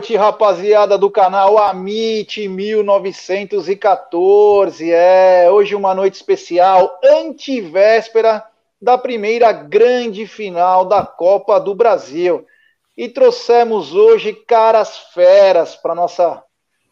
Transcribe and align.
Noite, 0.00 0.16
rapaziada 0.16 0.96
do 0.96 1.10
canal 1.10 1.58
Amit 1.58 2.48
1914. 2.48 4.90
É, 4.90 5.50
hoje 5.50 5.74
uma 5.74 5.94
noite 5.94 6.14
especial, 6.14 6.98
antivéspera 7.04 8.42
da 8.80 8.96
primeira 8.96 9.52
grande 9.52 10.26
final 10.26 10.86
da 10.86 11.04
Copa 11.04 11.60
do 11.60 11.74
Brasil. 11.74 12.46
E 12.96 13.10
trouxemos 13.10 13.94
hoje 13.94 14.32
caras 14.32 14.96
feras 15.12 15.76
para 15.76 15.94
nossa 15.94 16.42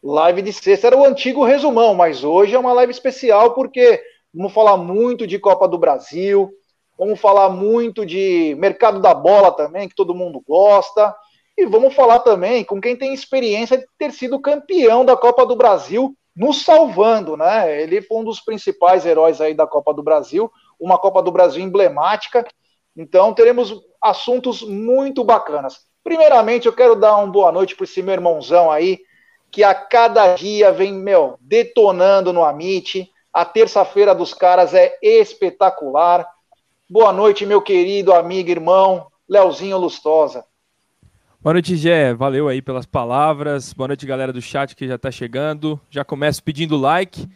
live 0.03 0.43
de 0.43 0.53
sexta. 0.53 0.89
Era 0.89 0.99
o 0.99 1.07
antigo 1.07 1.47
resumão, 1.47 1.95
mas 1.95 2.23
hoje 2.23 2.55
é 2.55 2.59
uma 2.59 2.75
live 2.75 2.93
especial 2.93 3.55
porque 3.55 4.03
vamos 4.35 4.53
falar 4.53 4.77
muito 4.77 5.27
de 5.27 5.39
Copa 5.39 5.67
do 5.67 5.79
Brasil, 5.79 6.51
vamos 6.99 7.19
falar 7.19 7.49
muito 7.49 8.05
de 8.05 8.55
mercado 8.59 9.01
da 9.01 9.15
bola 9.15 9.51
também, 9.51 9.89
que 9.89 9.95
todo 9.95 10.15
mundo 10.15 10.43
gosta. 10.47 11.17
E 11.59 11.67
vamos 11.67 11.93
falar 11.93 12.21
também 12.21 12.63
com 12.63 12.81
quem 12.81 12.95
tem 12.95 13.13
experiência 13.13 13.77
de 13.77 13.85
ter 13.99 14.13
sido 14.13 14.39
campeão 14.39 15.05
da 15.05 15.17
Copa 15.17 15.45
do 15.45 15.57
Brasil, 15.57 16.17
nos 16.37 16.63
salvando, 16.63 17.37
né? 17.37 17.83
Ele 17.83 18.01
foi 18.01 18.19
um 18.19 18.25
dos 18.25 18.39
principais 18.39 19.05
heróis 19.05 19.41
aí 19.41 19.55
da 19.55 19.67
Copa 19.67 19.93
do 19.93 20.01
Brasil, 20.01 20.49
uma 20.79 20.97
Copa 20.97 21.21
do 21.21 21.33
Brasil 21.33 21.61
emblemática. 21.61 22.47
Então 22.97 23.35
teremos 23.35 23.75
assuntos 24.01 24.63
muito 24.63 25.25
bacanas. 25.25 25.81
Primeiramente, 26.05 26.67
eu 26.67 26.73
quero 26.73 26.95
dar 26.95 27.17
uma 27.17 27.27
boa 27.27 27.51
noite 27.51 27.75
para 27.75 27.83
esse 27.83 28.01
meu 28.03 28.15
irmãozão 28.15 28.71
aí, 28.71 29.01
que 29.51 29.65
a 29.65 29.75
cada 29.75 30.37
dia 30.37 30.71
vem, 30.71 30.93
meu, 30.93 31.35
detonando 31.41 32.33
no 32.33 32.45
Amit. 32.45 33.11
A 33.33 33.45
terça-feira 33.45 34.15
dos 34.15 34.33
caras 34.33 34.75
é 34.75 34.97
espetacular. 35.03 36.25
Boa 36.89 37.13
noite, 37.13 37.45
meu 37.45 37.61
querido 37.61 38.15
amigo, 38.15 38.49
irmão, 38.49 39.09
Leozinho 39.29 39.77
Lustosa. 39.77 40.45
Boa 41.49 41.55
noite, 41.55 41.77
Gé. 41.77 42.13
Valeu 42.13 42.47
aí 42.47 42.61
pelas 42.61 42.85
palavras. 42.85 43.73
Boa 43.73 43.89
noite, 43.89 44.05
galera 44.05 44.35
do 44.35 44.43
chat 44.43 44.77
que 44.77 44.87
já 44.87 44.97
está 44.97 45.11
chegando. 45.11 45.81
Já 45.89 46.05
começo 46.05 46.43
pedindo 46.43 46.77
like 46.77 47.27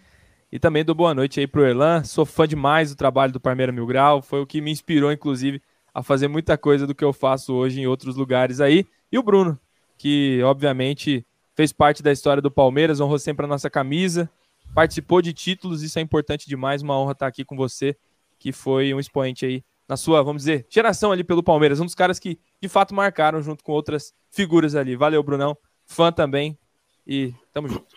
e 0.53 0.59
também 0.59 0.85
dou 0.85 0.95
boa 0.95 1.15
noite 1.15 1.41
aí 1.41 1.47
pro 1.47 1.67
Erlan. 1.67 2.05
Sou 2.05 2.27
fã 2.27 2.47
demais 2.47 2.91
do 2.91 2.95
trabalho 2.95 3.33
do 3.33 3.41
Parmeira 3.41 3.73
Mil 3.73 3.87
Grau. 3.87 4.21
Foi 4.21 4.43
o 4.43 4.47
que 4.47 4.61
me 4.61 4.71
inspirou, 4.71 5.11
inclusive, 5.11 5.63
a 5.95 6.03
fazer 6.03 6.29
muita 6.29 6.59
coisa 6.59 6.87
do 6.87 6.95
que 6.95 7.03
eu 7.03 7.11
faço 7.11 7.55
hoje 7.55 7.81
em 7.81 7.87
outros 7.87 8.15
lugares 8.15 8.61
aí. 8.61 8.85
E 9.11 9.19
o 9.19 9.23
Bruno, 9.23 9.59
que 9.97 10.43
obviamente 10.43 11.25
fez 11.57 11.73
parte 11.73 12.03
da 12.03 12.13
história 12.13 12.43
do 12.43 12.51
Palmeiras, 12.51 13.01
honrou 13.01 13.19
sempre 13.19 13.47
a 13.47 13.49
nossa 13.49 13.71
camisa, 13.71 14.29
participou 14.75 15.23
de 15.23 15.33
títulos, 15.33 15.83
isso 15.83 15.99
é 15.99 16.03
importante 16.03 16.47
demais. 16.47 16.83
Uma 16.83 16.99
honra 16.99 17.13
estar 17.13 17.29
aqui 17.29 17.47
com 17.47 17.57
você, 17.57 17.97
que 18.39 18.53
foi 18.53 18.93
um 18.93 19.01
expoente 19.01 19.47
aí 19.47 19.65
na 19.89 19.97
sua, 19.97 20.23
vamos 20.23 20.43
dizer, 20.43 20.67
geração 20.69 21.13
ali 21.13 21.25
pelo 21.25 21.43
Palmeiras, 21.43 21.81
um 21.81 21.85
dos 21.85 21.95
caras 21.95 22.19
que 22.19 22.39
de 22.61 22.69
fato 22.69 22.95
marcaram 22.95 23.43
junto 23.43 23.63
com 23.63 23.73
outras 23.73 24.15
figuras 24.31 24.75
ali. 24.75 24.97
Valeu, 24.97 25.23
Brunão, 25.23 25.57
fã 25.85 26.13
também 26.13 26.59
e 27.07 27.35
tamo 27.53 27.69
junto. 27.69 27.97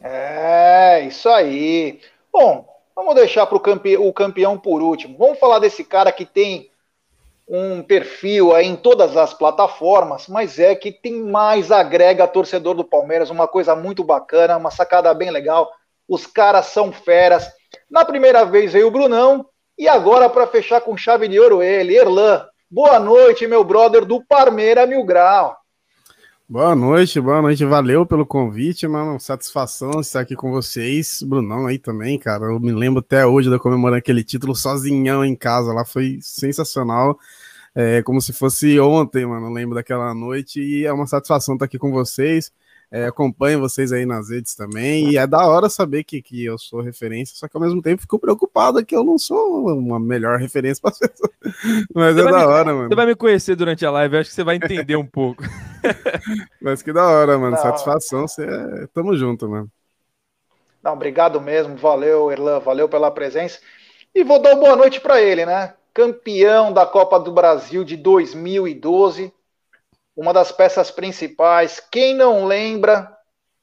É, 0.00 1.00
isso 1.06 1.28
aí. 1.28 2.00
Bom, 2.32 2.66
vamos 2.94 3.14
deixar 3.14 3.46
para 3.46 3.60
campe 3.60 3.96
o 3.96 4.12
campeão 4.12 4.58
por 4.58 4.82
último. 4.82 5.16
Vamos 5.16 5.38
falar 5.38 5.58
desse 5.58 5.84
cara 5.84 6.10
que 6.10 6.24
tem 6.24 6.70
um 7.48 7.82
perfil 7.82 8.54
aí 8.54 8.66
em 8.66 8.76
todas 8.76 9.16
as 9.16 9.34
plataformas, 9.34 10.26
mas 10.28 10.58
é 10.58 10.74
que 10.74 10.90
tem 10.90 11.22
mais 11.22 11.70
agrega 11.70 12.26
torcedor 12.26 12.74
do 12.74 12.84
Palmeiras, 12.84 13.30
uma 13.30 13.46
coisa 13.46 13.76
muito 13.76 14.02
bacana, 14.02 14.56
uma 14.56 14.70
sacada 14.70 15.12
bem 15.12 15.30
legal. 15.30 15.70
Os 16.08 16.26
caras 16.26 16.66
são 16.66 16.92
feras. 16.92 17.50
Na 17.90 18.04
primeira 18.04 18.44
vez 18.44 18.72
veio 18.72 18.88
o 18.88 18.90
Brunão, 18.90 19.46
e 19.82 19.88
agora, 19.88 20.30
para 20.30 20.46
fechar 20.46 20.80
com 20.80 20.96
chave 20.96 21.26
de 21.26 21.40
ouro, 21.40 21.60
ele, 21.60 21.96
Erlan. 21.96 22.46
Boa 22.70 23.00
noite, 23.00 23.48
meu 23.48 23.64
brother 23.64 24.04
do 24.04 24.24
Parmeira 24.24 24.86
Mil 24.86 25.02
Grau. 25.02 25.56
Boa 26.48 26.76
noite, 26.76 27.20
boa 27.20 27.42
noite. 27.42 27.64
Valeu 27.64 28.06
pelo 28.06 28.24
convite, 28.24 28.86
mano. 28.86 29.18
Satisfação 29.18 30.00
estar 30.00 30.20
aqui 30.20 30.36
com 30.36 30.52
vocês. 30.52 31.20
Brunão 31.24 31.66
aí 31.66 31.80
também, 31.80 32.16
cara. 32.16 32.44
Eu 32.44 32.60
me 32.60 32.70
lembro 32.70 33.00
até 33.00 33.26
hoje 33.26 33.50
de 33.50 33.58
comemorar 33.58 33.98
aquele 33.98 34.22
título 34.22 34.54
sozinhão 34.54 35.24
em 35.24 35.34
casa. 35.34 35.72
Lá 35.72 35.84
foi 35.84 36.20
sensacional. 36.20 37.18
É 37.74 38.04
como 38.04 38.20
se 38.20 38.32
fosse 38.32 38.78
ontem, 38.78 39.26
mano. 39.26 39.48
Eu 39.48 39.52
lembro 39.52 39.74
daquela 39.74 40.14
noite 40.14 40.60
e 40.60 40.86
é 40.86 40.92
uma 40.92 41.08
satisfação 41.08 41.54
estar 41.54 41.64
aqui 41.64 41.76
com 41.76 41.90
vocês. 41.90 42.52
É, 42.92 43.06
acompanho 43.06 43.58
vocês 43.58 43.90
aí 43.90 44.04
nas 44.04 44.28
redes 44.28 44.54
também, 44.54 45.10
e 45.10 45.16
é 45.16 45.26
da 45.26 45.46
hora 45.46 45.70
saber 45.70 46.04
que, 46.04 46.20
que 46.20 46.44
eu 46.44 46.58
sou 46.58 46.82
referência, 46.82 47.34
só 47.34 47.48
que 47.48 47.56
ao 47.56 47.62
mesmo 47.62 47.80
tempo 47.80 48.02
fico 48.02 48.18
preocupado 48.18 48.84
que 48.84 48.94
eu 48.94 49.02
não 49.02 49.16
sou 49.16 49.66
uma 49.66 49.98
melhor 49.98 50.38
referência 50.38 50.82
para 50.82 50.92
pessoas. 51.08 51.32
Mas 51.94 52.14
você 52.14 52.20
é 52.20 52.30
da 52.30 52.38
me, 52.38 52.44
hora, 52.44 52.74
mano. 52.74 52.88
Você 52.88 52.94
vai 52.94 53.06
me 53.06 53.14
conhecer 53.14 53.56
durante 53.56 53.86
a 53.86 53.90
live, 53.90 54.18
acho 54.18 54.28
que 54.28 54.34
você 54.34 54.44
vai 54.44 54.56
entender 54.56 54.96
um 54.96 55.06
pouco. 55.06 55.42
Mas 56.60 56.82
que 56.82 56.92
da 56.92 57.06
hora, 57.06 57.38
mano. 57.38 57.56
Da 57.56 57.62
Satisfação, 57.62 58.26
você 58.26 58.44
é... 58.44 58.86
tamo 58.92 59.16
junto, 59.16 59.48
mano. 59.48 59.70
Não, 60.82 60.92
obrigado 60.92 61.40
mesmo, 61.40 61.76
valeu, 61.76 62.30
Erlan, 62.30 62.58
valeu 62.58 62.88
pela 62.88 63.10
presença. 63.10 63.60
E 64.14 64.24
vou 64.24 64.40
dar 64.40 64.52
uma 64.54 64.60
boa 64.60 64.76
noite 64.76 65.00
para 65.00 65.20
ele, 65.20 65.46
né? 65.46 65.74
Campeão 65.94 66.72
da 66.72 66.84
Copa 66.84 67.20
do 67.20 67.32
Brasil 67.32 67.84
de 67.84 67.96
2012 67.96 69.32
uma 70.16 70.32
das 70.32 70.52
peças 70.52 70.90
principais. 70.90 71.80
Quem 71.90 72.14
não 72.14 72.44
lembra, 72.44 73.10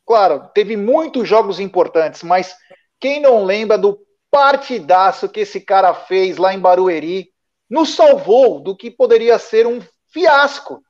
claro, 0.06 0.50
teve 0.54 0.76
muitos 0.76 1.28
jogos 1.28 1.60
importantes, 1.60 2.24
mas 2.24 2.56
quem 3.00 3.20
não 3.20 3.44
lembra 3.44 3.78
do 3.78 4.00
partidaço 4.32 5.30
que 5.30 5.42
esse 5.42 5.62
cara 5.62 5.94
fez 5.94 6.38
lá 6.38 6.54
em 6.54 6.60
Barueri, 6.60 7.30
nos 7.70 7.96
salvou 7.96 8.60
do 8.60 8.76
que 8.76 8.90
poderia 8.90 9.38
ser 9.38 9.66
um 9.68 9.80
fiasco. 10.12 10.82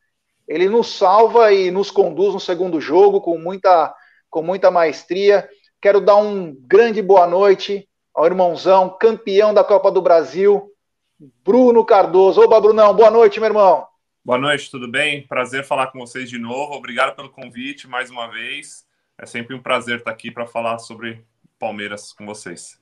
Ele 0.47 0.67
nos 0.67 0.97
salva 0.97 1.51
e 1.53 1.69
nos 1.69 1.91
conduz 1.91 2.33
no 2.33 2.39
segundo 2.39 2.81
jogo 2.81 3.21
com 3.21 3.38
muita, 3.38 3.94
com 4.29 4.41
muita 4.41 4.71
maestria. 4.71 5.47
Quero 5.81 6.01
dar 6.01 6.15
um 6.15 6.56
grande 6.61 7.01
boa 7.01 7.27
noite 7.27 7.88
ao 8.13 8.25
irmãozão, 8.25 8.97
campeão 9.00 9.53
da 9.53 9.63
Copa 9.63 9.91
do 9.91 10.01
Brasil, 10.01 10.71
Bruno 11.44 11.85
Cardoso. 11.85 12.41
Oba, 12.41 12.59
Brunão, 12.59 12.94
boa 12.94 13.11
noite, 13.11 13.39
meu 13.39 13.47
irmão. 13.47 13.88
Boa 14.30 14.38
noite, 14.38 14.70
tudo 14.70 14.88
bem? 14.88 15.26
Prazer 15.26 15.66
falar 15.66 15.88
com 15.88 15.98
vocês 15.98 16.30
de 16.30 16.38
novo. 16.38 16.76
Obrigado 16.76 17.16
pelo 17.16 17.31
convite 17.31 17.88
mais 17.88 18.12
uma 18.12 18.28
vez. 18.28 18.86
É 19.18 19.26
sempre 19.26 19.56
um 19.56 19.60
prazer 19.60 19.98
estar 19.98 20.12
aqui 20.12 20.30
para 20.30 20.46
falar 20.46 20.78
sobre 20.78 21.26
Palmeiras 21.58 22.14
com 22.14 22.28
vocês. 22.28 22.80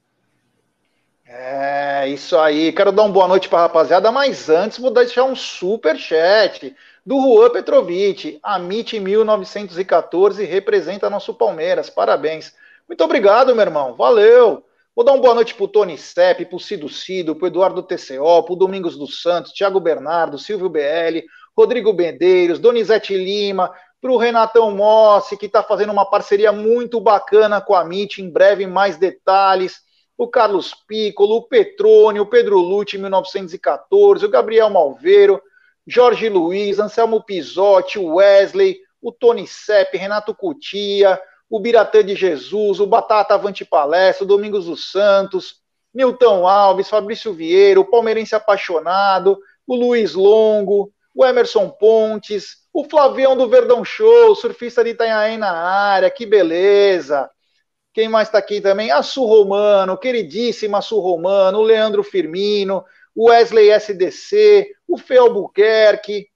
É, 1.25 2.05
isso 2.09 2.37
aí. 2.37 2.73
Quero 2.73 2.91
dar 2.91 3.03
uma 3.03 3.13
boa 3.13 3.29
noite 3.29 3.47
para 3.47 3.59
a 3.59 3.61
rapaziada, 3.61 4.11
mas 4.11 4.49
antes 4.49 4.77
vou 4.77 4.91
deixar 4.91 5.23
um 5.23 5.37
super 5.37 5.97
chat 5.97 6.75
do 7.05 7.15
Juan 7.15 7.49
Petrovic. 7.49 8.41
Amit 8.43 8.99
1914 8.99 10.43
representa 10.43 11.09
nosso 11.09 11.33
Palmeiras. 11.33 11.89
Parabéns. 11.89 12.53
Muito 12.85 13.01
obrigado, 13.05 13.55
meu 13.55 13.63
irmão. 13.63 13.95
Valeu. 13.95 14.65
Vou 14.97 15.05
dar 15.05 15.13
uma 15.13 15.21
boa 15.21 15.35
noite 15.35 15.53
pro 15.53 15.67
Tony 15.67 15.95
Sepp, 15.95 16.43
pro 16.45 16.59
Cido 16.59 16.89
Cido, 16.89 17.35
pro 17.35 17.45
Eduardo 17.45 17.83
TCO, 17.83 18.41
pro 18.43 18.55
Domingos 18.55 18.97
dos 18.97 19.21
Santos, 19.21 19.53
Thiago 19.53 19.79
Bernardo, 19.79 20.39
Silvio 20.39 20.67
BL, 20.67 21.23
Rodrigo 21.57 21.91
Bendeiros, 21.91 22.59
Donizete 22.59 23.17
Lima, 23.17 23.73
pro 23.99 24.17
Renatão 24.17 24.69
Mossi, 24.69 25.35
que 25.35 25.47
está 25.47 25.63
fazendo 25.63 25.91
uma 25.91 26.07
parceria 26.07 26.51
muito 26.51 27.01
bacana 27.01 27.59
com 27.59 27.73
a 27.73 27.83
MIT, 27.83 28.21
em 28.21 28.29
breve 28.29 28.67
mais 28.67 28.97
detalhes, 28.97 29.81
o 30.15 30.27
Carlos 30.27 30.73
Piccolo, 30.87 31.37
o 31.37 31.41
Petrônio, 31.47 32.23
o 32.23 32.27
Pedro 32.27 32.59
Lute, 32.59 32.97
1914, 32.97 34.25
o 34.25 34.29
Gabriel 34.29 34.69
Malveiro, 34.69 35.41
Jorge 35.85 36.29
Luiz, 36.29 36.77
Anselmo 36.77 37.23
Pisotti, 37.23 37.97
Wesley, 37.97 38.77
o 39.01 39.11
Tony 39.11 39.47
Sepp, 39.47 39.95
Renato 39.97 40.35
Cutia, 40.35 41.19
o 41.49 41.59
Biratã 41.59 42.03
de 42.03 42.15
Jesus, 42.15 42.79
o 42.79 42.85
Batata 42.85 43.33
Avante 43.33 43.65
Palestra, 43.65 44.25
o 44.25 44.27
Domingos 44.27 44.65
dos 44.65 44.91
Santos, 44.91 45.55
Milton 45.93 46.47
Alves, 46.47 46.89
Fabrício 46.89 47.33
Vieira, 47.33 47.79
o 47.79 47.85
Palmeirense 47.85 48.35
Apaixonado, 48.35 49.39
o 49.65 49.75
Luiz 49.75 50.13
Longo, 50.13 50.91
o 51.17 51.25
Emerson 51.25 51.67
Pontes, 51.67 52.57
o 52.71 52.83
Flavião 52.83 53.35
do 53.35 53.49
Verdão 53.49 53.83
Show, 53.83 54.35
surfista 54.35 54.83
de 54.83 54.91
Itanhaém 54.91 55.35
na 55.35 55.51
área, 55.51 56.11
que 56.11 56.27
beleza. 56.27 57.27
Quem 57.91 58.07
mais 58.07 58.27
está 58.27 58.37
aqui 58.37 58.61
também? 58.61 58.91
A 58.91 59.01
Su 59.01 59.25
Romano, 59.25 59.97
queridíssima 59.97 60.79
Su 60.79 60.99
Romano, 60.99 61.57
o 61.57 61.63
Leandro 61.63 62.03
Firmino, 62.03 62.85
o 63.15 63.29
Wesley 63.29 63.71
SDC, 63.71 64.67
o 64.87 64.95
Fê 64.95 65.17
Albuquerque. 65.17 66.27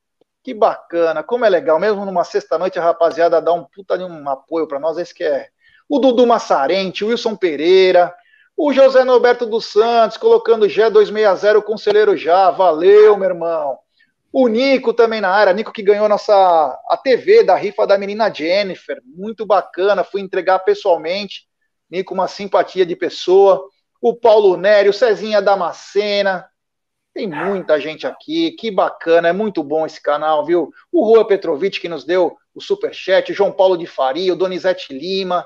Que 0.44 0.51
bacana, 0.51 1.22
como 1.22 1.45
é 1.45 1.50
legal, 1.50 1.80
mesmo 1.80 2.04
numa 2.04 2.24
sexta-noite 2.24 2.80
a 2.80 2.81
rapaziada 2.81 3.39
dá 3.39 3.54
um 3.54 3.63
puta 3.63 3.95
de 3.95 4.04
um 4.04 4.27
apoio 4.27 4.68
para 4.68 4.80
nós, 4.80 4.98
esse 4.98 5.13
que 5.13 5.24
é. 5.24 5.50
O 5.88 6.00
Dudu 6.00 6.25
Massarente, 6.25 7.06
o 7.06 7.10
Wilson 7.10 7.36
Pereira, 7.36 8.12
o 8.57 8.74
José 8.74 9.04
Norberto 9.04 9.45
dos 9.45 9.66
Santos, 9.68 10.18
colocando 10.18 10.66
G260, 10.66 11.62
conselheiro 11.62 12.18
já, 12.18 12.50
valeu, 12.50 13.16
meu 13.16 13.30
irmão. 13.30 13.77
O 14.33 14.48
Nico 14.48 14.94
também 14.94 15.19
na 15.19 15.30
área, 15.30 15.54
Nico 15.54 15.74
que 15.74 15.83
ganhou 15.83 16.07
nossa 16.07 16.33
a 16.88 16.98
TV 16.98 17.44
da 17.44 17.56
rifa 17.56 17.86
da 17.86 17.98
menina 17.98 18.33
Jennifer, 18.33 19.01
muito 19.06 19.45
bacana, 19.45 20.06
fui 20.06 20.22
entregar 20.22 20.60
pessoalmente. 20.60 21.48
Nico, 21.89 22.13
uma 22.13 22.28
simpatia 22.28 22.86
de 22.86 22.95
pessoa. 22.95 23.62
O 24.01 24.16
Paulo 24.16 24.56
Nery, 24.56 24.88
o 24.88 24.94
Cezinha 24.94 25.42
Damascena. 25.42 26.48
Tem 27.13 27.28
muita 27.28 27.78
gente 27.78 28.07
aqui, 28.07 28.51
que 28.51 28.72
bacana, 28.72 29.28
é 29.28 29.33
muito 29.33 29.62
bom 29.62 29.86
esse 29.86 30.01
canal, 30.01 30.45
viu? 30.45 30.72
O 30.89 31.04
Rua 31.04 31.27
Petrovic, 31.27 31.81
que 31.81 31.89
nos 31.89 32.06
deu 32.06 32.38
o 32.56 32.62
superchat, 32.62 33.31
o 33.31 33.36
João 33.36 33.51
Paulo 33.51 33.75
de 33.75 33.86
Faria, 33.86 34.31
o 34.31 34.36
Donizete 34.36 34.94
Lima, 34.94 35.45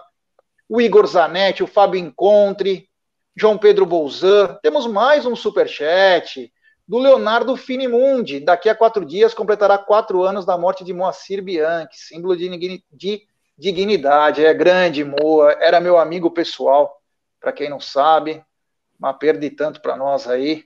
o 0.70 0.80
Igor 0.80 1.08
Zanetti, 1.08 1.64
o 1.64 1.68
Fábio 1.68 2.00
Encontre, 2.00 2.88
João 3.36 3.58
Pedro 3.58 3.84
Bolzan. 3.84 4.60
Temos 4.62 4.86
mais 4.86 5.26
um 5.26 5.36
superchat 5.36 6.52
do 6.88 6.98
Leonardo 7.00 7.56
Finimundi. 7.56 8.40
Daqui 8.40 8.70
a 8.70 8.76
quatro 8.76 9.06
dias 9.06 9.34
completará 9.34 9.78
quatro 9.78 10.24
anos 10.24 10.46
da 10.46 10.58
morte 10.58 10.84
de 10.84 10.94
Moacir 10.94 11.42
Bianchi, 11.42 11.98
símbolo 11.98 12.36
de, 12.36 12.84
de 12.92 13.28
dignidade. 13.58 14.46
É 14.46 14.54
grande, 14.54 15.04
Moa. 15.04 15.54
Era 15.60 15.80
meu 15.80 15.98
amigo 15.98 16.30
pessoal, 16.32 17.02
para 17.40 17.52
quem 17.52 17.70
não 17.70 17.80
sabe. 17.80 18.44
Uma 19.00 19.14
perda 19.14 19.50
tanto 19.50 19.82
para 19.82 19.98
nós 19.98 20.28
aí. 20.28 20.66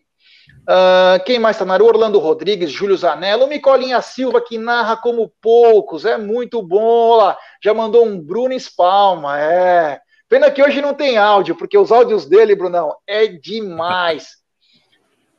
Uh, 0.61 1.23
quem 1.25 1.39
mais 1.39 1.55
está 1.55 1.65
na 1.65 1.73
área? 1.73 1.85
Orlando 1.85 2.19
Rodrigues, 2.19 2.71
Júlio 2.71 2.97
Zanello, 2.97 3.47
Micolinha 3.47 4.01
Silva, 4.01 4.41
que 4.41 4.57
narra 4.57 4.97
como 4.97 5.31
poucos, 5.41 6.05
é 6.05 6.17
muito 6.17 6.61
bom. 6.61 7.15
Lá. 7.15 7.37
Já 7.63 7.73
mandou 7.73 8.05
um 8.05 8.19
Bruno 8.19 8.53
Spalma, 8.53 9.39
é. 9.39 9.99
Pena 10.27 10.51
que 10.51 10.61
hoje 10.61 10.79
não 10.79 10.93
tem 10.93 11.17
áudio, 11.17 11.55
porque 11.55 11.77
os 11.77 11.91
áudios 11.91 12.25
dele, 12.25 12.55
Brunão, 12.55 12.95
é 13.07 13.25
demais. 13.25 14.37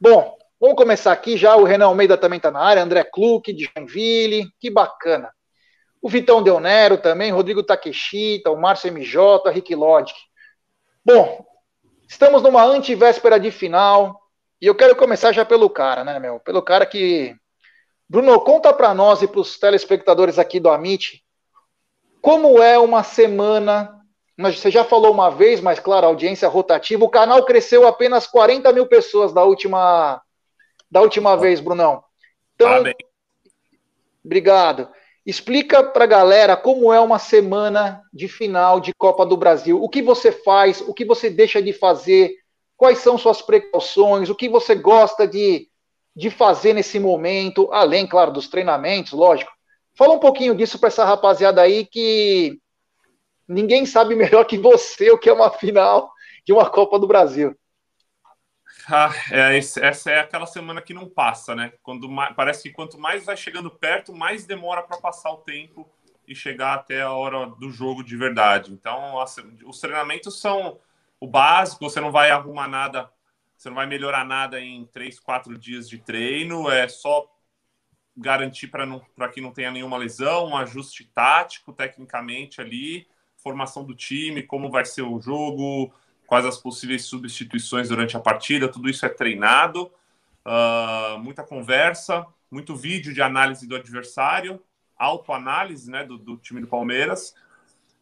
Bom, 0.00 0.37
vamos 0.61 0.77
começar 0.77 1.12
aqui 1.12 1.37
já. 1.37 1.57
O 1.57 1.65
Renan 1.65 1.87
Almeida 1.87 2.17
também 2.17 2.37
está 2.37 2.51
na 2.51 2.61
área, 2.61 2.83
André 2.83 3.03
Kluck, 3.05 3.53
de 3.53 3.71
Joinville, 3.75 4.51
que 4.61 4.71
bacana. 4.71 5.33
O 6.03 6.09
Vitão 6.09 6.43
Del 6.43 6.61
Nero 6.61 6.99
também, 6.99 7.31
Rodrigo 7.31 7.62
Takeshita, 7.62 8.51
o 8.51 8.61
Márcio 8.61 8.93
MJ, 8.93 9.51
Rick 9.51 9.75
Lodge. 9.75 10.15
Bom, 11.05 11.45
estamos 12.09 12.43
numa 12.43 12.65
antivéspera 12.65 13.41
de 13.41 13.51
final, 13.51 14.21
e 14.61 14.67
eu 14.67 14.75
quero 14.75 14.95
começar 14.95 15.33
já 15.33 15.45
pelo 15.45 15.71
cara, 15.71 16.05
né, 16.05 16.19
meu? 16.19 16.39
Pelo 16.41 16.62
cara 16.62 16.85
que. 16.85 17.35
Bruno, 18.09 18.39
conta 18.41 18.73
para 18.73 18.93
nós 18.93 19.23
e 19.23 19.29
para 19.29 19.41
os 19.41 19.59
telespectadores 19.59 20.39
aqui 20.39 20.59
do 20.61 20.69
Amit 20.69 21.25
como 22.21 22.62
é 22.62 22.79
uma 22.79 23.03
semana. 23.03 23.97
Você 24.39 24.71
já 24.71 24.85
falou 24.85 25.12
uma 25.12 25.31
vez, 25.31 25.61
mas 25.61 25.79
claro, 25.79 26.07
audiência 26.07 26.49
rotativa. 26.49 27.05
O 27.05 27.11
canal 27.11 27.45
cresceu 27.45 27.87
apenas 27.87 28.27
40 28.27 28.73
mil 28.73 28.87
pessoas 28.87 29.33
da 29.33 29.45
última, 29.45 30.21
da 30.90 31.00
última 31.00 31.37
vez, 31.37 31.60
Brunão. 31.60 32.02
Então, 32.54 32.69
Parabéns. 32.69 32.96
Obrigado. 34.25 34.88
Explica 35.25 35.82
para 35.82 36.04
a 36.04 36.08
galera 36.08 36.56
como 36.56 36.92
é 36.92 37.00
uma 37.00 37.19
semana 37.19 38.02
de 38.12 38.26
final 38.26 38.81
de 38.81 38.92
Copa 38.94 39.25
do 39.25 39.37
Brasil. 39.37 39.82
O 39.82 39.88
que 39.88 40.02
você 40.02 40.32
faz, 40.32 40.81
o 40.81 40.94
que 40.94 41.04
você 41.04 41.31
deixa 41.31 41.62
de 41.62 41.72
fazer, 41.72 42.34
quais 42.76 42.98
são 42.98 43.19
suas 43.19 43.42
precauções, 43.42 44.31
o 44.31 44.34
que 44.34 44.48
você 44.48 44.75
gosta 44.75 45.26
de, 45.26 45.68
de 46.16 46.30
fazer 46.30 46.73
nesse 46.73 46.99
momento, 46.99 47.68
além, 47.73 48.06
claro, 48.06 48.32
dos 48.32 48.49
treinamentos, 48.49 49.12
lógico. 49.12 49.52
Fala 49.94 50.14
um 50.14 50.18
pouquinho 50.18 50.54
disso 50.54 50.78
para 50.78 50.88
essa 50.88 51.04
rapaziada 51.04 51.61
aí 51.61 51.85
que 51.85 52.59
ninguém 53.47 53.85
sabe 53.85 54.14
melhor 54.16 54.44
que 54.44 54.56
você 54.59 55.11
o 55.11 55.18
que 55.18 55.28
é 55.28 55.32
uma 55.32 55.50
final 55.50 56.11
de 56.44 56.52
uma 56.52 56.68
Copa 56.68 56.99
do 56.99 57.06
Brasil. 57.06 57.54
Ah, 58.88 59.12
é, 59.30 59.56
essa 59.58 60.10
é 60.10 60.20
aquela 60.20 60.46
semana 60.46 60.80
que 60.82 60.94
não 60.94 61.08
passa, 61.08 61.54
né? 61.54 61.72
Quando 61.82 62.08
mais, 62.08 62.34
parece 62.34 62.62
que 62.62 62.70
quanto 62.75 62.99
mais 62.99 63.25
vai 63.25 63.37
chegando 63.37 63.70
perto, 63.70 64.12
mais 64.14 64.46
demora 64.46 64.82
para 64.82 64.99
passar 64.99 65.30
o 65.30 65.38
tempo 65.38 65.88
e 66.26 66.34
chegar 66.34 66.75
até 66.75 67.02
a 67.02 67.12
hora 67.12 67.46
do 67.46 67.70
jogo 67.70 68.02
de 68.02 68.16
verdade. 68.16 68.72
Então, 68.72 69.16
os 69.66 69.80
treinamentos 69.80 70.40
são 70.40 70.78
o 71.18 71.26
básico, 71.26 71.88
você 71.88 72.00
não 72.00 72.12
vai 72.12 72.30
arrumar 72.30 72.68
nada, 72.68 73.10
você 73.56 73.68
não 73.68 73.76
vai 73.76 73.87
melhorar 73.87 74.25
nada 74.25 74.60
em 74.60 74.87
três, 74.87 75.18
quatro 75.18 75.58
dias 75.58 75.88
de 75.88 75.99
treino, 75.99 76.70
é 76.70 76.88
só 76.88 77.26
garantir 78.16 78.68
para 78.68 79.28
que 79.28 79.40
não 79.40 79.52
tenha 79.52 79.70
nenhuma 79.70 79.96
lesão, 79.96 80.49
um 80.49 80.56
ajuste 80.56 81.04
tático, 81.04 81.72
tecnicamente 81.72 82.60
ali, 82.60 83.06
formação 83.37 83.84
do 83.84 83.94
time, 83.94 84.42
como 84.42 84.70
vai 84.70 84.84
ser 84.84 85.02
o 85.02 85.20
jogo, 85.20 85.92
quais 86.30 86.46
as 86.46 86.58
possíveis 86.58 87.06
substituições 87.06 87.88
durante 87.88 88.16
a 88.16 88.20
partida, 88.20 88.68
tudo 88.68 88.88
isso 88.88 89.04
é 89.04 89.08
treinado, 89.08 89.90
uh, 90.46 91.18
muita 91.18 91.42
conversa, 91.42 92.25
muito 92.49 92.76
vídeo 92.76 93.12
de 93.12 93.20
análise 93.20 93.66
do 93.66 93.75
adversário, 93.75 94.62
autoanálise 94.96 95.90
né, 95.90 96.04
do, 96.04 96.16
do 96.16 96.37
time 96.37 96.60
do 96.60 96.68
Palmeiras, 96.68 97.34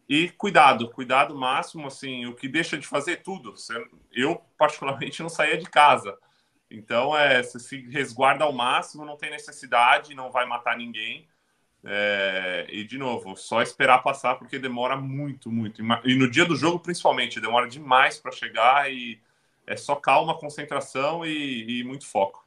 e 0.07 0.29
cuidado, 0.29 0.91
cuidado 0.91 1.35
máximo, 1.35 1.87
assim, 1.87 2.27
o 2.27 2.35
que 2.35 2.47
deixa 2.47 2.77
de 2.77 2.85
fazer 2.85 3.23
tudo. 3.23 3.55
Eu, 4.11 4.39
particularmente, 4.59 5.23
não 5.23 5.29
saía 5.29 5.57
de 5.57 5.65
casa. 5.65 6.15
Então, 6.69 7.17
é, 7.17 7.41
você 7.41 7.57
se 7.57 7.81
resguarda 7.89 8.43
ao 8.43 8.53
máximo, 8.53 9.05
não 9.05 9.17
tem 9.17 9.31
necessidade, 9.31 10.13
não 10.13 10.31
vai 10.31 10.45
matar 10.45 10.77
ninguém. 10.77 11.27
É, 11.83 12.67
e 12.69 12.83
de 12.83 12.97
novo, 12.97 13.35
só 13.37 13.61
esperar 13.61 14.03
passar 14.03 14.35
porque 14.35 14.59
demora 14.59 14.97
muito, 14.97 15.49
muito. 15.51 15.81
E 16.03 16.15
no 16.15 16.29
dia 16.29 16.45
do 16.45 16.55
jogo, 16.55 16.79
principalmente, 16.79 17.39
demora 17.39 17.67
demais 17.67 18.17
para 18.17 18.31
chegar 18.31 18.91
e 18.91 19.19
é 19.65 19.77
só 19.77 19.95
calma, 19.95 20.37
concentração 20.37 21.25
e, 21.25 21.79
e 21.79 21.83
muito 21.83 22.05
foco. 22.05 22.45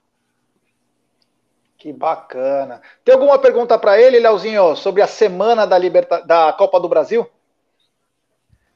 Que 1.79 1.93
bacana. 1.93 2.81
Tem 3.05 3.15
alguma 3.15 3.39
pergunta 3.39 3.79
para 3.79 4.01
ele, 4.01 4.21
Leozinho, 4.21 4.77
sobre 4.77 5.03
a 5.03 5.07
semana 5.07 5.67
da, 5.67 5.77
Liberta... 5.77 6.21
da 6.21 6.53
Copa 6.53 6.79
do 6.79 6.89
Brasil? 6.89 7.29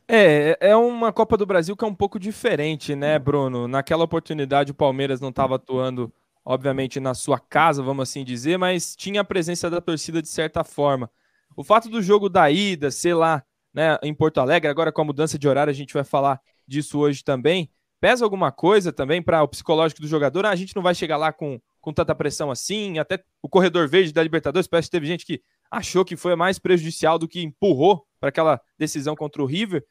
É, 0.08 0.56
é 0.60 0.76
uma 0.76 1.12
Copa 1.12 1.36
do 1.36 1.46
Brasil 1.46 1.76
que 1.76 1.84
é 1.84 1.88
um 1.88 1.94
pouco 1.94 2.18
diferente, 2.18 2.96
né, 2.96 3.18
Bruno? 3.18 3.68
Naquela 3.68 4.04
oportunidade 4.04 4.72
o 4.72 4.74
Palmeiras 4.74 5.20
não 5.20 5.28
estava 5.28 5.56
atuando 5.56 6.12
obviamente, 6.46 7.00
na 7.00 7.12
sua 7.12 7.40
casa, 7.40 7.82
vamos 7.82 8.08
assim 8.08 8.24
dizer, 8.24 8.56
mas 8.56 8.94
tinha 8.94 9.20
a 9.22 9.24
presença 9.24 9.68
da 9.68 9.80
torcida 9.80 10.22
de 10.22 10.28
certa 10.28 10.62
forma. 10.62 11.10
O 11.56 11.64
fato 11.64 11.88
do 11.88 12.00
jogo 12.00 12.28
da 12.28 12.48
ida, 12.48 12.88
sei 12.92 13.14
lá, 13.14 13.42
né, 13.74 13.98
em 14.00 14.14
Porto 14.14 14.38
Alegre, 14.38 14.70
agora 14.70 14.92
com 14.92 15.02
a 15.02 15.04
mudança 15.04 15.36
de 15.36 15.48
horário, 15.48 15.72
a 15.72 15.74
gente 15.74 15.92
vai 15.92 16.04
falar 16.04 16.40
disso 16.66 17.00
hoje 17.00 17.24
também. 17.24 17.68
Pesa 18.00 18.24
alguma 18.24 18.52
coisa 18.52 18.92
também 18.92 19.20
para 19.20 19.42
o 19.42 19.48
psicológico 19.48 20.00
do 20.00 20.06
jogador? 20.06 20.46
Ah, 20.46 20.50
a 20.50 20.56
gente 20.56 20.76
não 20.76 20.82
vai 20.82 20.94
chegar 20.94 21.16
lá 21.16 21.32
com, 21.32 21.60
com 21.80 21.92
tanta 21.92 22.14
pressão 22.14 22.50
assim. 22.50 22.98
Até 22.98 23.24
o 23.42 23.48
corredor 23.48 23.88
verde 23.88 24.12
da 24.12 24.22
Libertadores, 24.22 24.68
parece 24.68 24.86
que 24.86 24.92
teve 24.92 25.06
gente 25.06 25.26
que 25.26 25.42
achou 25.68 26.04
que 26.04 26.14
foi 26.14 26.36
mais 26.36 26.60
prejudicial 26.60 27.18
do 27.18 27.26
que 27.26 27.42
empurrou 27.42 28.06
para 28.20 28.28
aquela 28.28 28.60
decisão 28.78 29.16
contra 29.16 29.42
o 29.42 29.46
River. 29.46 29.84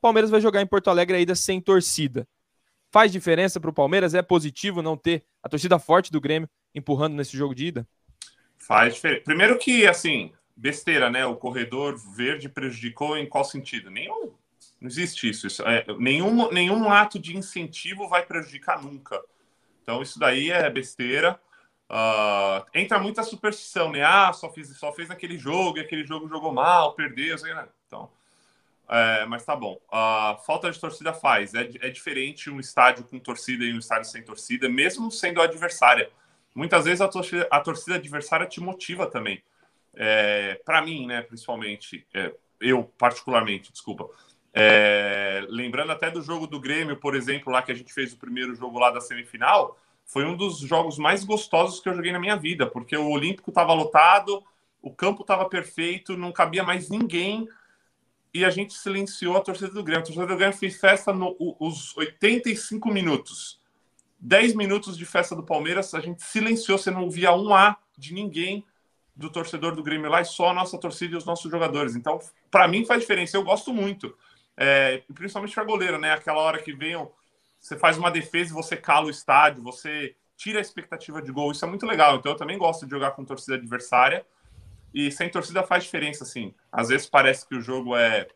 Palmeiras 0.00 0.30
vai 0.30 0.40
jogar 0.40 0.62
em 0.62 0.66
Porto 0.66 0.88
Alegre 0.88 1.16
ainda 1.16 1.34
sem 1.34 1.60
torcida. 1.60 2.28
Faz 2.90 3.12
diferença 3.12 3.60
para 3.60 3.70
o 3.70 3.74
Palmeiras? 3.74 4.14
É 4.14 4.22
positivo 4.22 4.82
não 4.82 4.96
ter 4.96 5.24
a 5.42 5.48
torcida 5.48 5.78
forte 5.78 6.10
do 6.10 6.20
Grêmio 6.20 6.48
empurrando 6.74 7.14
nesse 7.14 7.36
jogo 7.36 7.54
de 7.54 7.66
ida? 7.66 7.88
Faz 8.56 8.94
diferença. 8.94 9.24
Primeiro 9.24 9.58
que, 9.58 9.86
assim, 9.86 10.32
besteira, 10.56 11.10
né? 11.10 11.26
O 11.26 11.36
corredor 11.36 11.96
verde 12.16 12.48
prejudicou 12.48 13.16
em 13.16 13.28
qual 13.28 13.44
sentido? 13.44 13.90
Nenhum. 13.90 14.32
Não 14.80 14.88
existe 14.88 15.28
isso. 15.28 15.46
isso 15.46 15.62
é, 15.62 15.84
nenhum, 15.98 16.50
nenhum 16.50 16.90
ato 16.90 17.18
de 17.18 17.36
incentivo 17.36 18.08
vai 18.08 18.24
prejudicar 18.24 18.82
nunca. 18.82 19.20
Então, 19.82 20.02
isso 20.02 20.18
daí 20.18 20.50
é 20.50 20.68
besteira. 20.70 21.40
Uh, 21.90 22.64
entra 22.74 22.98
muita 22.98 23.22
superstição, 23.22 23.90
né? 23.90 24.02
Ah, 24.04 24.32
só, 24.32 24.50
fiz, 24.50 24.76
só 24.76 24.92
fez 24.92 25.08
naquele 25.08 25.38
jogo 25.38 25.78
e 25.78 25.80
aquele 25.80 26.04
jogo 26.04 26.28
jogou 26.28 26.52
mal, 26.52 26.94
perdeu. 26.94 27.34
Assim, 27.34 27.46
né? 27.46 27.66
Então, 27.86 28.10
é, 28.88 29.26
mas 29.26 29.44
tá 29.44 29.54
bom. 29.54 29.78
A 29.92 30.38
falta 30.46 30.70
de 30.70 30.80
torcida 30.80 31.12
faz. 31.12 31.52
É, 31.54 31.68
é 31.80 31.90
diferente 31.90 32.48
um 32.48 32.58
estádio 32.58 33.04
com 33.04 33.18
torcida 33.18 33.64
e 33.64 33.74
um 33.74 33.78
estádio 33.78 34.10
sem 34.10 34.22
torcida, 34.22 34.68
mesmo 34.68 35.10
sendo 35.10 35.42
adversária. 35.42 36.10
muitas 36.54 36.86
vezes 36.86 37.00
a 37.00 37.08
torcida, 37.08 37.46
a 37.50 37.60
torcida 37.60 37.96
adversária 37.96 38.46
te 38.46 38.60
motiva 38.60 39.06
também. 39.06 39.42
É, 39.94 40.60
para 40.64 40.80
mim, 40.80 41.06
né, 41.06 41.22
principalmente, 41.22 42.06
é, 42.14 42.32
eu 42.60 42.84
particularmente, 42.96 43.70
desculpa. 43.70 44.08
É, 44.54 45.44
lembrando 45.48 45.92
até 45.92 46.10
do 46.10 46.22
jogo 46.22 46.46
do 46.46 46.58
Grêmio, 46.58 46.96
por 46.96 47.14
exemplo, 47.14 47.52
lá 47.52 47.60
que 47.60 47.70
a 47.70 47.74
gente 47.74 47.92
fez 47.92 48.14
o 48.14 48.18
primeiro 48.18 48.54
jogo 48.54 48.78
lá 48.78 48.90
da 48.90 49.00
semifinal, 49.00 49.78
foi 50.06 50.24
um 50.24 50.34
dos 50.34 50.58
jogos 50.60 50.96
mais 50.96 51.22
gostosos 51.22 51.80
que 51.80 51.88
eu 51.88 51.94
joguei 51.94 52.10
na 52.10 52.18
minha 52.18 52.36
vida, 52.36 52.66
porque 52.66 52.96
o 52.96 53.10
Olímpico 53.10 53.50
estava 53.50 53.74
lotado, 53.74 54.42
o 54.80 54.90
campo 54.90 55.20
estava 55.20 55.46
perfeito, 55.46 56.16
não 56.16 56.32
cabia 56.32 56.64
mais 56.64 56.88
ninguém 56.88 57.46
e 58.32 58.44
a 58.44 58.50
gente 58.50 58.74
silenciou 58.74 59.36
a 59.36 59.40
torcida 59.40 59.70
do 59.70 59.82
Grêmio. 59.82 60.02
A 60.02 60.04
torcida 60.04 60.26
do 60.26 60.36
Grêmio 60.36 60.56
fez 60.56 60.78
festa 60.78 61.12
nos 61.12 61.36
no, 61.38 61.56
85 61.96 62.90
minutos. 62.90 63.60
10 64.20 64.54
minutos 64.54 64.96
de 64.96 65.06
festa 65.06 65.34
do 65.34 65.44
Palmeiras, 65.44 65.94
a 65.94 66.00
gente 66.00 66.22
silenciou, 66.22 66.76
você 66.76 66.90
não 66.90 67.08
via 67.08 67.32
um 67.32 67.54
A 67.54 67.76
de 67.96 68.12
ninguém 68.12 68.64
do 69.14 69.30
torcedor 69.30 69.74
do 69.74 69.82
Grêmio 69.82 70.10
lá, 70.10 70.20
e 70.20 70.24
só 70.24 70.50
a 70.50 70.54
nossa 70.54 70.78
torcida 70.78 71.14
e 71.14 71.16
os 71.16 71.24
nossos 71.24 71.50
jogadores. 71.50 71.96
Então, 71.96 72.18
para 72.50 72.68
mim 72.68 72.84
faz 72.84 73.00
diferença, 73.00 73.36
eu 73.36 73.42
gosto 73.42 73.72
muito. 73.72 74.16
É, 74.56 75.02
principalmente 75.14 75.54
para 75.54 75.64
goleiro, 75.64 75.98
né? 75.98 76.12
Aquela 76.12 76.40
hora 76.40 76.60
que 76.60 76.72
vem, 76.72 76.94
você 77.60 77.76
faz 77.76 77.96
uma 77.96 78.10
defesa 78.10 78.50
e 78.50 78.54
você 78.54 78.76
cala 78.76 79.06
o 79.06 79.10
estádio, 79.10 79.62
você 79.62 80.14
tira 80.36 80.58
a 80.58 80.62
expectativa 80.62 81.20
de 81.20 81.32
gol. 81.32 81.50
Isso 81.50 81.64
é 81.64 81.68
muito 81.68 81.86
legal. 81.86 82.16
Então, 82.16 82.32
eu 82.32 82.36
também 82.36 82.58
gosto 82.58 82.86
de 82.86 82.90
jogar 82.90 83.12
com 83.12 83.24
torcida 83.24 83.56
adversária. 83.56 84.24
E 84.92 85.10
sem 85.10 85.28
torcida 85.30 85.62
faz 85.62 85.84
diferença, 85.84 86.24
assim. 86.24 86.54
Às 86.72 86.88
vezes 86.88 87.06
parece 87.06 87.46
que 87.46 87.54
o 87.54 87.60
jogo 87.60 87.96
é 87.96 88.28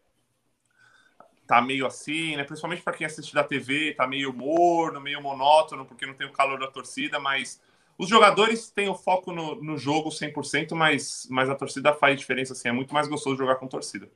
tá 1.47 1.61
meio 1.61 1.87
assim, 1.87 2.37
né? 2.37 2.45
Principalmente 2.45 2.83
para 2.83 2.93
quem 2.93 3.07
assiste 3.07 3.35
da 3.35 3.45
TV, 3.45 3.95
tá 3.95 4.07
meio 4.07 4.33
morno, 4.33 5.01
meio 5.01 5.21
monótono, 5.21 5.85
porque 5.85 6.07
não 6.07 6.15
tem 6.15 6.27
o 6.27 6.33
calor 6.33 6.59
da 6.59 6.69
torcida, 6.69 7.19
mas 7.19 7.61
os 7.99 8.09
jogadores 8.09 8.71
têm 8.71 8.89
o 8.89 8.95
foco 8.95 9.33
no, 9.33 9.57
no 9.57 9.77
jogo 9.77 10.09
100%, 10.09 10.75
mas, 10.75 11.27
mas 11.31 11.51
a 11.51 11.55
torcida 11.55 11.93
faz 11.93 12.19
diferença, 12.19 12.53
assim. 12.53 12.69
É 12.69 12.73
muito 12.73 12.95
mais 12.95 13.07
gostoso 13.07 13.37
jogar 13.37 13.57
com 13.57 13.67
torcida. 13.67 14.09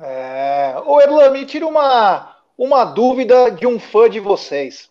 É... 0.00 0.76
Ô, 0.86 1.00
Erlan, 1.00 1.30
me 1.30 1.44
tira 1.44 1.66
uma, 1.66 2.36
uma 2.56 2.84
dúvida 2.84 3.50
de 3.50 3.66
um 3.66 3.78
fã 3.78 4.08
de 4.08 4.20
vocês. 4.20 4.90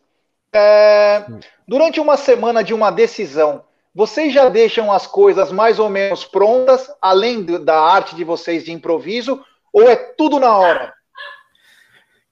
É... 0.53 1.25
Durante 1.67 1.99
uma 1.99 2.17
semana 2.17 2.63
de 2.63 2.73
uma 2.73 2.91
decisão, 2.91 3.63
vocês 3.99 4.33
já 4.33 4.47
deixam 4.47 4.93
as 4.93 5.05
coisas 5.05 5.51
mais 5.51 5.77
ou 5.77 5.89
menos 5.89 6.23
prontas, 6.23 6.89
além 7.01 7.43
da 7.43 7.77
arte 7.77 8.15
de 8.15 8.23
vocês 8.23 8.63
de 8.63 8.71
improviso, 8.71 9.43
ou 9.73 9.89
é 9.89 9.97
tudo 9.97 10.39
na 10.39 10.55
hora? 10.55 10.93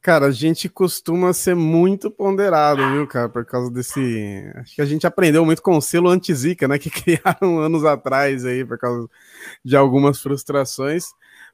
Cara, 0.02 0.28
a 0.28 0.32
gente 0.32 0.70
costuma 0.70 1.34
ser 1.34 1.58
muito 1.58 2.10
ponderado, 2.10 2.90
viu, 2.92 3.06
cara, 3.06 3.28
por 3.28 3.46
causa 3.46 3.70
desse. 3.70 4.50
Acho 4.56 4.76
que 4.76 4.82
a 4.82 4.86
gente 4.86 5.06
aprendeu 5.06 5.44
muito 5.44 5.62
com 5.62 5.76
o 5.76 5.82
selo 5.82 6.08
anti-zica, 6.08 6.70
né, 6.70 6.80
que 6.80 6.88
criaram 7.04 7.60
anos 7.60 7.84
atrás 7.84 8.46
aí, 8.46 8.64
por 8.64 8.78
causa 8.78 9.06
de 9.62 9.76
algumas 9.76 10.22
frustrações. 10.22 11.08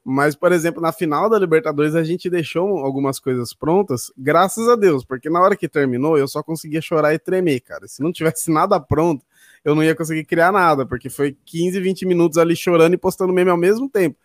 Mas, 0.04 0.36
por 0.36 0.52
exemplo, 0.52 0.80
na 0.80 0.92
final 0.92 1.28
da 1.28 1.40
Libertadores 1.40 1.96
a 1.96 2.04
gente 2.04 2.30
deixou 2.30 2.78
algumas 2.84 3.18
coisas 3.18 3.52
prontas, 3.52 4.12
graças 4.16 4.68
a 4.68 4.76
Deus, 4.76 5.04
porque 5.04 5.28
na 5.28 5.40
hora 5.40 5.56
que 5.56 5.68
terminou 5.68 6.16
eu 6.16 6.28
só 6.28 6.40
conseguia 6.40 6.80
chorar 6.80 7.14
e 7.14 7.18
tremer, 7.18 7.58
cara. 7.60 7.88
Se 7.88 8.00
não 8.00 8.12
tivesse 8.12 8.48
nada 8.52 8.78
pronto, 8.78 9.24
eu 9.64 9.74
não 9.74 9.82
ia 9.82 9.94
conseguir 9.94 10.24
criar 10.24 10.52
nada, 10.52 10.84
porque 10.86 11.08
foi 11.08 11.36
15, 11.44 11.80
20 11.80 12.06
minutos 12.06 12.38
ali 12.38 12.54
chorando 12.54 12.94
e 12.94 12.98
postando 12.98 13.32
meme 13.32 13.50
ao 13.50 13.56
mesmo 13.56 13.88
tempo. 13.88 14.16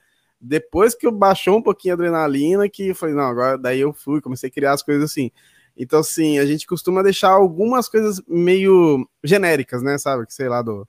Depois 0.42 0.96
que 0.96 1.08
eu 1.08 1.12
baixou 1.12 1.58
um 1.58 1.62
pouquinho 1.62 1.94
a 1.94 1.96
adrenalina, 1.96 2.70
que 2.70 2.94
foi, 2.94 3.14
não, 3.14 3.24
agora 3.24 3.58
daí 3.58 3.80
eu 3.82 3.94
fui, 3.94 4.22
comecei 4.22 4.50
a 4.50 4.52
criar 4.52 4.74
as 4.74 4.84
coisas 4.84 5.04
assim. 5.04 5.32
Então, 5.78 6.00
assim, 6.00 6.40
a 6.40 6.46
gente 6.46 6.68
costuma 6.68 7.02
deixar 7.02 7.30
algumas 7.30 7.88
coisas 7.88 8.22
meio 8.28 9.08
genéricas, 9.24 9.82
né? 9.82 9.98
Sabe? 9.98 10.26
Que 10.26 10.34
sei 10.34 10.50
lá, 10.50 10.62
do, 10.62 10.88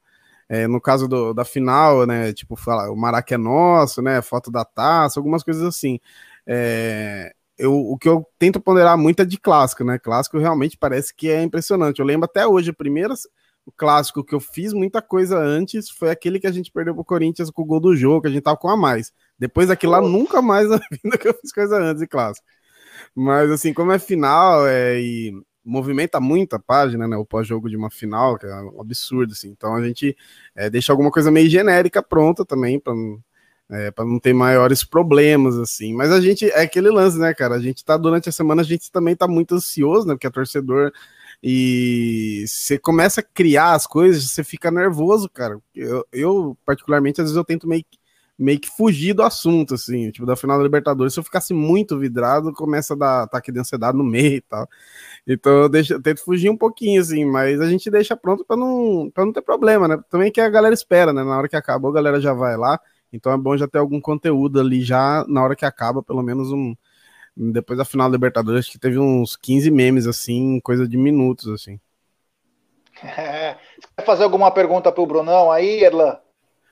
é, 0.48 0.66
no 0.66 0.80
caso 0.80 1.06
do, 1.06 1.32
da 1.32 1.44
final, 1.44 2.06
né? 2.06 2.32
Tipo, 2.32 2.56
fala, 2.56 2.90
o 2.90 2.96
Maraca 2.96 3.34
é 3.34 3.38
nosso, 3.38 4.02
né? 4.02 4.20
Foto 4.20 4.50
da 4.50 4.64
taça, 4.64 5.20
algumas 5.20 5.44
coisas 5.44 5.62
assim. 5.62 6.00
É, 6.44 7.32
eu, 7.56 7.72
o 7.72 7.96
que 7.98 8.08
eu 8.08 8.26
tento 8.38 8.60
ponderar 8.60 8.98
muito 8.98 9.22
é 9.22 9.24
de 9.24 9.38
clássico, 9.38 9.84
né? 9.84 9.98
Clássico 9.98 10.38
realmente 10.38 10.76
parece 10.76 11.14
que 11.14 11.30
é 11.30 11.42
impressionante. 11.42 12.00
Eu 12.00 12.06
lembro 12.06 12.24
até 12.24 12.46
hoje, 12.46 12.70
a 12.70 12.74
primeira, 12.74 13.14
o 13.64 13.72
clássico 13.72 14.24
que 14.24 14.34
eu 14.34 14.40
fiz 14.40 14.72
muita 14.72 15.02
coisa 15.02 15.38
antes 15.38 15.90
foi 15.90 16.10
aquele 16.10 16.40
que 16.40 16.46
a 16.46 16.52
gente 16.52 16.70
perdeu 16.72 16.94
pro 16.94 17.04
Corinthians 17.04 17.50
com 17.50 17.62
o 17.62 17.64
gol 17.64 17.80
do 17.80 17.96
jogo, 17.96 18.22
que 18.22 18.28
a 18.28 18.30
gente 18.30 18.42
tava 18.42 18.56
com 18.56 18.68
a 18.68 18.76
mais. 18.76 19.12
Depois 19.38 19.68
daquilo 19.68 19.92
lá, 19.92 20.00
nunca 20.00 20.42
mais 20.42 20.68
na 20.68 20.78
vida 20.90 21.18
que 21.18 21.28
eu 21.28 21.34
fiz 21.34 21.52
coisa 21.52 21.78
antes 21.78 22.00
de 22.00 22.06
clássico. 22.06 22.46
Mas 23.14 23.50
assim, 23.50 23.72
como 23.72 23.92
é 23.92 23.98
final 23.98 24.66
é, 24.66 25.00
e 25.00 25.32
movimenta 25.64 26.20
muito 26.20 26.54
a 26.54 26.58
página, 26.58 27.06
né? 27.06 27.16
O 27.16 27.24
pós-jogo 27.24 27.68
de 27.68 27.76
uma 27.76 27.90
final, 27.90 28.38
que 28.38 28.46
é 28.46 28.54
um 28.54 28.80
absurdo, 28.80 29.32
assim. 29.32 29.48
Então 29.50 29.74
a 29.74 29.86
gente 29.86 30.16
é, 30.54 30.70
deixa 30.70 30.92
alguma 30.92 31.10
coisa 31.10 31.30
meio 31.30 31.48
genérica 31.48 32.02
pronta 32.02 32.44
também, 32.44 32.80
para 32.80 32.94
é, 33.70 33.90
para 33.90 34.04
não 34.04 34.18
ter 34.18 34.32
maiores 34.32 34.82
problemas, 34.82 35.56
assim. 35.56 35.94
Mas 35.94 36.10
a 36.10 36.20
gente, 36.20 36.50
é 36.50 36.62
aquele 36.62 36.90
lance, 36.90 37.18
né, 37.18 37.32
cara? 37.32 37.54
A 37.54 37.60
gente 37.60 37.84
tá, 37.84 37.96
durante 37.96 38.28
a 38.28 38.32
semana, 38.32 38.62
a 38.62 38.64
gente 38.64 38.90
também 38.90 39.14
tá 39.14 39.28
muito 39.28 39.54
ansioso, 39.54 40.06
né? 40.06 40.14
Porque 40.14 40.26
é 40.26 40.30
torcedor 40.30 40.92
e 41.42 42.44
você 42.46 42.78
começa 42.78 43.20
a 43.20 43.24
criar 43.24 43.74
as 43.74 43.86
coisas, 43.86 44.30
você 44.30 44.44
fica 44.44 44.70
nervoso, 44.70 45.28
cara. 45.28 45.58
Eu, 45.74 46.06
eu 46.12 46.58
particularmente, 46.66 47.20
às 47.20 47.26
vezes 47.26 47.36
eu 47.36 47.44
tento 47.44 47.68
meio 47.68 47.82
que 47.82 48.00
meio 48.40 48.58
que 48.58 48.70
fugir 48.70 49.12
do 49.12 49.22
assunto, 49.22 49.74
assim, 49.74 50.10
tipo, 50.10 50.24
da 50.24 50.34
final 50.34 50.56
da 50.56 50.64
Libertadores, 50.64 51.12
se 51.12 51.20
eu 51.20 51.24
ficasse 51.24 51.52
muito 51.52 51.98
vidrado, 51.98 52.54
começa 52.54 52.94
a 52.94 52.96
dar 52.96 53.22
ataque 53.24 53.52
de 53.52 53.60
ansiedade 53.60 53.98
no 53.98 54.02
meio 54.02 54.36
e 54.36 54.40
tal. 54.40 54.66
Então 55.26 55.52
eu, 55.62 55.68
deixo, 55.68 55.92
eu 55.94 56.02
tento 56.02 56.24
fugir 56.24 56.50
um 56.50 56.56
pouquinho, 56.56 57.00
assim, 57.00 57.24
mas 57.24 57.60
a 57.60 57.68
gente 57.68 57.90
deixa 57.90 58.16
pronto 58.16 58.44
para 58.44 58.56
não, 58.56 59.10
pra 59.12 59.26
não 59.26 59.32
ter 59.32 59.42
problema, 59.42 59.86
né? 59.86 60.02
Também 60.10 60.32
que 60.32 60.40
a 60.40 60.48
galera 60.48 60.74
espera, 60.74 61.12
né? 61.12 61.22
Na 61.22 61.36
hora 61.36 61.48
que 61.48 61.56
acabou, 61.56 61.90
a 61.90 61.94
galera 61.94 62.20
já 62.20 62.32
vai 62.32 62.56
lá, 62.56 62.80
então 63.12 63.30
é 63.32 63.36
bom 63.36 63.56
já 63.56 63.68
ter 63.68 63.78
algum 63.78 64.00
conteúdo 64.00 64.58
ali 64.58 64.82
já 64.82 65.24
na 65.28 65.42
hora 65.42 65.54
que 65.54 65.66
acaba, 65.66 66.02
pelo 66.02 66.22
menos 66.22 66.50
um. 66.50 66.74
Depois 67.36 67.78
da 67.78 67.84
final 67.84 68.08
da 68.08 68.12
Libertadores, 68.12 68.68
que 68.68 68.78
teve 68.78 68.98
uns 68.98 69.36
15 69.36 69.70
memes, 69.70 70.06
assim, 70.06 70.60
coisa 70.60 70.86
de 70.86 70.96
minutos, 70.96 71.48
assim. 71.48 71.80
É. 73.02 73.54
Você 73.54 73.88
quer 73.96 74.04
fazer 74.04 74.24
alguma 74.24 74.50
pergunta 74.50 74.92
pro 74.92 75.06
Brunão 75.06 75.50
aí, 75.50 75.82
Erlan? 75.82 76.18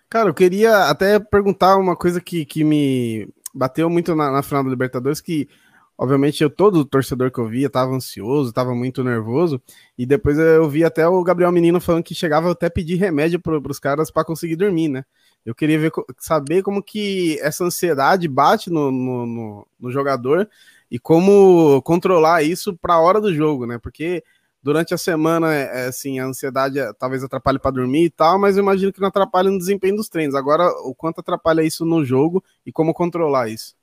Cara, 0.08 0.28
eu 0.30 0.34
queria 0.34 0.84
até 0.84 1.18
perguntar 1.18 1.76
uma 1.76 1.96
coisa 1.96 2.20
que, 2.20 2.44
que 2.44 2.64
me 2.64 3.28
bateu 3.54 3.90
muito 3.90 4.14
na, 4.14 4.30
na 4.30 4.42
final 4.42 4.64
da 4.64 4.70
Libertadores, 4.70 5.20
que 5.20 5.48
obviamente 5.96 6.42
eu 6.42 6.48
todo 6.48 6.84
torcedor 6.84 7.30
que 7.30 7.38
eu 7.38 7.46
via 7.46 7.68
tava 7.68 7.92
ansioso, 7.92 8.52
tava 8.52 8.74
muito 8.74 9.02
nervoso, 9.02 9.60
e 9.98 10.06
depois 10.06 10.38
eu 10.38 10.68
vi 10.68 10.84
até 10.84 11.06
o 11.06 11.22
Gabriel 11.22 11.52
Menino 11.52 11.80
falando 11.80 12.04
que 12.04 12.14
chegava 12.14 12.52
até 12.52 12.70
pedir 12.70 12.96
remédio 12.96 13.40
para 13.40 13.58
os 13.58 13.78
caras 13.78 14.10
para 14.10 14.24
conseguir 14.24 14.56
dormir, 14.56 14.88
né? 14.88 15.04
Eu 15.44 15.54
queria 15.54 15.78
ver, 15.78 15.92
saber 16.18 16.62
como 16.62 16.82
que 16.82 17.38
essa 17.40 17.64
ansiedade 17.64 18.28
bate 18.28 18.70
no, 18.70 18.90
no, 18.90 19.26
no, 19.26 19.66
no 19.80 19.90
jogador 19.90 20.48
e 20.90 20.98
como 20.98 21.80
controlar 21.82 22.42
isso 22.42 22.76
para 22.76 22.94
a 22.94 23.00
hora 23.00 23.20
do 23.20 23.34
jogo, 23.34 23.66
né? 23.66 23.78
Porque 23.78 24.22
durante 24.62 24.92
a 24.92 24.98
semana, 24.98 25.54
é, 25.54 25.62
é, 25.62 25.86
assim, 25.86 26.18
a 26.18 26.26
ansiedade 26.26 26.78
é, 26.78 26.92
talvez 26.92 27.22
atrapalhe 27.22 27.58
para 27.58 27.70
dormir 27.70 28.04
e 28.04 28.10
tal, 28.10 28.38
mas 28.38 28.56
eu 28.56 28.62
imagino 28.62 28.92
que 28.92 29.00
não 29.00 29.08
atrapalha 29.08 29.50
no 29.50 29.58
desempenho 29.58 29.96
dos 29.96 30.08
treinos. 30.08 30.34
Agora, 30.34 30.68
o 30.84 30.94
quanto 30.94 31.20
atrapalha 31.20 31.62
isso 31.62 31.84
no 31.84 32.04
jogo 32.04 32.44
e 32.66 32.72
como 32.72 32.92
controlar 32.92 33.48
isso? 33.48 33.76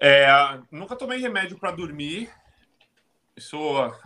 É, 0.00 0.28
nunca 0.70 0.96
tomei 0.96 1.18
remédio 1.18 1.58
para 1.58 1.70
dormir. 1.70 2.30
Isso 3.36 3.58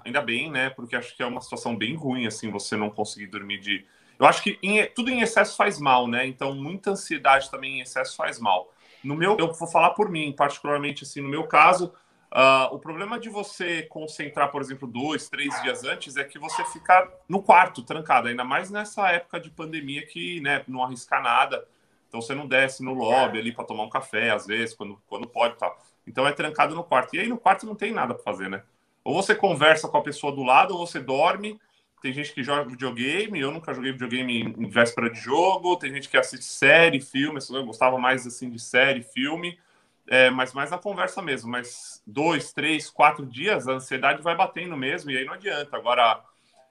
ainda 0.04 0.20
bem, 0.22 0.50
né? 0.50 0.70
Porque 0.70 0.96
acho 0.96 1.16
que 1.16 1.22
é 1.22 1.26
uma 1.26 1.40
situação 1.40 1.76
bem 1.76 1.94
ruim, 1.94 2.26
assim, 2.26 2.50
você 2.50 2.76
não 2.76 2.90
conseguir 2.90 3.26
dormir 3.26 3.60
de. 3.60 3.86
Eu 4.18 4.26
acho 4.26 4.42
que 4.42 4.58
em, 4.62 4.86
tudo 4.94 5.10
em 5.10 5.20
excesso 5.20 5.56
faz 5.56 5.78
mal, 5.78 6.06
né? 6.06 6.26
Então, 6.26 6.54
muita 6.54 6.90
ansiedade 6.90 7.50
também 7.50 7.78
em 7.78 7.80
excesso 7.80 8.16
faz 8.16 8.38
mal. 8.38 8.72
No 9.02 9.14
meu, 9.14 9.36
eu 9.38 9.52
vou 9.52 9.68
falar 9.68 9.90
por 9.90 10.08
mim, 10.08 10.32
particularmente 10.32 11.04
assim, 11.04 11.20
no 11.20 11.28
meu 11.28 11.44
caso, 11.46 11.92
Uh, 12.34 12.66
o 12.74 12.80
problema 12.80 13.16
de 13.16 13.28
você 13.28 13.84
concentrar, 13.84 14.50
por 14.50 14.60
exemplo, 14.60 14.88
dois, 14.88 15.28
três 15.28 15.54
dias 15.62 15.84
antes 15.84 16.16
é 16.16 16.24
que 16.24 16.36
você 16.36 16.64
fica 16.64 17.08
no 17.28 17.40
quarto, 17.40 17.80
trancado, 17.80 18.26
ainda 18.26 18.42
mais 18.42 18.72
nessa 18.72 19.08
época 19.08 19.38
de 19.38 19.50
pandemia 19.50 20.04
que 20.04 20.40
né, 20.40 20.64
não 20.66 20.82
arrisca 20.82 21.20
nada. 21.20 21.64
Então 22.08 22.20
você 22.20 22.34
não 22.34 22.48
desce 22.48 22.82
no 22.82 22.92
lobby 22.92 23.38
ali 23.38 23.52
para 23.52 23.64
tomar 23.64 23.84
um 23.84 23.88
café, 23.88 24.30
às 24.30 24.48
vezes, 24.48 24.74
quando, 24.74 25.00
quando 25.06 25.28
pode 25.28 25.56
tal. 25.56 25.78
Então 26.04 26.26
é 26.26 26.32
trancado 26.32 26.74
no 26.74 26.82
quarto. 26.82 27.14
E 27.14 27.20
aí 27.20 27.28
no 27.28 27.38
quarto 27.38 27.66
não 27.66 27.76
tem 27.76 27.92
nada 27.92 28.14
para 28.14 28.24
fazer, 28.24 28.50
né? 28.50 28.64
Ou 29.04 29.14
você 29.14 29.32
conversa 29.32 29.86
com 29.86 29.96
a 29.96 30.02
pessoa 30.02 30.34
do 30.34 30.42
lado, 30.42 30.76
ou 30.76 30.84
você 30.84 30.98
dorme. 30.98 31.60
Tem 32.04 32.12
gente 32.12 32.34
que 32.34 32.42
joga 32.42 32.68
videogame, 32.68 33.40
eu 33.40 33.50
nunca 33.50 33.72
joguei 33.72 33.90
videogame 33.90 34.42
em 34.42 34.68
véspera 34.68 35.08
de 35.08 35.18
jogo. 35.18 35.74
Tem 35.78 35.90
gente 35.90 36.06
que 36.06 36.18
assiste 36.18 36.44
série, 36.44 37.00
filme, 37.00 37.40
eu 37.48 37.64
gostava 37.64 37.96
mais 37.96 38.26
assim 38.26 38.50
de 38.50 38.58
série, 38.58 39.02
filme. 39.02 39.58
É, 40.06 40.28
mas 40.28 40.52
mais 40.52 40.70
na 40.70 40.76
conversa 40.76 41.22
mesmo. 41.22 41.50
Mas 41.50 42.02
dois, 42.06 42.52
três, 42.52 42.90
quatro 42.90 43.24
dias, 43.24 43.66
a 43.66 43.72
ansiedade 43.72 44.22
vai 44.22 44.36
batendo 44.36 44.76
mesmo, 44.76 45.10
e 45.10 45.16
aí 45.16 45.24
não 45.24 45.32
adianta. 45.32 45.78
Agora, 45.78 46.22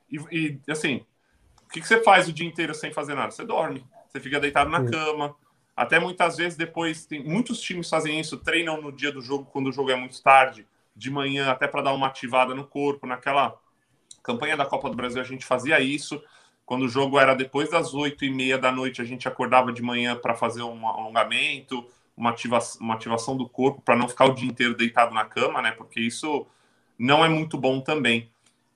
e, 0.07 0.59
e 0.67 0.71
assim, 0.71 1.03
o 1.65 1.69
que, 1.69 1.81
que, 1.81 1.87
você 1.87 2.03
faz 2.03 2.27
o 2.27 2.31
dia 2.31 2.47
inteiro 2.47 2.75
sem 2.75 2.93
fazer 2.93 3.15
nada? 3.15 3.31
Você 3.31 3.43
dorme, 3.43 3.83
você 4.07 4.19
fica 4.19 4.39
deitado 4.39 4.69
na 4.69 4.85
cama. 4.85 5.35
Até 5.75 5.97
muitas 5.97 6.37
vezes 6.37 6.55
depois, 6.55 7.07
tem 7.07 7.23
muitos 7.23 7.59
times 7.59 7.89
fazem 7.89 8.19
isso, 8.19 8.37
treinam 8.37 8.79
no 8.79 8.91
dia 8.91 9.11
do 9.11 9.19
jogo, 9.19 9.49
quando 9.51 9.69
o 9.69 9.71
jogo 9.71 9.89
é 9.89 9.95
muito 9.95 10.21
tarde, 10.21 10.67
de 10.95 11.09
manhã, 11.09 11.49
até 11.49 11.67
para 11.67 11.81
dar 11.81 11.93
uma 11.93 12.05
ativada 12.05 12.53
no 12.53 12.67
corpo, 12.67 13.07
naquela 13.07 13.59
Campanha 14.23 14.57
da 14.57 14.65
Copa 14.65 14.89
do 14.89 14.95
Brasil 14.95 15.21
a 15.21 15.25
gente 15.25 15.45
fazia 15.45 15.79
isso. 15.79 16.21
Quando 16.65 16.83
o 16.83 16.89
jogo 16.89 17.19
era 17.19 17.35
depois 17.35 17.69
das 17.69 17.93
oito 17.93 18.23
e 18.23 18.31
meia 18.31 18.57
da 18.57 18.71
noite, 18.71 19.01
a 19.01 19.05
gente 19.05 19.27
acordava 19.27 19.71
de 19.71 19.81
manhã 19.81 20.15
para 20.15 20.33
fazer 20.33 20.63
um 20.63 20.87
alongamento, 20.87 21.85
uma, 22.15 22.29
ativa 22.29 22.59
uma 22.79 22.93
ativação 22.93 23.35
do 23.35 23.47
corpo 23.47 23.81
para 23.81 23.95
não 23.95 24.07
ficar 24.07 24.25
o 24.25 24.33
dia 24.33 24.49
inteiro 24.49 24.75
deitado 24.75 25.13
na 25.13 25.25
cama, 25.25 25.61
né? 25.61 25.71
Porque 25.71 25.99
isso 25.99 26.47
não 26.97 27.23
é 27.23 27.27
muito 27.27 27.57
bom 27.57 27.81
também. 27.81 28.31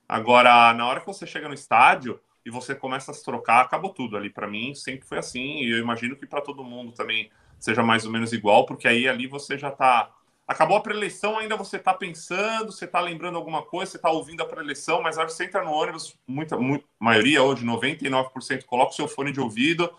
Agora, 0.08 0.72
na 0.74 0.86
hora 0.86 1.00
que 1.00 1.06
você 1.06 1.26
chega 1.26 1.48
no 1.48 1.54
estádio 1.54 2.20
e 2.44 2.50
você 2.50 2.74
começa 2.74 3.10
a 3.10 3.14
se 3.14 3.24
trocar, 3.24 3.60
acabou 3.60 3.90
tudo 3.92 4.16
ali. 4.16 4.30
Para 4.30 4.46
mim, 4.46 4.74
sempre 4.74 5.06
foi 5.06 5.18
assim, 5.18 5.62
e 5.62 5.70
eu 5.70 5.78
imagino 5.78 6.16
que 6.16 6.26
para 6.26 6.40
todo 6.40 6.64
mundo 6.64 6.92
também 6.92 7.30
seja 7.58 7.82
mais 7.82 8.04
ou 8.06 8.12
menos 8.12 8.32
igual, 8.32 8.64
porque 8.64 8.88
aí 8.88 9.08
ali 9.08 9.26
você 9.26 9.58
já 9.58 9.68
está. 9.68 10.10
Acabou 10.48 10.78
a 10.78 10.80
preleção, 10.80 11.38
ainda 11.38 11.56
você 11.56 11.76
está 11.76 11.92
pensando, 11.92 12.72
você 12.72 12.86
está 12.86 13.00
lembrando 13.00 13.36
alguma 13.36 13.62
coisa, 13.62 13.92
você 13.92 13.98
está 13.98 14.10
ouvindo 14.10 14.42
a 14.42 14.46
preleção, 14.46 15.02
mas 15.02 15.16
na 15.16 15.22
hora 15.22 15.30
que 15.30 15.36
você 15.36 15.44
entra 15.44 15.62
no 15.62 15.70
ônibus, 15.70 16.18
muita, 16.26 16.56
muita 16.56 16.86
maioria 16.98 17.42
hoje, 17.42 17.66
99%, 17.66 18.64
coloca 18.64 18.92
o 18.92 18.94
seu 18.94 19.06
fone 19.06 19.30
de 19.30 19.40
ouvido, 19.40 19.94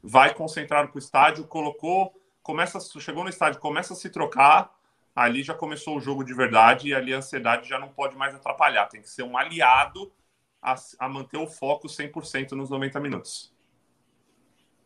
vai 0.00 0.32
concentrar 0.32 0.86
para 0.86 0.94
o 0.94 1.00
estádio, 1.00 1.44
colocou, 1.44 2.14
começa, 2.44 2.78
chegou 3.00 3.24
no 3.24 3.28
estádio, 3.28 3.60
começa 3.60 3.92
a 3.92 3.96
se 3.96 4.08
trocar, 4.08 4.72
ali 5.16 5.42
já 5.42 5.52
começou 5.52 5.96
o 5.96 6.00
jogo 6.00 6.22
de 6.22 6.32
verdade 6.32 6.88
e 6.88 6.94
ali 6.94 7.12
a 7.12 7.18
ansiedade 7.18 7.68
já 7.68 7.76
não 7.76 7.88
pode 7.88 8.16
mais 8.16 8.32
atrapalhar. 8.34 8.86
Tem 8.86 9.02
que 9.02 9.10
ser 9.10 9.24
um 9.24 9.36
aliado 9.36 10.12
a, 10.62 10.76
a 11.00 11.08
manter 11.08 11.38
o 11.38 11.46
foco 11.48 11.88
100% 11.88 12.52
nos 12.52 12.70
90 12.70 13.00
minutos. 13.00 13.52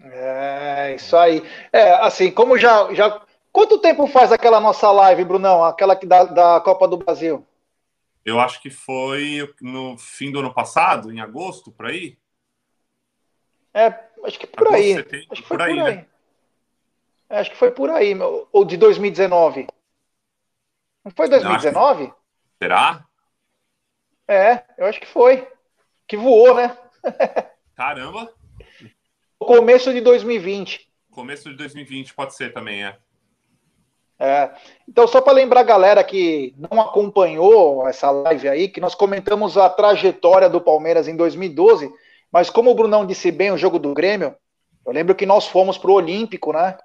É, 0.01 0.95
isso 0.97 1.17
aí. 1.17 1.43
É, 1.73 1.93
assim, 1.97 2.31
como 2.31 2.59
já, 2.59 2.93
já. 2.95 3.21
Quanto 3.53 3.79
tempo 3.79 4.07
faz 4.07 4.33
aquela 4.33 4.59
nossa 4.59 4.91
live, 4.91 5.25
Brunão? 5.25 5.63
Aquela 5.63 5.95
que 5.95 6.07
da, 6.07 6.25
da 6.25 6.61
Copa 6.63 6.89
do 6.89 6.97
Brasil? 6.97 7.47
Eu 8.25 8.41
acho 8.41 8.63
que 8.63 8.71
foi 8.71 9.53
no 9.61 9.99
fim 9.99 10.33
do 10.33 10.39
ano 10.39 10.55
passado, 10.55 11.13
em 11.13 11.21
agosto, 11.21 11.71
por 11.71 11.87
aí. 11.87 12.17
É, 13.75 13.87
acho 14.25 14.39
que 14.39 14.47
por 14.47 14.69
agosto, 14.69 14.83
aí. 14.83 14.95
Setembro, 14.95 15.27
acho 15.31 15.43
que 15.43 15.49
foi 15.49 15.57
por 15.59 15.63
aí. 15.63 15.75
Por 15.75 15.83
aí. 15.87 15.97
Né? 15.97 16.07
É, 17.29 17.39
acho 17.39 17.51
que 17.51 17.57
foi 17.57 17.71
por 17.71 17.91
aí, 17.91 18.15
ou 18.53 18.65
de 18.65 18.77
2019. 18.77 19.67
Não 21.05 21.13
foi 21.13 21.29
2019? 21.29 22.07
Que... 22.07 22.15
Será? 22.63 23.07
É, 24.29 24.65
eu 24.79 24.87
acho 24.87 25.01
que 25.01 25.07
foi. 25.07 25.47
Que 26.07 26.17
voou, 26.17 26.55
né? 26.55 26.77
Caramba! 27.75 28.33
Começo 29.39 29.93
de 29.93 30.01
2020. 30.01 30.89
Começo 31.11 31.51
de 31.51 31.57
2020, 31.57 32.15
pode 32.15 32.35
ser 32.35 32.53
também, 32.53 32.85
é. 32.85 32.99
É. 34.25 34.51
Então, 34.89 35.07
só 35.09 35.21
para 35.21 35.33
lembrar 35.33 35.61
a 35.61 35.65
galera 35.65 36.05
que 36.05 36.55
não 36.57 36.81
acompanhou 36.81 37.89
essa 37.89 38.11
live 38.11 38.49
aí, 38.49 38.69
que 38.69 38.81
nós 38.81 38.95
comentamos 38.95 39.59
a 39.59 39.69
trajetória 39.69 40.49
do 40.49 40.61
Palmeiras 40.61 41.09
em 41.09 41.17
2012, 41.17 41.93
mas 42.31 42.49
como 42.49 42.71
o 42.71 42.75
Brunão 42.75 43.05
disse 43.05 43.33
bem 43.33 43.51
o 43.51 43.59
jogo 43.59 43.81
do 43.81 43.93
Grêmio, 43.93 44.37
eu 44.87 44.93
lembro 44.93 45.15
que 45.15 45.27
nós 45.27 45.49
fomos 45.49 45.77
para 45.77 45.91
o 45.91 45.95
Olímpico, 45.95 46.53
né? 46.53 46.79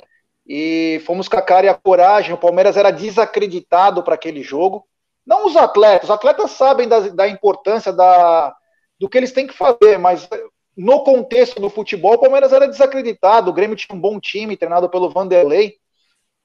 e 0.47 1.01
fomos 1.05 1.27
com 1.27 1.37
a 1.37 1.41
cara 1.41 1.65
e 1.65 1.69
a 1.69 1.73
coragem. 1.73 2.33
O 2.33 2.37
Palmeiras 2.37 2.77
era 2.77 2.89
desacreditado 2.89 4.01
para 4.01 4.15
aquele 4.15 4.41
jogo. 4.41 4.87
Não 5.25 5.45
os 5.45 5.57
atletas, 5.57 6.05
os 6.05 6.15
atletas 6.15 6.51
sabem 6.51 6.87
da, 6.87 7.01
da 7.09 7.27
importância 7.27 7.91
da, 7.91 8.55
do 8.97 9.09
que 9.09 9.17
eles 9.17 9.33
têm 9.33 9.45
que 9.45 9.53
fazer, 9.53 9.99
mas 9.99 10.27
no 10.75 11.03
contexto 11.03 11.59
do 11.59 11.69
futebol, 11.69 12.13
o 12.13 12.19
Palmeiras 12.19 12.53
era 12.53 12.67
desacreditado. 12.67 13.49
O 13.49 13.53
Grêmio 13.53 13.75
tinha 13.75 13.95
um 13.95 13.99
bom 13.99 14.19
time, 14.21 14.55
treinado 14.55 14.89
pelo 14.89 15.09
Vanderlei. 15.09 15.75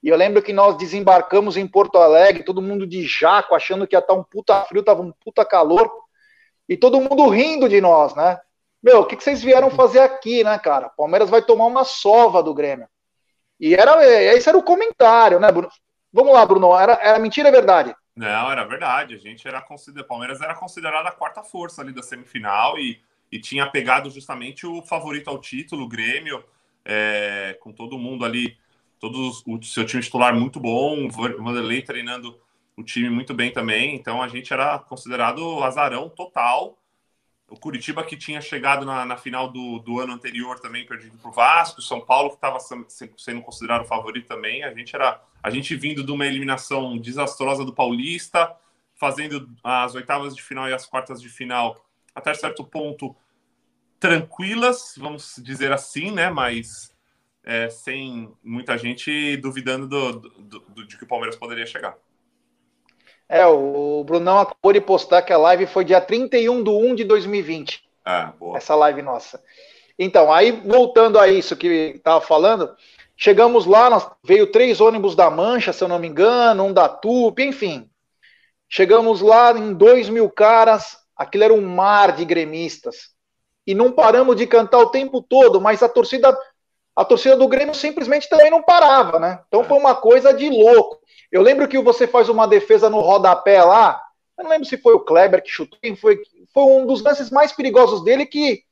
E 0.03 0.09
eu 0.09 0.17
lembro 0.17 0.41
que 0.41 0.51
nós 0.51 0.77
desembarcamos 0.77 1.55
em 1.55 1.65
Porto 1.65 1.97
Alegre, 1.97 2.43
todo 2.43 2.61
mundo 2.61 2.85
de 2.85 3.07
jaco, 3.07 3.55
achando 3.55 3.87
que 3.87 3.95
ia 3.95 3.99
estar 3.99 4.13
um 4.13 4.23
puta 4.23 4.65
frio, 4.65 4.83
tava 4.83 5.01
um 5.01 5.13
puta 5.13 5.45
calor. 5.45 5.89
E 6.67 6.75
todo 6.75 6.99
mundo 6.99 7.29
rindo 7.29 7.69
de 7.69 7.79
nós, 7.79 8.13
né? 8.13 8.37
Meu, 8.81 8.99
o 8.99 9.05
que, 9.05 9.15
que 9.15 9.23
vocês 9.23 9.41
vieram 9.41 9.69
fazer 9.69 9.99
aqui, 9.99 10.43
né, 10.43 10.59
cara? 10.59 10.89
Palmeiras 10.89 11.29
vai 11.29 11.41
tomar 11.41 11.67
uma 11.67 11.85
sova 11.85 12.43
do 12.43 12.53
Grêmio. 12.53 12.85
E 13.57 13.73
era, 13.73 14.05
esse 14.05 14.49
era 14.49 14.57
o 14.57 14.63
comentário, 14.63 15.39
né, 15.39 15.49
Bruno? 15.49 15.69
Vamos 16.11 16.33
lá, 16.33 16.45
Bruno. 16.45 16.77
Era, 16.77 16.99
era 17.01 17.17
mentira 17.17 17.47
ou 17.47 17.55
é 17.55 17.57
verdade? 17.57 17.95
Não, 18.13 18.51
era 18.51 18.65
verdade. 18.65 19.15
A 19.15 19.17
gente 19.17 19.47
era 19.47 19.61
considerado. 19.61 20.07
Palmeiras 20.07 20.41
era 20.41 20.53
considerada 20.53 21.07
a 21.07 21.13
quarta 21.13 21.41
força 21.43 21.81
ali 21.81 21.93
da 21.93 22.03
semifinal 22.03 22.77
e, 22.77 23.01
e 23.31 23.39
tinha 23.39 23.65
pegado 23.67 24.09
justamente 24.09 24.67
o 24.67 24.81
favorito 24.81 25.29
ao 25.29 25.39
título, 25.39 25.85
o 25.85 25.87
Grêmio, 25.87 26.43
é, 26.83 27.57
com 27.61 27.71
todo 27.71 27.97
mundo 27.97 28.25
ali, 28.25 28.57
todos 29.03 29.43
o 29.45 29.61
seu 29.61 29.85
time 29.85 30.01
titular 30.01 30.33
muito 30.33 30.61
bom, 30.61 31.07
o 31.07 31.09
Vanderlei 31.09 31.81
treinando 31.81 32.39
o 32.73 32.81
time 32.81 33.09
muito 33.09 33.33
bem 33.33 33.51
também. 33.51 33.95
Então 33.95 34.21
a 34.21 34.29
gente 34.29 34.53
era 34.53 34.79
considerado 34.79 35.61
azarão 35.61 36.07
total 36.07 36.77
o 37.49 37.59
Curitiba 37.59 38.01
que 38.05 38.15
tinha 38.15 38.39
chegado 38.39 38.85
na, 38.85 39.03
na 39.05 39.17
final 39.17 39.51
do, 39.51 39.79
do, 39.79 39.99
ano 39.99 40.13
anterior 40.13 40.57
também 40.57 40.85
perdido 40.85 41.17
para 41.17 41.29
o 41.29 41.33
Vasco, 41.33 41.81
São 41.81 41.99
Paulo 41.99 42.29
que 42.29 42.35
estava 42.35 42.57
sendo 42.61 43.41
considerado 43.41 43.81
o 43.81 43.87
favorito 43.87 44.25
também. 44.25 44.63
A 44.63 44.73
gente 44.73 44.95
era 44.95 45.21
a 45.43 45.49
gente 45.49 45.75
vindo 45.75 46.01
de 46.01 46.11
uma 46.13 46.25
eliminação 46.25 46.97
desastrosa 46.97 47.65
do 47.65 47.73
Paulista, 47.73 48.55
fazendo 48.95 49.49
as 49.61 49.95
oitavas 49.95 50.33
de 50.33 50.41
final 50.41 50.69
e 50.69 50.73
as 50.73 50.85
quartas 50.85 51.21
de 51.21 51.27
final 51.27 51.85
até 52.15 52.33
certo 52.33 52.63
ponto 52.63 53.13
tranquilas, 53.99 54.95
vamos 54.97 55.41
dizer 55.43 55.73
assim, 55.73 56.09
né? 56.09 56.29
Mas 56.29 56.92
é, 57.45 57.69
sem 57.69 58.31
muita 58.43 58.77
gente 58.77 59.37
duvidando 59.37 59.87
do, 59.87 60.19
do, 60.19 60.59
do, 60.59 60.87
de 60.87 60.97
que 60.97 61.03
o 61.03 61.07
Palmeiras 61.07 61.35
poderia 61.35 61.65
chegar. 61.65 61.95
É, 63.27 63.45
o 63.45 64.03
Brunão 64.03 64.39
acabou 64.39 64.73
de 64.73 64.81
postar 64.81 65.21
que 65.21 65.33
a 65.33 65.37
live 65.37 65.65
foi 65.65 65.83
dia 65.83 65.99
31 65.99 66.63
de 66.63 66.69
1 66.69 66.95
de 66.95 67.03
2020. 67.03 67.83
Ah, 68.05 68.33
boa. 68.39 68.57
Essa 68.57 68.75
live 68.75 69.01
nossa. 69.01 69.41
Então, 69.97 70.31
aí 70.31 70.51
voltando 70.51 71.19
a 71.19 71.27
isso 71.27 71.55
que 71.55 71.93
estava 71.95 72.19
falando, 72.21 72.75
chegamos 73.15 73.65
lá, 73.65 73.89
nós, 73.89 74.09
veio 74.23 74.51
três 74.51 74.81
ônibus 74.81 75.15
da 75.15 75.29
Mancha, 75.29 75.71
se 75.71 75.83
eu 75.83 75.87
não 75.87 75.99
me 75.99 76.07
engano, 76.07 76.65
um 76.65 76.73
da 76.73 76.89
TUP, 76.89 77.39
enfim. 77.39 77.89
Chegamos 78.67 79.21
lá 79.21 79.51
em 79.57 79.73
dois 79.73 80.09
mil 80.09 80.29
caras, 80.29 80.97
aquilo 81.15 81.43
era 81.43 81.53
um 81.53 81.61
mar 81.61 82.11
de 82.11 82.25
gremistas. 82.25 83.13
E 83.65 83.73
não 83.73 83.91
paramos 83.91 84.35
de 84.35 84.45
cantar 84.45 84.79
o 84.79 84.89
tempo 84.89 85.21
todo, 85.21 85.61
mas 85.61 85.81
a 85.81 85.87
torcida, 85.87 86.37
a 86.95 87.03
torcida 87.03 87.35
do 87.35 87.47
Grêmio 87.47 87.73
simplesmente 87.73 88.29
também 88.29 88.51
não 88.51 88.61
parava, 88.61 89.19
né? 89.19 89.39
Então 89.47 89.63
foi 89.63 89.77
uma 89.77 89.95
coisa 89.95 90.33
de 90.33 90.49
louco. 90.49 90.99
Eu 91.31 91.41
lembro 91.41 91.67
que 91.67 91.79
você 91.79 92.05
faz 92.05 92.29
uma 92.29 92.47
defesa 92.47 92.89
no 92.89 92.99
rodapé 92.99 93.63
lá. 93.63 94.01
Eu 94.37 94.43
não 94.43 94.51
lembro 94.51 94.67
se 94.67 94.77
foi 94.77 94.93
o 94.93 94.99
Kleber 94.99 95.41
que 95.41 95.49
chutou, 95.49 95.79
foi, 95.99 96.21
foi 96.53 96.63
um 96.63 96.85
dos 96.85 97.01
lances 97.01 97.31
mais 97.31 97.51
perigosos 97.51 98.03
dele 98.03 98.25
que 98.25 98.63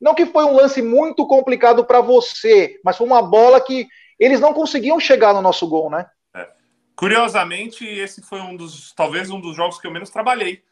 não 0.00 0.14
que 0.14 0.26
foi 0.26 0.44
um 0.44 0.54
lance 0.54 0.80
muito 0.80 1.26
complicado 1.26 1.84
para 1.84 2.00
você, 2.00 2.80
mas 2.84 2.96
foi 2.96 3.06
uma 3.06 3.22
bola 3.22 3.60
que 3.60 3.86
eles 4.18 4.40
não 4.40 4.52
conseguiam 4.52 4.98
chegar 4.98 5.34
no 5.34 5.42
nosso 5.42 5.66
gol, 5.66 5.90
né? 5.90 6.06
É. 6.34 6.48
Curiosamente, 6.96 7.84
esse 7.84 8.22
foi 8.22 8.40
um 8.40 8.56
dos, 8.56 8.92
talvez 8.92 9.30
um 9.30 9.40
dos 9.40 9.56
jogos 9.56 9.78
que 9.80 9.86
eu 9.86 9.92
menos 9.92 10.10
trabalhei. 10.10 10.62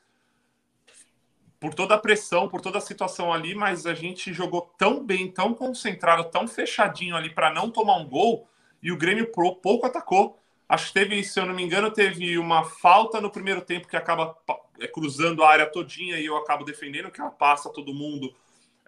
Por 1.66 1.74
toda 1.74 1.96
a 1.96 1.98
pressão, 1.98 2.48
por 2.48 2.61
toda 2.61 2.79
a 2.79 2.81
situação 2.81 3.33
ali, 3.33 3.52
mas 3.52 3.87
a 3.87 3.92
gente 3.92 4.33
jogou 4.33 4.72
tão 4.79 5.05
bem, 5.05 5.29
tão 5.29 5.52
concentrado, 5.52 6.22
tão 6.31 6.46
fechadinho 6.46 7.16
ali 7.16 7.29
para 7.29 7.52
não 7.52 7.72
tomar 7.72 7.96
um 7.96 8.09
gol, 8.09 8.48
e 8.81 8.92
o 8.92 8.96
Grêmio 8.96 9.33
pouco 9.33 9.85
atacou. 9.85 10.38
Acho 10.68 10.87
que 10.87 10.92
teve, 10.92 11.24
se 11.24 11.40
eu 11.40 11.44
não 11.44 11.52
me 11.52 11.64
engano, 11.64 11.90
teve 11.90 12.38
uma 12.38 12.62
falta 12.62 13.20
no 13.20 13.33
primeiro 13.33 13.61
tempo 13.62 13.88
que 13.88 13.96
acaba 13.96 14.38
é, 14.79 14.87
cruzando 14.87 15.42
a 15.42 15.50
área 15.50 15.66
todinha 15.66 16.20
e 16.20 16.26
eu 16.26 16.37
acabo 16.37 16.62
defendendo, 16.64 17.11
que 17.11 17.20
ela 17.20 17.33
passa 17.33 17.68
todo 17.72 17.92
mundo, 17.92 18.33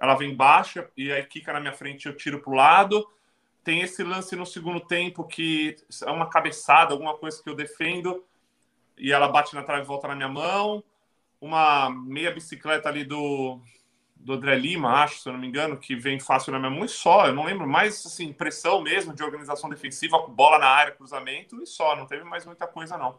ela 0.00 0.14
vem 0.14 0.32
baixa 0.32 0.88
e 0.96 1.10
aí 1.10 1.24
quica 1.24 1.52
na 1.52 1.58
minha 1.58 1.72
frente 1.72 2.06
eu 2.06 2.16
tiro 2.16 2.40
para 2.40 2.52
o 2.52 2.54
lado. 2.54 3.08
Tem 3.64 3.80
esse 3.80 4.04
lance 4.04 4.36
no 4.36 4.46
segundo 4.46 4.78
tempo 4.78 5.24
que 5.24 5.74
é 6.06 6.10
uma 6.12 6.30
cabeçada, 6.30 6.92
alguma 6.92 7.16
coisa 7.18 7.42
que 7.42 7.50
eu 7.50 7.56
defendo 7.56 8.24
e 8.96 9.10
ela 9.10 9.26
bate 9.26 9.52
na 9.56 9.64
trave 9.64 9.82
e 9.82 9.86
volta 9.86 10.06
na 10.06 10.14
minha 10.14 10.28
mão. 10.28 10.84
Uma 11.40 11.90
meia 11.90 12.32
bicicleta 12.32 12.88
ali 12.88 13.04
do, 13.04 13.60
do 14.16 14.32
André 14.34 14.56
Lima, 14.56 15.02
acho, 15.02 15.20
se 15.20 15.28
eu 15.28 15.32
não 15.32 15.40
me 15.40 15.46
engano, 15.46 15.76
que 15.76 15.94
vem 15.94 16.18
fácil 16.18 16.52
na 16.52 16.58
minha 16.58 16.70
mão 16.70 16.84
e 16.84 16.88
só. 16.88 17.26
Eu 17.26 17.34
não 17.34 17.44
lembro 17.44 17.66
mais, 17.66 18.04
assim, 18.04 18.32
pressão 18.32 18.80
mesmo 18.80 19.14
de 19.14 19.22
organização 19.22 19.70
defensiva, 19.70 20.18
bola 20.28 20.58
na 20.58 20.66
área, 20.66 20.92
cruzamento 20.92 21.62
e 21.62 21.66
só. 21.66 21.94
Não 21.94 22.06
teve 22.06 22.24
mais 22.24 22.44
muita 22.44 22.66
coisa, 22.66 22.98
não. 22.98 23.18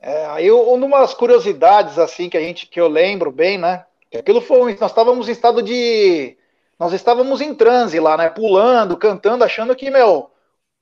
É, 0.00 0.26
aí 0.26 0.50
uma 0.50 1.00
das 1.00 1.14
curiosidades, 1.14 1.98
assim, 1.98 2.28
que 2.28 2.36
a 2.36 2.40
gente, 2.40 2.66
que 2.66 2.80
eu 2.80 2.88
lembro 2.88 3.30
bem, 3.30 3.58
né? 3.58 3.86
Que 4.10 4.18
aquilo 4.18 4.40
foi, 4.40 4.76
nós 4.80 4.90
estávamos 4.90 5.28
em 5.28 5.32
estado 5.32 5.62
de, 5.62 6.36
nós 6.78 6.92
estávamos 6.92 7.40
em 7.40 7.54
transe 7.54 7.98
lá, 8.00 8.16
né? 8.16 8.28
Pulando, 8.28 8.96
cantando, 8.96 9.44
achando 9.44 9.74
que, 9.76 9.90
meu, 9.90 10.30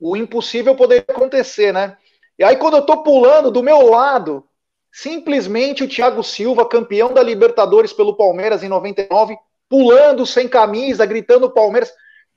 o 0.01 0.17
impossível 0.17 0.75
poderia 0.75 1.05
acontecer, 1.07 1.73
né? 1.73 1.97
E 2.39 2.45
aí 2.45 2.57
quando 2.57 2.79
eu 2.79 2.87
tô 2.87 3.03
pulando, 3.03 3.51
do 3.51 3.63
meu 3.63 3.89
lado, 3.91 4.45
Simplesmente 4.93 5.83
o 5.83 5.89
Thiago 5.89 6.23
Silva, 6.23 6.69
campeão 6.69 7.15
da 7.15 7.23
Libertadores 7.23 7.95
pelo 7.95 8.15
Palmeiras 8.15 8.63
em 8.63 8.69
99, 8.69 9.39
pulando 9.67 10.27
sem 10.27 10.47
camisa, 10.47 11.07
gritando 11.07 11.51
Palmeiras. 11.51 11.91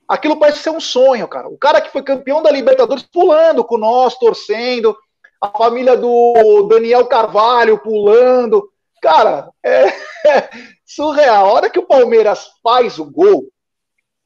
Aquilo 0.08 0.38
parece 0.38 0.60
ser 0.60 0.70
um 0.70 0.80
sonho, 0.80 1.28
cara. 1.28 1.48
O 1.48 1.58
cara 1.58 1.82
que 1.82 1.92
foi 1.92 2.02
campeão 2.02 2.42
da 2.42 2.50
Libertadores 2.50 3.02
pulando 3.02 3.62
com 3.62 3.76
nós, 3.76 4.18
torcendo. 4.18 4.96
A 5.38 5.48
família 5.48 5.94
do 5.98 6.62
Daniel 6.62 7.06
Carvalho 7.06 7.78
pulando. 7.78 8.70
Cara, 9.02 9.50
é 9.62 9.92
surreal. 10.86 11.46
A 11.46 11.52
hora 11.52 11.70
que 11.70 11.78
o 11.78 11.86
Palmeiras 11.86 12.48
faz 12.62 12.98
o 12.98 13.04
gol, 13.04 13.50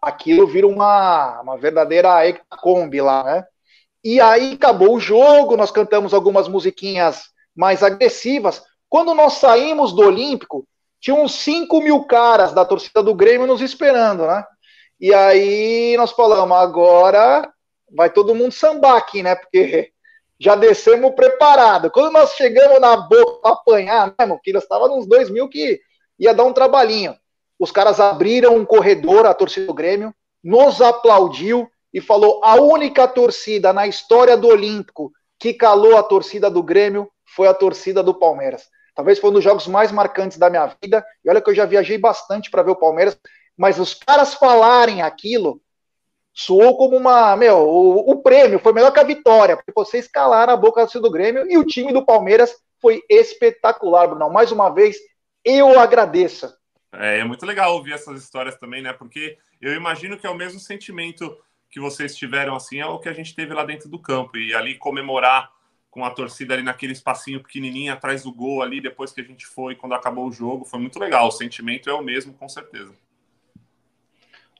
aquilo 0.00 0.46
vira 0.46 0.68
uma, 0.68 1.40
uma 1.40 1.58
verdadeira 1.58 2.10
Kombi 2.62 3.00
lá, 3.00 3.24
né? 3.24 3.44
E 4.04 4.20
aí 4.20 4.52
acabou 4.54 4.94
o 4.94 5.00
jogo, 5.00 5.56
nós 5.56 5.72
cantamos 5.72 6.14
algumas 6.14 6.46
musiquinhas 6.46 7.24
mais 7.60 7.82
agressivas. 7.82 8.62
Quando 8.88 9.14
nós 9.14 9.34
saímos 9.34 9.92
do 9.92 10.00
Olímpico, 10.00 10.66
tinha 10.98 11.14
uns 11.14 11.34
5 11.34 11.82
mil 11.82 12.04
caras 12.04 12.54
da 12.54 12.64
torcida 12.64 13.02
do 13.02 13.14
Grêmio 13.14 13.46
nos 13.46 13.60
esperando, 13.60 14.26
né? 14.26 14.42
E 14.98 15.12
aí 15.12 15.94
nós 15.98 16.10
falamos, 16.10 16.56
agora 16.56 17.46
vai 17.94 18.08
todo 18.08 18.34
mundo 18.34 18.52
sambar 18.52 18.96
aqui, 18.96 19.22
né? 19.22 19.34
Porque 19.34 19.92
já 20.40 20.54
descemos 20.54 21.14
preparado. 21.14 21.90
Quando 21.90 22.12
nós 22.12 22.32
chegamos 22.32 22.80
na 22.80 22.96
boca 22.96 23.40
para 23.42 23.52
apanhar, 23.52 24.06
né, 24.18 24.26
nós 24.26 24.40
estava 24.62 24.88
nos 24.88 25.06
2 25.06 25.28
mil 25.28 25.46
que 25.46 25.78
ia 26.18 26.32
dar 26.32 26.44
um 26.44 26.54
trabalhinho. 26.54 27.14
Os 27.58 27.70
caras 27.70 28.00
abriram 28.00 28.56
um 28.56 28.64
corredor, 28.64 29.26
a 29.26 29.34
torcida 29.34 29.66
do 29.66 29.74
Grêmio, 29.74 30.14
nos 30.42 30.80
aplaudiu 30.80 31.68
e 31.92 32.00
falou: 32.00 32.40
a 32.42 32.54
única 32.54 33.06
torcida 33.06 33.70
na 33.70 33.86
história 33.86 34.34
do 34.34 34.48
Olímpico 34.48 35.12
que 35.38 35.52
calou 35.52 35.98
a 35.98 36.02
torcida 36.02 36.50
do 36.50 36.62
Grêmio 36.62 37.10
foi 37.40 37.48
a 37.48 37.54
torcida 37.54 38.02
do 38.02 38.12
Palmeiras. 38.12 38.68
Talvez 38.94 39.18
foi 39.18 39.30
um 39.30 39.32
dos 39.32 39.42
jogos 39.42 39.66
mais 39.66 39.90
marcantes 39.90 40.36
da 40.36 40.50
minha 40.50 40.66
vida. 40.66 41.02
E 41.24 41.30
olha 41.30 41.40
que 41.40 41.48
eu 41.48 41.54
já 41.54 41.64
viajei 41.64 41.96
bastante 41.96 42.50
para 42.50 42.62
ver 42.62 42.72
o 42.72 42.76
Palmeiras, 42.76 43.18
mas 43.56 43.78
os 43.78 43.94
caras 43.94 44.34
falarem 44.34 45.00
aquilo 45.00 45.58
soou 46.34 46.76
como 46.76 46.98
uma. 46.98 47.34
Meu, 47.38 47.56
o, 47.60 48.10
o, 48.10 48.22
prêmio 48.22 48.58
foi 48.58 48.74
melhor 48.74 48.92
que 48.92 49.00
a 49.00 49.04
vitória, 49.04 49.56
porque 49.56 49.72
vocês 49.74 50.06
calaram 50.06 50.52
a 50.52 50.56
boca 50.56 50.84
do 50.84 51.10
Grêmio 51.10 51.50
e 51.50 51.56
o 51.56 51.64
time 51.64 51.94
do 51.94 52.04
Palmeiras 52.04 52.54
foi 52.78 53.00
espetacular, 53.08 54.06
Bruno. 54.06 54.28
Mais 54.28 54.52
uma 54.52 54.68
vez, 54.68 54.98
eu 55.42 55.80
agradeço. 55.80 56.54
É, 56.92 57.20
é 57.20 57.24
muito 57.24 57.46
legal 57.46 57.72
ouvir 57.72 57.94
essas 57.94 58.22
histórias 58.22 58.58
também, 58.58 58.82
né? 58.82 58.92
Porque 58.92 59.38
eu 59.62 59.72
imagino 59.72 60.18
que 60.18 60.26
é 60.26 60.30
o 60.30 60.36
mesmo 60.36 60.60
sentimento 60.60 61.34
que 61.70 61.80
vocês 61.80 62.14
tiveram 62.14 62.54
assim, 62.54 62.80
é 62.80 62.86
o 62.86 62.98
que 62.98 63.08
a 63.08 63.14
gente 63.14 63.34
teve 63.34 63.54
lá 63.54 63.64
dentro 63.64 63.88
do 63.88 63.98
campo. 63.98 64.36
E 64.36 64.54
ali 64.54 64.76
comemorar 64.76 65.50
com 65.90 66.04
a 66.04 66.10
torcida 66.10 66.54
ali 66.54 66.62
naquele 66.62 66.92
espacinho 66.92 67.42
pequenininho 67.42 67.92
atrás 67.92 68.22
do 68.22 68.32
gol 68.32 68.62
ali, 68.62 68.80
depois 68.80 69.12
que 69.12 69.20
a 69.20 69.24
gente 69.24 69.46
foi, 69.46 69.74
quando 69.74 69.94
acabou 69.94 70.28
o 70.28 70.32
jogo, 70.32 70.64
foi 70.64 70.78
muito 70.78 70.98
legal. 70.98 71.28
O 71.28 71.32
sentimento 71.32 71.90
é 71.90 71.92
o 71.92 72.02
mesmo, 72.02 72.32
com 72.32 72.48
certeza. 72.48 72.92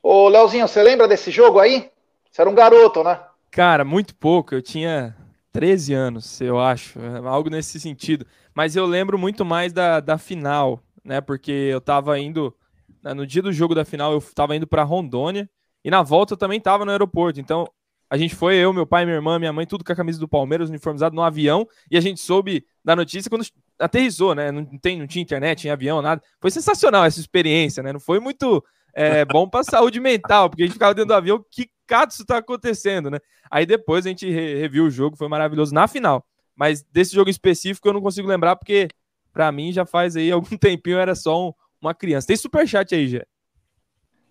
Ô, 0.03 0.27
Leozinho, 0.27 0.67
você 0.67 0.83
lembra 0.83 1.07
desse 1.07 1.31
jogo 1.31 1.59
aí? 1.59 1.89
Você 2.29 2.41
era 2.41 2.49
um 2.49 2.55
garoto, 2.55 3.03
né? 3.03 3.19
Cara, 3.49 3.85
muito 3.85 4.15
pouco. 4.15 4.55
Eu 4.55 4.61
tinha 4.61 5.15
13 5.51 5.93
anos, 5.93 6.41
eu 6.41 6.59
acho. 6.59 6.99
Algo 7.25 7.49
nesse 7.49 7.79
sentido. 7.79 8.25
Mas 8.53 8.75
eu 8.75 8.85
lembro 8.85 9.17
muito 9.17 9.45
mais 9.45 9.71
da, 9.71 9.99
da 9.99 10.17
final, 10.17 10.81
né? 11.03 11.21
Porque 11.21 11.51
eu 11.51 11.79
tava 11.79 12.17
indo. 12.19 12.55
Né, 13.03 13.13
no 13.13 13.25
dia 13.25 13.41
do 13.41 13.53
jogo 13.53 13.73
da 13.75 13.85
final, 13.85 14.13
eu 14.13 14.21
tava 14.33 14.55
indo 14.55 14.67
para 14.67 14.83
Rondônia. 14.83 15.49
E 15.83 15.89
na 15.89 16.03
volta 16.03 16.33
eu 16.33 16.37
também 16.37 16.59
tava 16.59 16.83
no 16.83 16.91
aeroporto. 16.91 17.39
Então, 17.39 17.67
a 18.11 18.17
gente 18.17 18.35
foi, 18.35 18.57
eu, 18.57 18.73
meu 18.73 18.85
pai, 18.85 19.05
minha 19.05 19.15
irmã, 19.15 19.39
minha 19.39 19.53
mãe, 19.53 19.65
tudo 19.65 19.85
com 19.85 19.93
a 19.93 19.95
camisa 19.95 20.19
do 20.19 20.27
Palmeiras, 20.27 20.67
uniformizado 20.67 21.15
no 21.15 21.21
avião, 21.21 21.65
e 21.89 21.95
a 21.97 22.01
gente 22.01 22.19
soube 22.19 22.65
da 22.83 22.93
notícia 22.93 23.29
quando 23.29 23.45
aterrissou, 23.79 24.35
né? 24.35 24.51
Não, 24.51 24.65
tem, 24.65 24.99
não 24.99 25.07
tinha 25.07 25.23
internet, 25.23 25.61
tinha 25.61 25.71
avião, 25.71 26.01
nada. 26.01 26.21
Foi 26.41 26.51
sensacional 26.51 27.05
essa 27.05 27.21
experiência, 27.21 27.81
né? 27.81 27.93
Não 27.93 28.01
foi 28.01 28.19
muito 28.19 28.61
é, 28.93 29.23
bom 29.23 29.47
para 29.47 29.63
saúde 29.63 30.01
mental, 30.01 30.49
porque 30.49 30.63
a 30.63 30.65
gente 30.65 30.73
ficava 30.73 30.93
dentro 30.93 31.07
do 31.07 31.13
avião, 31.13 31.41
que 31.49 31.69
cato 31.87 32.13
isso 32.13 32.25
tá 32.25 32.35
acontecendo, 32.35 33.09
né? 33.09 33.17
Aí 33.49 33.65
depois 33.65 34.05
a 34.05 34.09
gente 34.09 34.29
re 34.29 34.55
reviu 34.59 34.87
o 34.87 34.91
jogo, 34.91 35.15
foi 35.15 35.29
maravilhoso 35.29 35.73
na 35.73 35.87
final. 35.87 36.25
Mas 36.53 36.83
desse 36.83 37.15
jogo 37.15 37.29
específico 37.29 37.87
eu 37.87 37.93
não 37.93 38.01
consigo 38.01 38.27
lembrar, 38.27 38.57
porque 38.57 38.89
para 39.31 39.49
mim 39.53 39.71
já 39.71 39.85
faz 39.85 40.17
aí 40.17 40.29
algum 40.33 40.57
tempinho 40.57 40.97
era 40.97 41.15
só 41.15 41.47
um, 41.47 41.53
uma 41.81 41.93
criança. 41.93 42.27
Tem 42.27 42.35
superchat 42.35 42.93
aí, 42.93 43.07
Gé. 43.07 43.25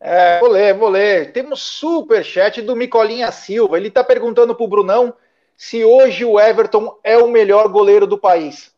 É, 0.00 0.40
vou 0.40 0.48
ler, 0.48 0.74
vou 0.74 0.88
ler. 0.88 1.32
Temos 1.32 1.60
super 1.60 2.24
chat 2.24 2.62
do 2.62 2.74
Micolinha 2.74 3.30
Silva. 3.30 3.76
Ele 3.76 3.88
está 3.88 4.02
perguntando 4.02 4.54
para 4.54 4.64
o 4.64 4.68
Brunão 4.68 5.14
se 5.56 5.84
hoje 5.84 6.24
o 6.24 6.40
Everton 6.40 6.98
é 7.04 7.18
o 7.18 7.28
melhor 7.28 7.68
goleiro 7.68 8.06
do 8.06 8.16
país. 8.16 8.74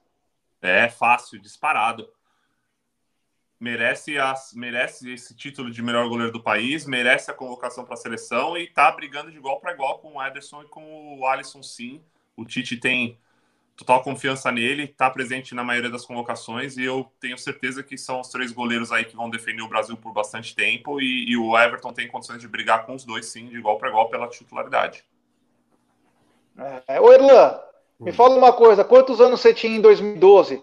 É 0.61 0.89
fácil, 0.89 1.41
disparado. 1.41 2.09
Merece, 3.59 4.19
as, 4.19 4.53
merece 4.53 5.13
esse 5.13 5.37
título 5.37 5.71
de 5.71 5.81
melhor 5.81 6.09
goleiro 6.09 6.33
do 6.33 6.43
país, 6.43 6.85
merece 6.85 7.31
a 7.31 7.35
convocação 7.35 7.85
para 7.85 7.95
a 7.95 7.97
seleção 7.97 8.57
e 8.57 8.65
está 8.65 8.91
brigando 8.91 9.31
de 9.31 9.37
igual 9.37 9.61
para 9.61 9.73
igual 9.73 10.01
com 10.01 10.17
o 10.17 10.23
Ederson 10.23 10.63
e 10.63 10.69
com 10.69 11.21
o 11.21 11.25
Alisson, 11.25 11.63
sim. 11.63 12.03
O 12.37 12.45
Tite 12.45 12.77
tem 12.77 13.17
total 13.77 14.03
confiança 14.03 14.51
nele, 14.53 14.85
está 14.85 15.11
presente 15.11 15.55
na 15.55 15.65
maioria 15.65 15.91
das 15.91 16.05
convocações 16.05 16.77
e 16.77 16.85
eu 16.85 17.11
tenho 17.21 17.39
certeza 17.39 17.83
que 17.83 17.97
são 17.97 18.21
os 18.21 18.29
três 18.29 18.53
goleiros 18.53 18.93
aí 18.93 19.05
que 19.05 19.17
vão 19.17 19.31
defender 19.31 19.63
o 19.63 19.69
Brasil 19.69 19.97
por 19.97 20.13
bastante 20.13 20.55
tempo 20.55 21.01
e, 21.01 21.31
e 21.31 21.37
o 21.37 21.57
Everton 21.59 21.93
tem 21.93 22.09
condições 22.09 22.41
de 22.41 22.49
brigar 22.49 22.85
com 22.87 22.95
os 22.95 23.05
dois, 23.05 23.27
sim, 23.27 23.47
de 23.47 23.57
igual 23.57 23.79
para 23.79 23.89
igual 23.89 24.09
pela 24.09 24.29
titularidade. 24.29 25.05
É, 26.87 27.01
ô 27.01 27.13
Erlan, 27.13 27.59
me 27.99 28.13
fala 28.13 28.37
uma 28.37 28.53
coisa, 28.53 28.85
quantos 28.85 29.21
anos 29.21 29.41
você 29.41 29.55
tinha 29.55 29.77
em 29.77 29.81
2012? 29.81 30.63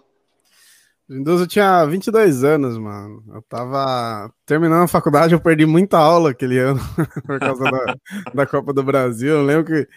Em 1.10 1.24
2012 1.24 1.42
eu 1.42 1.48
tinha 1.48 1.84
22 1.86 2.44
anos, 2.44 2.78
mano. 2.78 3.24
Eu 3.34 3.42
tava 3.42 4.32
terminando 4.46 4.84
a 4.84 4.88
faculdade, 4.88 5.34
eu 5.34 5.40
perdi 5.40 5.66
muita 5.66 5.98
aula 5.98 6.30
aquele 6.30 6.56
ano 6.58 6.78
por 7.26 7.40
causa 7.40 7.64
da, 7.64 7.94
da 8.32 8.46
Copa 8.46 8.72
do 8.72 8.84
Brasil. 8.84 9.34
Eu 9.34 9.42
lembro 9.42 9.64
que 9.64 9.88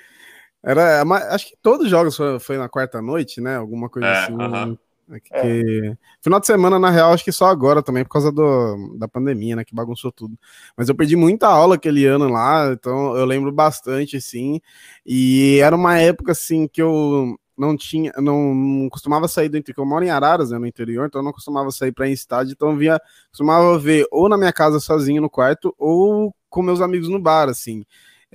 era, 0.64 1.04
acho 1.32 1.50
que 1.50 1.58
todos 1.62 1.86
os 1.86 1.92
jogos 1.92 2.16
foi, 2.16 2.40
foi 2.40 2.58
na 2.58 2.70
quarta 2.70 3.02
noite, 3.02 3.42
né? 3.42 3.58
Alguma 3.58 3.90
coisa 3.90 4.08
é, 4.08 4.18
assim. 4.24 4.34
Uh 4.34 4.38
-huh. 4.38 4.78
que, 5.20 5.34
é. 5.34 5.98
Final 6.22 6.40
de 6.40 6.48
semana, 6.48 6.80
na 6.80 6.90
real, 6.90 7.12
acho 7.12 7.26
que 7.26 7.32
só 7.34 7.48
agora 7.48 7.84
também, 7.84 8.04
por 8.04 8.12
causa 8.12 8.32
do, 8.32 8.96
da 8.98 9.08
pandemia, 9.08 9.58
né? 9.58 9.66
Que 9.66 9.76
bagunçou 9.76 10.12
tudo. 10.12 10.40
Mas 10.78 10.88
eu 10.88 10.96
perdi 10.96 11.18
muita 11.18 11.48
aula 11.48 11.76
aquele 11.76 12.06
ano 12.06 12.30
lá, 12.30 12.72
então 12.72 13.16
eu 13.18 13.26
lembro 13.26 13.52
bastante, 13.52 14.16
assim. 14.16 14.62
E 15.06 15.60
era 15.62 15.76
uma 15.76 16.00
época, 16.00 16.32
assim, 16.32 16.66
que 16.68 16.82
eu 16.82 17.38
não 17.58 17.76
tinha, 17.76 18.12
não, 18.18 18.56
não 18.56 18.90
costumava 18.90 19.28
sair 19.28 19.50
do 19.50 19.58
interior, 19.58 19.84
eu 19.84 19.90
moro 19.90 20.06
em 20.06 20.10
Araras, 20.10 20.52
né, 20.52 20.58
no 20.58 20.66
interior, 20.66 21.06
então 21.06 21.22
eu 21.22 21.26
não 21.26 21.32
costumava 21.32 21.70
sair 21.72 21.92
para 21.92 22.08
em 22.08 22.12
estádio, 22.12 22.54
então 22.54 22.72
eu 22.72 22.78
via, 22.78 23.00
costumava 23.30 23.78
ver 23.78 24.08
ou 24.12 24.28
na 24.28 24.38
minha 24.38 24.52
casa 24.52 24.80
sozinho 24.80 25.22
no 25.22 25.30
quarto, 25.30 25.74
ou 25.78 26.34
com 26.50 26.62
meus 26.64 26.82
amigos 26.82 27.10
no 27.10 27.20
bar, 27.20 27.50
assim. 27.50 27.86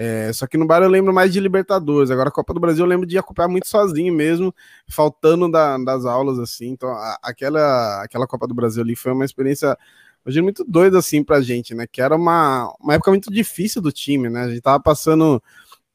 É, 0.00 0.32
só 0.32 0.46
que 0.46 0.56
no 0.56 0.64
bar 0.64 0.80
eu 0.80 0.88
lembro 0.88 1.12
mais 1.12 1.32
de 1.32 1.40
Libertadores. 1.40 2.08
Agora 2.08 2.28
a 2.28 2.32
Copa 2.32 2.54
do 2.54 2.61
Brasil 2.61 2.84
eu 2.84 2.88
lembro 2.88 3.04
de 3.04 3.18
acompanhar 3.18 3.48
muito 3.48 3.66
sozinho 3.66 4.14
mesmo, 4.14 4.54
faltando 4.88 5.50
da, 5.50 5.76
das 5.76 6.04
aulas, 6.04 6.38
assim. 6.38 6.68
Então, 6.68 6.88
a, 6.90 7.18
aquela, 7.20 8.04
aquela 8.04 8.24
Copa 8.24 8.46
do 8.46 8.54
Brasil 8.54 8.80
ali 8.80 8.94
foi 8.94 9.11
uma 9.11 9.24
experiência 9.24 9.76
hoje 10.24 10.40
muito 10.40 10.64
doida, 10.64 11.00
assim, 11.00 11.24
pra 11.24 11.40
gente, 11.40 11.74
né? 11.74 11.84
Que 11.84 12.00
era 12.00 12.14
uma, 12.14 12.72
uma 12.80 12.94
época 12.94 13.11
muito 13.11 13.28
difícil 13.28 13.82
do 13.82 13.90
time, 13.90 14.28
né? 14.30 14.42
A 14.42 14.48
gente 14.48 14.61
tava 14.61 14.78
passando 14.80 15.42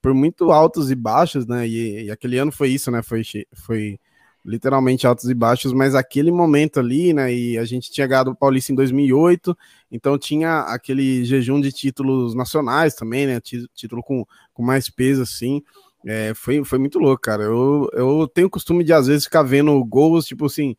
por 0.02 0.14
muito 0.14 0.52
altos 0.52 0.92
e 0.92 0.96
baixos, 0.96 1.48
né? 1.48 1.66
E, 1.66 2.08
e 2.08 2.12
aquele 2.12 2.38
ano 2.38 2.52
foi 2.52 2.72
isso, 2.72 2.92
né? 2.92 3.02
Foi, 3.02 3.24
foi 3.54 3.98
literalmente 4.46 5.08
altos 5.08 5.30
e 5.30 5.34
baixos, 5.34 5.72
mas 5.72 5.96
aquele 5.96 6.30
momento 6.32 6.80
ali, 6.80 7.14
né? 7.14 7.34
E 7.34 7.58
a 7.58 7.64
gente 7.64 7.90
tinha 7.90 8.06
ganhado 8.06 8.32
o 8.32 8.36
Paulista 8.36 8.74
em 8.74 8.76
2008, 8.76 9.58
então 9.94 10.18
tinha 10.18 10.62
aquele 10.62 11.24
jejum 11.24 11.62
de 11.62 11.72
títulos 11.72 12.34
nacionais 12.34 12.96
também, 12.96 13.28
né? 13.28 13.40
Título 13.76 14.02
com, 14.02 14.26
com 14.52 14.64
mais 14.64 14.90
peso, 14.90 15.22
assim. 15.22 15.62
É, 16.04 16.34
foi, 16.34 16.66
foi 16.66 16.80
muito 16.80 16.98
louco, 16.98 17.22
cara. 17.22 17.44
Eu, 17.44 17.88
eu 17.94 18.28
tenho 18.28 18.48
o 18.48 18.50
costume 18.50 18.84
de, 18.84 18.92
às 18.92 19.06
vezes, 19.06 19.26
ficar 19.26 19.44
vendo 19.44 19.86
gols, 19.86 20.26
tipo 20.26 20.48
assim, 20.48 20.76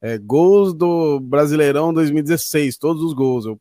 é, 0.00 0.16
gols 0.16 0.72
do 0.72 1.20
Brasileirão 1.20 1.92
2016, 1.92 2.78
todos 2.78 3.02
os 3.02 3.12
gols. 3.12 3.44
Eu, 3.44 3.60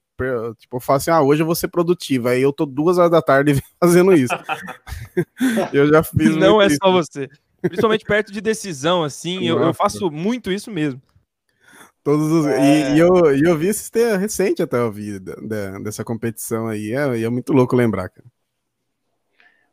tipo, 0.55 0.77
eu 0.77 0.79
falo 0.79 0.97
assim, 0.97 1.11
ah, 1.11 1.21
hoje 1.21 1.41
eu 1.41 1.45
vou 1.45 1.55
ser 1.55 1.67
produtivo. 1.67 2.29
Aí 2.29 2.41
eu 2.41 2.53
tô 2.53 2.65
duas 2.65 2.97
horas 2.97 3.11
da 3.11 3.21
tarde 3.21 3.61
fazendo 3.79 4.13
isso. 4.13 4.33
eu 5.73 5.89
já 5.89 6.01
fiz. 6.01 6.33
Não 6.37 6.61
é 6.61 6.67
isso. 6.67 6.77
só 6.81 6.89
você. 6.89 7.29
Principalmente 7.61 8.05
perto 8.05 8.31
de 8.31 8.39
decisão, 8.39 9.03
assim, 9.03 9.47
eu, 9.47 9.59
eu, 9.59 9.73
faço 9.73 10.09
muito 10.09 10.49
isso 10.49 10.71
mesmo. 10.71 11.01
Todos 12.03 12.31
os... 12.31 12.45
É... 12.47 12.59
E, 12.59 12.95
e, 12.95 12.99
eu, 12.99 13.35
e 13.35 13.41
eu 13.43 13.57
vi 13.57 13.69
isso 13.69 13.91
ter 13.91 14.17
recente 14.17 14.61
até 14.61 14.77
eu 14.77 14.91
vi 14.91 15.19
dessa 15.19 16.03
competição 16.03 16.67
aí. 16.67 16.91
É, 16.91 17.23
é 17.23 17.29
muito 17.29 17.53
louco 17.53 17.75
lembrar, 17.75 18.09
cara. 18.09 18.27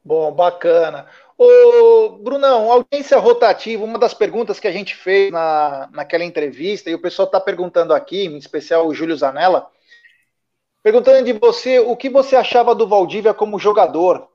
Bom, 0.05 0.33
bacana. 0.33 1.07
Ô, 1.37 2.19
Brunão, 2.23 2.71
audiência 2.71 3.19
rotativa, 3.19 3.85
uma 3.85 3.99
das 3.99 4.15
perguntas 4.15 4.61
que 4.61 4.69
a 4.69 4.73
gente 4.73 4.95
fez 4.95 5.33
na, 5.33 5.89
naquela 5.93 6.25
entrevista, 6.25 6.89
e 6.89 6.95
o 6.95 7.01
pessoal 7.01 7.27
está 7.27 7.41
perguntando 7.41 7.95
aqui, 7.95 8.27
em 8.27 8.37
especial 8.37 8.87
o 8.87 8.95
Júlio 8.95 9.17
Zanella, 9.17 9.69
perguntando 10.83 11.25
de 11.25 11.33
você 11.33 11.79
o 11.79 11.97
que 11.97 12.09
você 12.09 12.37
achava 12.37 12.75
do 12.75 12.87
Valdívia 12.87 13.35
como 13.35 13.59
jogador. 13.59 14.29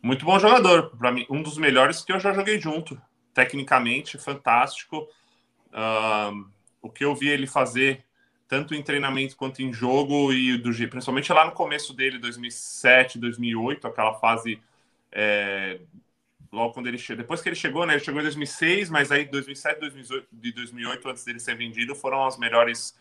Muito 0.00 0.24
bom 0.24 0.38
jogador, 0.38 0.96
para 0.96 1.12
mim, 1.12 1.26
um 1.30 1.42
dos 1.42 1.56
melhores 1.58 2.02
que 2.02 2.12
eu 2.12 2.18
já 2.18 2.32
joguei 2.32 2.60
junto. 2.60 3.00
Tecnicamente, 3.32 4.18
fantástico. 4.18 5.08
Uh, 5.72 6.44
o 6.82 6.90
que 6.90 7.04
eu 7.04 7.14
vi 7.14 7.28
ele 7.28 7.46
fazer, 7.46 8.04
tanto 8.48 8.74
em 8.74 8.82
treinamento 8.82 9.36
quanto 9.36 9.62
em 9.62 9.72
jogo, 9.72 10.32
e 10.32 10.58
do 10.58 10.72
principalmente 10.88 11.32
lá 11.32 11.46
no 11.46 11.52
começo 11.52 11.94
dele, 11.94 12.18
2007, 12.18 13.18
2008, 13.18 13.86
aquela 13.86 14.14
fase 14.14 14.60
é, 15.10 15.80
logo 16.52 16.74
quando 16.74 16.88
ele 16.88 16.98
chegou. 16.98 17.22
Depois 17.22 17.40
que 17.40 17.48
ele 17.48 17.56
chegou, 17.56 17.86
né? 17.86 17.94
Ele 17.94 18.04
chegou 18.04 18.20
em 18.20 18.24
2006, 18.24 18.90
mas 18.90 19.10
aí 19.10 19.24
2007, 19.24 19.80
2008, 19.80 20.28
de 20.30 20.52
2008, 20.52 21.08
antes 21.08 21.24
dele 21.24 21.38
ser 21.38 21.56
vendido, 21.56 21.94
foram 21.94 22.26
as 22.26 22.36
melhores 22.36 23.00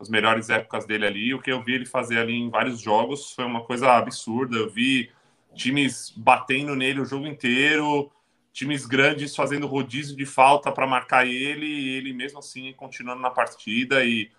as 0.00 0.08
melhores 0.08 0.48
épocas 0.48 0.86
dele 0.86 1.06
ali. 1.06 1.34
O 1.34 1.42
que 1.42 1.52
eu 1.52 1.62
vi 1.62 1.74
ele 1.74 1.84
fazer 1.84 2.18
ali 2.18 2.32
em 2.32 2.48
vários 2.48 2.80
jogos 2.80 3.32
foi 3.32 3.44
uma 3.44 3.62
coisa 3.62 3.92
absurda. 3.92 4.56
Eu 4.56 4.70
vi 4.70 5.10
times 5.54 6.10
batendo 6.16 6.74
nele 6.74 7.00
o 7.00 7.04
jogo 7.04 7.26
inteiro, 7.26 8.10
times 8.52 8.86
grandes 8.86 9.34
fazendo 9.34 9.66
rodízio 9.66 10.16
de 10.16 10.26
falta 10.26 10.72
para 10.72 10.86
marcar 10.86 11.26
ele, 11.26 11.66
e 11.66 11.96
ele 11.96 12.12
mesmo 12.12 12.38
assim 12.38 12.72
continuando 12.74 13.22
na 13.22 13.30
partida 13.30 14.04
e, 14.04 14.30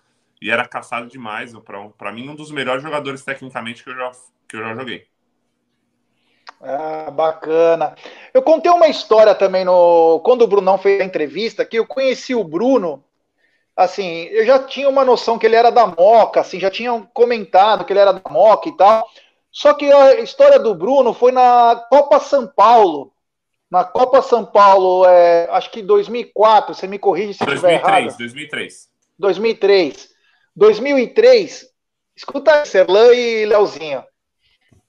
e 0.42 0.50
era 0.50 0.68
caçado 0.68 1.08
demais. 1.08 1.54
Para 1.98 2.12
mim, 2.12 2.30
um 2.30 2.36
dos 2.36 2.52
melhores 2.52 2.84
jogadores 2.84 3.24
tecnicamente 3.24 3.84
que 3.84 3.90
eu 3.90 3.96
já, 3.96 4.12
que 4.48 4.56
eu 4.56 4.62
já 4.62 4.76
joguei. 4.76 5.08
Ah, 6.60 7.10
bacana. 7.10 7.96
Eu 8.34 8.42
contei 8.44 8.72
uma 8.72 8.88
história 8.88 9.34
também 9.34 9.66
no 9.66 10.20
quando 10.24 10.44
o 10.44 10.48
Brunão 10.48 10.78
fez 10.78 11.02
a 11.02 11.06
entrevista 11.06 11.66
que 11.66 11.80
eu 11.80 11.88
conheci 11.88 12.36
o 12.36 12.44
Bruno. 12.44 13.04
Assim, 13.76 14.26
eu 14.26 14.46
já 14.46 14.60
tinha 14.60 14.88
uma 14.88 15.04
noção 15.04 15.40
que 15.40 15.46
ele 15.46 15.56
era 15.56 15.72
da 15.72 15.88
Moca, 15.88 16.42
assim, 16.42 16.60
já 16.60 16.70
tinham 16.70 17.08
comentado 17.14 17.86
que 17.86 17.94
ele 17.94 18.00
era 18.00 18.12
da 18.12 18.30
Moca 18.30 18.70
e 18.70 18.78
tal. 18.78 19.08
Só 19.52 19.74
que 19.74 19.92
a 19.92 20.20
história 20.20 20.60
do 20.60 20.76
Bruno 20.76 21.14
foi 21.14 21.32
na 21.32 21.76
Copa 21.90 22.20
São 22.20 22.48
Paulo. 22.48 23.12
Na 23.72 23.86
Copa 23.86 24.22
São 24.22 24.46
Paulo, 24.46 25.06
é, 25.06 25.48
acho 25.52 25.72
que 25.72 25.82
2004, 25.82 26.76
você 26.76 26.88
me 26.88 27.00
corrige 27.00 27.36
se 27.36 27.46
2003, 27.46 27.74
estiver 27.74 27.94
errado. 27.94 28.18
2003. 28.18 28.92
2003. 29.18 30.10
2003. 30.54 31.72
Escuta 32.14 32.54
aí, 32.54 32.66
Serlan 32.66 33.14
e 33.14 33.46
Leozinho. 33.46 34.04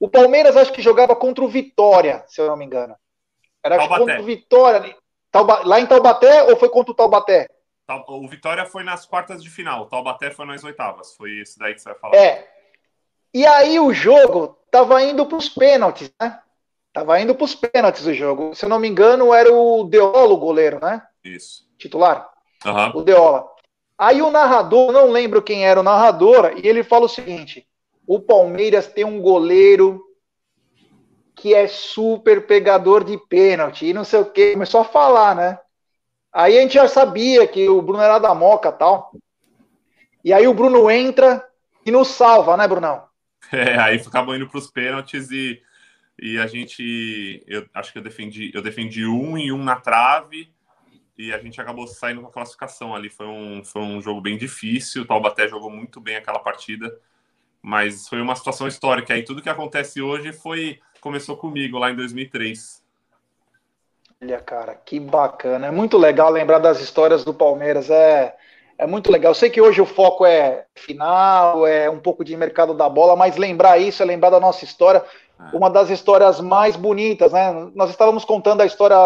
O 0.01 0.09
Palmeiras 0.09 0.57
acho 0.57 0.73
que 0.73 0.83
jogava 0.83 1.15
contra 1.15 1.45
o 1.45 1.49
Vitória, 1.49 2.25
se 2.27 2.41
eu 2.41 2.49
não 2.49 2.57
me 2.57 2.65
engano. 2.65 2.97
Era 3.63 3.77
Taubaté. 3.77 4.01
contra 4.01 4.21
o 4.21 4.25
Vitória. 4.25 4.97
Lá 5.65 5.79
em 5.79 5.87
Taubaté 5.87 6.43
ou 6.43 6.57
foi 6.57 6.69
contra 6.69 6.91
o 6.91 6.97
Taubaté? 6.97 7.49
O 8.09 8.27
Vitória 8.27 8.67
foi 8.67 8.83
nas 8.83 9.07
quartas 9.07 9.43
de 9.43 9.49
final, 9.49 9.83
o 9.83 9.87
Taubaté 9.87 10.33
foi 10.33 10.45
nas 10.45 10.65
oitavas. 10.65 11.15
Foi 11.15 11.31
esse 11.39 11.57
daí 11.57 11.75
que 11.75 11.81
você 11.81 11.91
vai 11.91 11.99
falar. 12.01 12.17
É. 12.17 12.51
E 13.33 13.47
aí 13.47 13.79
o 13.79 13.95
jogo 13.95 14.59
tava 14.73 15.01
indo 15.05 15.25
para 15.25 15.39
os 15.39 15.49
pênaltis, 15.49 16.13
né? 16.21 16.43
Tava 16.93 17.21
indo 17.21 17.35
para 17.35 17.45
os 17.45 17.55
pênaltis 17.55 18.07
o 18.07 18.13
jogo. 18.13 18.55
Se 18.55 18.65
eu 18.65 18.69
não 18.69 18.79
me 18.79 18.89
engano, 18.89 19.33
era 19.33 19.53
o 19.53 19.85
Deolo 19.85 20.35
o 20.35 20.39
goleiro, 20.39 20.79
né? 20.81 21.03
Isso. 21.25 21.67
Titular? 21.79 22.29
Uhum. 22.65 23.01
O 23.01 23.03
Deola. 23.03 23.47
Aí 23.97 24.21
o 24.21 24.31
narrador, 24.31 24.93
não 24.93 25.11
lembro 25.11 25.43
quem 25.43 25.65
era 25.65 25.81
o 25.81 25.83
narrador, 25.83 26.53
e 26.57 26.69
ele 26.69 26.83
fala 26.83 27.07
o 27.07 27.09
seguinte: 27.09 27.67
o 28.07 28.21
Palmeiras 28.21 28.87
tem 28.87 29.05
um 29.05 29.21
goleiro 29.21 30.05
que 31.35 31.55
é 31.55 31.67
super 31.67 32.47
pegador 32.47 33.05
de 33.05 33.17
pênalti 33.29 33.87
e 33.87 33.95
não 33.95 34.05
sei 34.05 34.21
o 34.21 34.27
que. 34.27 34.53
Começou 34.53 34.81
a 34.81 34.85
falar, 34.85 35.35
né? 35.35 35.59
Aí 36.33 36.59
a 36.59 36.63
gente 36.63 36.75
já 36.75 36.89
sabia 36.89 37.47
que 37.47 37.69
o 37.69 37.83
Bruno 37.83 38.03
era 38.03 38.19
da 38.19 38.35
Moca 38.35 38.71
tal. 38.71 39.13
E 40.25 40.33
aí 40.33 40.47
o 40.47 40.55
Bruno 40.55 40.91
entra 40.91 41.45
e 41.85 41.91
nos 41.91 42.09
salva, 42.09 42.57
né, 42.57 42.69
Brunão? 42.69 43.05
É, 43.53 43.77
aí 43.79 43.97
acabou 43.97 44.35
indo 44.35 44.49
para 44.49 44.57
os 44.57 44.71
pênaltis 44.71 45.31
e, 45.31 45.61
e 46.23 46.39
a 46.39 46.47
gente. 46.47 47.43
Eu 47.49 47.67
acho 47.75 47.93
que 47.93 47.99
eu 47.99 48.03
defendi, 48.03 48.53
eu 48.55 48.63
defendi 48.63 49.05
um 49.05 49.37
e 49.37 49.51
um 49.51 49.63
na 49.63 49.75
trave 49.75 50.49
e 51.19 51.33
a 51.33 51.39
gente 51.39 51.61
acabou 51.61 51.85
saindo 51.89 52.21
com 52.21 52.29
a 52.29 52.33
classificação 52.33 52.95
ali. 52.95 53.11
Foi 53.11 53.27
um, 53.27 53.65
foi 53.65 53.83
um 53.83 54.01
jogo 54.01 54.21
bem 54.21 54.39
difícil. 54.39 55.03
O 55.03 55.05
Taubaté 55.05 55.49
jogou 55.49 55.69
muito 55.69 56.01
bem 56.01 56.15
aquela 56.15 56.39
partida. 56.39 56.97
Mas 57.61 58.09
foi 58.09 58.21
uma 58.21 58.37
situação 58.37 58.69
histórica. 58.69 59.17
E 59.17 59.25
tudo 59.25 59.43
que 59.43 59.49
acontece 59.49 60.01
hoje 60.01 60.33
foi 60.33 60.79
começou 61.01 61.37
comigo 61.37 61.77
lá 61.77 61.91
em 61.91 61.97
2003. 61.97 62.81
Olha, 64.23 64.41
cara, 64.41 64.77
que 64.77 65.01
bacana. 65.01 65.67
É 65.67 65.71
muito 65.73 65.99
legal 65.99 66.31
lembrar 66.31 66.61
das 66.61 66.81
histórias 66.81 67.25
do 67.25 67.35
Palmeiras. 67.35 67.91
É, 67.91 68.37
é 68.79 68.87
muito 68.87 69.11
legal. 69.11 69.31
Eu 69.31 69.35
sei 69.35 69.51
que 69.51 69.61
hoje 69.61 69.81
o 69.81 69.87
foco 69.87 70.25
é 70.25 70.67
final, 70.77 71.67
é 71.67 71.91
um 71.91 71.99
pouco 71.99 72.25
de 72.25 72.37
mercado 72.37 72.75
da 72.75 72.89
bola, 72.89 73.17
mas 73.17 73.37
lembrar 73.37 73.79
isso 73.79 74.03
é 74.03 74.07
lembrar 74.07 74.31
da 74.31 74.41
nossa 74.41 74.65
história. 74.65 75.05
É. 75.53 75.57
Uma 75.57 75.71
das 75.71 75.91
histórias 75.91 76.41
mais 76.41 76.77
bonitas, 76.77 77.33
né? 77.33 77.71
Nós 77.75 77.91
estávamos 77.91 78.25
contando 78.25 78.61
a 78.61 78.67
história 78.67 78.97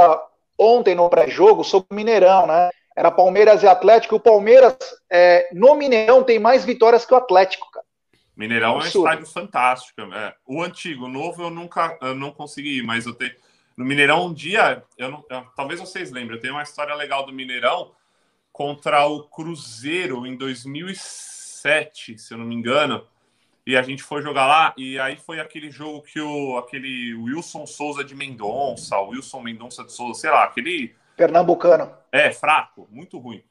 ontem 0.59 0.95
no 0.95 1.09
pré-jogo 1.09 1.65
sobre 1.65 1.89
o 1.91 1.95
Mineirão, 1.95 2.47
né? 2.47 2.71
Era 2.97 3.11
Palmeiras 3.11 3.63
e 3.63 3.67
Atlético. 3.67 4.17
O 4.17 4.21
Palmeiras, 4.21 4.77
é, 5.11 5.49
no 5.53 5.75
Mineirão, 5.75 6.23
tem 6.23 6.39
mais 6.39 6.65
vitórias 6.65 7.05
que 7.05 7.13
o 7.13 7.17
Atlético, 7.17 7.71
cara. 7.71 7.85
Mineirão 8.37 8.75
é 8.75 8.85
um 8.85 8.87
estádio 8.87 9.27
fantástico. 9.27 10.01
É. 10.03 10.35
O 10.47 10.63
antigo, 10.63 11.07
o 11.07 11.09
novo 11.09 11.43
eu 11.43 11.51
nunca 11.51 11.97
eu 12.03 12.15
não 12.15 12.31
consegui 12.31 12.79
ir, 12.79 12.83
mas 12.83 13.07
eu 13.07 13.15
tenho. 13.15 13.33
No 13.77 13.85
Mineirão, 13.85 14.27
um 14.27 14.33
dia, 14.33 14.83
eu 14.97 15.11
não, 15.11 15.25
eu, 15.29 15.45
talvez 15.55 15.79
vocês 15.79 16.11
lembrem, 16.11 16.37
eu 16.37 16.41
tenho 16.41 16.55
uma 16.55 16.63
história 16.63 16.95
legal 16.95 17.27
do 17.27 17.33
Mineirão 17.33 17.93
contra 18.51 19.07
o 19.07 19.25
Cruzeiro 19.25 20.27
em 20.27 20.35
2007, 20.35 22.19
se 22.19 22.33
eu 22.33 22.39
não 22.39 22.47
me 22.47 22.55
engano. 22.55 23.07
E 23.67 23.77
a 23.77 23.83
gente 23.83 24.03
foi 24.03 24.23
jogar 24.23 24.47
lá, 24.47 24.73
e 24.77 24.97
aí 24.97 25.17
foi 25.17 25.41
aquele 25.41 25.73
jogo 25.73 26.01
que 26.03 26.21
o 26.21 26.57
aquele 26.57 27.15
Wilson 27.15 27.67
Souza 27.67 28.05
de 28.05 28.15
Mendonça, 28.15 28.97
Wilson 29.01 29.41
Mendonça 29.41 29.83
de 29.83 29.93
Souza, 29.93 30.21
sei 30.21 30.31
lá, 30.31 30.45
aquele. 30.45 30.95
Pernambucano. 31.17 31.93
É, 32.13 32.31
fraco, 32.31 32.87
muito 32.93 33.19
ruim. 33.19 33.43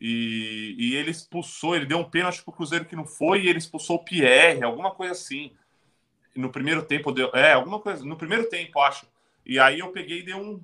E, 0.00 0.76
e 0.78 0.94
ele 0.94 1.10
expulsou, 1.10 1.74
ele 1.74 1.86
deu 1.86 1.98
um 1.98 2.08
pênalti 2.08 2.44
pro 2.44 2.52
Cruzeiro 2.52 2.84
que 2.84 2.94
não 2.94 3.06
foi, 3.06 3.40
e 3.40 3.48
ele 3.48 3.58
expulsou 3.58 3.96
o 3.96 4.04
Pierre, 4.04 4.62
alguma 4.62 4.92
coisa 4.92 5.12
assim. 5.12 5.50
No 6.36 6.50
primeiro 6.50 6.82
tempo 6.82 7.10
deu. 7.10 7.30
É, 7.34 7.54
alguma 7.54 7.80
coisa. 7.80 8.04
No 8.04 8.16
primeiro 8.16 8.48
tempo, 8.48 8.78
acho. 8.80 9.06
E 9.44 9.58
aí 9.58 9.80
eu 9.80 9.90
peguei 9.90 10.20
e 10.20 10.22
dei 10.22 10.34
um, 10.34 10.62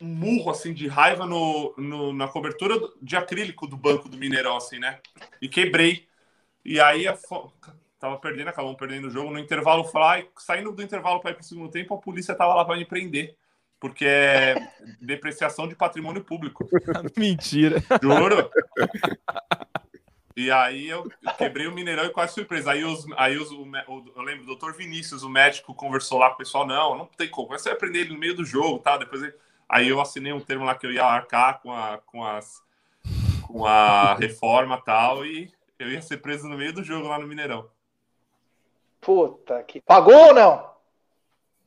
um 0.00 0.06
murro 0.06 0.50
assim 0.50 0.72
de 0.72 0.88
raiva 0.88 1.24
no, 1.24 1.72
no, 1.76 2.12
na 2.12 2.26
cobertura 2.26 2.74
de 3.00 3.16
acrílico 3.16 3.66
do 3.66 3.76
banco 3.76 4.08
do 4.08 4.16
Mineirão, 4.16 4.56
assim, 4.56 4.78
né? 4.78 4.98
E 5.40 5.48
quebrei. 5.48 6.08
E 6.64 6.80
aí 6.80 7.06
a, 7.06 7.18
tava 8.00 8.18
perdendo, 8.18 8.48
acabamos 8.48 8.78
perdendo 8.78 9.06
o 9.06 9.10
jogo. 9.10 9.30
No 9.30 9.38
intervalo, 9.38 9.84
falar, 9.84 10.24
saindo 10.38 10.72
do 10.72 10.82
intervalo 10.82 11.20
para 11.20 11.30
ir 11.30 11.34
para 11.34 11.42
o 11.42 11.44
segundo 11.44 11.70
tempo, 11.70 11.94
a 11.94 11.98
polícia 11.98 12.34
tava 12.34 12.54
lá 12.54 12.64
para 12.64 12.76
me 12.76 12.84
prender 12.84 13.36
porque 13.80 14.04
é 14.04 14.54
depreciação 15.00 15.66
de 15.66 15.74
patrimônio 15.74 16.22
público. 16.22 16.68
Mentira. 17.16 17.82
Juro. 18.02 18.50
E 20.36 20.50
aí 20.50 20.88
eu 20.88 21.10
quebrei 21.36 21.66
o 21.66 21.72
Mineirão 21.72 22.04
e 22.04 22.10
quase 22.10 22.34
surpresa. 22.34 22.72
Aí, 22.72 22.84
os, 22.84 23.06
aí 23.16 23.36
os, 23.36 23.50
o, 23.50 23.66
eu 24.16 24.22
lembro, 24.22 24.44
o 24.44 24.46
doutor 24.46 24.74
Vinícius, 24.74 25.22
o 25.22 25.28
médico, 25.28 25.74
conversou 25.74 26.18
lá 26.18 26.28
com 26.28 26.34
o 26.34 26.38
pessoal, 26.38 26.66
não, 26.66 26.96
não 26.96 27.06
tem 27.06 27.28
como, 27.28 27.48
você 27.48 27.70
vai 27.70 27.78
prender 27.78 28.02
ele 28.02 28.14
no 28.14 28.18
meio 28.18 28.34
do 28.34 28.44
jogo, 28.44 28.78
tá? 28.78 28.96
Depois 28.96 29.22
ele, 29.22 29.34
aí 29.68 29.88
eu 29.88 30.00
assinei 30.00 30.32
um 30.32 30.40
termo 30.40 30.64
lá 30.64 30.74
que 30.74 30.86
eu 30.86 30.92
ia 30.92 31.04
arcar 31.04 31.60
com 31.60 31.72
a, 31.72 31.98
com 31.98 32.24
as, 32.24 32.62
com 33.42 33.66
a 33.66 34.14
reforma 34.14 34.80
tal, 34.80 35.26
e 35.26 35.50
eu 35.78 35.90
ia 35.90 36.00
ser 36.00 36.18
preso 36.18 36.48
no 36.48 36.56
meio 36.56 36.72
do 36.72 36.84
jogo 36.84 37.08
lá 37.08 37.18
no 37.18 37.26
Mineirão. 37.26 37.68
Puta 39.00 39.62
que... 39.62 39.80
Pagou 39.80 40.28
ou 40.28 40.34
não? 40.34 40.70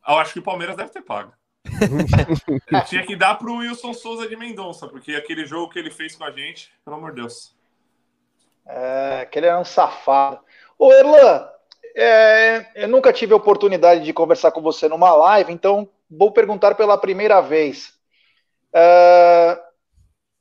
Eu 0.08 0.18
acho 0.18 0.34
que 0.34 0.40
o 0.40 0.44
Palmeiras 0.44 0.76
deve 0.76 0.92
ter 0.92 1.02
pago. 1.02 1.34
Tinha 2.88 3.06
que 3.06 3.16
dar 3.16 3.36
pro 3.36 3.58
Wilson 3.58 3.94
Souza 3.94 4.28
de 4.28 4.36
Mendonça, 4.36 4.88
porque 4.88 5.16
aquele 5.16 5.46
jogo 5.46 5.72
que 5.72 5.80
ele 5.80 5.90
fez 5.90 6.16
com 6.16 6.24
a 6.24 6.32
gente, 6.32 6.72
pelo 6.84 6.98
amor 6.98 7.12
de 7.12 7.22
Deus. 7.22 7.56
É, 8.66 9.22
aquele 9.22 9.48
era 9.48 9.60
um 9.60 9.66
safado. 9.66 10.40
Ô, 10.78 10.92
Erlan, 10.92 11.48
é, 11.96 12.66
eu 12.76 12.88
nunca 12.88 13.14
tive 13.14 13.34
a 13.34 13.38
oportunidade 13.38 14.04
de 14.04 14.14
conversar 14.14 14.52
com 14.52 14.62
você 14.62 14.88
numa 14.88 15.14
live, 15.16 15.54
então 15.54 15.90
vou 16.10 16.32
perguntar 16.32 16.76
pela 16.76 16.98
primeira 16.98 17.42
vez. 17.42 17.94
É, 18.74 19.60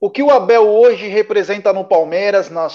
o 0.01 0.11
que 0.11 0.23
o 0.23 0.31
Abel 0.31 0.69
hoje 0.69 1.07
representa 1.07 1.73
no 1.73 1.85
Palmeiras, 1.85 2.51
na, 2.51 2.69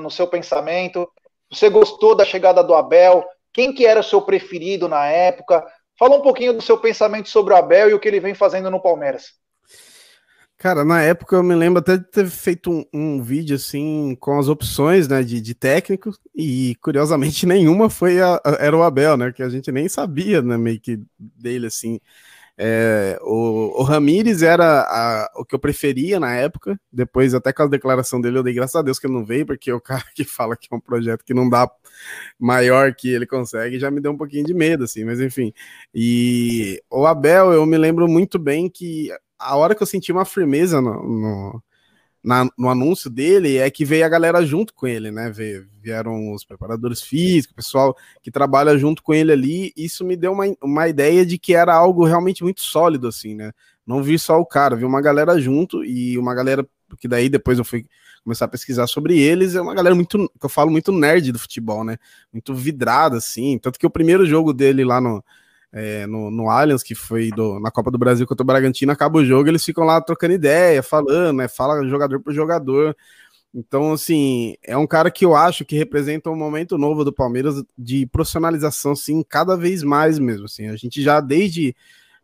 no 0.00 0.10
seu 0.10 0.26
pensamento? 0.26 1.08
Você 1.50 1.68
gostou 1.68 2.14
da 2.14 2.24
chegada 2.24 2.62
do 2.64 2.74
Abel? 2.74 3.24
Quem 3.52 3.72
que 3.72 3.86
era 3.86 4.00
o 4.00 4.04
seu 4.04 4.22
preferido 4.22 4.88
na 4.88 5.06
época? 5.06 5.64
Fala 5.98 6.16
um 6.16 6.22
pouquinho 6.22 6.52
do 6.52 6.62
seu 6.62 6.78
pensamento 6.78 7.28
sobre 7.28 7.52
o 7.52 7.56
Abel 7.56 7.90
e 7.90 7.94
o 7.94 8.00
que 8.00 8.08
ele 8.08 8.20
vem 8.20 8.34
fazendo 8.34 8.70
no 8.70 8.80
Palmeiras. 8.80 9.34
Cara, 10.62 10.84
na 10.84 11.02
época 11.02 11.34
eu 11.34 11.42
me 11.42 11.56
lembro 11.56 11.80
até 11.80 11.96
de 11.96 12.04
ter 12.04 12.28
feito 12.28 12.70
um, 12.70 12.84
um 12.92 13.20
vídeo 13.20 13.56
assim 13.56 14.16
com 14.20 14.38
as 14.38 14.48
opções 14.48 15.08
né, 15.08 15.20
de, 15.24 15.40
de 15.40 15.54
técnico, 15.54 16.12
e 16.32 16.76
curiosamente 16.80 17.44
nenhuma 17.46 17.90
foi 17.90 18.20
a, 18.20 18.36
a, 18.44 18.52
era 18.60 18.76
o 18.76 18.82
Abel, 18.84 19.16
né? 19.16 19.32
Que 19.32 19.42
a 19.42 19.48
gente 19.48 19.72
nem 19.72 19.88
sabia, 19.88 20.40
né, 20.40 20.56
meio 20.56 20.80
que 20.80 21.00
dele 21.18 21.66
assim. 21.66 22.00
É, 22.56 23.18
o, 23.22 23.80
o 23.80 23.82
Ramires 23.82 24.42
era 24.42 24.82
a, 24.82 25.30
o 25.36 25.44
que 25.44 25.54
eu 25.54 25.58
preferia 25.58 26.20
na 26.20 26.34
época. 26.34 26.78
Depois, 26.92 27.34
até 27.34 27.52
com 27.52 27.62
a 27.62 27.66
declaração 27.66 28.20
dele, 28.20 28.38
eu 28.38 28.42
dei 28.42 28.54
graças 28.54 28.76
a 28.76 28.82
Deus 28.82 28.98
que 28.98 29.06
ele 29.06 29.14
não 29.14 29.24
veio, 29.24 29.46
porque 29.46 29.72
o 29.72 29.80
cara 29.82 30.04
que 30.14 30.24
fala 30.24 30.56
que 30.56 30.68
é 30.70 30.76
um 30.76 30.80
projeto 30.80 31.24
que 31.24 31.34
não 31.34 31.48
dá 31.48 31.70
maior 32.38 32.94
que 32.94 33.08
ele 33.08 33.26
consegue 33.26 33.78
já 33.78 33.90
me 33.90 34.00
deu 34.00 34.12
um 34.12 34.16
pouquinho 34.16 34.44
de 34.44 34.54
medo, 34.54 34.84
assim. 34.84 35.04
Mas 35.04 35.20
enfim. 35.20 35.52
E 35.94 36.82
o 36.90 37.06
Abel, 37.06 37.52
eu 37.52 37.64
me 37.66 37.78
lembro 37.78 38.08
muito 38.08 38.38
bem 38.38 38.68
que 38.68 39.10
a 39.38 39.56
hora 39.56 39.74
que 39.74 39.82
eu 39.82 39.86
senti 39.86 40.12
uma 40.12 40.24
firmeza 40.24 40.80
no, 40.80 41.02
no 41.02 41.62
na, 42.22 42.48
no 42.56 42.68
anúncio 42.68 43.10
dele 43.10 43.56
é 43.56 43.70
que 43.70 43.84
veio 43.84 44.04
a 44.04 44.08
galera 44.08 44.44
junto 44.44 44.72
com 44.74 44.86
ele, 44.86 45.10
né? 45.10 45.32
Vieram 45.80 46.32
os 46.32 46.44
preparadores 46.44 47.02
físicos, 47.02 47.52
o 47.52 47.56
pessoal 47.56 47.96
que 48.22 48.30
trabalha 48.30 48.78
junto 48.78 49.02
com 49.02 49.12
ele 49.12 49.32
ali. 49.32 49.72
Isso 49.76 50.04
me 50.04 50.16
deu 50.16 50.32
uma, 50.32 50.44
uma 50.62 50.88
ideia 50.88 51.26
de 51.26 51.38
que 51.38 51.54
era 51.54 51.74
algo 51.74 52.04
realmente 52.04 52.42
muito 52.42 52.60
sólido, 52.60 53.08
assim, 53.08 53.34
né? 53.34 53.52
não 53.86 54.02
vi 54.02 54.18
só 54.18 54.38
o 54.38 54.46
cara, 54.46 54.76
vi 54.76 54.84
uma 54.84 55.00
galera 55.00 55.38
junto 55.40 55.84
e 55.84 56.16
uma 56.18 56.34
galera 56.34 56.66
que 56.98 57.08
daí 57.08 57.28
depois 57.28 57.58
eu 57.58 57.64
fui 57.64 57.86
começar 58.22 58.44
a 58.44 58.48
pesquisar 58.48 58.86
sobre 58.86 59.18
eles, 59.18 59.54
é 59.54 59.60
uma 59.60 59.74
galera 59.74 59.94
muito, 59.94 60.30
que 60.38 60.46
eu 60.46 60.48
falo 60.48 60.70
muito 60.70 60.92
nerd 60.92 61.32
do 61.32 61.38
futebol, 61.38 61.82
né? 61.82 61.96
Muito 62.32 62.54
vidrada, 62.54 63.16
assim. 63.16 63.58
Tanto 63.58 63.78
que 63.78 63.86
o 63.86 63.90
primeiro 63.90 64.24
jogo 64.24 64.52
dele 64.52 64.84
lá 64.84 65.00
no, 65.00 65.24
é, 65.72 66.06
no, 66.06 66.30
no 66.30 66.50
Allianz, 66.50 66.82
que 66.82 66.94
foi 66.94 67.30
do, 67.30 67.58
na 67.58 67.70
Copa 67.70 67.90
do 67.90 67.98
Brasil 67.98 68.26
contra 68.26 68.42
o 68.42 68.46
Bragantino, 68.46 68.92
acaba 68.92 69.18
o 69.18 69.24
jogo, 69.24 69.48
eles 69.48 69.64
ficam 69.64 69.84
lá 69.84 70.00
trocando 70.00 70.34
ideia, 70.34 70.82
falando, 70.82 71.38
né? 71.38 71.48
Fala 71.48 71.86
jogador 71.88 72.20
por 72.20 72.32
jogador. 72.32 72.96
Então, 73.54 73.92
assim, 73.92 74.56
é 74.62 74.76
um 74.76 74.86
cara 74.86 75.10
que 75.10 75.24
eu 75.24 75.34
acho 75.34 75.64
que 75.64 75.76
representa 75.76 76.30
um 76.30 76.36
momento 76.36 76.78
novo 76.78 77.04
do 77.04 77.12
Palmeiras 77.12 77.62
de 77.76 78.06
profissionalização, 78.06 78.96
sim, 78.96 79.22
cada 79.26 79.56
vez 79.56 79.82
mais 79.82 80.18
mesmo. 80.18 80.46
Assim, 80.46 80.68
a 80.68 80.76
gente 80.76 81.02
já 81.02 81.20
desde 81.20 81.74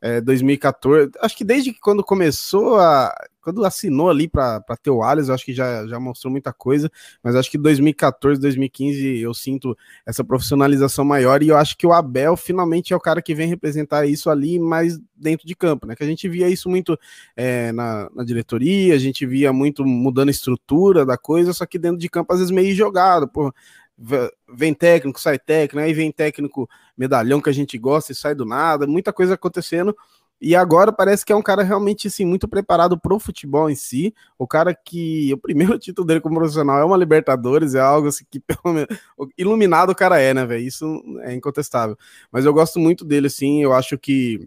é, 0.00 0.20
2014, 0.20 1.10
acho 1.20 1.36
que 1.36 1.44
desde 1.44 1.72
que 1.72 1.80
quando 1.80 2.04
começou 2.04 2.78
a. 2.78 3.12
Quando 3.40 3.64
assinou 3.64 4.10
ali 4.10 4.28
para 4.28 4.60
ter 4.82 4.90
o 4.90 5.02
Alias, 5.02 5.28
eu 5.28 5.34
acho 5.34 5.44
que 5.44 5.54
já, 5.54 5.86
já 5.86 5.98
mostrou 5.98 6.30
muita 6.30 6.52
coisa, 6.52 6.90
mas 7.22 7.34
acho 7.34 7.50
que 7.50 7.56
2014, 7.56 8.38
2015 8.38 9.20
eu 9.20 9.32
sinto 9.32 9.74
essa 10.04 10.22
profissionalização 10.22 11.02
maior 11.02 11.42
e 11.42 11.48
eu 11.48 11.56
acho 11.56 11.74
que 11.78 11.86
o 11.86 11.92
Abel 11.94 12.36
finalmente 12.36 12.92
é 12.92 12.96
o 12.96 13.00
cara 13.00 13.22
que 13.22 13.34
vem 13.34 13.48
representar 13.48 14.04
isso 14.04 14.28
ali 14.28 14.58
mais 14.58 15.00
dentro 15.16 15.46
de 15.46 15.56
campo, 15.56 15.86
né? 15.86 15.96
Que 15.96 16.04
a 16.04 16.06
gente 16.06 16.28
via 16.28 16.46
isso 16.48 16.68
muito 16.68 16.98
é, 17.34 17.72
na, 17.72 18.10
na 18.14 18.22
diretoria, 18.22 18.94
a 18.94 18.98
gente 18.98 19.24
via 19.24 19.50
muito 19.50 19.82
mudando 19.82 20.28
a 20.28 20.32
estrutura 20.32 21.06
da 21.06 21.16
coisa, 21.16 21.54
só 21.54 21.64
que 21.64 21.78
dentro 21.78 21.98
de 21.98 22.08
campo 22.10 22.32
às 22.34 22.40
vezes 22.40 22.52
meio 22.52 22.74
jogado, 22.74 23.26
pô 23.26 23.50
vem 23.98 24.72
técnico, 24.72 25.20
sai 25.20 25.38
técnico, 25.38 25.84
aí 25.84 25.92
vem 25.92 26.12
técnico 26.12 26.68
medalhão 26.96 27.40
que 27.40 27.50
a 27.50 27.52
gente 27.52 27.76
gosta 27.76 28.12
e 28.12 28.14
sai 28.14 28.34
do 28.34 28.44
nada, 28.44 28.86
muita 28.86 29.12
coisa 29.12 29.34
acontecendo. 29.34 29.96
E 30.40 30.54
agora 30.54 30.92
parece 30.92 31.24
que 31.26 31.32
é 31.32 31.36
um 31.36 31.42
cara 31.42 31.64
realmente 31.64 32.06
assim, 32.06 32.24
muito 32.24 32.46
preparado 32.46 32.98
para 32.98 33.12
o 33.12 33.18
futebol 33.18 33.68
em 33.68 33.74
si. 33.74 34.14
O 34.38 34.46
cara 34.46 34.72
que 34.72 35.32
o 35.34 35.38
primeiro 35.38 35.78
título 35.78 36.06
dele 36.06 36.20
como 36.20 36.36
profissional 36.36 36.78
é 36.78 36.84
uma 36.84 36.96
Libertadores, 36.96 37.74
é 37.74 37.80
algo 37.80 38.08
assim 38.08 38.24
que 38.30 38.38
pelo 38.40 38.74
menos 38.74 38.88
iluminado 39.36 39.90
o 39.90 39.96
cara 39.96 40.20
é, 40.20 40.32
né, 40.32 40.46
velho? 40.46 40.62
Isso 40.62 41.02
é 41.22 41.34
incontestável. 41.34 41.96
Mas 42.30 42.44
eu 42.44 42.52
gosto 42.54 42.78
muito 42.78 43.04
dele 43.04 43.26
assim, 43.26 43.62
eu 43.62 43.72
acho 43.72 43.98
que 43.98 44.46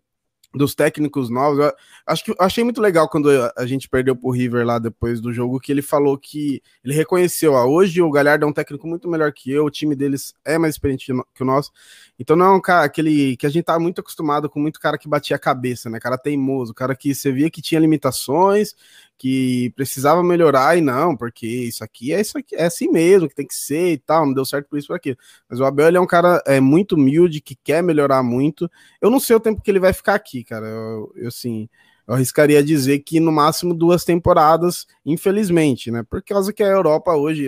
dos 0.53 0.75
técnicos 0.75 1.29
novos. 1.29 1.59
Eu 1.59 1.73
acho 2.05 2.23
que 2.23 2.31
eu 2.31 2.35
achei 2.39 2.63
muito 2.63 2.81
legal 2.81 3.07
quando 3.07 3.29
a 3.55 3.65
gente 3.65 3.87
perdeu 3.87 4.15
pro 4.15 4.31
River 4.31 4.65
lá 4.65 4.79
depois 4.79 5.21
do 5.21 5.31
jogo, 5.31 5.59
que 5.59 5.71
ele 5.71 5.81
falou 5.81 6.17
que 6.17 6.61
ele 6.83 6.93
reconheceu, 6.93 7.53
ó, 7.53 7.65
hoje 7.65 8.01
o 8.01 8.11
Galhardo 8.11 8.45
é 8.45 8.47
um 8.47 8.53
técnico 8.53 8.87
muito 8.87 9.09
melhor 9.09 9.31
que 9.31 9.51
eu, 9.51 9.65
o 9.65 9.71
time 9.71 9.95
deles 9.95 10.33
é 10.43 10.57
mais 10.57 10.75
experiente 10.75 11.13
que 11.33 11.43
o 11.43 11.45
nosso. 11.45 11.71
Então 12.19 12.35
não 12.35 12.45
é 12.45 12.55
um 12.55 12.61
cara 12.61 12.85
aquele 12.85 13.37
que 13.37 13.45
a 13.45 13.49
gente 13.49 13.63
tá 13.63 13.79
muito 13.79 14.01
acostumado 14.01 14.49
com 14.49 14.59
muito 14.59 14.79
cara 14.79 14.97
que 14.97 15.07
batia 15.07 15.35
a 15.35 15.39
cabeça, 15.39 15.89
né? 15.89 15.99
Cara 15.99 16.17
teimoso, 16.17 16.73
cara 16.73 16.95
que 16.95 17.15
você 17.15 17.31
via 17.31 17.49
que 17.49 17.61
tinha 17.61 17.79
limitações, 17.79 18.75
que 19.21 19.69
precisava 19.75 20.23
melhorar 20.23 20.75
e 20.75 20.81
não, 20.81 21.15
porque 21.15 21.45
isso 21.45 21.83
aqui 21.83 22.11
é 22.11 22.19
isso 22.19 22.39
aqui, 22.39 22.55
é 22.55 22.65
assim 22.65 22.89
mesmo, 22.89 23.29
que 23.29 23.35
tem 23.35 23.45
que 23.45 23.53
ser 23.53 23.91
e 23.93 23.97
tal, 23.99 24.25
não 24.25 24.33
deu 24.33 24.43
certo 24.43 24.67
por 24.67 24.79
isso 24.79 24.87
por 24.87 24.95
aquilo. 24.95 25.15
Mas 25.47 25.59
o 25.59 25.63
Abel 25.63 25.89
ele 25.89 25.97
é 25.97 26.01
um 26.01 26.07
cara 26.07 26.41
é, 26.47 26.59
muito 26.59 26.95
humilde, 26.95 27.39
que 27.39 27.55
quer 27.55 27.83
melhorar 27.83 28.23
muito. 28.23 28.67
Eu 28.99 29.11
não 29.11 29.19
sei 29.19 29.35
o 29.35 29.39
tempo 29.39 29.61
que 29.61 29.69
ele 29.69 29.79
vai 29.79 29.93
ficar 29.93 30.15
aqui, 30.15 30.43
cara. 30.43 30.65
Eu, 30.65 31.13
eu 31.15 31.27
assim, 31.27 31.69
eu 32.07 32.15
arriscaria 32.15 32.63
dizer 32.63 32.97
que 33.01 33.19
no 33.19 33.31
máximo 33.31 33.75
duas 33.75 34.03
temporadas, 34.03 34.87
infelizmente, 35.05 35.91
né? 35.91 36.01
Por 36.01 36.23
causa 36.23 36.51
que 36.51 36.63
a 36.63 36.67
Europa 36.67 37.15
hoje 37.15 37.47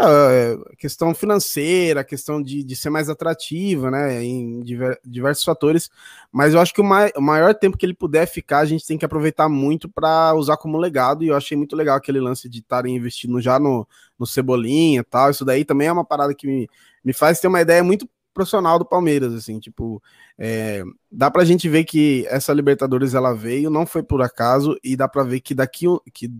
é, 0.00 0.56
questão 0.76 1.12
financeira, 1.12 2.04
questão 2.04 2.40
de, 2.40 2.62
de 2.62 2.76
ser 2.76 2.88
mais 2.88 3.08
atrativa, 3.08 3.90
né, 3.90 4.22
em 4.22 4.60
diver, 4.60 5.00
diversos 5.04 5.44
fatores, 5.44 5.90
mas 6.30 6.54
eu 6.54 6.60
acho 6.60 6.72
que 6.72 6.80
o, 6.80 6.84
mai, 6.84 7.10
o, 7.16 7.20
maior 7.20 7.52
tempo 7.52 7.76
que 7.76 7.84
ele 7.84 7.94
puder 7.94 8.26
ficar, 8.26 8.60
a 8.60 8.64
gente 8.64 8.86
tem 8.86 8.96
que 8.96 9.04
aproveitar 9.04 9.48
muito 9.48 9.88
para 9.88 10.34
usar 10.34 10.56
como 10.56 10.78
legado, 10.78 11.24
e 11.24 11.28
eu 11.28 11.36
achei 11.36 11.56
muito 11.56 11.74
legal 11.74 11.96
aquele 11.96 12.20
lance 12.20 12.48
de 12.48 12.60
estarem 12.60 12.94
investindo 12.94 13.40
já 13.40 13.58
no, 13.58 13.86
no 14.18 14.26
Cebolinha 14.26 15.02
tal, 15.02 15.30
isso 15.30 15.44
daí 15.44 15.64
também 15.64 15.88
é 15.88 15.92
uma 15.92 16.04
parada 16.04 16.32
que 16.32 16.46
me, 16.46 16.68
me 17.04 17.12
faz 17.12 17.40
ter 17.40 17.48
uma 17.48 17.60
ideia 17.60 17.82
muito 17.82 18.08
profissional 18.32 18.78
do 18.78 18.84
Palmeiras, 18.84 19.34
assim, 19.34 19.58
tipo, 19.58 20.00
é, 20.38 20.84
dá 21.10 21.28
pra 21.28 21.44
gente 21.44 21.68
ver 21.68 21.82
que 21.82 22.24
essa 22.28 22.52
Libertadores 22.52 23.14
ela 23.14 23.34
veio, 23.34 23.68
não 23.68 23.84
foi 23.84 24.04
por 24.04 24.22
acaso, 24.22 24.78
e 24.84 24.96
dá 24.96 25.08
pra 25.08 25.24
ver 25.24 25.40
que 25.40 25.56
daqui 25.56 25.86
que 26.14 26.30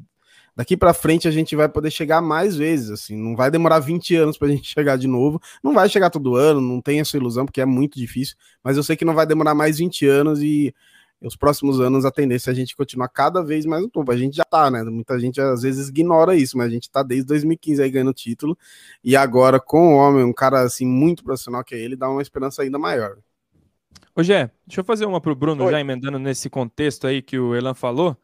daqui 0.59 0.77
para 0.77 0.92
frente 0.92 1.29
a 1.29 1.31
gente 1.31 1.55
vai 1.55 1.68
poder 1.68 1.88
chegar 1.88 2.21
mais 2.21 2.57
vezes, 2.57 2.90
assim, 2.90 3.16
não 3.16 3.37
vai 3.37 3.49
demorar 3.49 3.79
20 3.79 4.16
anos 4.16 4.37
para 4.37 4.49
a 4.49 4.51
gente 4.51 4.66
chegar 4.75 4.99
de 4.99 5.07
novo, 5.07 5.40
não 5.62 5.73
vai 5.73 5.88
chegar 5.88 6.11
todo 6.11 6.35
ano, 6.35 6.61
não 6.61 6.81
tem 6.81 6.99
essa 6.99 7.16
ilusão, 7.16 7.47
porque 7.47 7.61
é 7.61 7.64
muito 7.64 7.97
difícil, 7.97 8.35
mas 8.61 8.77
eu 8.77 8.83
sei 8.83 8.97
que 8.97 9.05
não 9.05 9.14
vai 9.14 9.25
demorar 9.25 9.55
mais 9.55 9.79
20 9.79 10.05
anos 10.05 10.42
e 10.42 10.75
os 11.23 11.37
próximos 11.37 11.81
anos 11.81 12.05
a 12.05 12.11
tendência 12.11 12.51
é 12.51 12.53
a 12.53 12.55
gente 12.57 12.75
continuar 12.75 13.09
cada 13.09 13.40
vez 13.40 13.64
mais 13.66 13.83
no 13.83 13.88
topo. 13.88 14.12
A 14.12 14.16
gente 14.16 14.37
já 14.37 14.44
tá, 14.44 14.71
né? 14.71 14.85
Muita 14.85 15.18
gente 15.18 15.40
às 15.40 15.62
vezes 15.62 15.88
ignora 15.88 16.37
isso, 16.37 16.57
mas 16.57 16.68
a 16.68 16.71
gente 16.71 16.88
tá 16.88 17.03
desde 17.03 17.27
2015 17.27 17.81
aí 17.81 17.90
ganhando 17.90 18.12
título, 18.12 18.59
e 19.03 19.14
agora 19.14 19.61
com 19.61 19.94
o 19.94 19.97
homem, 19.97 20.25
um 20.25 20.33
cara 20.33 20.62
assim 20.62 20.87
muito 20.87 21.23
profissional 21.23 21.62
que 21.62 21.77
é 21.77 21.79
ele, 21.79 21.94
dá 21.94 22.11
uma 22.11 22.23
esperança 22.23 22.62
ainda 22.62 22.81
maior. 22.81 23.16
Ô 24.12 24.25
Gé, 24.25 24.51
deixa 24.66 24.81
eu 24.81 24.85
fazer 24.85 25.07
uma 25.07 25.21
pro 25.21 25.37
Bruno, 25.37 25.64
Oi. 25.66 25.71
já 25.71 25.81
emendando 25.81 26.18
nesse 26.18 26.51
contexto 26.51 27.07
aí 27.07 27.23
que 27.23 27.38
o 27.38 27.55
Elan 27.55 27.75
falou 27.75 28.16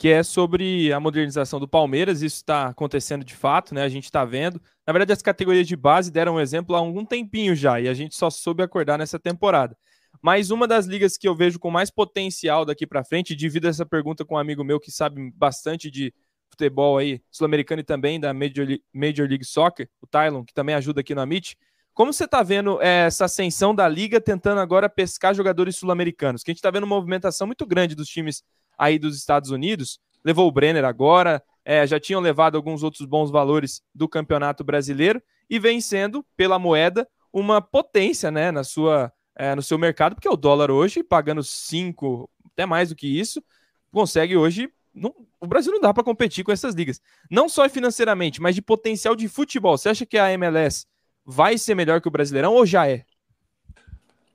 que 0.00 0.08
é 0.08 0.22
sobre 0.22 0.90
a 0.94 0.98
modernização 0.98 1.60
do 1.60 1.68
Palmeiras. 1.68 2.22
Isso 2.22 2.36
está 2.36 2.68
acontecendo 2.68 3.22
de 3.22 3.34
fato, 3.34 3.74
né? 3.74 3.82
A 3.82 3.88
gente 3.90 4.04
está 4.04 4.24
vendo. 4.24 4.58
Na 4.86 4.94
verdade, 4.94 5.12
as 5.12 5.20
categorias 5.20 5.68
de 5.68 5.76
base 5.76 6.10
deram 6.10 6.36
um 6.36 6.40
exemplo 6.40 6.74
há 6.74 6.78
algum 6.78 7.04
tempinho 7.04 7.54
já, 7.54 7.78
e 7.78 7.86
a 7.86 7.92
gente 7.92 8.16
só 8.16 8.30
soube 8.30 8.62
acordar 8.62 8.96
nessa 8.96 9.18
temporada. 9.18 9.76
Mas 10.22 10.50
uma 10.50 10.66
das 10.66 10.86
ligas 10.86 11.18
que 11.18 11.28
eu 11.28 11.34
vejo 11.34 11.58
com 11.58 11.70
mais 11.70 11.90
potencial 11.90 12.64
daqui 12.64 12.86
para 12.86 13.04
frente, 13.04 13.36
divido 13.36 13.68
essa 13.68 13.84
pergunta 13.84 14.24
com 14.24 14.36
um 14.36 14.38
amigo 14.38 14.64
meu 14.64 14.80
que 14.80 14.90
sabe 14.90 15.30
bastante 15.36 15.90
de 15.90 16.14
futebol 16.48 16.96
aí, 16.96 17.20
sul-americano 17.30 17.80
e 17.80 17.84
também 17.84 18.18
da 18.18 18.32
Major 18.32 18.66
League, 18.66 18.82
Major 18.94 19.28
League 19.28 19.44
Soccer, 19.44 19.86
o 20.00 20.06
Tylon, 20.06 20.46
que 20.46 20.54
também 20.54 20.74
ajuda 20.74 21.02
aqui 21.02 21.14
no 21.14 21.20
Amit. 21.20 21.58
Como 21.92 22.10
você 22.10 22.24
está 22.24 22.42
vendo 22.42 22.80
é, 22.80 23.06
essa 23.06 23.26
ascensão 23.26 23.74
da 23.74 23.86
liga 23.86 24.18
tentando 24.18 24.62
agora 24.62 24.88
pescar 24.88 25.34
jogadores 25.34 25.76
sul-americanos? 25.76 26.42
Que 26.42 26.50
a 26.50 26.52
gente 26.52 26.60
está 26.60 26.70
vendo 26.70 26.84
uma 26.84 26.96
movimentação 26.96 27.46
muito 27.46 27.66
grande 27.66 27.94
dos 27.94 28.08
times 28.08 28.42
aí 28.80 28.98
dos 28.98 29.14
Estados 29.14 29.50
Unidos, 29.50 30.00
levou 30.24 30.48
o 30.48 30.50
Brenner 30.50 30.86
agora, 30.86 31.42
é, 31.62 31.86
já 31.86 32.00
tinham 32.00 32.18
levado 32.18 32.56
alguns 32.56 32.82
outros 32.82 33.06
bons 33.06 33.30
valores 33.30 33.82
do 33.94 34.08
Campeonato 34.08 34.64
Brasileiro 34.64 35.22
e 35.50 35.58
vem 35.58 35.82
sendo, 35.82 36.24
pela 36.34 36.58
moeda, 36.58 37.06
uma 37.30 37.60
potência 37.60 38.30
né, 38.30 38.50
na 38.50 38.64
sua, 38.64 39.12
é, 39.36 39.54
no 39.54 39.60
seu 39.60 39.76
mercado, 39.76 40.14
porque 40.14 40.28
o 40.28 40.36
dólar 40.36 40.70
hoje, 40.70 41.02
pagando 41.02 41.42
5, 41.42 42.28
até 42.46 42.64
mais 42.64 42.88
do 42.88 42.96
que 42.96 43.06
isso, 43.06 43.44
consegue 43.92 44.34
hoje. 44.34 44.72
Não, 44.94 45.14
o 45.38 45.46
Brasil 45.46 45.70
não 45.70 45.80
dá 45.80 45.92
para 45.92 46.02
competir 46.02 46.42
com 46.42 46.50
essas 46.50 46.74
ligas. 46.74 47.02
Não 47.30 47.50
só 47.50 47.68
financeiramente, 47.68 48.40
mas 48.40 48.54
de 48.54 48.62
potencial 48.62 49.14
de 49.14 49.28
futebol. 49.28 49.76
Você 49.76 49.90
acha 49.90 50.06
que 50.06 50.16
a 50.16 50.32
MLS 50.32 50.86
vai 51.22 51.58
ser 51.58 51.74
melhor 51.74 52.00
que 52.00 52.08
o 52.08 52.10
Brasileirão 52.10 52.54
ou 52.54 52.64
já 52.64 52.88
é? 52.88 53.04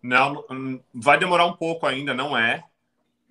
Não, 0.04 0.46
vai 0.94 1.18
demorar 1.18 1.48
um 1.48 1.54
pouco 1.54 1.88
ainda, 1.88 2.14
não 2.14 2.38
é 2.38 2.64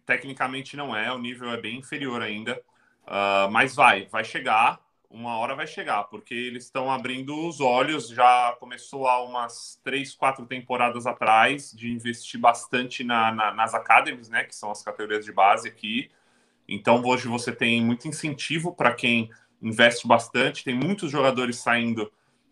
tecnicamente 0.06 0.76
não 0.76 0.94
é, 0.94 1.12
o 1.12 1.18
nível 1.18 1.50
é 1.50 1.60
bem 1.60 1.78
inferior 1.78 2.22
ainda, 2.22 2.60
uh, 3.06 3.50
mas 3.50 3.74
vai, 3.74 4.06
vai 4.06 4.24
chegar, 4.24 4.80
uma 5.10 5.36
hora 5.36 5.54
vai 5.54 5.66
chegar, 5.66 6.04
porque 6.04 6.34
eles 6.34 6.64
estão 6.64 6.90
abrindo 6.90 7.46
os 7.46 7.60
olhos, 7.60 8.08
já 8.08 8.56
começou 8.58 9.06
há 9.06 9.22
umas 9.22 9.80
três, 9.84 10.14
quatro 10.14 10.44
temporadas 10.46 11.06
atrás, 11.06 11.72
de 11.72 11.90
investir 11.90 12.40
bastante 12.40 13.04
na, 13.04 13.32
na, 13.32 13.52
nas 13.52 13.74
academies, 13.74 14.28
né, 14.28 14.44
que 14.44 14.54
são 14.54 14.70
as 14.70 14.82
categorias 14.82 15.24
de 15.24 15.32
base 15.32 15.68
aqui, 15.68 16.10
então 16.66 17.02
hoje 17.04 17.28
você 17.28 17.52
tem 17.52 17.82
muito 17.82 18.08
incentivo 18.08 18.74
para 18.74 18.94
quem 18.94 19.30
investe 19.62 20.06
bastante, 20.06 20.64
tem 20.64 20.74
muitos 20.74 21.10
jogadores 21.10 21.56
saindo 21.56 22.10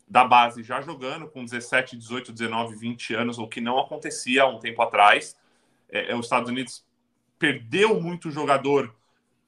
da 0.09 0.25
base 0.25 0.63
já 0.63 0.81
jogando 0.83 1.27
com 1.27 1.43
17, 1.43 1.97
18, 1.97 2.33
19, 2.33 2.77
20 2.77 3.15
anos, 3.15 3.39
o 3.39 3.49
que 3.49 3.63
não 3.63 3.79
acontecia 3.79 4.43
há 4.43 4.47
um 4.47 4.59
tempo 4.59 4.83
atrás. 4.83 5.35
É, 5.89 6.13
é 6.13 6.15
os 6.15 6.27
Estados 6.27 6.51
Unidos 6.51 6.85
perdeu 7.43 8.01
muito 8.01 8.31
jogador 8.31 8.95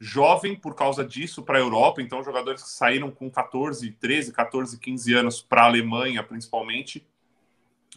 jovem 0.00 0.56
por 0.56 0.74
causa 0.74 1.04
disso 1.04 1.44
para 1.44 1.58
a 1.58 1.60
Europa, 1.60 2.02
então 2.02 2.24
jogadores 2.24 2.60
que 2.60 2.68
saíram 2.68 3.08
com 3.08 3.30
14, 3.30 3.88
13, 3.92 4.32
14, 4.32 4.80
15 4.80 5.14
anos 5.14 5.40
para 5.40 5.62
a 5.62 5.66
Alemanha, 5.66 6.20
principalmente. 6.24 7.06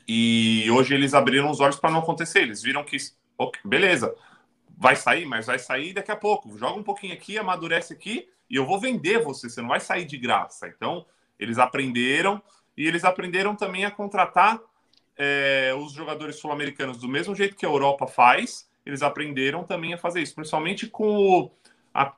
E 0.08 0.70
hoje 0.70 0.94
eles 0.94 1.16
abriram 1.16 1.50
os 1.50 1.60
olhos 1.60 1.78
para 1.78 1.90
não 1.90 1.98
acontecer. 1.98 2.44
Eles 2.44 2.62
viram 2.62 2.84
que, 2.84 2.96
okay, 3.40 3.60
beleza, 3.66 4.14
vai 4.78 4.96
sair, 4.96 5.26
mas 5.26 5.48
vai 5.48 5.58
sair 5.58 5.94
daqui 5.94 6.12
a 6.12 6.16
pouco. 6.16 6.56
Joga 6.60 6.80
um 6.80 6.84
pouquinho 6.84 7.16
aqui, 7.16 7.36
amadurece 7.40 7.92
aqui 7.92 8.30
e 8.48 8.56
eu 8.56 8.68
vou 8.68 8.80
vender 8.80 9.24
você. 9.24 9.50
Você 9.50 9.62
não 9.64 9.70
vai 9.70 9.80
sair 9.80 10.06
de 10.06 10.20
graça. 10.20 10.68
Então 10.68 11.08
eles 11.40 11.58
aprenderam 11.58 12.40
e 12.78 12.86
eles 12.86 13.04
aprenderam 13.04 13.56
também 13.56 13.84
a 13.84 13.90
contratar 13.90 14.62
é, 15.18 15.74
os 15.76 15.92
jogadores 15.92 16.36
sul-americanos 16.36 17.00
do 17.00 17.08
mesmo 17.08 17.34
jeito 17.34 17.56
que 17.56 17.66
a 17.66 17.70
Europa 17.70 18.06
faz 18.06 18.68
eles 18.88 19.02
aprenderam 19.02 19.64
também 19.64 19.94
a 19.94 19.98
fazer 19.98 20.22
isso, 20.22 20.34
principalmente 20.34 20.88
com 20.88 21.52
a, 21.94 22.14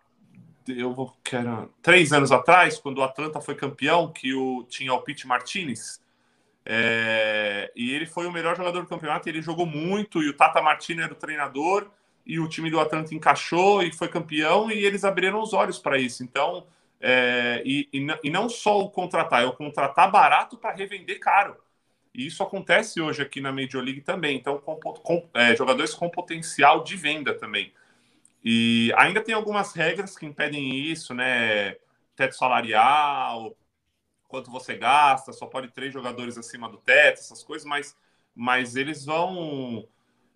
eu 0.67 0.93
vou 0.93 1.17
quero, 1.23 1.73
três 1.81 2.13
anos 2.13 2.31
atrás, 2.31 2.77
quando 2.77 2.99
o 2.99 3.03
Atlanta 3.03 3.41
foi 3.41 3.55
campeão, 3.55 4.11
que 4.11 4.33
o, 4.33 4.63
tinha 4.69 4.93
o 4.93 5.01
Pete 5.01 5.25
Martinez, 5.25 5.99
é, 6.65 7.71
e 7.75 7.91
ele 7.91 8.05
foi 8.05 8.27
o 8.27 8.31
melhor 8.31 8.55
jogador 8.55 8.81
do 8.81 8.87
campeonato, 8.87 9.27
ele 9.27 9.41
jogou 9.41 9.65
muito, 9.65 10.21
e 10.21 10.29
o 10.29 10.37
Tata 10.37 10.61
Martino 10.61 11.01
era 11.01 11.11
o 11.11 11.15
treinador, 11.15 11.89
e 12.25 12.39
o 12.39 12.47
time 12.47 12.69
do 12.69 12.79
Atlanta 12.79 13.15
encaixou 13.15 13.81
e 13.81 13.91
foi 13.91 14.07
campeão 14.07 14.69
e 14.69 14.85
eles 14.85 15.03
abriram 15.03 15.41
os 15.41 15.51
olhos 15.51 15.79
para 15.79 15.97
isso. 15.97 16.23
Então, 16.23 16.67
é, 17.01 17.63
e, 17.65 17.89
e, 18.23 18.29
não 18.29 18.47
só 18.47 18.79
o 18.79 18.89
contratar, 18.91 19.41
é 19.41 19.47
o 19.47 19.53
contratar 19.53 20.11
barato 20.11 20.55
para 20.55 20.75
revender 20.75 21.19
caro. 21.19 21.57
E 22.19 22.27
isso 22.27 22.43
acontece 22.43 22.99
hoje 22.99 23.21
aqui 23.21 23.39
na 23.39 23.49
Major 23.49 23.81
League 23.81 24.01
também. 24.01 24.35
Então, 24.35 24.57
com, 24.57 24.75
com, 24.75 25.29
é, 25.33 25.55
jogadores 25.55 25.93
com 25.93 26.09
potencial 26.09 26.83
de 26.83 26.97
venda 26.97 27.33
também. 27.33 27.71
E 28.43 28.91
ainda 28.97 29.21
tem 29.21 29.33
algumas 29.33 29.73
regras 29.73 30.17
que 30.17 30.25
impedem 30.25 30.75
isso, 30.75 31.13
né? 31.13 31.77
Teto 32.17 32.35
salarial, 32.35 33.55
quanto 34.27 34.51
você 34.51 34.75
gasta, 34.75 35.31
só 35.31 35.45
pode 35.45 35.69
três 35.69 35.93
jogadores 35.93 36.37
acima 36.37 36.67
do 36.67 36.77
teto, 36.77 37.19
essas 37.19 37.41
coisas, 37.41 37.65
mas, 37.65 37.95
mas 38.35 38.75
eles 38.75 39.05
vão 39.05 39.87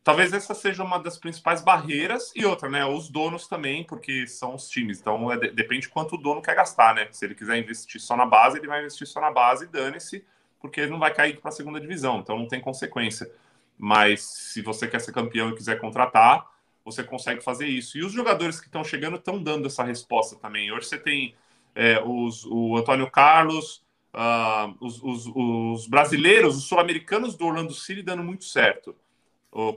Talvez 0.03 0.33
essa 0.33 0.53
seja 0.53 0.83
uma 0.83 0.97
das 0.97 1.17
principais 1.17 1.61
barreiras 1.61 2.33
e 2.35 2.45
outra, 2.45 2.69
né? 2.69 2.85
Os 2.85 3.09
donos 3.09 3.47
também, 3.47 3.85
porque 3.85 4.27
são 4.27 4.55
os 4.55 4.67
times. 4.69 4.99
Então 4.99 5.31
é, 5.31 5.37
depende 5.37 5.87
quanto 5.87 6.15
o 6.15 6.17
dono 6.17 6.41
quer 6.41 6.55
gastar, 6.55 6.93
né? 6.93 7.07
Se 7.11 7.25
ele 7.25 7.35
quiser 7.35 7.57
investir 7.57 8.01
só 8.01 8.17
na 8.17 8.25
base, 8.25 8.57
ele 8.57 8.67
vai 8.67 8.81
investir 8.81 9.07
só 9.07 9.21
na 9.21 9.31
base 9.31 9.63
e 9.63 9.67
dane-se, 9.67 10.25
porque 10.63 10.79
ele 10.79 10.91
não 10.91 10.97
vai 10.97 11.13
cair 11.13 11.41
para 11.41 11.49
a 11.49 11.51
segunda 11.51 11.77
divisão, 11.77 12.19
então 12.19 12.39
não 12.39 12.47
tem 12.47 12.61
consequência. 12.61 13.29
Mas 13.77 14.21
se 14.21 14.61
você 14.61 14.87
quer 14.87 15.01
ser 15.01 15.11
campeão 15.11 15.49
e 15.49 15.55
quiser 15.55 15.77
contratar, 15.77 16.49
você 16.85 17.03
consegue 17.03 17.41
fazer 17.41 17.67
isso. 17.67 17.97
E 17.97 18.03
os 18.03 18.13
jogadores 18.13 18.61
que 18.61 18.67
estão 18.67 18.81
chegando 18.81 19.17
estão 19.17 19.43
dando 19.43 19.67
essa 19.67 19.83
resposta 19.83 20.37
também. 20.37 20.71
Hoje 20.71 20.87
você 20.87 20.97
tem 20.97 21.35
é, 21.75 22.01
os, 22.01 22.45
o 22.45 22.77
Antônio 22.77 23.11
Carlos, 23.11 23.83
uh, 24.13 24.73
os, 24.79 25.03
os, 25.03 25.27
os 25.35 25.87
brasileiros, 25.87 26.55
os 26.55 26.63
sul-americanos 26.63 27.35
do 27.35 27.45
Orlando 27.45 27.73
City 27.73 28.01
dando 28.01 28.23
muito 28.23 28.45
certo. 28.45 28.95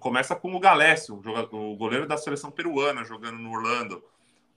Começa 0.01 0.35
com 0.35 0.55
o 0.55 0.61
Galécio, 0.61 1.21
o 1.51 1.77
goleiro 1.77 2.07
da 2.07 2.17
seleção 2.17 2.51
peruana 2.51 3.05
jogando 3.05 3.39
no 3.39 3.51
Orlando. 3.51 4.03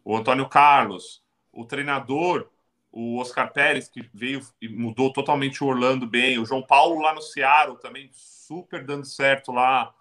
O 0.06 0.16
Antônio 0.16 0.48
Carlos, 0.48 1.22
o 1.52 1.66
treinador, 1.66 2.48
o 2.92 3.20
Oscar 3.20 3.52
Pérez, 3.52 3.88
que 3.88 4.10
veio 4.14 4.42
e 4.62 4.68
mudou 4.68 5.14
totalmente 5.14 5.64
o 5.64 5.68
Orlando 5.68 6.08
bem. 6.08 6.40
O 6.40 6.46
João 6.46 6.62
Paulo 6.62 7.02
lá 7.02 7.14
no 7.14 7.22
Seattle 7.22 7.80
também 7.80 8.10
super 8.12 8.84
dando 8.84 9.06
certo 9.06 9.52
lá. 9.52 9.94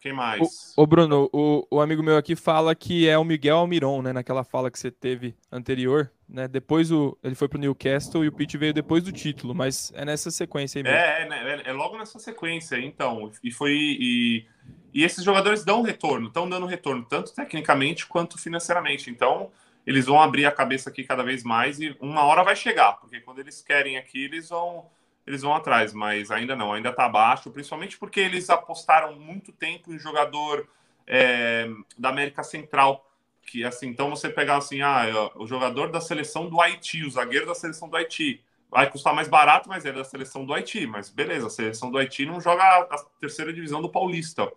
Quem 0.00 0.12
mais? 0.12 0.74
O, 0.76 0.82
o, 0.82 0.86
Bruno, 0.86 1.28
o, 1.32 1.66
o 1.70 1.80
amigo 1.80 2.02
meu 2.02 2.16
aqui 2.16 2.36
fala 2.36 2.74
que 2.74 3.08
é 3.08 3.18
o 3.18 3.24
Miguel 3.24 3.58
Almiron, 3.58 4.00
né? 4.00 4.12
Naquela 4.12 4.44
fala 4.44 4.70
que 4.70 4.78
você 4.78 4.92
teve 4.92 5.34
anterior, 5.50 6.10
né? 6.28 6.46
Depois 6.46 6.92
o, 6.92 7.18
ele 7.22 7.34
foi 7.34 7.48
pro 7.48 7.58
Newcastle 7.58 8.24
e 8.24 8.28
o 8.28 8.32
Pitt 8.32 8.56
veio 8.56 8.72
depois 8.72 9.02
do 9.02 9.10
título, 9.10 9.54
mas 9.54 9.92
é 9.96 10.04
nessa 10.04 10.30
sequência 10.30 10.78
aí 10.78 10.82
mesmo. 10.84 10.96
É, 10.96 11.22
é, 11.22 11.28
né, 11.28 11.62
é, 11.66 11.70
é 11.70 11.72
logo 11.72 11.98
nessa 11.98 12.18
sequência, 12.20 12.78
então. 12.78 13.30
E 13.42 13.50
foi. 13.50 13.72
E, 13.72 14.46
e 14.94 15.02
esses 15.02 15.24
jogadores 15.24 15.64
dão 15.64 15.82
retorno, 15.82 16.28
estão 16.28 16.48
dando 16.48 16.66
retorno, 16.66 17.04
tanto 17.04 17.34
tecnicamente 17.34 18.06
quanto 18.06 18.38
financeiramente. 18.38 19.10
Então, 19.10 19.50
eles 19.88 20.04
vão 20.04 20.20
abrir 20.20 20.44
a 20.44 20.52
cabeça 20.52 20.90
aqui 20.90 21.02
cada 21.02 21.22
vez 21.22 21.42
mais 21.42 21.80
e 21.80 21.96
uma 21.98 22.22
hora 22.22 22.44
vai 22.44 22.54
chegar, 22.54 22.92
porque 23.00 23.20
quando 23.20 23.38
eles 23.38 23.62
querem 23.62 23.96
aqui, 23.96 24.24
eles 24.24 24.50
vão 24.50 24.84
eles 25.26 25.40
vão 25.40 25.54
atrás, 25.54 25.94
mas 25.94 26.30
ainda 26.30 26.54
não, 26.54 26.74
ainda 26.74 26.90
está 26.90 27.06
abaixo, 27.06 27.50
principalmente 27.50 27.96
porque 27.96 28.20
eles 28.20 28.50
apostaram 28.50 29.18
muito 29.18 29.50
tempo 29.50 29.90
em 29.90 29.98
jogador 29.98 30.68
é, 31.06 31.70
da 31.96 32.10
América 32.10 32.42
Central. 32.42 33.10
Que 33.46 33.64
assim, 33.64 33.88
então 33.88 34.10
você 34.10 34.28
pegar 34.28 34.58
assim, 34.58 34.82
ah, 34.82 35.06
o 35.36 35.46
jogador 35.46 35.90
da 35.90 36.02
seleção 36.02 36.50
do 36.50 36.60
Haiti, 36.60 37.04
o 37.04 37.10
zagueiro 37.10 37.46
da 37.46 37.54
seleção 37.54 37.88
do 37.88 37.96
Haiti, 37.96 38.42
vai 38.70 38.90
custar 38.90 39.14
mais 39.14 39.28
barato, 39.28 39.70
mas 39.70 39.86
é 39.86 39.92
da 39.92 40.04
seleção 40.04 40.44
do 40.44 40.52
Haiti. 40.52 40.86
Mas 40.86 41.08
beleza, 41.08 41.46
a 41.46 41.50
seleção 41.50 41.90
do 41.90 41.96
Haiti 41.96 42.26
não 42.26 42.42
joga 42.42 42.62
a 42.62 42.98
terceira 43.20 43.54
divisão 43.54 43.80
do 43.80 43.88
Paulista, 43.88 44.50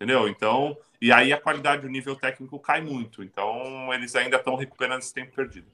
entendeu? 0.00 0.26
Então, 0.26 0.74
e 1.00 1.12
aí 1.12 1.30
a 1.30 1.40
qualidade, 1.40 1.86
o 1.86 1.90
nível 1.90 2.16
técnico 2.16 2.58
cai 2.58 2.80
muito. 2.80 3.22
Então, 3.22 3.92
eles 3.92 4.16
ainda 4.16 4.38
estão 4.38 4.56
recuperando 4.56 5.02
esse 5.02 5.12
tempo 5.12 5.34
perdido. 5.36 5.66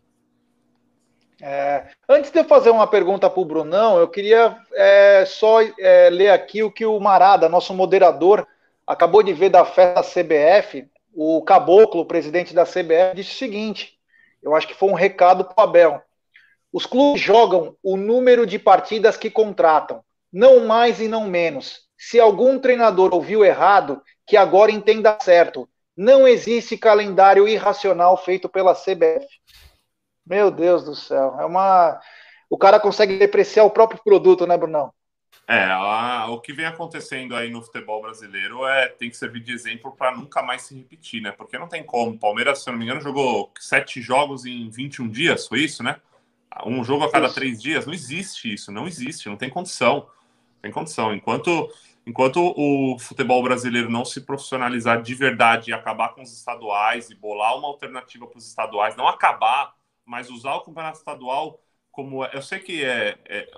É, 1.40 1.88
antes 2.08 2.30
de 2.32 2.40
eu 2.40 2.44
fazer 2.44 2.70
uma 2.70 2.86
pergunta 2.86 3.30
para 3.30 3.40
o 3.40 3.44
Brunão, 3.44 3.98
eu 3.98 4.08
queria 4.08 4.58
é, 4.72 5.24
só 5.26 5.60
é, 5.62 6.10
ler 6.10 6.30
aqui 6.30 6.62
o 6.62 6.70
que 6.70 6.84
o 6.84 6.98
Marada, 6.98 7.48
nosso 7.48 7.72
moderador, 7.72 8.46
acabou 8.86 9.22
de 9.22 9.32
ver 9.32 9.50
da 9.50 9.64
festa 9.64 10.02
CBF. 10.02 10.88
O 11.14 11.42
Caboclo, 11.42 12.00
o 12.00 12.06
presidente 12.06 12.52
da 12.52 12.64
CBF, 12.64 13.14
disse 13.14 13.32
o 13.32 13.38
seguinte: 13.38 13.98
eu 14.42 14.54
acho 14.54 14.66
que 14.66 14.74
foi 14.74 14.88
um 14.88 14.94
recado 14.94 15.44
para 15.44 15.54
o 15.58 15.60
Abel. 15.62 16.02
Os 16.72 16.84
clubes 16.84 17.20
jogam 17.20 17.76
o 17.82 17.96
número 17.96 18.44
de 18.44 18.58
partidas 18.58 19.16
que 19.16 19.30
contratam, 19.30 20.02
não 20.32 20.66
mais 20.66 21.00
e 21.00 21.08
não 21.08 21.26
menos. 21.26 21.86
Se 21.96 22.20
algum 22.20 22.58
treinador 22.58 23.14
ouviu 23.14 23.44
errado, 23.44 24.02
que 24.26 24.36
agora 24.36 24.72
entenda 24.72 25.16
certo. 25.20 25.68
Não 25.96 26.26
existe 26.26 26.76
calendário 26.76 27.48
irracional 27.48 28.16
feito 28.16 28.48
pela 28.48 28.74
CBF. 28.74 29.26
Meu 30.26 30.50
Deus 30.50 30.84
do 30.84 30.94
céu. 30.94 31.36
É 31.38 31.44
uma. 31.44 32.00
O 32.50 32.58
cara 32.58 32.78
consegue 32.80 33.18
depreciar 33.18 33.64
o 33.64 33.70
próprio 33.70 34.02
produto, 34.02 34.46
né, 34.46 34.56
Brunão? 34.56 34.92
É, 35.48 35.62
a, 35.62 36.26
o 36.28 36.40
que 36.40 36.52
vem 36.52 36.66
acontecendo 36.66 37.36
aí 37.36 37.48
no 37.48 37.62
futebol 37.62 38.02
brasileiro 38.02 38.66
é 38.66 38.88
tem 38.88 39.08
que 39.08 39.16
servir 39.16 39.40
de 39.40 39.52
exemplo 39.52 39.92
para 39.92 40.16
nunca 40.16 40.42
mais 40.42 40.62
se 40.62 40.76
repetir, 40.76 41.22
né? 41.22 41.30
Porque 41.30 41.56
não 41.56 41.68
tem 41.68 41.84
como. 41.84 42.18
Palmeiras, 42.18 42.62
se 42.62 42.68
eu 42.68 42.72
não 42.72 42.78
me 42.78 42.84
engano, 42.84 43.00
jogou 43.00 43.52
sete 43.58 44.02
jogos 44.02 44.44
em 44.44 44.68
21 44.68 45.08
dias, 45.08 45.46
foi 45.46 45.60
isso, 45.60 45.84
né? 45.84 46.00
Um 46.64 46.82
jogo 46.82 47.04
a 47.04 47.10
cada 47.10 47.32
três 47.32 47.62
dias. 47.62 47.86
Não 47.86 47.94
existe 47.94 48.52
isso, 48.52 48.72
não 48.72 48.88
existe, 48.88 49.28
não 49.28 49.36
tem 49.36 49.48
condição. 49.48 49.94
Não 50.54 50.62
tem 50.62 50.72
condição. 50.72 51.14
Enquanto, 51.14 51.70
enquanto 52.06 52.54
o 52.56 52.98
futebol 52.98 53.42
brasileiro 53.42 53.90
não 53.90 54.04
se 54.04 54.20
profissionalizar 54.20 55.02
de 55.02 55.14
verdade 55.14 55.70
e 55.70 55.74
acabar 55.74 56.10
com 56.10 56.22
os 56.22 56.32
estaduais 56.32 57.10
e 57.10 57.14
bolar 57.14 57.56
uma 57.58 57.68
alternativa 57.68 58.26
para 58.26 58.38
os 58.38 58.46
estaduais, 58.46 58.96
não 58.96 59.08
acabar 59.08 59.74
mas 60.06 60.30
usar 60.30 60.54
o 60.54 60.60
campeonato 60.60 60.98
estadual 60.98 61.60
como. 61.90 62.24
Eu 62.26 62.40
sei 62.40 62.60
que 62.60 62.84
é, 62.84 63.18
é, 63.26 63.50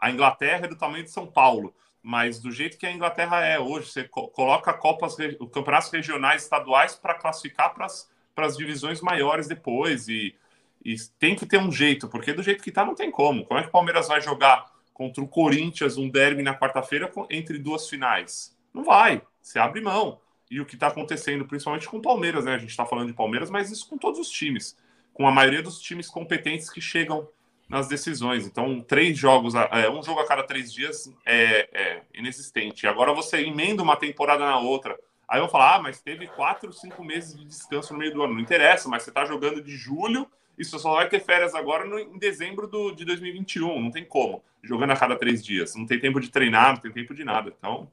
a 0.00 0.10
Inglaterra 0.10 0.64
é 0.64 0.68
do 0.68 0.76
tamanho 0.76 1.04
de 1.04 1.10
São 1.10 1.26
Paulo, 1.26 1.74
mas 2.02 2.40
do 2.40 2.50
jeito 2.50 2.78
que 2.78 2.86
a 2.86 2.90
Inglaterra 2.92 3.44
é 3.44 3.60
hoje, 3.60 3.92
você 3.92 4.04
coloca 4.04 4.72
copas, 4.72 5.14
campeonatos 5.52 5.90
regionais 5.90 6.42
estaduais 6.42 6.94
para 6.94 7.14
classificar 7.14 7.74
para 7.74 8.46
as 8.46 8.56
divisões 8.56 9.02
maiores 9.02 9.46
depois. 9.46 10.08
E, 10.08 10.34
e 10.82 10.96
tem 11.18 11.36
que 11.36 11.44
ter 11.44 11.58
um 11.58 11.70
jeito, 11.70 12.08
porque 12.08 12.32
do 12.32 12.42
jeito 12.42 12.62
que 12.62 12.70
está 12.70 12.84
não 12.84 12.94
tem 12.94 13.10
como. 13.10 13.44
Como 13.44 13.60
é 13.60 13.62
que 13.62 13.68
o 13.68 13.72
Palmeiras 13.72 14.08
vai 14.08 14.22
jogar 14.22 14.64
contra 14.96 15.22
o 15.22 15.28
Corinthians 15.28 15.98
um 15.98 16.08
derby 16.08 16.42
na 16.42 16.58
quarta-feira 16.58 17.12
entre 17.28 17.58
duas 17.58 17.86
finais? 17.86 18.56
Não 18.72 18.82
vai. 18.82 19.20
Você 19.42 19.58
abre 19.58 19.82
mão. 19.82 20.18
E 20.50 20.58
o 20.58 20.64
que 20.64 20.74
está 20.74 20.86
acontecendo, 20.86 21.44
principalmente 21.44 21.86
com 21.86 21.98
o 21.98 22.02
Palmeiras, 22.02 22.46
né? 22.46 22.54
A 22.54 22.58
gente 22.58 22.70
está 22.70 22.86
falando 22.86 23.08
de 23.08 23.12
Palmeiras, 23.12 23.50
mas 23.50 23.70
isso 23.70 23.86
com 23.88 23.98
todos 23.98 24.18
os 24.18 24.30
times 24.30 24.74
com 25.12 25.26
a 25.26 25.32
maioria 25.32 25.62
dos 25.62 25.80
times 25.80 26.08
competentes 26.08 26.68
que 26.70 26.80
chegam 26.80 27.28
nas 27.68 27.88
decisões. 27.88 28.46
Então, 28.46 28.80
três 28.80 29.18
jogos, 29.18 29.54
é, 29.54 29.88
um 29.88 30.02
jogo 30.02 30.20
a 30.20 30.26
cada 30.26 30.42
três 30.42 30.72
dias 30.72 31.12
é, 31.24 31.68
é, 31.72 32.02
inexistente. 32.14 32.86
Agora 32.86 33.14
você 33.14 33.38
emenda 33.38 33.82
uma 33.82 33.96
temporada 33.96 34.44
na 34.44 34.58
outra. 34.58 34.98
Aí 35.28 35.40
vão 35.40 35.48
falar, 35.48 35.76
ah, 35.76 35.82
mas 35.82 36.00
teve 36.00 36.26
quatro, 36.26 36.72
cinco 36.72 37.02
meses 37.02 37.34
de 37.34 37.44
descanso 37.44 37.92
no 37.92 37.98
meio 37.98 38.12
do 38.12 38.22
ano. 38.22 38.34
Não 38.34 38.40
interessa, 38.40 38.88
mas 38.88 39.02
você 39.02 39.10
está 39.10 39.24
jogando 39.24 39.62
de 39.62 39.74
julho 39.74 40.26
você 40.64 40.78
só 40.78 40.94
vai 40.94 41.08
ter 41.08 41.20
férias 41.20 41.54
agora 41.54 41.84
no, 41.84 41.98
em 41.98 42.18
dezembro 42.18 42.66
do, 42.66 42.92
de 42.92 43.04
2021. 43.04 43.80
Não 43.80 43.90
tem 43.90 44.04
como. 44.04 44.42
Jogando 44.62 44.92
a 44.92 44.96
cada 44.96 45.16
três 45.16 45.44
dias. 45.44 45.74
Não 45.74 45.86
tem 45.86 46.00
tempo 46.00 46.20
de 46.20 46.30
treinar, 46.30 46.74
não 46.74 46.80
tem 46.80 46.90
tempo 46.90 47.14
de 47.14 47.24
nada. 47.24 47.52
Então, 47.58 47.90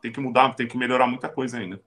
tem 0.00 0.12
que 0.12 0.20
mudar, 0.20 0.54
tem 0.54 0.66
que 0.66 0.76
melhorar 0.76 1.06
muita 1.06 1.28
coisa 1.28 1.58
ainda. 1.58 1.80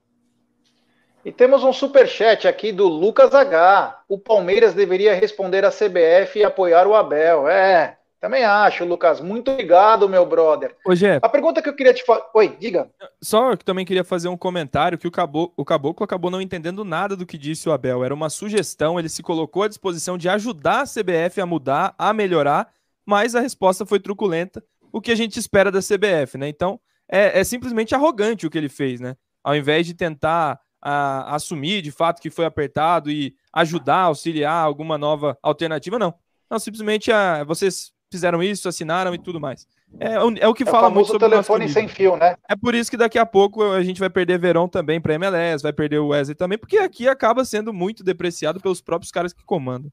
E 1.24 1.30
temos 1.30 1.62
um 1.62 1.72
super 1.72 2.08
chat 2.08 2.48
aqui 2.48 2.72
do 2.72 2.88
Lucas 2.88 3.32
H. 3.32 4.02
O 4.08 4.18
Palmeiras 4.18 4.74
deveria 4.74 5.14
responder 5.14 5.64
à 5.64 5.70
CBF 5.70 6.40
e 6.40 6.44
apoiar 6.44 6.86
o 6.86 6.94
Abel. 6.94 7.48
É, 7.48 7.96
também 8.22 8.44
acho, 8.44 8.84
Lucas. 8.84 9.20
Muito 9.20 9.50
obrigado, 9.50 10.08
meu 10.08 10.24
brother. 10.24 10.76
Ô, 10.86 10.94
Gé, 10.94 11.18
a 11.20 11.28
pergunta 11.28 11.60
que 11.60 11.68
eu 11.68 11.74
queria 11.74 11.92
te 11.92 12.04
fazer. 12.04 12.22
Oi, 12.32 12.56
diga. 12.56 12.88
Só 13.20 13.56
que 13.56 13.64
também 13.64 13.84
queria 13.84 14.04
fazer 14.04 14.28
um 14.28 14.36
comentário 14.36 14.96
que 14.96 15.08
o 15.08 15.10
Caboclo, 15.10 15.52
o 15.56 15.64
Caboclo 15.64 16.04
acabou 16.04 16.30
não 16.30 16.40
entendendo 16.40 16.84
nada 16.84 17.16
do 17.16 17.26
que 17.26 17.36
disse 17.36 17.68
o 17.68 17.72
Abel. 17.72 18.04
Era 18.04 18.14
uma 18.14 18.30
sugestão, 18.30 18.96
ele 18.96 19.08
se 19.08 19.24
colocou 19.24 19.64
à 19.64 19.68
disposição 19.68 20.16
de 20.16 20.28
ajudar 20.28 20.82
a 20.82 20.84
CBF 20.84 21.40
a 21.40 21.46
mudar, 21.46 21.96
a 21.98 22.12
melhorar, 22.12 22.72
mas 23.04 23.34
a 23.34 23.40
resposta 23.40 23.84
foi 23.84 23.98
truculenta, 23.98 24.62
o 24.92 25.00
que 25.00 25.10
a 25.10 25.16
gente 25.16 25.36
espera 25.40 25.72
da 25.72 25.80
CBF, 25.80 26.38
né? 26.38 26.48
Então, 26.48 26.78
é, 27.10 27.40
é 27.40 27.42
simplesmente 27.42 27.92
arrogante 27.92 28.46
o 28.46 28.50
que 28.50 28.56
ele 28.56 28.68
fez, 28.68 29.00
né? 29.00 29.16
Ao 29.42 29.56
invés 29.56 29.84
de 29.84 29.94
tentar 29.94 30.60
a, 30.80 31.34
assumir 31.34 31.82
de 31.82 31.90
fato 31.90 32.22
que 32.22 32.30
foi 32.30 32.44
apertado 32.44 33.10
e 33.10 33.34
ajudar, 33.52 34.02
auxiliar 34.02 34.64
alguma 34.64 34.96
nova 34.96 35.36
alternativa, 35.42 35.98
não. 35.98 36.14
Não, 36.48 36.60
simplesmente 36.60 37.10
a, 37.10 37.40
ah, 37.40 37.44
vocês 37.44 37.92
fizeram 38.12 38.42
isso, 38.42 38.68
assinaram 38.68 39.14
e 39.14 39.18
tudo 39.18 39.40
mais. 39.40 39.66
É, 39.98 40.14
é 40.40 40.48
o 40.48 40.54
que 40.54 40.62
é 40.62 40.66
fala 40.66 40.88
muito 40.88 41.08
sobre 41.08 41.26
o 41.26 41.30
telefone 41.30 41.68
sem 41.68 41.88
fio, 41.88 42.16
né? 42.16 42.36
É 42.48 42.54
por 42.54 42.74
isso 42.74 42.90
que 42.90 42.96
daqui 42.96 43.18
a 43.18 43.26
pouco 43.26 43.62
a 43.62 43.82
gente 43.82 43.98
vai 43.98 44.08
perder 44.08 44.38
Verão 44.38 44.68
também 44.68 45.00
para 45.00 45.14
MLS, 45.14 45.62
vai 45.62 45.72
perder 45.72 45.98
o 45.98 46.08
Wesley 46.08 46.34
também, 46.34 46.56
porque 46.56 46.78
aqui 46.78 47.08
acaba 47.08 47.44
sendo 47.44 47.72
muito 47.72 48.04
depreciado 48.04 48.60
pelos 48.60 48.80
próprios 48.80 49.10
caras 49.10 49.32
que 49.32 49.44
comandam. 49.44 49.90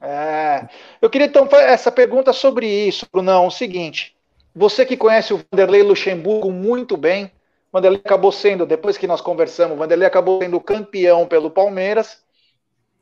É, 0.00 0.68
eu 1.00 1.08
queria 1.08 1.26
então 1.26 1.48
fazer 1.48 1.64
essa 1.64 1.90
pergunta 1.90 2.32
sobre 2.32 2.66
isso, 2.66 3.06
Brunão. 3.10 3.46
O 3.46 3.50
seguinte: 3.50 4.14
você 4.54 4.84
que 4.84 4.96
conhece 4.96 5.32
o 5.32 5.40
Vanderlei 5.50 5.82
Luxemburgo 5.82 6.50
muito 6.50 6.96
bem, 6.96 7.30
Vanderlei 7.72 8.00
acabou 8.04 8.32
sendo, 8.32 8.66
depois 8.66 8.96
que 8.96 9.06
nós 9.06 9.20
conversamos, 9.20 9.76
Vanderlei 9.76 10.06
acabou 10.06 10.42
sendo 10.42 10.60
campeão 10.60 11.26
pelo 11.26 11.50
Palmeiras. 11.50 12.24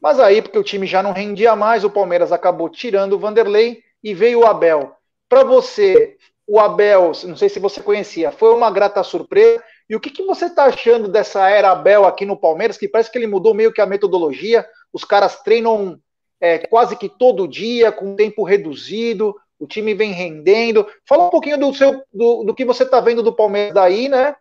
Mas 0.05 0.21
aí, 0.21 0.43
porque 0.43 0.59
o 0.59 0.63
time 0.63 0.87
já 0.87 1.03
não 1.03 1.13
rendia 1.13 1.57
mais, 1.57 1.83
o 1.83 1.89
Palmeiras 1.89 2.31
acabou 2.31 2.69
tirando 2.69 3.15
o 3.15 3.19
Vanderlei 3.19 3.83
e 4.03 4.13
veio 4.13 4.41
o 4.41 4.47
Abel. 4.47 4.95
Para 5.31 5.43
você, 5.43 6.19
o 6.47 6.61
Abel, 6.61 7.13
não 7.25 7.35
sei 7.35 7.49
se 7.49 7.59
você 7.59 7.81
conhecia, 7.81 8.31
foi 8.31 8.55
uma 8.55 8.71
grata 8.71 9.03
surpresa. 9.03 9.65
E 9.89 9.97
o 9.97 10.01
que, 10.01 10.11
que 10.11 10.23
você 10.23 10.45
está 10.45 10.65
achando 10.65 11.09
dessa 11.09 11.49
era 11.49 11.71
Abel 11.71 12.05
aqui 12.05 12.27
no 12.27 12.37
Palmeiras, 12.37 12.77
que 12.77 12.87
parece 12.87 13.11
que 13.11 13.17
ele 13.17 13.27
mudou 13.27 13.55
meio 13.55 13.73
que 13.73 13.81
a 13.81 13.87
metodologia, 13.87 14.69
os 14.93 15.05
caras 15.07 15.41
treinam 15.41 15.99
é, 16.39 16.59
quase 16.59 16.97
que 16.97 17.09
todo 17.09 17.49
dia, 17.49 17.91
com 17.91 18.15
tempo 18.15 18.45
reduzido, 18.45 19.35
o 19.59 19.67
time 19.67 19.95
vem 19.95 20.13
rendendo. 20.13 20.87
Fala 21.09 21.29
um 21.29 21.31
pouquinho 21.31 21.57
do, 21.57 21.73
seu, 21.73 22.03
do, 22.13 22.45
do 22.45 22.55
que 22.55 22.67
você 22.67 22.83
está 22.83 23.01
vendo 23.01 23.23
do 23.23 23.35
Palmeiras 23.35 23.73
daí, 23.73 24.11
né? 24.11 24.37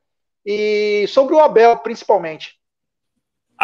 E 0.46 1.06
sobre 1.08 1.34
o 1.34 1.40
Abel, 1.40 1.78
principalmente. 1.78 2.62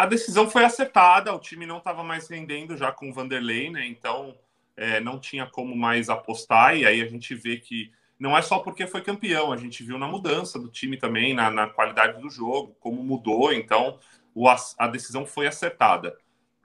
A 0.00 0.06
decisão 0.06 0.48
foi 0.48 0.64
acertada, 0.64 1.30
o 1.34 1.38
time 1.38 1.66
não 1.66 1.76
estava 1.76 2.02
mais 2.02 2.26
rendendo 2.26 2.74
já 2.74 2.90
com 2.90 3.10
o 3.10 3.12
Vanderlei, 3.12 3.68
né? 3.68 3.86
Então 3.86 4.34
é, 4.74 4.98
não 4.98 5.18
tinha 5.18 5.44
como 5.44 5.76
mais 5.76 6.08
apostar, 6.08 6.74
e 6.74 6.86
aí 6.86 7.02
a 7.02 7.06
gente 7.06 7.34
vê 7.34 7.58
que 7.58 7.92
não 8.18 8.34
é 8.34 8.40
só 8.40 8.60
porque 8.60 8.86
foi 8.86 9.02
campeão, 9.02 9.52
a 9.52 9.58
gente 9.58 9.84
viu 9.84 9.98
na 9.98 10.08
mudança 10.08 10.58
do 10.58 10.70
time 10.70 10.96
também, 10.96 11.34
na, 11.34 11.50
na 11.50 11.68
qualidade 11.68 12.18
do 12.18 12.30
jogo, 12.30 12.74
como 12.80 13.04
mudou, 13.04 13.52
então 13.52 13.98
o, 14.34 14.48
a 14.48 14.88
decisão 14.88 15.26
foi 15.26 15.46
acertada. 15.46 16.16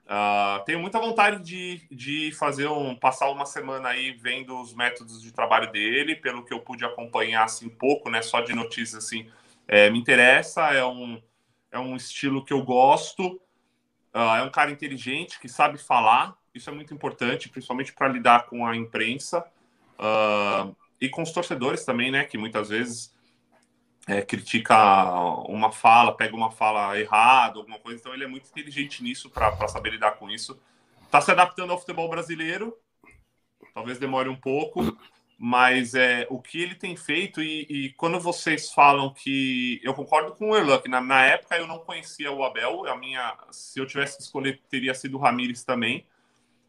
Uh, 0.06 0.64
tenho 0.64 0.80
muita 0.80 0.98
vontade 0.98 1.42
de, 1.42 1.86
de 1.94 2.32
fazer 2.32 2.68
um 2.68 2.96
passar 2.96 3.28
uma 3.28 3.44
semana 3.44 3.90
aí 3.90 4.12
vendo 4.12 4.58
os 4.58 4.72
métodos 4.72 5.20
de 5.20 5.30
trabalho 5.30 5.70
dele, 5.70 6.16
pelo 6.16 6.42
que 6.42 6.54
eu 6.54 6.60
pude 6.60 6.86
acompanhar 6.86 7.44
assim 7.44 7.68
pouco, 7.68 8.08
né? 8.08 8.22
Só 8.22 8.40
de 8.40 8.54
notícias 8.54 9.04
assim, 9.04 9.28
é, 9.68 9.90
me 9.90 9.98
interessa, 9.98 10.70
é 10.72 10.82
um, 10.82 11.20
é 11.70 11.78
um 11.78 11.96
estilo 11.96 12.44
que 12.44 12.52
eu 12.52 12.62
gosto, 12.62 13.40
uh, 14.14 14.36
é 14.38 14.42
um 14.42 14.50
cara 14.50 14.70
inteligente 14.70 15.38
que 15.40 15.48
sabe 15.48 15.78
falar, 15.78 16.36
isso 16.54 16.70
é 16.70 16.72
muito 16.72 16.94
importante, 16.94 17.48
principalmente 17.48 17.92
para 17.92 18.08
lidar 18.08 18.46
com 18.46 18.66
a 18.66 18.74
imprensa. 18.74 19.44
Uh, 19.98 20.74
e 21.00 21.08
com 21.08 21.22
os 21.22 21.30
torcedores 21.30 21.84
também, 21.84 22.10
né? 22.10 22.24
Que 22.24 22.38
muitas 22.38 22.68
vezes 22.68 23.14
é, 24.06 24.22
critica 24.22 25.14
uma 25.48 25.70
fala, 25.70 26.16
pega 26.16 26.34
uma 26.34 26.50
fala 26.50 26.98
errada, 26.98 27.58
alguma 27.58 27.78
coisa. 27.78 28.00
Então 28.00 28.14
ele 28.14 28.24
é 28.24 28.28
muito 28.28 28.48
inteligente 28.48 29.02
nisso 29.02 29.30
para 29.30 29.68
saber 29.68 29.90
lidar 29.90 30.12
com 30.12 30.30
isso. 30.30 30.58
Está 31.02 31.20
se 31.20 31.30
adaptando 31.30 31.70
ao 31.72 31.78
futebol 31.78 32.08
brasileiro. 32.08 32.76
Talvez 33.74 33.98
demore 33.98 34.28
um 34.28 34.36
pouco, 34.36 34.96
mas 35.38 35.94
é 35.94 36.26
o 36.30 36.40
que 36.40 36.60
ele 36.60 36.74
tem 36.74 36.96
feito. 36.96 37.42
E, 37.42 37.66
e 37.68 37.90
quando 37.92 38.18
vocês 38.20 38.72
falam 38.72 39.12
que 39.12 39.80
eu 39.82 39.94
concordo 39.94 40.32
com 40.32 40.50
o 40.50 40.56
Erlan, 40.56 40.78
que 40.78 40.88
na, 40.88 41.00
na, 41.00 41.24
época 41.24 41.56
eu 41.56 41.66
não 41.66 41.78
conhecia 41.78 42.32
o 42.32 42.44
Abel. 42.44 42.86
A 42.86 42.96
minha, 42.96 43.36
se 43.50 43.78
eu 43.78 43.86
tivesse 43.86 44.16
que 44.16 44.22
escolher, 44.22 44.60
teria 44.68 44.94
sido 44.94 45.16
o 45.16 45.20
Ramires 45.20 45.64
também. 45.64 46.06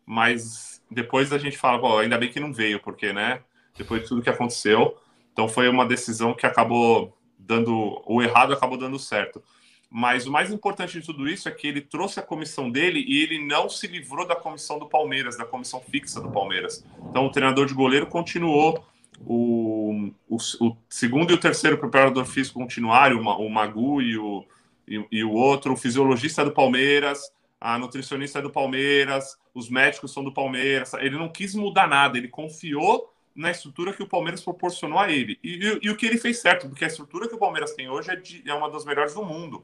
Mas 0.05 0.82
depois 0.89 1.34
a 1.34 1.38
gente 1.38 1.57
fala, 1.57 1.80
Pô, 1.80 1.97
ainda 1.97 2.18
bem 2.18 2.30
que 2.30 2.39
não 2.39 2.53
veio, 2.53 2.80
porque, 2.80 3.11
né? 3.11 3.41
depois 3.78 4.01
de 4.01 4.07
tudo 4.07 4.22
que 4.22 4.30
aconteceu. 4.30 4.97
Então 5.32 5.47
foi 5.47 5.70
uma 5.70 5.86
decisão 5.86 6.34
que 6.34 6.45
acabou 6.45 7.15
dando 7.38 8.01
o 8.05 8.22
errado 8.22 8.51
acabou 8.51 8.78
dando 8.78 8.97
certo. 8.97 9.41
Mas 9.89 10.27
o 10.27 10.31
mais 10.31 10.51
importante 10.51 10.99
de 10.99 11.05
tudo 11.05 11.27
isso 11.27 11.47
é 11.47 11.51
que 11.51 11.67
ele 11.67 11.81
trouxe 11.81 12.19
a 12.19 12.23
comissão 12.23 12.69
dele 12.69 13.03
e 13.07 13.23
ele 13.23 13.45
não 13.45 13.69
se 13.69 13.88
livrou 13.88 14.27
da 14.27 14.35
comissão 14.35 14.77
do 14.77 14.88
Palmeiras, 14.88 15.38
da 15.38 15.45
comissão 15.45 15.79
fixa 15.79 16.19
do 16.19 16.29
Palmeiras. 16.29 16.83
Então 17.09 17.25
o 17.25 17.31
treinador 17.31 17.65
de 17.65 17.73
goleiro 17.73 18.05
continuou, 18.07 18.85
o, 19.25 20.11
o, 20.29 20.35
o 20.35 20.77
segundo 20.89 21.31
e 21.31 21.33
o 21.33 21.39
terceiro 21.39 21.77
preparador 21.77 22.25
físico 22.25 22.59
continuaram, 22.59 23.19
o, 23.21 23.49
Magu 23.49 24.01
e 24.01 24.17
o, 24.17 24.45
e, 24.88 25.05
e, 25.11 25.23
o 25.23 25.31
outro, 25.31 25.73
o 25.73 25.77
fisiologista 25.77 26.43
do 26.43 26.51
Palmeiras, 26.51 27.31
a 27.59 27.79
nutricionista 27.79 28.41
do 28.41 28.51
Palmeiras, 28.51 29.38
os 29.53 29.69
médicos 29.69 30.13
são 30.13 30.23
do 30.23 30.33
Palmeiras. 30.33 30.93
Ele 30.95 31.17
não 31.17 31.29
quis 31.29 31.55
mudar 31.55 31.88
nada, 31.88 32.17
ele 32.17 32.27
confiou 32.27 33.11
na 33.38 33.51
estrutura 33.51 33.93
que 33.93 34.01
o 34.01 34.07
Palmeiras 34.07 34.41
proporcionou 34.41 34.97
a 34.97 35.11
ele. 35.11 35.39
E, 35.43 35.63
e, 35.63 35.79
e, 35.83 35.89
o 35.91 35.95
que 35.95 36.07
ele 36.07 36.17
fez 36.17 36.39
certo, 36.39 36.67
porque 36.67 36.83
a 36.83 36.88
estrutura 36.88 37.27
que 37.29 37.35
o 37.35 37.38
Palmeiras 37.38 37.73
tem 37.73 37.88
hoje 37.88 38.09
é, 38.09 38.15
de, 38.15 38.43
é 38.49 38.53
uma 38.53 38.69
das 38.69 38.83
melhores 38.83 39.13
do 39.13 39.23
mundo. 39.23 39.63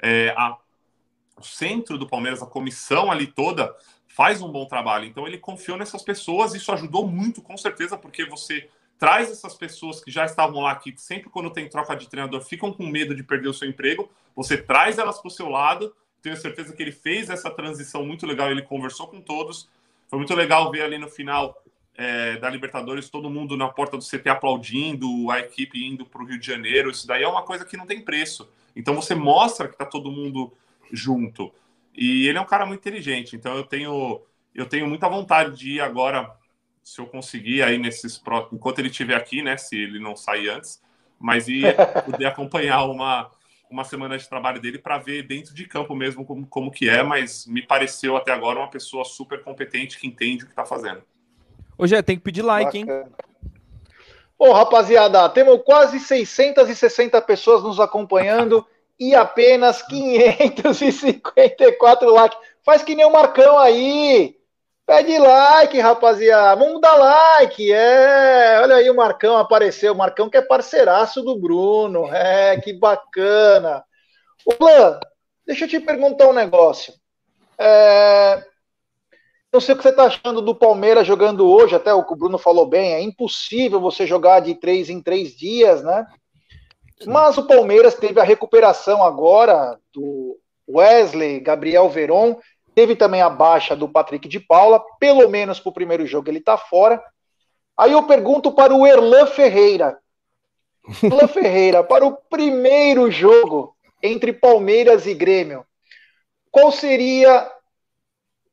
É, 0.00 0.34
a, 0.36 0.58
o 1.38 1.44
centro 1.44 1.96
do 1.96 2.08
Palmeiras, 2.08 2.42
a 2.42 2.46
comissão 2.46 3.12
ali 3.12 3.28
toda, 3.28 3.74
faz 4.08 4.42
um 4.42 4.50
bom 4.50 4.66
trabalho. 4.66 5.04
Então 5.06 5.26
ele 5.26 5.38
confiou 5.38 5.78
nessas 5.78 6.02
pessoas, 6.02 6.52
isso 6.52 6.72
ajudou 6.72 7.06
muito, 7.06 7.40
com 7.40 7.56
certeza, 7.56 7.96
porque 7.96 8.24
você 8.24 8.68
traz 8.98 9.30
essas 9.30 9.54
pessoas 9.54 10.02
que 10.02 10.10
já 10.10 10.24
estavam 10.24 10.60
lá, 10.60 10.74
que 10.74 10.92
sempre 10.96 11.30
quando 11.30 11.50
tem 11.50 11.68
troca 11.68 11.94
de 11.94 12.08
treinador 12.08 12.40
ficam 12.42 12.72
com 12.72 12.86
medo 12.86 13.14
de 13.14 13.22
perder 13.22 13.48
o 13.48 13.54
seu 13.54 13.68
emprego, 13.68 14.10
você 14.34 14.56
traz 14.56 14.98
elas 14.98 15.20
para 15.20 15.28
o 15.28 15.30
seu 15.30 15.48
lado. 15.48 15.94
Tenho 16.20 16.36
certeza 16.36 16.72
que 16.72 16.82
ele 16.82 16.92
fez 16.92 17.30
essa 17.30 17.50
transição 17.50 18.04
muito 18.04 18.26
legal, 18.26 18.50
ele 18.50 18.62
conversou 18.62 19.06
com 19.06 19.20
todos. 19.20 19.68
Foi 20.08 20.18
muito 20.18 20.34
legal 20.34 20.70
ver 20.72 20.82
ali 20.82 20.98
no 20.98 21.08
final 21.08 21.61
é, 21.96 22.36
da 22.36 22.48
Libertadores, 22.48 23.10
todo 23.10 23.30
mundo 23.30 23.56
na 23.56 23.68
porta 23.68 23.96
do 23.96 24.04
CT 24.04 24.28
aplaudindo, 24.28 25.30
a 25.30 25.40
equipe 25.40 25.84
indo 25.84 26.06
para 26.06 26.22
o 26.22 26.26
Rio 26.26 26.38
de 26.38 26.46
Janeiro, 26.46 26.90
isso 26.90 27.06
daí 27.06 27.22
é 27.22 27.28
uma 27.28 27.42
coisa 27.42 27.64
que 27.64 27.76
não 27.76 27.86
tem 27.86 28.00
preço. 28.00 28.48
Então 28.74 28.94
você 28.94 29.14
mostra 29.14 29.68
que 29.68 29.74
está 29.74 29.84
todo 29.84 30.10
mundo 30.10 30.52
junto. 30.90 31.52
E 31.94 32.26
ele 32.26 32.38
é 32.38 32.40
um 32.40 32.46
cara 32.46 32.64
muito 32.64 32.80
inteligente, 32.80 33.36
então 33.36 33.56
eu 33.56 33.64
tenho, 33.64 34.22
eu 34.54 34.66
tenho 34.66 34.88
muita 34.88 35.08
vontade 35.08 35.56
de 35.56 35.72
ir 35.72 35.80
agora, 35.80 36.34
se 36.82 37.00
eu 37.00 37.06
conseguir 37.06 37.62
aí 37.62 37.76
nesses 37.76 38.20
enquanto 38.50 38.78
ele 38.78 38.88
estiver 38.88 39.14
aqui, 39.14 39.42
né? 39.42 39.56
Se 39.56 39.76
ele 39.76 39.98
não 40.00 40.16
sair 40.16 40.48
antes, 40.48 40.82
mas 41.18 41.48
ir 41.48 41.76
poder 42.06 42.24
acompanhar 42.24 42.84
uma, 42.84 43.30
uma 43.70 43.84
semana 43.84 44.16
de 44.16 44.26
trabalho 44.26 44.60
dele 44.60 44.78
para 44.78 44.98
ver 44.98 45.22
dentro 45.22 45.54
de 45.54 45.66
campo 45.66 45.94
mesmo 45.94 46.24
como, 46.24 46.46
como 46.46 46.70
que 46.70 46.88
é, 46.88 47.02
mas 47.02 47.46
me 47.46 47.62
pareceu 47.62 48.16
até 48.16 48.32
agora 48.32 48.58
uma 48.58 48.70
pessoa 48.70 49.04
super 49.04 49.42
competente 49.42 49.98
que 49.98 50.06
entende 50.06 50.44
o 50.44 50.46
que 50.46 50.52
está 50.52 50.64
fazendo. 50.64 51.02
Ô, 51.82 51.86
Jé, 51.86 52.00
tem 52.00 52.16
que 52.16 52.22
pedir 52.22 52.42
like, 52.42 52.78
Bacana. 52.78 53.00
hein? 53.00 53.06
Bom, 54.38 54.52
rapaziada, 54.52 55.28
temos 55.30 55.60
quase 55.64 55.98
660 55.98 57.20
pessoas 57.22 57.64
nos 57.64 57.80
acompanhando 57.80 58.64
e 59.00 59.16
apenas 59.16 59.82
554 59.82 62.08
likes. 62.08 62.38
Faz 62.64 62.84
que 62.84 62.94
nem 62.94 63.04
o 63.04 63.10
Marcão 63.10 63.58
aí. 63.58 64.36
Pede 64.86 65.18
like, 65.18 65.80
rapaziada. 65.80 66.54
Vamos 66.54 66.80
dar 66.80 66.94
like. 66.94 67.72
É, 67.72 68.60
olha 68.62 68.76
aí 68.76 68.88
o 68.88 68.94
Marcão 68.94 69.36
apareceu. 69.36 69.92
O 69.92 69.98
Marcão 69.98 70.30
que 70.30 70.36
é 70.36 70.42
parceiraço 70.42 71.20
do 71.20 71.36
Bruno. 71.36 72.06
É, 72.14 72.60
que 72.60 72.72
bacana. 72.72 73.82
Ô, 74.46 74.52
Plan, 74.52 75.00
deixa 75.44 75.64
eu 75.64 75.68
te 75.68 75.80
perguntar 75.80 76.28
um 76.28 76.32
negócio. 76.32 76.94
É, 77.58 78.51
não 79.52 79.60
sei 79.60 79.74
o 79.74 79.76
que 79.76 79.82
você 79.82 79.90
está 79.90 80.04
achando 80.04 80.40
do 80.40 80.54
Palmeiras 80.54 81.06
jogando 81.06 81.46
hoje, 81.46 81.74
até 81.74 81.92
o 81.92 82.04
que 82.04 82.12
o 82.14 82.16
Bruno 82.16 82.38
falou 82.38 82.66
bem, 82.66 82.94
é 82.94 83.02
impossível 83.02 83.80
você 83.80 84.06
jogar 84.06 84.40
de 84.40 84.54
três 84.54 84.88
em 84.88 85.02
três 85.02 85.36
dias, 85.36 85.82
né? 85.82 86.06
Mas 87.06 87.36
o 87.36 87.46
Palmeiras 87.46 87.94
teve 87.94 88.18
a 88.18 88.24
recuperação 88.24 89.02
agora 89.02 89.78
do 89.92 90.38
Wesley, 90.68 91.40
Gabriel 91.40 91.88
Veron, 91.90 92.38
teve 92.74 92.96
também 92.96 93.20
a 93.20 93.28
baixa 93.28 93.76
do 93.76 93.88
Patrick 93.88 94.26
de 94.26 94.40
Paula, 94.40 94.82
pelo 94.98 95.28
menos 95.28 95.60
para 95.60 95.70
o 95.70 95.74
primeiro 95.74 96.06
jogo 96.06 96.30
ele 96.30 96.38
está 96.38 96.56
fora. 96.56 97.02
Aí 97.76 97.92
eu 97.92 98.04
pergunto 98.04 98.52
para 98.52 98.74
o 98.74 98.86
Erlan 98.86 99.26
Ferreira. 99.26 99.98
Erlan 101.02 101.28
Ferreira, 101.28 101.84
para 101.84 102.06
o 102.06 102.16
primeiro 102.30 103.10
jogo 103.10 103.76
entre 104.02 104.32
Palmeiras 104.32 105.06
e 105.06 105.12
Grêmio, 105.12 105.66
qual 106.50 106.72
seria 106.72 107.50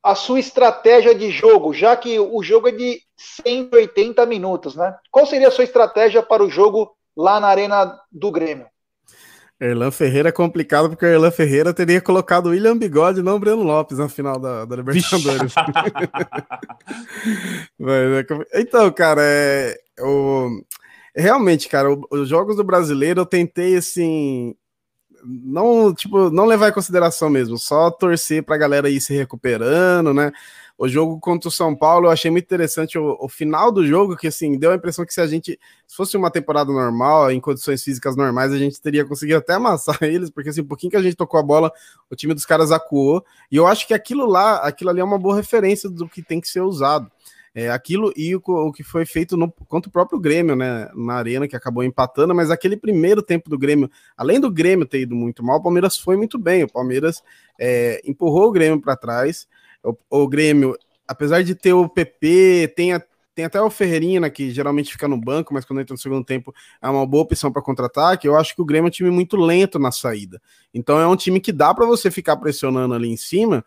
a 0.03 0.15
sua 0.15 0.39
estratégia 0.39 1.13
de 1.13 1.29
jogo, 1.29 1.73
já 1.73 1.95
que 1.95 2.19
o 2.19 2.41
jogo 2.41 2.69
é 2.69 2.71
de 2.71 3.01
180 3.17 4.25
minutos, 4.25 4.75
né? 4.75 4.95
Qual 5.11 5.25
seria 5.25 5.49
a 5.49 5.51
sua 5.51 5.63
estratégia 5.63 6.23
para 6.23 6.43
o 6.43 6.49
jogo 6.49 6.95
lá 7.15 7.39
na 7.39 7.47
Arena 7.47 7.99
do 8.11 8.31
Grêmio? 8.31 8.67
Erlan 9.59 9.91
Ferreira 9.91 10.29
é 10.29 10.31
complicado 10.31 10.87
porque 10.89 11.05
o 11.05 11.09
Erlan 11.09 11.31
Ferreira 11.31 11.73
teria 11.73 11.99
colocado 11.99 12.45
o 12.45 12.49
William 12.51 12.77
Bigode 12.77 13.19
e 13.19 13.23
não 13.23 13.35
o 13.35 13.39
Breno 13.39 13.61
Lopes 13.61 13.97
na 13.97 14.07
final 14.07 14.39
da, 14.39 14.63
da 14.63 14.75
Libertadores. 14.77 15.53
é... 17.77 18.61
então, 18.61 18.89
cara, 18.93 19.21
é, 19.21 19.77
o... 19.99 20.63
realmente, 21.13 21.67
cara, 21.67 21.89
os 22.09 22.29
jogos 22.29 22.55
do 22.55 22.63
brasileiro 22.63 23.19
eu 23.19 23.25
tentei 23.25 23.75
assim 23.75 24.55
não, 25.23 25.93
tipo, 25.93 26.29
não 26.29 26.45
levar 26.45 26.69
em 26.69 26.73
consideração 26.73 27.29
mesmo, 27.29 27.57
só 27.57 27.91
torcer 27.91 28.43
para 28.43 28.55
a 28.55 28.57
galera 28.59 28.89
ir 28.89 29.01
se 29.01 29.13
recuperando, 29.13 30.13
né? 30.13 30.31
O 30.77 30.87
jogo 30.87 31.19
contra 31.19 31.49
o 31.49 31.51
São 31.51 31.75
Paulo, 31.75 32.07
eu 32.07 32.09
achei 32.09 32.31
muito 32.31 32.45
interessante 32.45 32.97
o, 32.97 33.17
o, 33.19 33.27
final 33.27 33.69
do 33.69 33.85
jogo, 33.85 34.15
que 34.15 34.27
assim, 34.27 34.57
deu 34.57 34.71
a 34.71 34.75
impressão 34.75 35.05
que 35.05 35.13
se 35.13 35.19
a 35.19 35.27
gente, 35.27 35.59
se 35.85 35.93
fosse 35.93 36.15
uma 36.15 36.31
temporada 36.31 36.71
normal, 36.71 37.29
em 37.31 37.39
condições 37.41 37.83
físicas 37.83 38.15
normais, 38.15 38.53
a 38.53 38.57
gente 38.57 38.79
teria 38.79 39.03
conseguido 39.03 39.39
até 39.39 39.55
amassar 39.55 39.97
eles, 40.03 40.29
porque 40.29 40.49
assim, 40.49 40.61
um 40.61 40.65
pouquinho 40.65 40.91
que 40.91 40.95
a 40.95 41.01
gente 41.01 41.17
tocou 41.17 41.37
a 41.37 41.43
bola, 41.43 41.69
o 42.09 42.15
time 42.15 42.33
dos 42.33 42.45
caras 42.45 42.71
acuou, 42.71 43.25
e 43.51 43.57
eu 43.57 43.67
acho 43.67 43.85
que 43.85 43.93
aquilo 43.93 44.25
lá, 44.25 44.57
aquilo 44.59 44.89
ali 44.89 45.01
é 45.01 45.03
uma 45.03 45.19
boa 45.19 45.35
referência 45.35 45.89
do 45.89 46.07
que 46.07 46.21
tem 46.21 46.39
que 46.39 46.47
ser 46.47 46.61
usado. 46.61 47.11
É, 47.53 47.69
aquilo 47.69 48.13
e 48.15 48.35
o, 48.35 48.41
o, 48.45 48.71
que 48.71 48.83
foi 48.83 49.05
feito 49.05 49.35
no, 49.35 49.51
contra 49.51 49.89
o 49.89 49.91
próprio 49.91 50.19
Grêmio, 50.19 50.55
né? 50.55 50.89
Na 50.95 51.15
arena, 51.15 51.47
que 51.47 51.55
acabou 51.55 51.83
empatando, 51.83 52.33
mas 52.35 52.51
aquele 52.51 52.77
primeiro 52.77 53.21
tempo 53.21 53.49
do 53.49 53.57
Grêmio, 53.57 53.89
além 54.15 54.39
do 54.39 54.51
Grêmio 54.51 54.85
ter 54.85 55.01
ido 55.01 55.15
muito 55.15 55.43
mal, 55.43 55.57
o 55.57 55.63
Palmeiras 55.63 55.97
foi 55.97 56.15
muito 56.15 56.37
bem. 56.37 56.63
O 56.63 56.71
Palmeiras 56.71 57.23
é, 57.59 58.01
empurrou 58.05 58.49
o 58.49 58.51
Grêmio 58.51 58.79
para 58.79 58.95
trás. 58.95 59.47
O, 59.83 59.95
o, 60.09 60.27
Grêmio, 60.27 60.77
apesar 61.07 61.43
de 61.43 61.55
ter 61.55 61.73
o 61.73 61.89
PP, 61.89 62.73
tem, 62.75 62.93
a, 62.93 63.01
tem 63.33 63.45
até 63.45 63.59
o 63.59 63.69
Ferreirinha, 63.69 64.29
que 64.29 64.51
geralmente 64.51 64.91
fica 64.91 65.07
no 65.07 65.19
banco, 65.19 65.53
mas 65.53 65.65
quando 65.65 65.81
entra 65.81 65.93
no 65.93 65.99
segundo 65.99 66.23
tempo 66.23 66.53
é 66.81 66.87
uma 66.87 67.05
boa 67.05 67.23
opção 67.23 67.51
para 67.51 67.61
contra-ataque. 67.61 68.27
Eu 68.27 68.37
acho 68.37 68.53
que 68.55 68.61
o 68.61 68.65
Grêmio 68.65 68.87
é 68.87 68.89
um 68.89 68.91
time 68.91 69.09
muito 69.09 69.35
lento 69.35 69.79
na 69.79 69.91
saída. 69.91 70.39
Então 70.71 70.99
é 70.99 71.07
um 71.07 71.15
time 71.15 71.39
que 71.39 71.51
dá 71.51 71.73
para 71.73 71.85
você 71.85 72.11
ficar 72.11 72.37
pressionando 72.37 72.93
ali 72.93 73.09
em 73.09 73.17
cima 73.17 73.65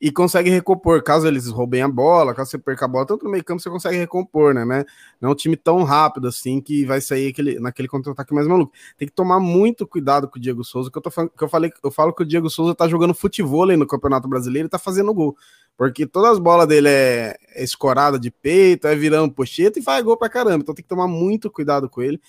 e 0.00 0.10
consegue 0.10 0.50
recompor, 0.50 1.02
caso 1.02 1.26
eles 1.26 1.46
roubem 1.48 1.80
a 1.80 1.88
bola, 1.88 2.34
caso 2.34 2.50
você 2.50 2.58
perca 2.58 2.84
a 2.84 2.88
bola, 2.88 3.06
tanto 3.06 3.24
no 3.24 3.30
meio 3.30 3.44
campo 3.44 3.62
você 3.62 3.70
consegue 3.70 3.96
recompor, 3.96 4.52
né, 4.52 4.64
né? 4.64 4.84
Não 5.20 5.30
é 5.30 5.32
um 5.32 5.34
time 5.34 5.56
tão 5.56 5.82
rápido 5.82 6.28
assim 6.28 6.60
que 6.60 6.84
vai 6.84 7.00
sair 7.00 7.28
aquele, 7.28 7.58
naquele 7.60 7.88
contra-ataque 7.88 8.34
mais 8.34 8.46
maluco. 8.46 8.72
Tem 8.98 9.06
que 9.08 9.14
tomar 9.14 9.40
muito 9.40 9.86
cuidado 9.86 10.28
com 10.28 10.38
o 10.38 10.40
Diego 10.40 10.64
Souza, 10.64 10.90
que 10.90 10.98
eu, 10.98 11.02
tô, 11.02 11.10
que 11.10 11.44
eu 11.44 11.48
falei, 11.48 11.72
eu 11.82 11.90
falo 11.90 12.12
que 12.12 12.22
o 12.22 12.26
Diego 12.26 12.50
Souza 12.50 12.74
tá 12.74 12.88
jogando 12.88 13.14
futebol 13.14 13.66
no 13.66 13.86
Campeonato 13.86 14.28
Brasileiro 14.28 14.66
e 14.66 14.70
tá 14.70 14.78
fazendo 14.78 15.14
gol. 15.14 15.36
Porque 15.76 16.06
todas 16.06 16.32
as 16.32 16.38
bolas 16.38 16.68
dele 16.68 16.88
é, 16.88 17.36
é 17.54 17.64
escorada 17.64 18.18
de 18.18 18.30
peito, 18.30 18.86
é 18.86 18.94
virando 18.94 19.32
pocheta 19.32 19.78
e 19.78 19.82
faz 19.82 20.04
gol 20.04 20.16
pra 20.16 20.28
caramba. 20.28 20.62
Então 20.62 20.74
tem 20.74 20.82
que 20.82 20.88
tomar 20.88 21.08
muito 21.08 21.50
cuidado 21.50 21.88
com 21.88 22.02
ele. 22.02 22.20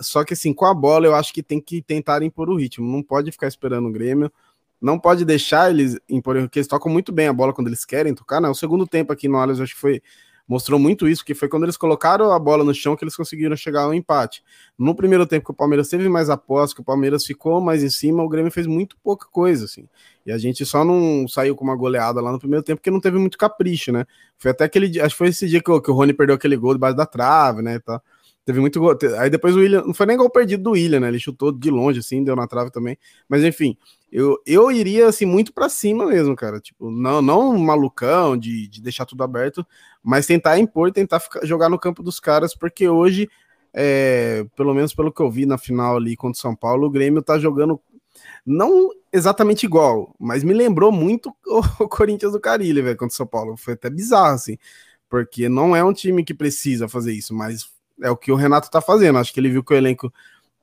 Só 0.00 0.24
que 0.24 0.34
assim, 0.34 0.54
com 0.54 0.66
a 0.66 0.72
bola 0.72 1.06
eu 1.06 1.14
acho 1.14 1.32
que 1.32 1.42
tem 1.42 1.60
que 1.60 1.82
tentar 1.82 2.22
impor 2.22 2.48
o 2.48 2.56
ritmo. 2.56 2.90
Não 2.90 3.02
pode 3.02 3.32
ficar 3.32 3.48
esperando 3.48 3.88
o 3.88 3.92
Grêmio 3.92 4.30
não 4.84 4.98
pode 4.98 5.24
deixar 5.24 5.70
eles 5.70 5.98
porque 6.22 6.58
eles 6.58 6.68
tocam 6.68 6.92
muito 6.92 7.10
bem 7.10 7.26
a 7.26 7.32
bola 7.32 7.54
quando 7.54 7.68
eles 7.68 7.84
querem 7.84 8.14
tocar, 8.14 8.40
né? 8.40 8.48
O 8.48 8.54
segundo 8.54 8.86
tempo 8.86 9.12
aqui 9.12 9.26
no 9.26 9.38
Allianz, 9.38 9.60
acho 9.60 9.74
que 9.74 9.80
foi 9.80 10.02
mostrou 10.46 10.78
muito 10.78 11.08
isso, 11.08 11.24
que 11.24 11.34
foi 11.34 11.48
quando 11.48 11.62
eles 11.62 11.76
colocaram 11.76 12.30
a 12.30 12.38
bola 12.38 12.62
no 12.62 12.74
chão 12.74 12.94
que 12.94 13.02
eles 13.02 13.16
conseguiram 13.16 13.56
chegar 13.56 13.84
ao 13.84 13.94
empate. 13.94 14.44
No 14.78 14.94
primeiro 14.94 15.26
tempo 15.26 15.46
que 15.46 15.50
o 15.52 15.54
Palmeiras 15.54 15.88
teve 15.88 16.06
mais 16.06 16.28
após, 16.28 16.74
que 16.74 16.82
o 16.82 16.84
Palmeiras 16.84 17.24
ficou 17.24 17.62
mais 17.62 17.82
em 17.82 17.88
cima, 17.88 18.22
o 18.22 18.28
Grêmio 18.28 18.52
fez 18.52 18.66
muito 18.66 18.94
pouca 19.02 19.26
coisa, 19.26 19.64
assim. 19.64 19.88
E 20.26 20.30
a 20.30 20.36
gente 20.36 20.64
só 20.66 20.84
não 20.84 21.26
saiu 21.26 21.56
com 21.56 21.64
uma 21.64 21.74
goleada 21.74 22.20
lá 22.20 22.30
no 22.30 22.38
primeiro 22.38 22.62
tempo 22.62 22.78
porque 22.78 22.90
não 22.90 23.00
teve 23.00 23.18
muito 23.18 23.38
capricho, 23.38 23.90
né? 23.90 24.04
Foi 24.36 24.50
até 24.50 24.64
aquele 24.64 24.88
dia, 24.88 25.06
acho 25.06 25.14
que 25.14 25.18
foi 25.18 25.28
esse 25.28 25.48
dia 25.48 25.62
que 25.62 25.70
o, 25.70 25.80
que 25.80 25.90
o 25.90 25.94
Rony 25.94 26.12
perdeu 26.12 26.36
aquele 26.36 26.56
gol 26.56 26.74
debaixo 26.74 26.96
da 26.96 27.06
trave, 27.06 27.62
né, 27.62 27.78
tá. 27.78 28.02
Teve 28.44 28.60
muito 28.60 28.78
gol. 28.78 28.94
Aí 29.18 29.30
depois 29.30 29.56
o 29.56 29.60
William, 29.60 29.82
não 29.86 29.94
foi 29.94 30.04
nem 30.04 30.18
gol 30.18 30.28
perdido 30.28 30.62
do 30.62 30.72
William, 30.72 31.00
né? 31.00 31.08
Ele 31.08 31.18
chutou 31.18 31.50
de 31.50 31.70
longe, 31.70 32.00
assim, 32.00 32.22
deu 32.22 32.36
na 32.36 32.46
trave 32.46 32.70
também. 32.70 32.98
Mas 33.26 33.42
enfim, 33.42 33.74
eu, 34.14 34.40
eu 34.46 34.70
iria 34.70 35.08
assim 35.08 35.26
muito 35.26 35.52
para 35.52 35.68
cima 35.68 36.06
mesmo, 36.06 36.36
cara. 36.36 36.60
Tipo, 36.60 36.88
não, 36.88 37.20
não 37.20 37.58
malucão 37.58 38.36
de, 38.36 38.68
de 38.68 38.80
deixar 38.80 39.04
tudo 39.04 39.24
aberto, 39.24 39.66
mas 40.00 40.24
tentar 40.24 40.56
impor, 40.56 40.92
tentar 40.92 41.18
ficar, 41.18 41.44
jogar 41.44 41.68
no 41.68 41.80
campo 41.80 42.00
dos 42.00 42.20
caras, 42.20 42.54
porque 42.54 42.88
hoje, 42.88 43.28
é, 43.72 44.46
pelo 44.54 44.72
menos 44.72 44.94
pelo 44.94 45.12
que 45.12 45.20
eu 45.20 45.28
vi 45.28 45.46
na 45.46 45.58
final 45.58 45.96
ali 45.96 46.14
contra 46.14 46.38
o 46.38 46.40
São 46.40 46.54
Paulo, 46.54 46.86
o 46.86 46.90
Grêmio 46.90 47.22
tá 47.22 47.40
jogando 47.40 47.80
não 48.46 48.88
exatamente 49.12 49.66
igual, 49.66 50.14
mas 50.16 50.44
me 50.44 50.54
lembrou 50.54 50.92
muito 50.92 51.34
o, 51.80 51.88
Corinthians 51.88 52.30
do 52.32 52.40
Carilho, 52.40 52.84
velho, 52.84 52.96
contra 52.96 53.12
o 53.12 53.16
São 53.16 53.26
Paulo. 53.26 53.56
Foi 53.56 53.74
até 53.74 53.90
bizarro, 53.90 54.34
assim, 54.34 54.56
porque 55.08 55.48
não 55.48 55.74
é 55.74 55.82
um 55.82 55.92
time 55.92 56.24
que 56.24 56.34
precisa 56.34 56.86
fazer 56.88 57.12
isso, 57.12 57.34
mas 57.34 57.68
é 58.00 58.10
o 58.10 58.16
que 58.16 58.30
o 58.30 58.36
Renato 58.36 58.70
tá 58.70 58.80
fazendo. 58.80 59.18
Acho 59.18 59.34
que 59.34 59.40
ele 59.40 59.50
viu 59.50 59.64
que 59.64 59.74
o 59.74 59.76
elenco 59.76 60.12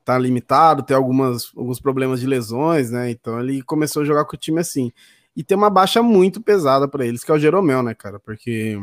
tá 0.04 0.18
limitado, 0.18 0.84
tem 0.84 0.96
algumas, 0.96 1.52
alguns 1.56 1.80
problemas 1.80 2.20
de 2.20 2.28
lesões, 2.28 2.92
né? 2.92 3.10
Então 3.12 3.40
ele 3.40 3.62
começou 3.62 4.02
a 4.02 4.06
jogar 4.06 4.26
com 4.26 4.36
o 4.36 4.40
time 4.40 4.60
assim. 4.60 4.92
E 5.36 5.44
tem 5.44 5.58
uma 5.58 5.70
baixa 5.70 6.02
muito 6.04 6.42
pesada 6.42 6.88
para 6.88 7.06
eles, 7.06 7.24
que 7.24 7.32
é 7.32 7.34
o 7.34 7.40
Jeromel, 7.40 7.82
né, 7.82 7.94
cara? 7.94 8.20
Porque 8.20 8.78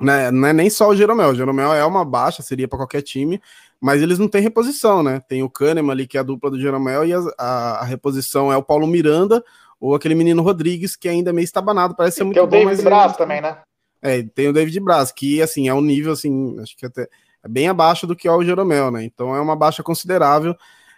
né, 0.00 0.30
não 0.30 0.48
é 0.48 0.52
nem 0.52 0.70
só 0.70 0.88
o 0.88 0.96
Jeromel, 0.96 1.30
o 1.30 1.34
Jeromel 1.34 1.72
é 1.72 1.84
uma 1.84 2.04
baixa, 2.04 2.42
seria 2.42 2.66
para 2.66 2.78
qualquer 2.78 3.02
time, 3.02 3.40
mas 3.80 4.00
eles 4.00 4.18
não 4.18 4.28
têm 4.28 4.40
reposição, 4.40 5.02
né? 5.02 5.20
Tem 5.28 5.42
o 5.42 5.50
Kahneman 5.50 5.92
ali, 5.92 6.06
que 6.06 6.16
é 6.16 6.20
a 6.20 6.24
dupla 6.24 6.50
do 6.50 6.60
Jeromel, 6.60 7.04
e 7.04 7.12
a, 7.12 7.20
a, 7.38 7.80
a 7.80 7.84
reposição 7.84 8.52
é 8.52 8.56
o 8.56 8.62
Paulo 8.62 8.86
Miranda 8.86 9.44
ou 9.78 9.94
aquele 9.94 10.14
menino 10.14 10.42
Rodrigues, 10.42 10.96
que 10.96 11.08
ainda 11.08 11.30
é 11.30 11.32
meio 11.32 11.44
estabanado, 11.44 11.94
parece 11.94 12.16
ser 12.16 12.24
muito 12.24 12.40
bom. 12.40 12.48
Tem 12.48 12.64
o 12.64 12.68
David 12.68 12.84
Braz 12.84 13.16
também, 13.16 13.40
né? 13.42 13.58
É, 14.00 14.22
tem 14.22 14.48
o 14.48 14.52
David 14.52 14.80
Braz, 14.80 15.12
que 15.12 15.42
assim, 15.42 15.68
é 15.68 15.74
um 15.74 15.82
nível 15.82 16.12
assim, 16.12 16.58
acho 16.60 16.76
que 16.76 16.86
até 16.86 17.08
bem 17.48 17.68
abaixo 17.68 18.06
do 18.06 18.16
que 18.16 18.28
é 18.28 18.32
o 18.32 18.44
Jeromel, 18.44 18.90
né? 18.90 19.04
Então 19.04 19.34
é 19.34 19.40
uma 19.40 19.56
baixa 19.56 19.82
considerável. 19.82 20.56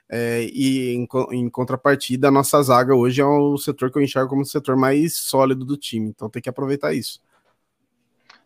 É, 0.09 0.49
e 0.53 0.95
em, 0.95 1.09
em, 1.33 1.49
contrapartida, 1.51 2.29
a 2.29 2.31
nossa 2.31 2.63
zaga 2.63 2.95
hoje 2.95 3.21
é 3.21 3.25
o 3.25 3.59
setor 3.59 3.91
que 3.91 3.99
eu 3.99 4.03
enxergo 4.03 4.31
como 4.31 4.43
o 4.43 4.47
setor 4.47 4.77
mais 4.77 5.17
sólido 5.17 5.65
do 5.65 5.77
time. 5.77 6.09
Então 6.09 6.31
tem 6.31 6.41
que 6.41 6.49
aproveitar 6.49 6.95
isso. 6.95 7.21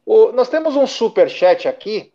O, 0.07 0.33
nós 0.33 0.49
temos 0.49 0.75
um 0.75 0.87
super 0.87 1.29
chat 1.29 1.69
aqui 1.69 2.13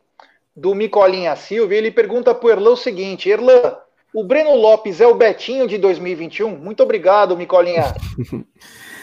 do 0.56 0.74
Micolinha 0.74 1.36
Silva. 1.36 1.74
E 1.74 1.78
ele 1.78 1.92
pergunta 1.92 2.34
para 2.34 2.48
o 2.48 2.50
Erlan 2.50 2.72
o 2.72 2.78
seguinte: 2.78 3.30
Erlan, 3.30 3.78
o 4.14 4.24
Breno 4.24 4.56
Lopes 4.56 5.02
é 5.02 5.08
o 5.08 5.16
Betinho 5.16 5.68
de 5.68 5.78
2021? 5.78 6.58
Muito 6.58 6.82
obrigado, 6.82 7.38
Micolinha. 7.38 7.94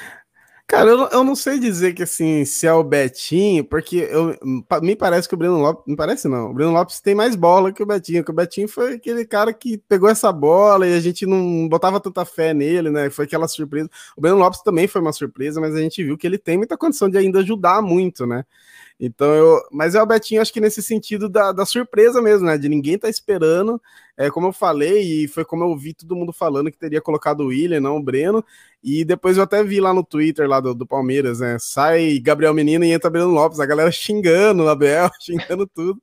Cara, 0.73 0.89
eu, 0.89 1.07
eu 1.09 1.23
não 1.23 1.37
sei 1.37 1.59
dizer 1.59 1.93
que 1.93 2.03
assim, 2.03 2.47
se 2.47 2.67
é 2.67 2.73
o 2.73 2.83
Betinho, 2.83 3.63
porque 3.63 4.09
eu, 4.11 4.35
me 4.81 4.97
parece 4.97 5.29
que 5.29 5.35
o 5.35 5.37
Breno 5.37 5.59
Lopes. 5.59 5.85
Não 5.87 5.95
parece, 5.95 6.27
não. 6.29 6.51
O 6.51 6.55
Breno 6.55 6.73
Lopes 6.73 6.99
tem 6.99 7.15
mais 7.15 7.37
bola 7.37 7.71
que 7.71 7.83
o 7.83 7.87
Betinho, 7.87 8.25
que 8.25 8.31
o 8.31 8.35
Betinho 8.35 8.67
foi 8.67 8.95
aquele 8.95 9.27
cara 9.27 9.53
que 9.53 9.77
pegou 9.77 10.09
essa 10.09 10.33
bola 10.33 10.87
e 10.89 10.95
a 10.95 11.01
gente 11.01 11.27
não 11.27 11.69
botava 11.69 12.01
tanta 12.01 12.25
fé 12.25 12.55
nele, 12.55 12.89
né? 12.89 13.11
Foi 13.11 13.27
aquela 13.27 13.47
surpresa. 13.49 13.91
O 14.17 14.23
Breno 14.23 14.39
Lopes 14.39 14.63
também 14.63 14.89
foi 14.89 15.03
uma 15.03 15.13
surpresa, 15.13 15.61
mas 15.61 15.75
a 15.75 15.79
gente 15.79 16.03
viu 16.03 16.17
que 16.17 16.27
ele 16.27 16.39
tem 16.39 16.57
muita 16.57 16.75
condição 16.79 17.11
de 17.11 17.19
ainda 17.19 17.41
ajudar 17.41 17.83
muito, 17.83 18.27
né? 18.27 18.43
Então 19.05 19.35
eu. 19.35 19.61
Mas 19.73 19.97
é 19.97 20.03
o 20.03 20.07
Betinho, 20.07 20.41
acho 20.41 20.53
que 20.53 20.61
nesse 20.61 20.81
sentido 20.81 21.29
da, 21.29 21.51
da 21.51 21.67
surpresa 21.67 22.23
mesmo, 22.23 22.47
né? 22.47 22.57
De 22.57 22.69
ninguém 22.69 22.97
tá 22.97 23.09
esperando. 23.09 23.83
É 24.17 24.31
como 24.31 24.47
eu 24.47 24.53
falei, 24.53 25.25
e 25.25 25.29
foi 25.29 25.45
como 25.45 25.65
eu 25.65 25.77
vi 25.77 25.93
todo 25.93 26.15
mundo 26.15 26.33
falando 26.33 26.71
que 26.71 26.79
teria 26.79 27.01
colocado 27.01 27.41
o 27.41 27.47
William, 27.49 27.81
não 27.81 27.97
o 27.97 28.03
Breno. 28.03 28.45
E 28.83 29.05
depois 29.05 29.37
eu 29.37 29.43
até 29.43 29.65
vi 29.65 29.81
lá 29.81 29.93
no 29.93 30.05
Twitter 30.05 30.49
lá 30.49 30.61
do, 30.61 30.73
do 30.73 30.87
Palmeiras, 30.87 31.41
né? 31.41 31.57
Sai 31.59 32.21
Gabriel 32.21 32.55
Menino 32.55 32.85
e 32.85 32.93
entra 32.93 33.11
Breno 33.11 33.33
Lopes, 33.33 33.59
a 33.59 33.67
galera 33.67 33.91
xingando 33.93 34.63
o 34.63 34.69
Abel, 34.69 35.11
xingando 35.21 35.67
tudo. 35.67 36.01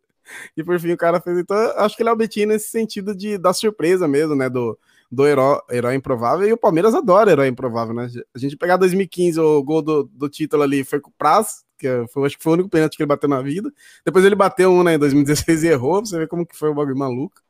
E 0.58 0.64
por 0.64 0.78
fim 0.78 0.91
o 0.91 0.97
cara 0.97 1.22
fez. 1.22 1.38
Então, 1.38 1.58
acho 1.78 1.95
que 1.95 2.04
ele 2.04 2.10
é 2.10 2.14
o 2.14 2.18
Betinho 2.18 2.50
nesse 2.50 2.68
sentido 2.70 3.16
de 3.16 3.38
da 3.38 3.54
surpresa 3.54 4.10
mesmo, 4.10 4.36
né? 4.36 4.50
Do, 4.50 4.78
do 5.12 5.26
herói, 5.26 5.60
herói 5.72 5.95
improvável, 5.95 6.47
e 6.47 6.53
o 6.53 6.57
Palmeiras 6.57 6.93
adora 6.93 7.32
herói 7.32 7.47
improvável, 7.47 7.93
né? 7.93 8.07
A 8.34 8.39
gente 8.39 8.55
pegar 8.55 8.78
2015, 8.78 9.39
o 9.39 9.64
gol 9.64 9.82
do, 9.82 10.03
do 10.03 10.30
título 10.30 10.64
ali 10.64 10.84
foi 10.84 10.99
com 10.99 11.10
o 11.10 11.14
Praz, 11.18 11.64
que 11.78 11.88
foi, 12.12 12.28
acho 12.28 12.38
que 12.38 12.43
foi 12.43 12.51
o 12.51 12.53
único 12.55 12.70
pênalti 12.70 12.97
que 12.97 13.03
ele 13.03 13.07
bateu 13.07 13.30
na 13.30 13.41
vida. 13.41 13.72
Depois 14.05 14.24
ele 14.26 14.36
bateu 14.36 14.72
um 14.72 14.84
né, 14.84 14.95
em 14.95 14.99
2016 14.99 15.64
e 15.64 15.68
errou, 15.68 16.05
você 16.05 16.18
ver 16.18 16.28
como 16.28 16.45
que 16.45 16.55
foi 16.55 16.70
o 16.70 16.76
bagulho 16.76 16.97
maluco. 16.97 17.41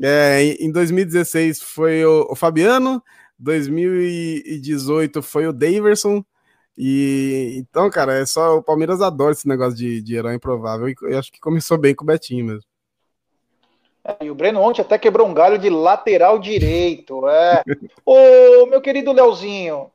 É, 0.00 0.42
em 0.60 0.70
2016 0.70 1.60
foi 1.62 2.04
o, 2.04 2.28
o, 2.30 2.36
Fabiano, 2.36 3.02
2018 3.38 5.22
foi 5.22 5.46
o 5.46 5.52
Daverson. 5.52 6.24
E 6.76 7.54
então, 7.56 7.90
cara, 7.90 8.14
é 8.14 8.26
só 8.26 8.56
o 8.58 8.62
Palmeiras 8.62 9.00
adora 9.02 9.32
esse 9.32 9.46
negócio 9.48 9.76
de, 9.76 10.02
de 10.02 10.14
herói 10.16 10.34
improvável. 10.34 10.88
E 10.88 10.94
eu 11.02 11.18
acho 11.18 11.32
que 11.32 11.40
começou 11.40 11.78
bem 11.78 11.94
com 11.94 12.04
o 12.04 12.06
Betinho 12.06 12.46
mesmo. 12.46 12.71
É, 14.04 14.24
e 14.24 14.30
o 14.30 14.34
Breno 14.34 14.60
ontem 14.60 14.82
até 14.82 14.98
quebrou 14.98 15.26
um 15.26 15.34
galho 15.34 15.58
de 15.58 15.70
lateral 15.70 16.38
direito. 16.38 17.28
É. 17.28 17.62
Ô, 18.04 18.66
meu 18.66 18.80
querido 18.80 19.12
Leozinho, 19.12 19.90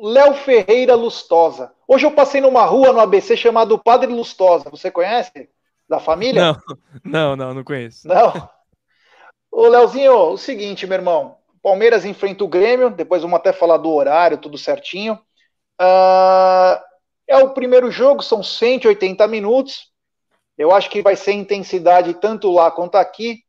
Léo 0.00 0.34
Ferreira 0.34 0.94
Lustosa. 0.94 1.72
Hoje 1.88 2.06
eu 2.06 2.12
passei 2.12 2.40
numa 2.40 2.64
rua 2.64 2.92
no 2.92 3.00
ABC 3.00 3.36
chamado 3.36 3.78
Padre 3.78 4.12
Lustosa. 4.12 4.68
Você 4.70 4.90
conhece? 4.90 5.48
Da 5.88 5.98
família? 5.98 6.42
Não, 6.42 6.56
não, 7.04 7.36
não, 7.36 7.54
não 7.54 7.64
conheço. 7.64 8.06
Não. 8.06 8.48
Ô, 9.50 9.68
Leozinho, 9.68 10.30
o 10.30 10.38
seguinte, 10.38 10.86
meu 10.86 10.98
irmão. 10.98 11.36
Palmeiras 11.62 12.04
enfrenta 12.04 12.42
o 12.42 12.48
Grêmio, 12.48 12.90
depois 12.90 13.22
vamos 13.22 13.38
até 13.38 13.52
falar 13.52 13.76
do 13.76 13.90
horário, 13.90 14.38
tudo 14.38 14.58
certinho. 14.58 15.14
Uh, 15.80 16.80
é 17.28 17.36
o 17.38 17.50
primeiro 17.50 17.90
jogo, 17.90 18.22
são 18.22 18.42
180 18.42 19.26
minutos. 19.28 19.91
Eu 20.56 20.72
acho 20.72 20.90
que 20.90 21.02
vai 21.02 21.16
ser 21.16 21.32
intensidade 21.32 22.14
tanto 22.14 22.50
lá 22.50 22.70
quanto 22.70 22.96
aqui. 22.96 23.40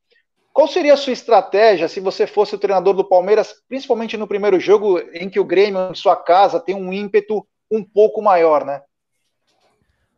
Qual 0.54 0.68
seria 0.68 0.94
a 0.94 0.98
sua 0.98 1.14
estratégia 1.14 1.88
se 1.88 2.00
você 2.00 2.28
fosse 2.28 2.56
o 2.56 2.60
treinador 2.60 2.94
do 2.94 3.04
Palmeiras, 3.04 3.54
principalmente 3.68 4.16
no 4.16 4.28
primeiro 4.28 4.60
jogo, 4.60 5.00
em 5.14 5.30
que 5.30 5.40
o 5.40 5.46
Grêmio, 5.46 5.92
em 5.92 5.96
sua 5.96 6.16
casa, 6.16 6.60
tem 6.60 6.76
um 6.76 6.94
ímpeto 6.94 7.46
um 7.72 7.84
pouco 7.84 8.22
maior, 8.22 8.64
né? 8.64 8.82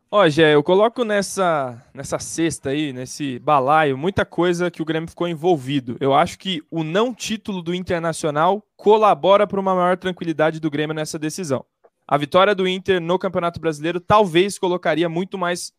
Ó, 0.08 0.28
Gé, 0.28 0.54
eu 0.54 0.62
coloco 0.62 1.04
nessa, 1.04 1.82
nessa 1.92 2.18
cesta 2.18 2.70
aí, 2.70 2.92
nesse 2.92 3.40
balaio, 3.40 3.98
muita 3.98 4.24
coisa 4.24 4.70
que 4.70 4.80
o 4.80 4.84
Grêmio 4.84 5.08
ficou 5.08 5.26
envolvido. 5.26 5.96
Eu 6.00 6.14
acho 6.14 6.38
que 6.38 6.62
o 6.70 6.84
não 6.84 7.12
título 7.12 7.60
do 7.60 7.74
Internacional 7.74 8.62
colabora 8.76 9.46
para 9.46 9.58
uma 9.58 9.74
maior 9.74 9.96
tranquilidade 9.96 10.60
do 10.60 10.70
Grêmio 10.70 10.94
nessa 10.94 11.18
decisão. 11.18 11.64
A 12.06 12.16
vitória 12.16 12.54
do 12.54 12.68
Inter 12.68 13.00
no 13.00 13.18
Campeonato 13.18 13.58
Brasileiro 13.58 13.98
talvez 13.98 14.60
colocaria 14.60 15.08
muito 15.08 15.36
mais 15.36 15.72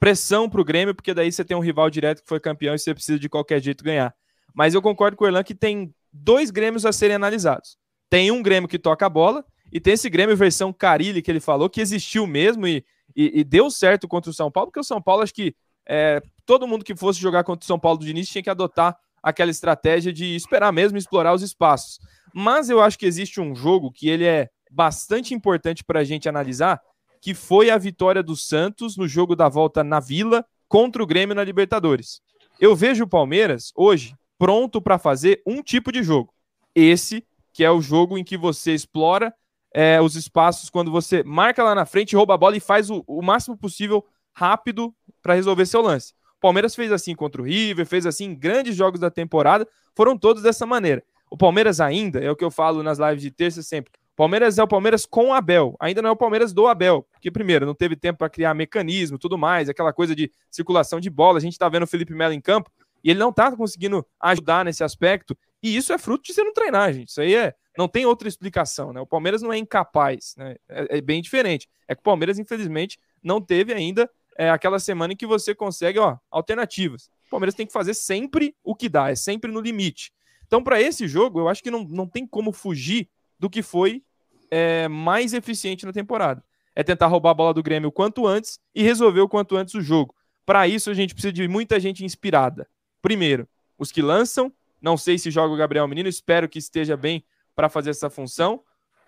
pressão 0.00 0.48
para 0.48 0.60
o 0.60 0.64
Grêmio, 0.64 0.94
porque 0.94 1.12
daí 1.12 1.30
você 1.30 1.44
tem 1.44 1.56
um 1.56 1.60
rival 1.60 1.90
direto 1.90 2.22
que 2.22 2.28
foi 2.28 2.40
campeão 2.40 2.74
e 2.74 2.78
você 2.78 2.94
precisa 2.94 3.18
de 3.18 3.28
qualquer 3.28 3.62
jeito 3.62 3.84
ganhar. 3.84 4.14
Mas 4.54 4.74
eu 4.74 4.80
concordo 4.82 5.16
com 5.16 5.24
o 5.24 5.28
Erlan 5.28 5.44
que 5.44 5.54
tem 5.54 5.94
dois 6.10 6.50
Grêmios 6.50 6.86
a 6.86 6.92
serem 6.92 7.14
analisados. 7.14 7.76
Tem 8.08 8.30
um 8.30 8.42
Grêmio 8.42 8.68
que 8.68 8.78
toca 8.78 9.04
a 9.04 9.10
bola 9.10 9.44
e 9.70 9.78
tem 9.78 9.92
esse 9.92 10.08
Grêmio 10.08 10.36
versão 10.36 10.72
Carilli 10.72 11.22
que 11.22 11.30
ele 11.30 11.38
falou 11.38 11.68
que 11.68 11.80
existiu 11.80 12.26
mesmo 12.26 12.66
e 12.66 12.84
E, 13.14 13.40
e, 13.40 13.44
deu 13.44 13.68
certo 13.70 14.06
contra 14.06 14.30
o 14.30 14.34
São 14.34 14.52
Paulo, 14.52 14.68
porque 14.68 14.78
o 14.78 14.84
São 14.84 15.02
Paulo, 15.02 15.24
acho 15.24 15.34
que 15.34 15.52
é, 15.84 16.22
todo 16.46 16.66
mundo 16.66 16.84
que 16.84 16.94
fosse 16.94 17.18
jogar 17.18 17.42
contra 17.42 17.64
o 17.64 17.66
São 17.66 17.76
Paulo 17.76 17.98
do 17.98 18.06
Diniz 18.06 18.28
tinha 18.28 18.42
que 18.42 18.48
adotar 18.48 18.96
aquela 19.20 19.50
estratégia 19.50 20.12
de 20.12 20.36
esperar 20.36 20.72
mesmo 20.72 20.96
explorar 20.96 21.34
os 21.34 21.42
espaços. 21.42 21.98
Mas 22.32 22.70
eu 22.70 22.80
acho 22.80 22.96
que 22.96 23.06
existe 23.06 23.40
um 23.40 23.52
jogo 23.52 23.90
que 23.90 24.08
ele 24.08 24.24
é 24.24 24.48
bastante 24.70 25.34
importante 25.34 25.82
para 25.82 26.00
a 26.00 26.04
gente 26.04 26.28
analisar, 26.28 26.80
que 27.20 27.34
foi 27.34 27.70
a 27.70 27.78
vitória 27.78 28.22
do 28.22 28.36
Santos 28.36 28.96
no 28.96 29.06
jogo 29.06 29.36
da 29.36 29.48
volta 29.48 29.84
na 29.84 30.00
Vila 30.00 30.44
contra 30.68 31.02
o 31.02 31.06
Grêmio 31.06 31.34
na 31.34 31.44
Libertadores. 31.44 32.20
Eu 32.58 32.74
vejo 32.74 33.04
o 33.04 33.08
Palmeiras 33.08 33.72
hoje 33.74 34.14
pronto 34.38 34.80
para 34.80 34.98
fazer 34.98 35.42
um 35.46 35.62
tipo 35.62 35.92
de 35.92 36.02
jogo. 36.02 36.32
Esse 36.74 37.26
que 37.52 37.64
é 37.64 37.70
o 37.70 37.80
jogo 37.80 38.16
em 38.16 38.24
que 38.24 38.36
você 38.36 38.72
explora 38.72 39.34
é, 39.74 40.00
os 40.00 40.16
espaços 40.16 40.70
quando 40.70 40.90
você 40.90 41.22
marca 41.22 41.62
lá 41.62 41.74
na 41.74 41.86
frente, 41.86 42.16
rouba 42.16 42.34
a 42.34 42.38
bola 42.38 42.56
e 42.56 42.60
faz 42.60 42.90
o, 42.90 43.04
o 43.06 43.22
máximo 43.22 43.56
possível 43.56 44.04
rápido 44.32 44.94
para 45.22 45.34
resolver 45.34 45.66
seu 45.66 45.80
lance. 45.80 46.14
O 46.38 46.40
Palmeiras 46.40 46.74
fez 46.74 46.90
assim 46.90 47.14
contra 47.14 47.42
o 47.42 47.44
River, 47.44 47.84
fez 47.86 48.06
assim 48.06 48.24
em 48.24 48.34
grandes 48.34 48.74
jogos 48.74 48.98
da 48.98 49.10
temporada, 49.10 49.68
foram 49.94 50.16
todos 50.16 50.42
dessa 50.42 50.64
maneira. 50.64 51.02
O 51.30 51.36
Palmeiras 51.36 51.80
ainda, 51.80 52.18
é 52.18 52.30
o 52.30 52.36
que 52.36 52.44
eu 52.44 52.50
falo 52.50 52.82
nas 52.82 52.98
lives 52.98 53.22
de 53.22 53.30
terça 53.30 53.62
sempre, 53.62 53.92
Palmeiras 54.20 54.58
é 54.58 54.62
o 54.62 54.68
Palmeiras 54.68 55.06
com 55.06 55.28
o 55.28 55.32
Abel, 55.32 55.74
ainda 55.80 56.02
não 56.02 56.10
é 56.10 56.12
o 56.12 56.16
Palmeiras 56.16 56.52
do 56.52 56.66
Abel, 56.66 57.08
porque 57.10 57.30
primeiro, 57.30 57.64
não 57.64 57.74
teve 57.74 57.96
tempo 57.96 58.18
para 58.18 58.28
criar 58.28 58.52
mecanismo, 58.52 59.18
tudo 59.18 59.38
mais, 59.38 59.66
aquela 59.66 59.94
coisa 59.94 60.14
de 60.14 60.30
circulação 60.50 61.00
de 61.00 61.08
bola, 61.08 61.38
a 61.38 61.40
gente 61.40 61.54
está 61.54 61.66
vendo 61.70 61.84
o 61.84 61.86
Felipe 61.86 62.12
Melo 62.12 62.34
em 62.34 62.40
campo, 62.40 62.70
e 63.02 63.08
ele 63.08 63.18
não 63.18 63.30
está 63.30 63.50
conseguindo 63.56 64.06
ajudar 64.20 64.62
nesse 64.62 64.84
aspecto, 64.84 65.34
e 65.62 65.74
isso 65.74 65.90
é 65.90 65.96
fruto 65.96 66.24
de 66.24 66.34
você 66.34 66.44
não 66.44 66.52
treinar, 66.52 66.92
gente, 66.92 67.08
isso 67.08 67.22
aí 67.22 67.34
é, 67.34 67.54
não 67.78 67.88
tem 67.88 68.04
outra 68.04 68.28
explicação, 68.28 68.92
né, 68.92 69.00
o 69.00 69.06
Palmeiras 69.06 69.40
não 69.40 69.54
é 69.54 69.56
incapaz, 69.56 70.34
né, 70.36 70.56
é, 70.68 70.98
é 70.98 71.00
bem 71.00 71.22
diferente, 71.22 71.66
é 71.88 71.94
que 71.94 72.00
o 72.00 72.04
Palmeiras, 72.04 72.38
infelizmente, 72.38 73.00
não 73.22 73.40
teve 73.40 73.72
ainda 73.72 74.06
é, 74.36 74.50
aquela 74.50 74.78
semana 74.78 75.14
em 75.14 75.16
que 75.16 75.26
você 75.26 75.54
consegue, 75.54 75.98
ó, 75.98 76.18
alternativas. 76.30 77.10
O 77.26 77.30
Palmeiras 77.30 77.54
tem 77.54 77.66
que 77.66 77.72
fazer 77.72 77.94
sempre 77.94 78.54
o 78.62 78.74
que 78.74 78.86
dá, 78.86 79.08
é 79.08 79.14
sempre 79.14 79.50
no 79.50 79.62
limite. 79.62 80.12
Então, 80.46 80.62
para 80.62 80.78
esse 80.78 81.08
jogo, 81.08 81.40
eu 81.40 81.48
acho 81.48 81.62
que 81.62 81.70
não, 81.70 81.84
não 81.84 82.06
tem 82.06 82.26
como 82.26 82.52
fugir 82.52 83.08
do 83.38 83.48
que 83.48 83.62
foi 83.62 84.02
é, 84.50 84.88
mais 84.88 85.32
eficiente 85.32 85.86
na 85.86 85.92
temporada. 85.92 86.42
É 86.74 86.82
tentar 86.82 87.06
roubar 87.06 87.30
a 87.30 87.34
bola 87.34 87.54
do 87.54 87.62
Grêmio 87.62 87.88
o 87.88 87.92
quanto 87.92 88.26
antes 88.26 88.58
e 88.74 88.82
resolver 88.82 89.20
o 89.20 89.28
quanto 89.28 89.56
antes 89.56 89.74
o 89.74 89.80
jogo. 89.80 90.14
Para 90.44 90.66
isso, 90.66 90.90
a 90.90 90.94
gente 90.94 91.14
precisa 91.14 91.32
de 91.32 91.46
muita 91.46 91.78
gente 91.78 92.04
inspirada. 92.04 92.68
Primeiro, 93.00 93.48
os 93.78 93.92
que 93.92 94.02
lançam. 94.02 94.52
Não 94.80 94.96
sei 94.96 95.18
se 95.18 95.30
joga 95.30 95.52
o 95.52 95.56
Gabriel 95.56 95.86
Menino, 95.86 96.08
espero 96.08 96.48
que 96.48 96.58
esteja 96.58 96.96
bem 96.96 97.22
para 97.54 97.68
fazer 97.68 97.90
essa 97.90 98.08
função. 98.08 98.62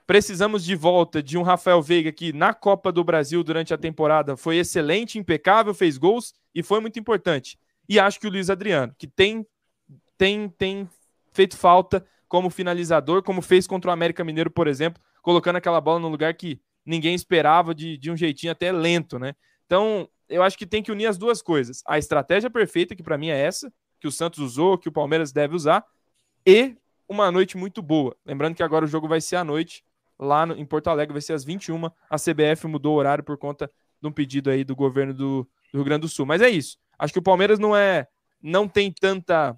Precisamos 0.06 0.64
de 0.64 0.74
volta 0.74 1.22
de 1.22 1.38
um 1.38 1.42
Rafael 1.42 1.80
Veiga 1.80 2.12
que 2.12 2.32
na 2.32 2.52
Copa 2.52 2.92
do 2.92 3.02
Brasil 3.02 3.42
durante 3.42 3.72
a 3.72 3.78
temporada 3.78 4.36
foi 4.36 4.58
excelente, 4.58 5.18
impecável, 5.18 5.72
fez 5.72 5.96
gols 5.96 6.34
e 6.54 6.62
foi 6.62 6.80
muito 6.80 6.98
importante. 6.98 7.58
E 7.88 7.98
acho 7.98 8.20
que 8.20 8.26
o 8.26 8.30
Luiz 8.30 8.50
Adriano, 8.50 8.94
que 8.98 9.06
tem 9.06 9.46
tem 10.18 10.48
tem 10.50 10.88
feito 11.32 11.56
falta 11.56 12.04
como 12.28 12.50
finalizador, 12.50 13.22
como 13.22 13.40
fez 13.40 13.66
contra 13.66 13.90
o 13.90 13.92
América 13.92 14.24
Mineiro, 14.24 14.50
por 14.50 14.66
exemplo, 14.66 15.02
colocando 15.22 15.56
aquela 15.56 15.80
bola 15.80 16.00
no 16.00 16.08
lugar 16.08 16.34
que 16.34 16.60
ninguém 16.84 17.14
esperava 17.14 17.74
de, 17.74 17.96
de 17.96 18.10
um 18.10 18.16
jeitinho 18.16 18.52
até 18.52 18.70
lento, 18.72 19.18
né? 19.18 19.34
Então, 19.64 20.08
eu 20.28 20.42
acho 20.42 20.58
que 20.58 20.66
tem 20.66 20.82
que 20.82 20.92
unir 20.92 21.06
as 21.06 21.16
duas 21.16 21.40
coisas. 21.40 21.82
A 21.86 21.96
estratégia 21.96 22.50
perfeita, 22.50 22.94
que 22.94 23.02
para 23.02 23.16
mim 23.16 23.28
é 23.28 23.40
essa, 23.40 23.72
que 24.00 24.08
o 24.08 24.12
Santos 24.12 24.40
usou, 24.40 24.76
que 24.76 24.88
o 24.88 24.92
Palmeiras 24.92 25.32
deve 25.32 25.54
usar, 25.54 25.84
e 26.46 26.76
uma 27.08 27.30
noite 27.30 27.56
muito 27.56 27.80
boa. 27.80 28.16
Lembrando 28.26 28.54
que 28.54 28.62
agora 28.62 28.84
o 28.84 28.88
jogo 28.88 29.06
vai 29.06 29.20
ser 29.20 29.36
à 29.36 29.44
noite, 29.44 29.84
lá 30.18 30.44
no, 30.44 30.56
em 30.56 30.64
Porto 30.64 30.88
Alegre, 30.88 31.12
vai 31.12 31.22
ser 31.22 31.34
às 31.34 31.44
21. 31.44 31.86
A 32.10 32.16
CBF 32.16 32.66
mudou 32.66 32.94
o 32.94 32.98
horário 32.98 33.22
por 33.22 33.38
conta 33.38 33.70
de 34.00 34.08
um 34.08 34.12
pedido 34.12 34.50
aí 34.50 34.64
do 34.64 34.74
governo 34.74 35.14
do, 35.14 35.48
do 35.72 35.78
Rio 35.78 35.84
Grande 35.84 36.02
do 36.02 36.08
Sul. 36.08 36.26
Mas 36.26 36.42
é 36.42 36.48
isso. 36.48 36.76
Acho 36.98 37.12
que 37.12 37.18
o 37.18 37.22
Palmeiras 37.22 37.58
não 37.58 37.76
é. 37.76 38.08
não 38.42 38.66
tem 38.66 38.92
tanta 38.92 39.56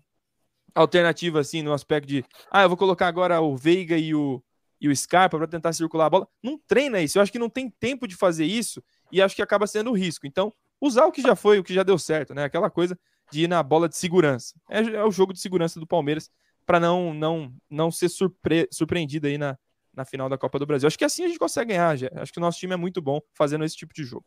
alternativa 0.75 1.41
assim 1.41 1.63
no 1.63 1.73
aspecto 1.73 2.09
de 2.09 2.25
ah, 2.51 2.63
eu 2.63 2.69
vou 2.69 2.77
colocar 2.77 3.07
agora 3.07 3.41
o 3.41 3.57
Veiga 3.57 3.97
e 3.97 4.13
o, 4.15 4.43
e 4.85 4.89
o 4.89 4.95
Scarpa 4.95 5.39
para 5.39 5.47
tentar 5.47 5.73
circular 5.73 6.05
a 6.05 6.11
bola. 6.11 6.29
Não 6.43 6.59
treina 6.59 7.01
isso. 7.01 7.17
Eu 7.17 7.23
acho 7.23 7.33
que 7.33 7.39
não 7.39 7.49
tem 7.49 7.71
tempo 7.71 8.07
de 8.07 8.15
fazer 8.15 8.45
isso 8.45 8.85
e 9.11 9.23
acho 9.23 9.35
que 9.35 9.41
acaba 9.41 9.67
sendo 9.67 9.89
um 9.89 9.95
risco. 9.95 10.27
Então, 10.27 10.53
usar 10.79 11.07
o 11.07 11.13
que 11.13 11.23
já 11.23 11.35
foi, 11.35 11.59
o 11.59 11.65
que 11.65 11.73
já 11.73 11.83
deu 11.83 11.97
certo, 11.97 12.35
né? 12.35 12.45
Aquela 12.45 12.69
coisa 12.69 12.99
de 13.33 13.45
ir 13.45 13.49
na 13.49 13.63
bola 13.63 13.89
de 13.89 13.97
segurança. 13.97 14.55
É, 14.69 14.81
é 14.81 15.03
o 15.03 15.11
jogo 15.11 15.33
de 15.33 15.41
segurança 15.41 15.81
do 15.81 15.87
Palmeiras 15.87 16.31
para 16.67 16.79
não, 16.79 17.15
não, 17.15 17.51
não 17.71 17.91
ser 17.91 18.11
surpre 18.11 18.69
surpreendido 18.71 19.27
aí 19.27 19.39
na, 19.39 19.59
na 19.95 20.05
final 20.05 20.29
da 20.29 20.37
Copa 20.37 20.59
do 20.59 20.67
Brasil. 20.67 20.87
Acho 20.87 20.99
que 20.99 21.05
assim 21.05 21.25
a 21.25 21.29
gente 21.29 21.39
consegue 21.39 21.73
ganhar, 21.73 21.97
já. 21.97 22.11
Acho 22.17 22.31
que 22.31 22.39
o 22.39 22.43
nosso 22.43 22.59
time 22.59 22.75
é 22.75 22.77
muito 22.77 23.01
bom 23.01 23.23
fazendo 23.33 23.65
esse 23.65 23.77
tipo 23.77 23.95
de 23.95 24.05
jogo. 24.05 24.27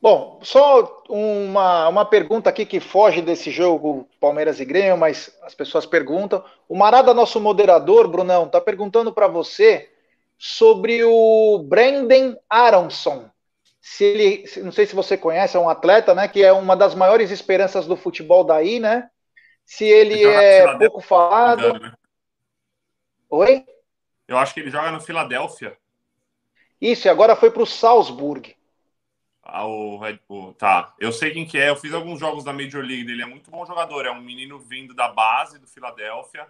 Bom, 0.00 0.38
só 0.42 1.04
uma, 1.08 1.88
uma 1.88 2.04
pergunta 2.04 2.50
aqui 2.50 2.66
que 2.66 2.80
foge 2.80 3.22
desse 3.22 3.50
jogo 3.50 4.08
Palmeiras 4.20 4.60
e 4.60 4.64
Grêmio, 4.64 4.96
mas 4.96 5.36
as 5.42 5.54
pessoas 5.54 5.86
perguntam. 5.86 6.44
O 6.68 6.76
Marada, 6.76 7.14
nosso 7.14 7.40
moderador, 7.40 8.06
Brunão, 8.06 8.44
está 8.44 8.60
perguntando 8.60 9.12
para 9.12 9.26
você 9.26 9.90
sobre 10.38 11.02
o 11.02 11.58
Brandon 11.66 12.36
Aronson. 12.48 13.30
Se 13.80 14.04
ele, 14.04 14.44
não 14.62 14.72
sei 14.72 14.84
se 14.84 14.94
você 14.94 15.16
conhece, 15.16 15.56
é 15.56 15.60
um 15.60 15.68
atleta, 15.68 16.14
né, 16.14 16.28
que 16.28 16.42
é 16.42 16.52
uma 16.52 16.76
das 16.76 16.94
maiores 16.94 17.30
esperanças 17.30 17.86
do 17.86 17.96
futebol 17.96 18.44
daí, 18.44 18.80
né? 18.80 19.08
Se 19.64 19.84
ele 19.84 20.24
é 20.24 20.76
pouco 20.78 21.00
falado. 21.00 21.80
Né? 21.80 21.92
Oi? 23.30 23.64
Eu 24.28 24.36
acho 24.36 24.52
que 24.52 24.60
ele 24.60 24.70
joga 24.70 24.90
no 24.90 25.00
Filadélfia. 25.00 25.76
Isso, 26.80 27.06
e 27.06 27.10
agora 27.10 27.34
foi 27.34 27.50
para 27.50 27.62
o 27.62 27.66
Salzburg 27.66 28.55
Bull. 30.28 30.54
Tá, 30.54 30.94
eu 30.98 31.12
sei 31.12 31.30
quem 31.30 31.46
que 31.46 31.58
é, 31.58 31.70
eu 31.70 31.76
fiz 31.76 31.92
alguns 31.92 32.18
jogos 32.18 32.44
da 32.44 32.52
Major 32.52 32.82
League 32.82 33.04
dele, 33.04 33.22
é 33.22 33.26
muito 33.26 33.50
bom 33.50 33.64
jogador, 33.64 34.06
é 34.06 34.10
um 34.10 34.20
menino 34.20 34.58
vindo 34.58 34.94
da 34.94 35.08
base 35.08 35.58
do 35.58 35.66
Filadélfia. 35.66 36.46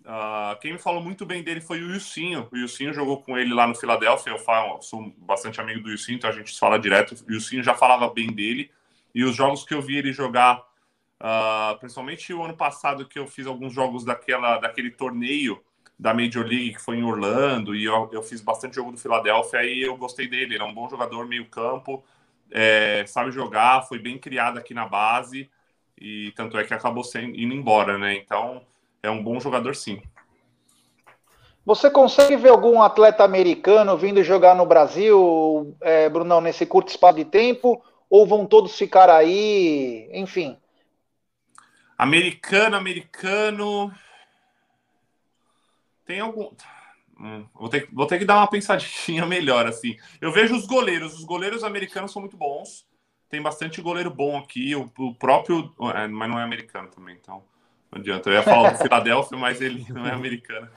Uh, 0.00 0.58
quem 0.60 0.72
me 0.72 0.78
falou 0.78 1.02
muito 1.02 1.24
bem 1.24 1.42
dele 1.42 1.62
foi 1.62 1.82
o 1.82 1.88
Wilsinho. 1.88 2.46
O 2.52 2.56
Wilsinho 2.56 2.92
jogou 2.92 3.22
com 3.22 3.38
ele 3.38 3.54
lá 3.54 3.66
no 3.66 3.74
Filadélfia. 3.74 4.32
Eu 4.32 4.38
falo, 4.38 4.82
sou 4.82 5.10
bastante 5.16 5.60
amigo 5.60 5.80
do 5.80 5.88
Wilsinho, 5.88 6.16
então 6.16 6.28
a 6.28 6.32
gente 6.32 6.58
fala 6.58 6.78
direto. 6.78 7.14
O 7.26 7.32
Wilsinho 7.32 7.62
já 7.62 7.74
falava 7.74 8.12
bem 8.12 8.26
dele. 8.26 8.70
E 9.14 9.24
os 9.24 9.34
jogos 9.34 9.64
que 9.64 9.72
eu 9.72 9.80
vi 9.80 9.96
ele 9.96 10.12
jogar, 10.12 10.58
uh, 10.58 11.78
principalmente 11.78 12.34
o 12.34 12.42
ano 12.42 12.54
passado, 12.54 13.08
que 13.08 13.18
eu 13.18 13.26
fiz 13.26 13.46
alguns 13.46 13.72
jogos 13.72 14.04
daquela, 14.04 14.58
daquele 14.58 14.90
torneio 14.90 15.62
da 15.98 16.12
Major 16.12 16.44
League, 16.44 16.74
que 16.74 16.82
foi 16.82 16.98
em 16.98 17.04
Orlando, 17.04 17.74
e 17.74 17.84
eu, 17.84 18.10
eu 18.12 18.22
fiz 18.22 18.42
bastante 18.42 18.74
jogo 18.74 18.92
do 18.92 18.98
Filadélfia, 18.98 19.64
e 19.64 19.80
eu 19.80 19.96
gostei 19.96 20.28
dele. 20.28 20.56
Ele 20.56 20.62
é 20.62 20.66
um 20.66 20.74
bom 20.74 20.86
jogador, 20.86 21.26
meio 21.26 21.46
campo 21.46 22.04
é, 22.50 23.04
sabe 23.06 23.30
jogar, 23.30 23.82
foi 23.82 23.98
bem 23.98 24.18
criado 24.18 24.58
aqui 24.58 24.74
na 24.74 24.86
base 24.86 25.50
e 25.98 26.32
tanto 26.36 26.58
é 26.58 26.64
que 26.64 26.74
acabou 26.74 27.04
sendo, 27.04 27.38
indo 27.38 27.54
embora, 27.54 27.98
né? 27.98 28.14
Então 28.14 28.62
é 29.02 29.10
um 29.10 29.22
bom 29.22 29.40
jogador, 29.40 29.74
sim. 29.74 30.02
Você 31.64 31.90
consegue 31.90 32.36
ver 32.36 32.50
algum 32.50 32.82
atleta 32.82 33.24
americano 33.24 33.96
vindo 33.96 34.22
jogar 34.22 34.54
no 34.54 34.66
Brasil, 34.66 35.74
é, 35.80 36.08
Brunão, 36.10 36.40
nesse 36.40 36.66
curto 36.66 36.88
espaço 36.88 37.16
de 37.16 37.24
tempo? 37.24 37.82
Ou 38.10 38.26
vão 38.26 38.44
todos 38.44 38.76
ficar 38.76 39.08
aí? 39.08 40.08
Enfim. 40.12 40.58
Americano, 41.96 42.76
americano. 42.76 43.92
Tem 46.04 46.20
algum. 46.20 46.50
Hum, 47.18 47.46
vou, 47.54 47.68
ter, 47.68 47.88
vou 47.92 48.06
ter 48.06 48.18
que 48.18 48.24
dar 48.24 48.36
uma 48.36 48.46
pensadinha 48.46 49.24
melhor, 49.26 49.66
assim. 49.66 49.96
Eu 50.20 50.32
vejo 50.32 50.54
os 50.54 50.66
goleiros. 50.66 51.14
Os 51.14 51.24
goleiros 51.24 51.64
americanos 51.64 52.12
são 52.12 52.20
muito 52.20 52.36
bons. 52.36 52.86
Tem 53.28 53.40
bastante 53.40 53.80
goleiro 53.80 54.10
bom 54.10 54.38
aqui. 54.38 54.74
O, 54.74 54.90
o 54.98 55.14
próprio. 55.14 55.74
É, 55.94 56.06
mas 56.06 56.28
não 56.28 56.38
é 56.38 56.42
americano 56.42 56.88
também, 56.88 57.16
então. 57.20 57.44
Não 57.90 58.00
adianta. 58.00 58.28
Eu 58.28 58.34
ia 58.34 58.42
falar 58.42 58.72
do 58.72 58.78
Philadelphia, 58.82 59.38
mas 59.38 59.60
ele 59.60 59.86
não 59.90 60.06
é 60.06 60.12
americano. 60.12 60.68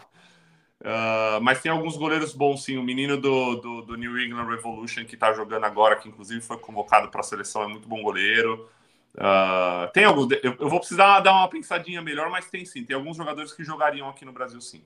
Uh, 0.79 1.41
mas 1.41 1.59
tem 1.59 1.71
alguns 1.71 1.97
goleiros 1.97 2.33
bons, 2.33 2.63
sim. 2.63 2.77
O 2.77 2.83
menino 2.83 3.17
do, 3.17 3.55
do, 3.55 3.81
do 3.81 3.95
New 3.95 4.19
England 4.19 4.47
Revolution, 4.47 5.05
que 5.05 5.15
está 5.15 5.33
jogando 5.33 5.63
agora, 5.63 5.95
que 5.95 6.07
inclusive 6.07 6.41
foi 6.41 6.57
convocado 6.57 7.09
para 7.09 7.21
a 7.21 7.23
seleção, 7.23 7.63
é 7.63 7.67
muito 7.67 7.87
bom 7.87 8.01
goleiro. 8.01 8.69
Uh, 9.15 9.91
tem 9.91 10.05
alguns. 10.05 10.31
Eu, 10.43 10.55
eu, 10.59 10.69
vou 10.69 10.79
precisar 10.79 11.19
dar 11.21 11.33
uma 11.33 11.49
pensadinha 11.49 12.01
melhor, 12.01 12.29
mas 12.29 12.47
tem 12.47 12.63
sim. 12.63 12.83
Tem 12.83 12.95
alguns 12.95 13.17
jogadores 13.17 13.51
que 13.51 13.63
jogariam 13.63 14.07
aqui 14.07 14.23
no 14.23 14.31
Brasil, 14.31 14.61
sim. 14.61 14.85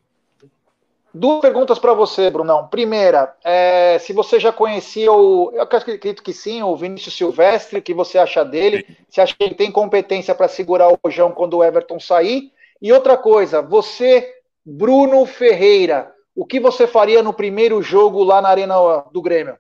Duas 1.14 1.42
perguntas 1.42 1.78
para 1.78 1.94
você, 1.94 2.30
Brunão. 2.30 2.68
Primeira, 2.68 3.36
é, 3.44 4.00
se 4.00 4.14
você 4.14 4.40
já 4.40 4.54
conhecia 4.54 5.12
o. 5.12 5.52
Eu 5.54 5.64
acredito 5.64 6.24
que 6.24 6.32
sim, 6.32 6.64
o 6.64 6.76
Vinícius 6.76 7.16
Silvestre, 7.16 7.80
o 7.80 7.82
que 7.82 7.94
você 7.94 8.18
acha 8.18 8.46
dele? 8.46 8.86
Você 9.10 9.20
acha 9.20 9.36
que 9.36 9.44
ele 9.44 9.56
tem 9.56 9.70
competência 9.70 10.34
para 10.34 10.48
segurar 10.48 10.88
o 10.88 10.98
Rojão 11.04 11.32
quando 11.32 11.58
o 11.58 11.64
Everton 11.64 12.00
sair? 12.00 12.54
E 12.82 12.94
outra 12.94 13.18
coisa, 13.18 13.62
você, 13.62 14.34
Bruno 14.66 15.26
Ferreira, 15.26 16.14
o 16.34 16.46
que 16.46 16.60
você 16.60 16.88
faria 16.88 17.22
no 17.22 17.34
primeiro 17.34 17.82
jogo 17.82 18.24
lá 18.24 18.42
na 18.42 18.50
Arena 18.50 18.76
do 19.12 19.22
Grêmio? 19.22 19.58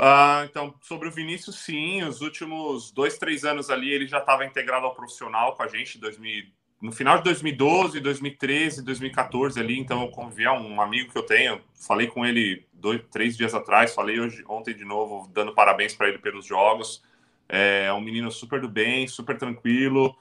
Ah, 0.00 0.46
então, 0.48 0.74
sobre 0.80 1.08
o 1.08 1.12
Vinícius, 1.12 1.56
sim, 1.60 2.02
os 2.04 2.20
últimos 2.20 2.92
dois, 2.92 3.18
três 3.18 3.44
anos 3.44 3.68
ali 3.68 3.90
ele 3.90 4.06
já 4.06 4.18
estava 4.18 4.44
integrado 4.44 4.86
ao 4.86 4.94
profissional 4.94 5.56
com 5.56 5.62
a 5.62 5.68
gente, 5.68 5.98
2000, 5.98 6.44
no 6.80 6.92
final 6.92 7.18
de 7.18 7.24
2012, 7.24 8.00
2013, 8.00 8.84
2014 8.84 9.58
ali, 9.58 9.78
então 9.78 10.02
eu 10.02 10.08
convivi 10.10 10.46
a 10.46 10.52
um 10.52 10.80
amigo 10.80 11.10
que 11.10 11.18
eu 11.18 11.24
tenho, 11.24 11.60
falei 11.74 12.06
com 12.06 12.24
ele 12.24 12.66
dois, 12.72 13.02
três 13.10 13.36
dias 13.36 13.52
atrás, 13.52 13.94
falei 13.94 14.20
hoje, 14.20 14.44
ontem 14.48 14.74
de 14.74 14.84
novo, 14.84 15.28
dando 15.32 15.52
parabéns 15.52 15.94
para 15.94 16.08
ele 16.08 16.18
pelos 16.18 16.46
jogos. 16.46 17.02
É 17.48 17.92
um 17.92 18.00
menino 18.00 18.30
super 18.30 18.60
do 18.60 18.68
bem, 18.68 19.08
super 19.08 19.36
tranquilo. 19.36 20.16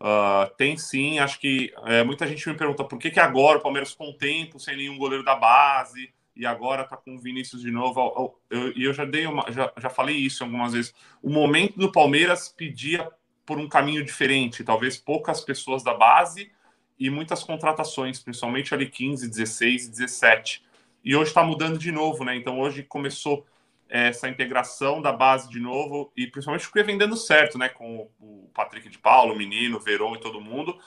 Uh, 0.00 0.50
tem 0.56 0.76
sim, 0.78 1.18
acho 1.18 1.38
que 1.38 1.72
é, 1.84 2.02
muita 2.02 2.26
gente 2.26 2.48
me 2.48 2.56
pergunta 2.56 2.82
por 2.82 2.98
que, 2.98 3.10
que 3.10 3.20
agora 3.20 3.58
o 3.58 3.62
Palmeiras 3.62 3.94
com 3.94 4.12
tempo, 4.12 4.58
sem 4.58 4.76
nenhum 4.76 4.96
goleiro 4.96 5.22
da 5.22 5.36
base, 5.36 6.10
e 6.34 6.46
agora 6.46 6.84
tá 6.84 6.96
com 6.96 7.14
o 7.14 7.18
Vinícius 7.18 7.60
de 7.60 7.70
novo. 7.70 8.34
E 8.50 8.54
eu, 8.54 8.72
eu, 8.74 8.92
já 8.94 9.04
dei 9.04 9.26
uma, 9.26 9.44
já, 9.52 9.70
já 9.76 9.90
falei 9.90 10.16
isso 10.16 10.42
algumas 10.42 10.72
vezes. 10.72 10.94
O 11.22 11.28
momento 11.28 11.78
do 11.78 11.92
Palmeiras 11.92 12.48
pedia 12.48 13.10
por 13.50 13.58
um 13.58 13.68
caminho 13.68 14.04
diferente, 14.04 14.62
talvez 14.62 14.96
poucas 14.96 15.40
pessoas 15.40 15.82
da 15.82 15.92
base 15.92 16.52
e 16.96 17.10
muitas 17.10 17.42
contratações, 17.42 18.20
principalmente 18.20 18.72
ali 18.72 18.88
15, 18.88 19.28
16 19.28 19.86
e 19.86 19.90
17. 19.90 20.64
E 21.04 21.16
hoje 21.16 21.30
está 21.30 21.42
mudando 21.42 21.76
de 21.76 21.90
novo, 21.90 22.24
né? 22.24 22.36
Então 22.36 22.60
hoje 22.60 22.84
começou 22.84 23.44
essa 23.88 24.28
integração 24.28 25.02
da 25.02 25.10
base 25.10 25.50
de 25.50 25.58
novo 25.58 26.12
e 26.16 26.28
principalmente 26.28 26.64
porque 26.64 26.84
vem 26.84 26.96
dando 26.96 27.16
certo, 27.16 27.58
né? 27.58 27.68
Com 27.68 28.08
o 28.20 28.48
Patrick 28.54 28.88
de 28.88 28.98
Paulo, 28.98 29.34
o 29.34 29.36
menino, 29.36 29.78
o 29.78 29.80
Verón 29.80 30.14
e 30.14 30.20
todo 30.20 30.40
mundo. 30.40 30.78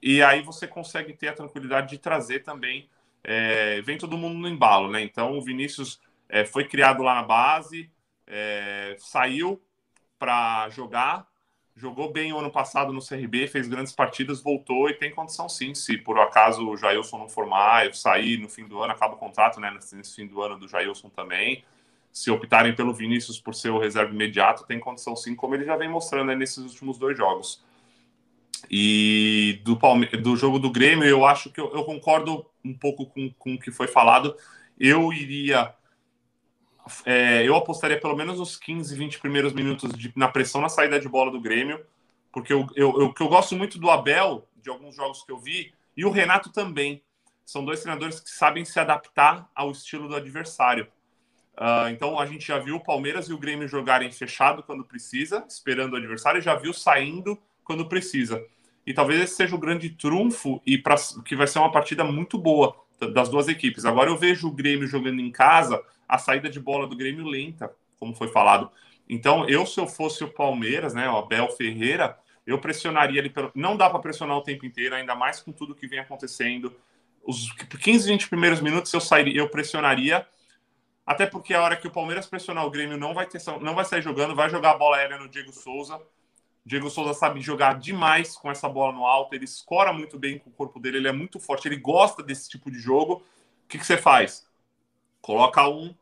E 0.00 0.22
aí 0.22 0.40
você 0.40 0.68
consegue 0.68 1.14
ter 1.14 1.26
a 1.26 1.34
tranquilidade 1.34 1.90
de 1.90 1.98
trazer 1.98 2.44
também. 2.44 2.88
É, 3.24 3.80
vem 3.82 3.98
todo 3.98 4.16
mundo 4.16 4.38
no 4.38 4.46
embalo, 4.46 4.88
né? 4.88 5.02
Então 5.02 5.36
o 5.36 5.42
Vinícius 5.42 6.00
é, 6.28 6.44
foi 6.44 6.68
criado 6.68 7.02
lá 7.02 7.16
na 7.16 7.24
base, 7.24 7.90
é, 8.24 8.94
saiu 9.00 9.60
para 10.16 10.68
jogar, 10.68 11.33
jogou 11.76 12.12
bem 12.12 12.32
o 12.32 12.38
ano 12.38 12.50
passado 12.50 12.92
no 12.92 13.04
CRB, 13.04 13.48
fez 13.48 13.66
grandes 13.68 13.92
partidas, 13.92 14.40
voltou 14.40 14.88
e 14.88 14.94
tem 14.94 15.10
condição 15.10 15.48
sim. 15.48 15.74
Se 15.74 15.98
por 15.98 16.18
acaso 16.18 16.68
o 16.68 16.76
Jailson 16.76 17.18
não 17.18 17.28
formar, 17.28 17.86
eu 17.86 17.92
sair 17.92 18.38
no 18.38 18.48
fim 18.48 18.66
do 18.66 18.82
ano, 18.82 18.92
acaba 18.92 19.14
o 19.14 19.18
contrato, 19.18 19.60
né? 19.60 19.70
Nesse 19.70 20.14
fim 20.14 20.26
do 20.26 20.40
ano 20.40 20.58
do 20.58 20.68
Jailson 20.68 21.08
também 21.08 21.64
se 22.14 22.30
optarem 22.30 22.72
pelo 22.72 22.94
Vinícius 22.94 23.40
por 23.40 23.56
ser 23.56 23.70
o 23.70 23.78
reserva 23.78 24.14
imediato, 24.14 24.64
tem 24.64 24.78
condição 24.78 25.16
sim, 25.16 25.34
como 25.34 25.56
ele 25.56 25.64
já 25.64 25.76
vem 25.76 25.88
mostrando 25.88 26.32
nesses 26.36 26.58
últimos 26.58 26.96
dois 26.96 27.18
jogos. 27.18 27.60
E 28.70 29.60
do, 29.64 29.76
Palme 29.76 30.06
do 30.06 30.36
jogo 30.36 30.60
do 30.60 30.70
Grêmio, 30.70 31.04
eu 31.04 31.26
acho 31.26 31.50
que 31.50 31.60
eu, 31.60 31.72
eu 31.74 31.82
concordo 31.82 32.46
um 32.64 32.72
pouco 32.72 33.06
com, 33.06 33.30
com 33.36 33.54
o 33.54 33.58
que 33.58 33.72
foi 33.72 33.88
falado. 33.88 34.36
Eu 34.78 35.12
iria. 35.12 35.74
É, 37.04 37.42
eu 37.46 37.56
apostaria 37.56 37.98
pelo 37.98 38.16
menos 38.16 38.38
os 38.38 38.56
15, 38.56 38.94
20 38.94 39.18
primeiros 39.18 39.52
minutos 39.52 39.92
de, 39.92 40.12
na 40.14 40.28
pressão 40.28 40.60
na 40.60 40.68
saída 40.68 41.00
de 41.00 41.08
bola 41.08 41.30
do 41.30 41.40
Grêmio, 41.40 41.84
porque 42.32 42.52
eu, 42.52 42.66
eu, 42.74 43.00
eu, 43.00 43.14
eu 43.18 43.28
gosto 43.28 43.56
muito 43.56 43.78
do 43.78 43.90
Abel, 43.90 44.46
de 44.62 44.68
alguns 44.68 44.94
jogos 44.94 45.22
que 45.22 45.32
eu 45.32 45.38
vi, 45.38 45.72
e 45.96 46.04
o 46.04 46.10
Renato 46.10 46.50
também. 46.50 47.02
São 47.44 47.64
dois 47.64 47.80
treinadores 47.80 48.20
que 48.20 48.30
sabem 48.30 48.64
se 48.64 48.80
adaptar 48.80 49.48
ao 49.54 49.70
estilo 49.70 50.08
do 50.08 50.16
adversário. 50.16 50.86
Uh, 51.56 51.88
então 51.90 52.18
a 52.18 52.26
gente 52.26 52.46
já 52.46 52.58
viu 52.58 52.76
o 52.76 52.82
Palmeiras 52.82 53.28
e 53.28 53.32
o 53.32 53.38
Grêmio 53.38 53.68
jogarem 53.68 54.10
fechado 54.10 54.62
quando 54.62 54.84
precisa, 54.84 55.44
esperando 55.48 55.92
o 55.92 55.96
adversário, 55.96 56.38
e 56.38 56.42
já 56.42 56.54
viu 56.54 56.72
saindo 56.72 57.38
quando 57.62 57.88
precisa. 57.88 58.44
E 58.86 58.92
talvez 58.92 59.20
esse 59.20 59.36
seja 59.36 59.54
o 59.54 59.58
grande 59.58 59.90
trunfo 59.90 60.60
e 60.66 60.76
pra, 60.76 60.96
que 61.24 61.36
vai 61.36 61.46
ser 61.46 61.58
uma 61.58 61.70
partida 61.70 62.04
muito 62.04 62.36
boa 62.36 62.74
das 63.12 63.28
duas 63.28 63.48
equipes. 63.48 63.84
Agora 63.84 64.10
eu 64.10 64.16
vejo 64.16 64.48
o 64.48 64.52
Grêmio 64.52 64.86
jogando 64.86 65.20
em 65.20 65.30
casa, 65.30 65.82
a 66.08 66.18
saída 66.18 66.48
de 66.48 66.60
bola 66.60 66.86
do 66.86 66.96
Grêmio 66.96 67.24
lenta, 67.24 67.74
como 67.98 68.14
foi 68.14 68.28
falado. 68.28 68.70
Então, 69.08 69.48
eu, 69.48 69.66
se 69.66 69.78
eu 69.78 69.86
fosse 69.86 70.24
o 70.24 70.28
Palmeiras, 70.28 70.94
né, 70.94 71.08
o 71.08 71.16
Abel 71.16 71.48
Ferreira, 71.50 72.18
eu 72.46 72.58
pressionaria 72.58 73.18
ele. 73.18 73.30
Pelo... 73.30 73.50
Não 73.54 73.76
dá 73.76 73.88
para 73.88 73.98
pressionar 73.98 74.36
o 74.36 74.42
tempo 74.42 74.64
inteiro, 74.66 74.94
ainda 74.94 75.14
mais 75.14 75.40
com 75.40 75.52
tudo 75.52 75.74
que 75.74 75.86
vem 75.86 75.98
acontecendo. 75.98 76.74
Os 77.22 77.52
15, 77.52 78.10
20 78.10 78.28
primeiros 78.28 78.60
minutos 78.60 78.92
eu 78.92 79.00
sairia, 79.00 79.38
eu 79.38 79.48
pressionaria 79.48 80.26
até 81.06 81.26
porque 81.26 81.52
a 81.52 81.62
hora 81.62 81.76
que 81.76 81.86
o 81.86 81.90
Palmeiras 81.90 82.26
pressionar 82.26 82.64
o 82.64 82.70
Grêmio 82.70 82.96
não 82.96 83.12
vai 83.12 83.26
ter 83.26 83.40
não 83.60 83.74
vai 83.74 83.84
sair 83.84 84.02
jogando, 84.02 84.34
vai 84.34 84.48
jogar 84.48 84.72
a 84.72 84.78
bola 84.78 84.96
aérea 84.96 85.18
no 85.18 85.28
Diego 85.28 85.52
Souza. 85.52 86.00
Diego 86.64 86.88
Souza 86.88 87.12
sabe 87.12 87.42
jogar 87.42 87.78
demais 87.78 88.36
com 88.36 88.50
essa 88.50 88.68
bola 88.68 88.92
no 88.92 89.04
alto, 89.04 89.34
ele 89.34 89.44
escora 89.44 89.92
muito 89.92 90.18
bem 90.18 90.38
com 90.38 90.48
o 90.48 90.52
corpo 90.52 90.80
dele, 90.80 90.96
ele 90.96 91.08
é 91.08 91.12
muito 91.12 91.38
forte, 91.38 91.68
ele 91.68 91.76
gosta 91.76 92.22
desse 92.22 92.48
tipo 92.48 92.70
de 92.70 92.78
jogo. 92.78 93.22
O 93.64 93.68
que, 93.68 93.78
que 93.78 93.84
você 93.84 93.98
faz? 93.98 94.43
Coloca 95.24 95.66
um 95.66 95.94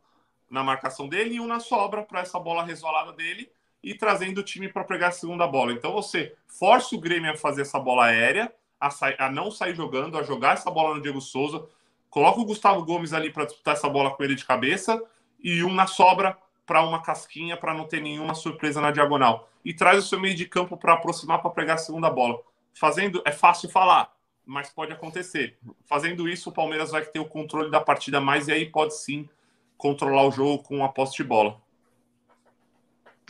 na 0.50 0.64
marcação 0.64 1.08
dele 1.08 1.36
e 1.36 1.40
um 1.40 1.46
na 1.46 1.60
sobra 1.60 2.02
para 2.02 2.20
essa 2.20 2.40
bola 2.40 2.64
resvalada 2.64 3.12
dele 3.12 3.48
e 3.82 3.94
trazendo 3.94 4.38
o 4.38 4.42
time 4.42 4.68
para 4.68 4.82
pegar 4.82 5.08
a 5.08 5.12
segunda 5.12 5.46
bola. 5.46 5.72
Então 5.72 5.92
você 5.92 6.34
força 6.48 6.96
o 6.96 7.00
Grêmio 7.00 7.30
a 7.30 7.36
fazer 7.36 7.62
essa 7.62 7.78
bola 7.78 8.06
aérea, 8.06 8.52
a, 8.80 8.90
a 9.18 9.30
não 9.30 9.48
sair 9.50 9.76
jogando, 9.76 10.18
a 10.18 10.24
jogar 10.24 10.54
essa 10.54 10.70
bola 10.70 10.96
no 10.96 11.00
Diego 11.00 11.20
Souza 11.20 11.64
Coloca 12.12 12.40
o 12.40 12.44
Gustavo 12.44 12.84
Gomes 12.84 13.14
ali 13.14 13.30
para 13.30 13.46
disputar 13.46 13.72
essa 13.72 13.88
bola 13.88 14.10
com 14.10 14.22
ele 14.22 14.34
de 14.34 14.44
cabeça 14.44 15.02
e 15.42 15.64
um 15.64 15.72
na 15.72 15.86
sobra 15.86 16.36
para 16.66 16.82
uma 16.82 17.00
casquinha 17.00 17.56
para 17.56 17.72
não 17.72 17.86
ter 17.86 18.02
nenhuma 18.02 18.34
surpresa 18.34 18.82
na 18.82 18.90
diagonal. 18.90 19.48
E 19.64 19.72
traz 19.72 20.04
o 20.04 20.06
seu 20.06 20.20
meio 20.20 20.34
de 20.34 20.44
campo 20.44 20.76
para 20.76 20.92
aproximar 20.92 21.40
para 21.40 21.50
pegar 21.50 21.74
a 21.74 21.78
segunda 21.78 22.10
bola. 22.10 22.38
Fazendo 22.74 23.22
é 23.24 23.32
fácil 23.32 23.70
falar, 23.70 24.14
mas 24.46 24.70
pode 24.70 24.92
acontecer. 24.92 25.56
Fazendo 25.86 26.28
isso, 26.28 26.50
o 26.50 26.52
Palmeiras 26.52 26.90
vai 26.90 27.04
ter 27.04 27.20
o 27.20 27.24
controle 27.24 27.70
da 27.70 27.80
partida 27.80 28.20
mais 28.20 28.48
e 28.48 28.52
aí 28.52 28.66
pode 28.66 28.96
sim 28.96 29.28
controlar 29.76 30.26
o 30.26 30.30
jogo 30.30 30.62
com 30.62 30.84
a 30.84 30.88
posse 30.88 31.16
de 31.16 31.24
bola. 31.24 31.56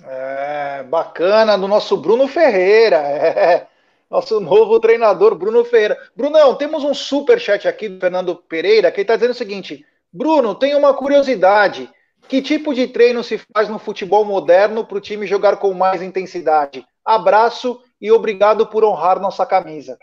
É, 0.04 0.82
bacana 0.84 1.56
do 1.56 1.68
nosso 1.68 1.96
Bruno 1.96 2.26
Ferreira. 2.28 2.98
É 3.72 3.72
nosso 4.12 4.38
novo 4.40 4.78
treinador, 4.78 5.34
Bruno 5.34 5.64
Ferreira. 5.64 5.98
Brunão, 6.14 6.54
temos 6.54 6.84
um 6.84 6.92
super 6.92 7.40
chat 7.40 7.66
aqui 7.66 7.88
do 7.88 7.98
Fernando 7.98 8.36
Pereira, 8.36 8.92
que 8.92 9.00
está 9.00 9.14
dizendo 9.14 9.30
o 9.30 9.34
seguinte: 9.34 9.86
Bruno, 10.12 10.54
tenho 10.54 10.78
uma 10.78 10.92
curiosidade. 10.92 11.88
Que 12.28 12.42
tipo 12.42 12.74
de 12.74 12.86
treino 12.86 13.24
se 13.24 13.40
faz 13.52 13.70
no 13.70 13.78
futebol 13.78 14.24
moderno 14.24 14.84
para 14.84 14.98
o 14.98 15.00
time 15.00 15.26
jogar 15.26 15.56
com 15.56 15.72
mais 15.72 16.02
intensidade? 16.02 16.86
Abraço 17.04 17.80
e 18.00 18.12
obrigado 18.12 18.66
por 18.66 18.84
honrar 18.84 19.18
nossa 19.18 19.46
camisa. 19.46 19.98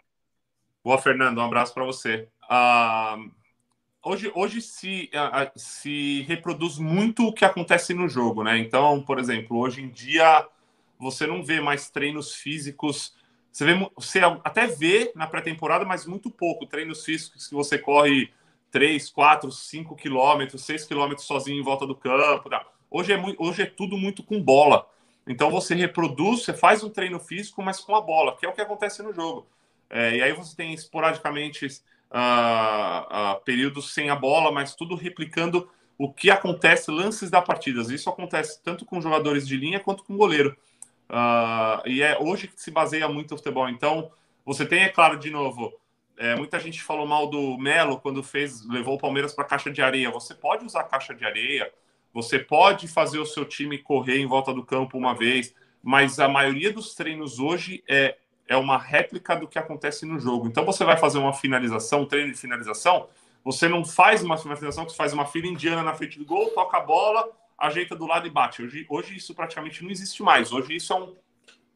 Boa, 0.84 0.98
Fernando, 0.98 1.40
um 1.40 1.46
abraço 1.46 1.74
para 1.74 1.84
você. 1.84 2.28
Uh, 2.44 3.32
hoje 4.04 4.32
hoje 4.34 4.62
se, 4.62 5.10
uh, 5.14 5.52
se 5.60 6.22
reproduz 6.28 6.78
muito 6.78 7.28
o 7.28 7.34
que 7.34 7.46
acontece 7.46 7.94
no 7.94 8.08
jogo, 8.08 8.44
né? 8.44 8.58
Então, 8.58 9.02
por 9.02 9.20
exemplo, 9.20 9.58
hoje 9.58 9.82
em 9.82 9.90
dia 9.90 10.48
você 10.98 11.26
não 11.26 11.44
vê 11.44 11.62
mais 11.62 11.90
treinos 11.90 12.34
físicos 12.34 13.18
você, 13.52 13.66
vê, 13.66 13.92
você 13.96 14.20
até 14.44 14.68
vê 14.68 15.12
na 15.16 15.28
pré-temporada, 15.28 15.84
mas 15.84 16.06
muito 16.06 16.30
pouco. 16.30 16.66
Treinos 16.66 17.04
físicos 17.04 17.48
que 17.48 17.54
você 17.54 17.78
corre 17.78 18.32
3, 18.72 19.10
4, 19.10 19.52
5 19.52 19.96
quilômetros, 19.96 20.64
6 20.66 20.86
quilômetros 20.86 21.26
sozinho 21.26 21.60
em 21.60 21.64
volta 21.64 21.86
do 21.86 21.96
campo. 21.96 22.50
Tá? 22.50 22.66
Hoje, 22.90 23.14
é, 23.14 23.22
hoje 23.38 23.64
é 23.64 23.66
tudo 23.66 23.98
muito 23.98 24.24
com 24.24 24.42
bola. 24.42 24.88
Então 25.28 25.52
você 25.52 25.76
reproduz, 25.76 26.44
você 26.44 26.54
faz 26.54 26.84
um 26.84 26.90
treino 26.90 27.20
físico, 27.20 27.62
mas 27.62 27.80
com 27.80 27.96
a 27.96 28.02
bola, 28.02 28.36
que 28.38 28.46
é 28.46 28.50
o 28.50 28.54
que 28.54 28.62
acontece 28.62 29.04
no 29.04 29.14
jogo. 29.14 29.46
É, 29.90 30.18
e 30.18 30.22
aí 30.22 30.34
você 30.34 30.56
tem 30.56 30.74
esporadicamente 30.74 31.66
uh, 31.66 33.38
uh, 33.38 33.42
períodos 33.44 33.94
sem 33.94 34.10
a 34.10 34.16
bola, 34.16 34.52
mas 34.52 34.76
tudo 34.76 34.96
replicando 34.96 35.70
o 35.98 36.12
que 36.12 36.30
acontece, 36.30 36.92
lances 36.92 37.30
da 37.30 37.42
partida. 37.42 37.82
Isso 37.94 38.10
acontece 38.10 38.62
tanto 38.64 38.86
com 38.86 39.02
jogadores 39.02 39.48
de 39.48 39.58
linha 39.58 39.80
quanto 39.80 40.04
com 40.04 40.16
goleiro. 40.16 40.56
Uh, 41.10 41.88
e 41.88 42.02
é 42.02 42.18
hoje 42.20 42.48
que 42.48 42.62
se 42.62 42.72
baseia 42.72 43.08
muito 43.10 43.34
o 43.34 43.38
futebol. 43.38 43.68
Então, 43.68 44.12
você 44.46 44.66
tem, 44.66 44.84
é 44.84 44.90
claro, 44.90 45.18
de 45.18 45.30
novo, 45.30 45.74
é, 46.18 46.36
muita 46.36 46.60
gente 46.60 46.82
falou 46.82 47.08
mal 47.08 47.28
do 47.28 47.58
Melo 47.58 48.00
quando 48.00 48.22
fez, 48.22 48.66
levou 48.68 48.96
o 48.96 49.00
Palmeiras 49.00 49.34
para 49.34 49.46
a 49.46 49.48
caixa 49.48 49.72
de 49.72 49.82
areia. 49.82 50.12
Você 50.12 50.36
pode 50.36 50.66
usar 50.66 50.84
caixa 50.84 51.16
de 51.16 51.26
areia, 51.26 51.72
você 52.14 52.38
pode 52.38 52.88
fazer 52.88 53.20
o 53.20 53.26
seu 53.26 53.46
time 53.46 53.78
correr 53.78 54.20
em 54.20 54.26
volta 54.26 54.54
do 54.54 54.64
campo 54.64 54.98
uma 54.98 55.14
vez, 55.14 55.56
mas 55.82 56.20
a 56.20 56.28
maioria 56.28 56.74
dos 56.74 56.94
treinos 56.94 57.40
hoje 57.40 57.84
é, 57.88 58.18
é 58.50 58.58
uma 58.58 58.80
réplica 58.80 59.36
do 59.36 59.48
que 59.48 59.60
acontece 59.60 60.08
no 60.08 60.20
jogo. 60.20 60.48
Então, 60.48 60.66
você 60.66 60.84
vai 60.84 60.98
fazer 60.98 61.20
uma 61.20 61.32
finalização, 61.32 62.02
um 62.02 62.06
treino 62.06 62.34
de 62.34 62.38
finalização, 62.38 63.08
você 63.46 63.70
não 63.70 63.86
faz 63.86 64.24
uma 64.24 64.38
finalização, 64.38 64.90
você 64.90 64.96
faz 64.96 65.14
uma 65.14 65.26
fila 65.26 65.46
indiana 65.46 65.84
na 65.84 65.94
frente 65.94 66.18
do 66.18 66.26
gol, 66.26 66.50
toca 66.50 66.78
a 66.78 66.82
bola, 66.82 67.30
ajeita 67.56 67.96
do 67.96 68.08
lado 68.08 68.26
e 68.26 68.30
bate. 68.30 68.64
Hoje, 68.64 68.88
hoje 68.90 69.16
isso 69.16 69.36
praticamente 69.36 69.84
não 69.84 69.92
existe 69.92 70.24
mais. 70.24 70.52
Hoje 70.52 70.76
isso 70.76 70.92
é 70.92 70.96
um, 70.96 71.16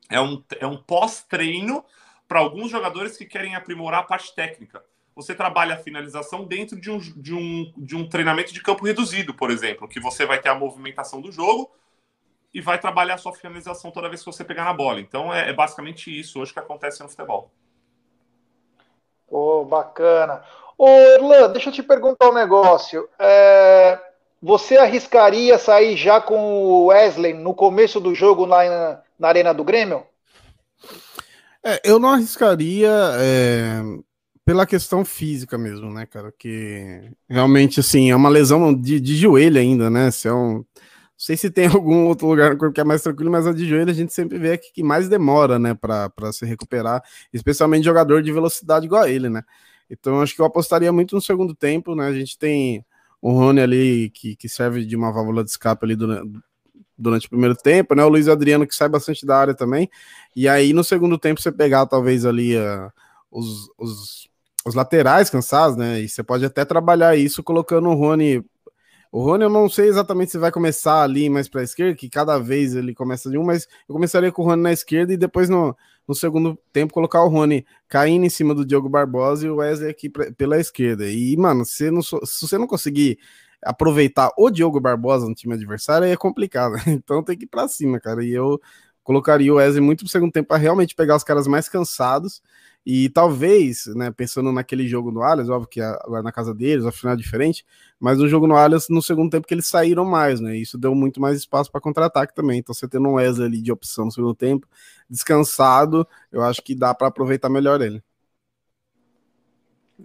é 0.09 0.19
um, 0.19 0.43
é 0.61 0.67
um 0.67 0.77
pós-treino 0.77 1.85
para 2.27 2.39
alguns 2.39 2.71
jogadores 2.71 3.15
que 3.15 3.25
querem 3.25 3.53
aprimorar 3.55 3.99
a 4.01 4.03
parte 4.03 4.33
técnica. 4.33 4.83
Você 5.15 5.35
trabalha 5.35 5.75
a 5.75 5.77
finalização 5.77 6.43
dentro 6.43 6.81
de 6.81 6.89
um, 6.89 6.97
de, 6.97 7.35
um, 7.35 7.71
de 7.77 7.95
um 7.95 8.09
treinamento 8.09 8.51
de 8.51 8.63
campo 8.63 8.83
reduzido, 8.83 9.31
por 9.31 9.51
exemplo, 9.51 9.87
que 9.87 9.99
você 9.99 10.25
vai 10.25 10.41
ter 10.41 10.49
a 10.49 10.55
movimentação 10.55 11.21
do 11.21 11.31
jogo 11.31 11.69
e 12.53 12.61
vai 12.61 12.79
trabalhar 12.79 13.15
a 13.15 13.17
sua 13.17 13.33
finalização 13.33 13.91
toda 13.91 14.09
vez 14.09 14.21
que 14.21 14.25
você 14.25 14.43
pegar 14.43 14.65
na 14.65 14.73
bola. 14.73 14.99
Então 14.99 15.33
é, 15.33 15.49
é 15.49 15.53
basicamente 15.53 16.17
isso 16.17 16.39
hoje 16.39 16.53
que 16.53 16.59
acontece 16.59 17.01
no 17.01 17.09
futebol. 17.09 17.51
Pô, 19.27 19.61
oh, 19.61 19.65
bacana. 19.65 20.43
Ô, 20.77 20.87
Erlan, 20.87 21.51
deixa 21.51 21.69
eu 21.69 21.73
te 21.73 21.81
perguntar 21.81 22.29
um 22.29 22.33
negócio. 22.33 23.09
É, 23.17 23.99
você 24.41 24.77
arriscaria 24.77 25.57
sair 25.57 25.95
já 25.95 26.21
com 26.21 26.37
o 26.37 26.85
Wesley 26.87 27.33
no 27.33 27.53
começo 27.53 27.99
do 27.99 28.13
jogo 28.13 28.45
na, 28.45 29.01
na 29.17 29.27
Arena 29.27 29.53
do 29.53 29.63
Grêmio? 29.63 30.05
É, 31.63 31.81
eu 31.83 31.97
não 31.97 32.09
arriscaria, 32.09 32.91
é, 33.17 33.81
pela 34.45 34.65
questão 34.65 35.05
física 35.05 35.57
mesmo, 35.57 35.91
né, 35.91 36.05
cara? 36.05 36.33
Que 36.37 37.09
realmente, 37.29 37.79
assim, 37.79 38.11
é 38.11 38.15
uma 38.15 38.29
lesão 38.29 38.73
de, 38.73 38.99
de 38.99 39.15
joelho 39.15 39.59
ainda, 39.59 39.89
né? 39.89 40.11
Se 40.11 40.27
é 40.27 40.33
um. 40.33 40.65
Sei 41.23 41.37
se 41.37 41.49
tem 41.49 41.67
algum 41.71 42.05
outro 42.07 42.27
lugar 42.27 42.51
no 42.51 42.57
corpo 42.57 42.75
que 42.75 42.81
é 42.81 42.83
mais 42.83 43.01
tranquilo, 43.01 43.31
mas 43.31 43.47
a 43.47 43.53
de 43.53 43.65
joelho 43.65 43.89
a 43.89 43.93
gente 43.93 44.11
sempre 44.13 44.37
vê 44.37 44.57
que, 44.57 44.73
que 44.73 44.83
mais 44.83 45.07
demora, 45.07 45.57
né, 45.57 45.73
para 45.73 46.33
se 46.33 46.45
recuperar, 46.45 47.01
especialmente 47.31 47.85
jogador 47.85 48.21
de 48.21 48.29
velocidade 48.29 48.85
igual 48.85 49.03
a 49.03 49.09
ele, 49.09 49.29
né? 49.29 49.41
Então 49.89 50.21
acho 50.21 50.35
que 50.35 50.41
eu 50.41 50.45
apostaria 50.45 50.91
muito 50.91 51.15
no 51.15 51.21
segundo 51.21 51.55
tempo, 51.55 51.95
né? 51.95 52.07
A 52.07 52.13
gente 52.13 52.37
tem 52.37 52.85
o 53.21 53.31
Rony 53.31 53.61
ali 53.61 54.09
que, 54.09 54.35
que 54.35 54.49
serve 54.49 54.83
de 54.83 54.97
uma 54.97 55.13
válvula 55.13 55.45
de 55.45 55.49
escape 55.49 55.85
ali 55.85 55.95
durante, 55.95 56.29
durante 56.97 57.27
o 57.27 57.29
primeiro 57.29 57.55
tempo, 57.55 57.95
né? 57.95 58.03
O 58.03 58.09
Luiz 58.09 58.27
Adriano 58.27 58.67
que 58.67 58.75
sai 58.75 58.89
bastante 58.89 59.25
da 59.25 59.37
área 59.37 59.53
também. 59.53 59.89
E 60.35 60.45
aí 60.49 60.73
no 60.73 60.83
segundo 60.83 61.17
tempo 61.17 61.39
você 61.39 61.53
pegar 61.53 61.85
talvez 61.85 62.25
ali 62.25 62.57
uh, 62.57 62.91
os, 63.31 63.69
os, 63.77 64.29
os, 64.65 64.75
laterais 64.75 65.29
cansados, 65.29 65.77
né? 65.77 66.01
E 66.01 66.09
você 66.09 66.21
pode 66.21 66.43
até 66.43 66.65
trabalhar 66.65 67.15
isso 67.15 67.41
colocando 67.41 67.87
o 67.87 67.93
Rony. 67.93 68.43
O 69.13 69.21
Rony 69.21 69.43
eu 69.43 69.49
não 69.49 69.69
sei 69.69 69.89
exatamente 69.89 70.31
se 70.31 70.39
vai 70.39 70.51
começar 70.51 71.03
ali 71.03 71.29
mais 71.29 71.47
para 71.47 71.61
a 71.61 71.63
esquerda, 71.63 71.95
que 71.95 72.09
cada 72.09 72.39
vez 72.39 72.73
ele 72.73 72.95
começa 72.95 73.29
de 73.29 73.37
um, 73.37 73.43
mas 73.43 73.67
eu 73.87 73.93
começaria 73.93 74.31
com 74.31 74.41
o 74.41 74.45
Rony 74.45 74.63
na 74.63 74.73
esquerda 74.73 75.13
e 75.13 75.17
depois 75.17 75.47
no, 75.49 75.77
no 76.07 76.15
segundo 76.15 76.57
tempo 76.71 76.95
colocar 76.95 77.21
o 77.23 77.29
Rony 77.29 77.63
caindo 77.87 78.25
em 78.25 78.29
cima 78.29 78.55
do 78.55 78.65
Diogo 78.65 78.89
Barbosa 78.89 79.45
e 79.45 79.51
o 79.51 79.57
Wesley 79.57 79.91
aqui 79.91 80.09
pra, 80.09 80.31
pela 80.31 80.59
esquerda. 80.59 81.07
E, 81.07 81.37
mano, 81.37 81.63
se, 81.63 81.91
não, 81.91 82.01
se 82.01 82.17
você 82.41 82.57
não 82.57 82.65
conseguir 82.65 83.19
aproveitar 83.61 84.31
o 84.35 84.49
Diogo 84.49 84.79
Barbosa 84.79 85.29
no 85.29 85.35
time 85.35 85.53
adversário, 85.53 86.07
aí 86.07 86.11
é 86.11 86.17
complicado. 86.17 86.73
Então 86.87 87.23
tem 87.23 87.37
que 87.37 87.45
ir 87.45 87.49
pra 87.49 87.67
cima, 87.67 87.99
cara. 87.99 88.25
E 88.25 88.31
eu 88.31 88.59
colocaria 89.03 89.53
o 89.53 89.57
Wesley 89.57 89.79
muito 89.79 89.99
pro 89.99 90.11
segundo 90.11 90.31
tempo 90.31 90.47
para 90.47 90.57
realmente 90.57 90.95
pegar 90.95 91.15
os 91.15 91.23
caras 91.23 91.45
mais 91.45 91.69
cansados 91.69 92.41
e 92.85 93.09
talvez, 93.09 93.85
né, 93.95 94.11
pensando 94.11 94.51
naquele 94.51 94.87
jogo 94.87 95.09
no 95.09 95.23
Allianz, 95.23 95.49
óbvio 95.49 95.69
que 95.69 95.79
agora 95.79 96.21
na 96.21 96.31
casa 96.31 96.53
deles, 96.53 96.85
afinal 96.85 97.13
é 97.13 97.17
diferente, 97.17 97.65
mas 97.99 98.17
no 98.17 98.27
jogo 98.27 98.45
no 98.45 98.57
Allianz, 98.57 98.89
no 98.89 99.01
segundo 99.01 99.31
tempo 99.31 99.47
que 99.47 99.53
eles 99.53 99.67
saíram 99.67 100.03
mais, 100.03 100.41
né? 100.41 100.57
Isso 100.57 100.77
deu 100.77 100.93
muito 100.93 101.21
mais 101.21 101.37
espaço 101.37 101.71
para 101.71 101.79
contra-ataque 101.79 102.35
também. 102.35 102.59
Então 102.59 102.73
você 102.73 102.87
tendo 102.87 103.07
um 103.07 103.13
Wesley 103.13 103.47
ali 103.47 103.61
de 103.61 103.71
opção 103.71 104.05
no 104.05 104.11
segundo 104.11 104.35
tempo, 104.35 104.67
descansado, 105.09 106.05
eu 106.31 106.41
acho 106.43 106.61
que 106.61 106.75
dá 106.75 106.93
para 106.93 107.07
aproveitar 107.07 107.49
melhor 107.49 107.81
ele. 107.81 108.03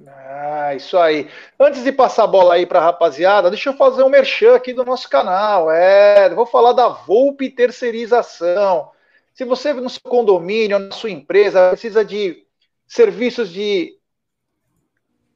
Ah, 0.07 0.75
isso 0.77 0.97
aí. 0.97 1.29
Antes 1.59 1.83
de 1.83 1.91
passar 1.91 2.25
a 2.25 2.29
bola 2.29 2.55
aí 2.55 2.67
para 2.67 2.79
a 2.79 2.85
rapaziada, 2.85 3.51
deixa 3.51 3.71
eu 3.71 3.77
fazer 3.77 4.05
um 4.05 4.09
merchan 4.09 4.55
aqui 4.55 4.73
do 4.73 4.85
nosso 4.85 5.09
canal. 5.09 5.71
É, 5.71 6.33
vou 6.33 6.47
falar 6.47 6.73
da 6.75 6.89
Volpe 6.89 7.51
Terceirização. 7.51 8.91
Se 9.35 9.45
você 9.45 9.73
no 9.73 9.91
seu 9.91 10.03
condomínio, 10.03 10.79
na 10.79 10.93
sua 10.93 11.11
empresa, 11.11 11.71
precisa 11.71 12.05
de 12.05 12.47
serviços 12.89 13.51
de 13.51 13.97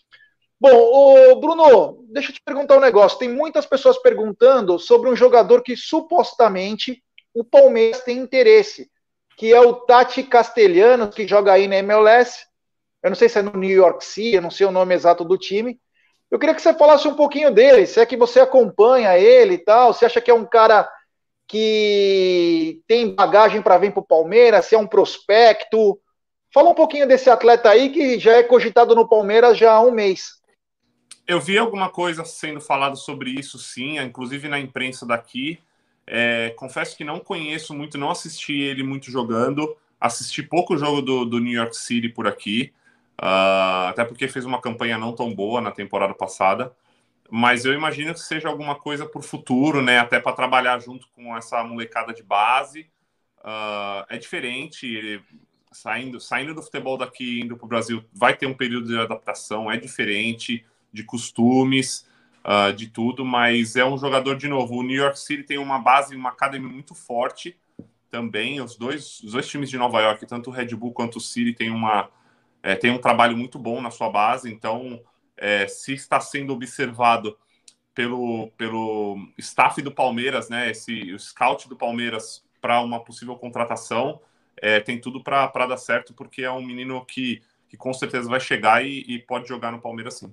Bom, 0.60 1.40
Bruno, 1.40 2.06
deixa 2.10 2.30
eu 2.30 2.36
te 2.36 2.42
perguntar 2.44 2.78
um 2.78 2.82
negócio. 2.82 3.18
Tem 3.18 3.30
muitas 3.30 3.66
pessoas 3.66 3.98
perguntando 3.98 4.78
sobre 4.78 5.10
um 5.10 5.16
jogador 5.16 5.64
que 5.64 5.76
supostamente 5.76 7.04
o 7.34 7.44
Palmeiras 7.44 8.02
tem 8.02 8.18
interesse, 8.18 8.90
que 9.38 9.52
é 9.54 9.60
o 9.60 9.74
Tati 9.74 10.22
Castelhanos, 10.24 11.16
que 11.16 11.28
joga 11.28 11.54
aí 11.54 11.68
na 11.68 11.78
MLS. 11.78 12.46
Eu 13.02 13.10
não 13.10 13.16
sei 13.16 13.28
se 13.28 13.40
é 13.40 13.42
no 13.42 13.58
New 13.58 13.70
York 13.70 14.06
City, 14.06 14.36
eu 14.36 14.42
não 14.42 14.52
sei 14.52 14.68
o 14.68 14.72
nome 14.72 14.94
exato 14.94 15.26
do 15.26 15.38
time. 15.38 15.80
Eu 16.30 16.38
queria 16.38 16.54
que 16.54 16.62
você 16.62 16.74
falasse 16.74 17.08
um 17.08 17.16
pouquinho 17.16 17.52
dele, 17.52 17.86
se 17.88 18.00
é 18.00 18.06
que 18.06 18.16
você 18.16 18.40
acompanha 18.40 19.18
ele 19.18 19.56
e 19.56 19.58
tal, 19.58 19.94
se 19.94 20.06
acha 20.06 20.22
que 20.22 20.32
é 20.32 20.34
um 20.34 20.46
cara 20.46 20.88
que 21.52 22.82
tem 22.88 23.14
bagagem 23.14 23.62
para 23.62 23.78
vir 23.78 23.92
para 23.92 24.00
o 24.00 24.06
Palmeiras, 24.06 24.68
se 24.68 24.76
é 24.76 24.80
um 24.80 24.88
prospecto. 24.88 26.00
Fala 26.54 26.70
um 26.70 26.74
pouquinho 26.74 27.06
desse 27.06 27.30
atleta 27.30 27.70
aí 27.70 27.90
que 27.90 28.18
já 28.18 28.38
é 28.38 28.44
cogitado 28.44 28.96
no 28.96 29.08
Palmeiras 29.08 29.58
já 29.58 29.74
há 29.74 29.82
um 29.82 29.92
mês. 29.92 30.40
Eu 31.28 31.42
vi 31.42 31.58
alguma 31.58 31.90
coisa 31.90 32.24
sendo 32.24 32.62
falado 32.62 32.96
sobre 32.96 33.32
isso, 33.32 33.60
sim, 33.60 34.00
inclusive 34.00 34.48
na 34.48 34.62
imprensa 34.62 35.06
daqui. 35.06 35.60
É, 36.08 36.52
confesso 36.56 36.96
que 36.96 37.04
não 37.04 37.20
conheço 37.20 37.74
muito, 37.74 37.98
não 37.98 38.10
assisti 38.10 38.54
ele 38.54 38.82
muito 38.82 39.12
jogando. 39.12 39.76
Assisti 40.00 40.42
pouco 40.42 40.78
jogo 40.78 41.02
do, 41.02 41.26
do 41.26 41.40
New 41.40 41.54
York 41.54 41.76
City 41.76 42.08
por 42.08 42.28
aqui, 42.28 42.72
uh, 43.22 43.90
até 43.90 44.06
porque 44.06 44.28
fez 44.28 44.46
uma 44.46 44.62
campanha 44.62 44.98
não 44.98 45.12
tão 45.14 45.34
boa 45.34 45.60
na 45.60 45.70
temporada 45.70 46.14
passada 46.14 46.72
mas 47.34 47.64
eu 47.64 47.74
imagino 47.74 48.14
que 48.14 48.20
seja 48.20 48.50
alguma 48.50 48.76
coisa 48.76 49.06
para 49.06 49.20
o 49.20 49.24
futuro, 49.24 49.82
né? 49.82 50.00
Até 50.00 50.20
para 50.20 50.34
trabalhar 50.34 50.78
junto 50.80 51.08
com 51.16 51.36
essa 51.38 51.64
molecada 51.64 52.14
de 52.14 52.22
base. 52.22 52.92
Uh, 53.40 54.04
é 54.10 54.18
diferente, 54.18 55.24
saindo, 55.72 56.20
saindo 56.20 56.54
do 56.54 56.62
futebol 56.62 56.98
daqui, 56.98 57.40
indo 57.40 57.56
para 57.56 57.66
o 57.66 57.70
Brasil, 57.70 58.04
vai 58.12 58.36
ter 58.36 58.48
um 58.48 58.54
período 58.54 58.88
de 58.88 59.00
adaptação, 59.00 59.72
é 59.72 59.78
diferente 59.78 60.66
de 60.92 61.06
costumes, 61.06 62.06
uh, 62.44 62.74
de 62.74 62.88
tudo, 62.88 63.24
mas 63.24 63.78
é 63.78 63.86
um 63.86 63.98
jogador 63.98 64.36
de 64.36 64.50
novo. 64.50 64.76
O 64.76 64.84
New 64.84 65.02
York 65.02 65.18
City 65.18 65.44
tem 65.44 65.58
uma 65.58 65.80
base, 65.80 66.14
uma 66.14 66.32
academia 66.32 66.70
muito 66.70 66.94
forte 66.94 67.58
também. 68.10 68.60
Os 68.60 68.76
dois, 68.76 69.22
os 69.22 69.32
dois 69.32 69.48
times 69.48 69.70
de 69.70 69.78
Nova 69.78 70.02
York, 70.02 70.26
tanto 70.26 70.50
o 70.50 70.54
Red 70.54 70.76
Bull 70.76 70.92
quanto 70.92 71.16
o 71.16 71.22
City, 71.22 71.54
tem, 71.54 71.70
uma, 71.70 72.10
é, 72.62 72.76
tem 72.76 72.92
um 72.92 72.98
trabalho 72.98 73.38
muito 73.38 73.58
bom 73.58 73.82
na 73.82 73.90
sua 73.90 74.10
base, 74.10 74.52
então 74.52 75.02
é, 75.42 75.68
se 75.68 75.94
está 75.94 76.20
sendo 76.20 76.54
observado 76.54 77.36
pelo, 77.96 78.52
pelo 78.56 79.18
staff 79.40 79.82
do 79.82 79.92
Palmeiras, 79.92 80.50
né, 80.50 80.70
esse, 80.70 81.12
o 81.12 81.20
scout 81.20 81.68
do 81.68 81.76
Palmeiras 81.76 82.46
para 82.62 82.80
uma 82.80 83.04
possível 83.04 83.36
contratação, 83.36 84.22
é, 84.56 84.80
tem 84.80 85.02
tudo 85.02 85.24
para 85.24 85.66
dar 85.66 85.78
certo, 85.78 86.14
porque 86.14 86.44
é 86.44 86.52
um 86.52 86.62
menino 86.62 87.04
que, 87.04 87.42
que 87.68 87.76
com 87.76 87.92
certeza 87.92 88.30
vai 88.30 88.40
chegar 88.40 88.86
e, 88.86 89.00
e 89.08 89.18
pode 89.18 89.48
jogar 89.48 89.72
no 89.72 89.82
Palmeiras 89.82 90.14
sim. 90.14 90.32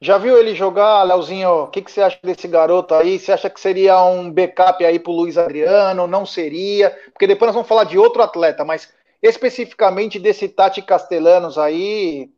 Já 0.00 0.18
viu 0.18 0.38
ele 0.38 0.54
jogar, 0.54 1.02
Leozinho? 1.04 1.64
O 1.64 1.66
que, 1.68 1.80
que 1.82 1.90
você 1.90 2.02
acha 2.02 2.18
desse 2.22 2.46
garoto 2.48 2.94
aí? 2.94 3.18
Você 3.18 3.32
acha 3.32 3.48
que 3.48 3.60
seria 3.60 4.02
um 4.04 4.30
backup 4.30 4.84
aí 4.84 4.98
para 4.98 5.10
o 5.10 5.16
Luiz 5.16 5.38
Adriano? 5.38 6.06
Não 6.06 6.26
seria? 6.26 6.90
Porque 7.12 7.26
depois 7.26 7.48
nós 7.48 7.54
vamos 7.54 7.68
falar 7.68 7.84
de 7.84 7.98
outro 7.98 8.22
atleta, 8.22 8.62
mas 8.62 8.92
especificamente 9.22 10.18
desse 10.18 10.48
Tati 10.48 10.82
Castellanos 10.82 11.56
aí, 11.56 12.30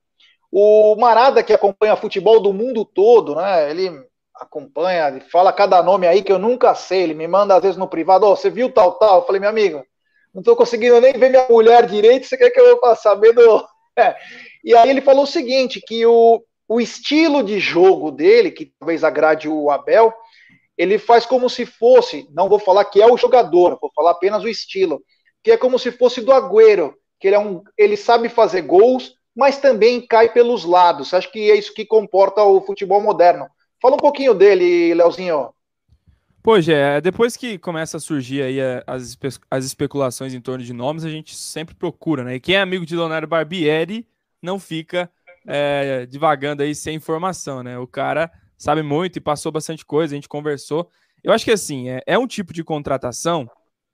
o 0.50 0.96
Marada, 0.96 1.42
que 1.42 1.52
acompanha 1.52 1.96
futebol 1.96 2.40
do 2.40 2.52
mundo 2.52 2.84
todo, 2.84 3.34
né? 3.34 3.70
Ele 3.70 3.90
acompanha, 4.34 5.08
ele 5.08 5.20
fala 5.20 5.52
cada 5.52 5.82
nome 5.82 6.06
aí 6.06 6.22
que 6.22 6.32
eu 6.32 6.38
nunca 6.38 6.74
sei. 6.74 7.02
Ele 7.02 7.14
me 7.14 7.26
manda 7.26 7.54
às 7.54 7.62
vezes 7.62 7.76
no 7.76 7.88
privado: 7.88 8.26
oh, 8.26 8.36
você 8.36 8.50
viu 8.50 8.72
tal, 8.72 8.92
tal? 8.92 9.20
Eu 9.20 9.26
falei, 9.26 9.40
meu 9.40 9.50
amigo, 9.50 9.84
não 10.32 10.40
estou 10.40 10.56
conseguindo 10.56 11.00
nem 11.00 11.12
ver 11.12 11.30
minha 11.30 11.46
mulher 11.48 11.86
direito. 11.86 12.26
Você 12.26 12.36
quer 12.36 12.50
que 12.50 12.60
eu 12.60 12.80
vá 12.80 12.94
saber 12.94 13.32
do. 13.32 13.64
É. 13.98 14.14
E 14.62 14.76
aí 14.76 14.90
ele 14.90 15.00
falou 15.00 15.24
o 15.24 15.26
seguinte: 15.26 15.80
que 15.84 16.06
o, 16.06 16.40
o 16.68 16.80
estilo 16.80 17.42
de 17.42 17.58
jogo 17.58 18.12
dele, 18.12 18.52
que 18.52 18.72
talvez 18.78 19.02
agrade 19.02 19.48
o 19.48 19.72
Abel, 19.72 20.14
ele 20.78 20.98
faz 20.98 21.26
como 21.26 21.50
se 21.50 21.66
fosse, 21.66 22.28
não 22.30 22.48
vou 22.48 22.60
falar 22.60 22.84
que 22.84 23.02
é 23.02 23.06
o 23.12 23.16
jogador, 23.16 23.76
vou 23.80 23.90
falar 23.92 24.12
apenas 24.12 24.44
o 24.44 24.48
estilo, 24.48 25.02
que 25.42 25.50
é 25.50 25.56
como 25.56 25.80
se 25.80 25.90
fosse 25.90 26.20
do 26.20 26.32
Agüero, 26.32 26.94
que 27.18 27.26
ele, 27.26 27.34
é 27.34 27.38
um, 27.40 27.60
ele 27.76 27.96
sabe 27.96 28.28
fazer 28.28 28.62
gols, 28.62 29.14
mas 29.38 29.56
também 29.56 30.04
cai 30.04 30.32
pelos 30.32 30.64
lados. 30.64 31.14
Acho 31.14 31.30
que 31.30 31.48
é 31.48 31.56
isso 31.56 31.72
que 31.72 31.86
comporta 31.86 32.42
o 32.42 32.60
futebol 32.60 33.00
moderno. 33.00 33.46
Fala 33.80 33.94
um 33.94 33.98
pouquinho 33.98 34.34
dele, 34.34 34.92
Leozinho. 34.92 35.50
Pois 36.42 36.68
é, 36.68 37.00
depois 37.00 37.36
que 37.36 37.56
começa 37.56 37.98
a 37.98 38.00
surgir 38.00 38.42
aí 38.42 38.58
as, 38.84 39.16
as 39.48 39.64
especulações 39.64 40.34
em 40.34 40.40
torno 40.40 40.64
de 40.64 40.72
nomes, 40.72 41.04
a 41.04 41.08
gente 41.08 41.36
sempre 41.36 41.72
procura, 41.76 42.24
né? 42.24 42.34
E 42.34 42.40
quem 42.40 42.56
é 42.56 42.60
amigo 42.60 42.84
de 42.84 42.96
Leonardo 42.96 43.28
Barbieri 43.28 44.04
não 44.42 44.58
fica 44.58 45.08
é, 45.46 46.04
divagando 46.06 46.64
aí 46.64 46.74
sem 46.74 46.96
informação, 46.96 47.62
né? 47.62 47.78
O 47.78 47.86
cara 47.86 48.32
sabe 48.56 48.82
muito 48.82 49.18
e 49.18 49.20
passou 49.20 49.52
bastante 49.52 49.86
coisa, 49.86 50.14
a 50.14 50.16
gente 50.16 50.28
conversou. 50.28 50.90
Eu 51.22 51.32
acho 51.32 51.44
que 51.44 51.52
assim, 51.52 51.88
é, 51.88 52.02
é 52.08 52.18
um 52.18 52.26
tipo 52.26 52.52
de 52.52 52.64
contratação 52.64 53.48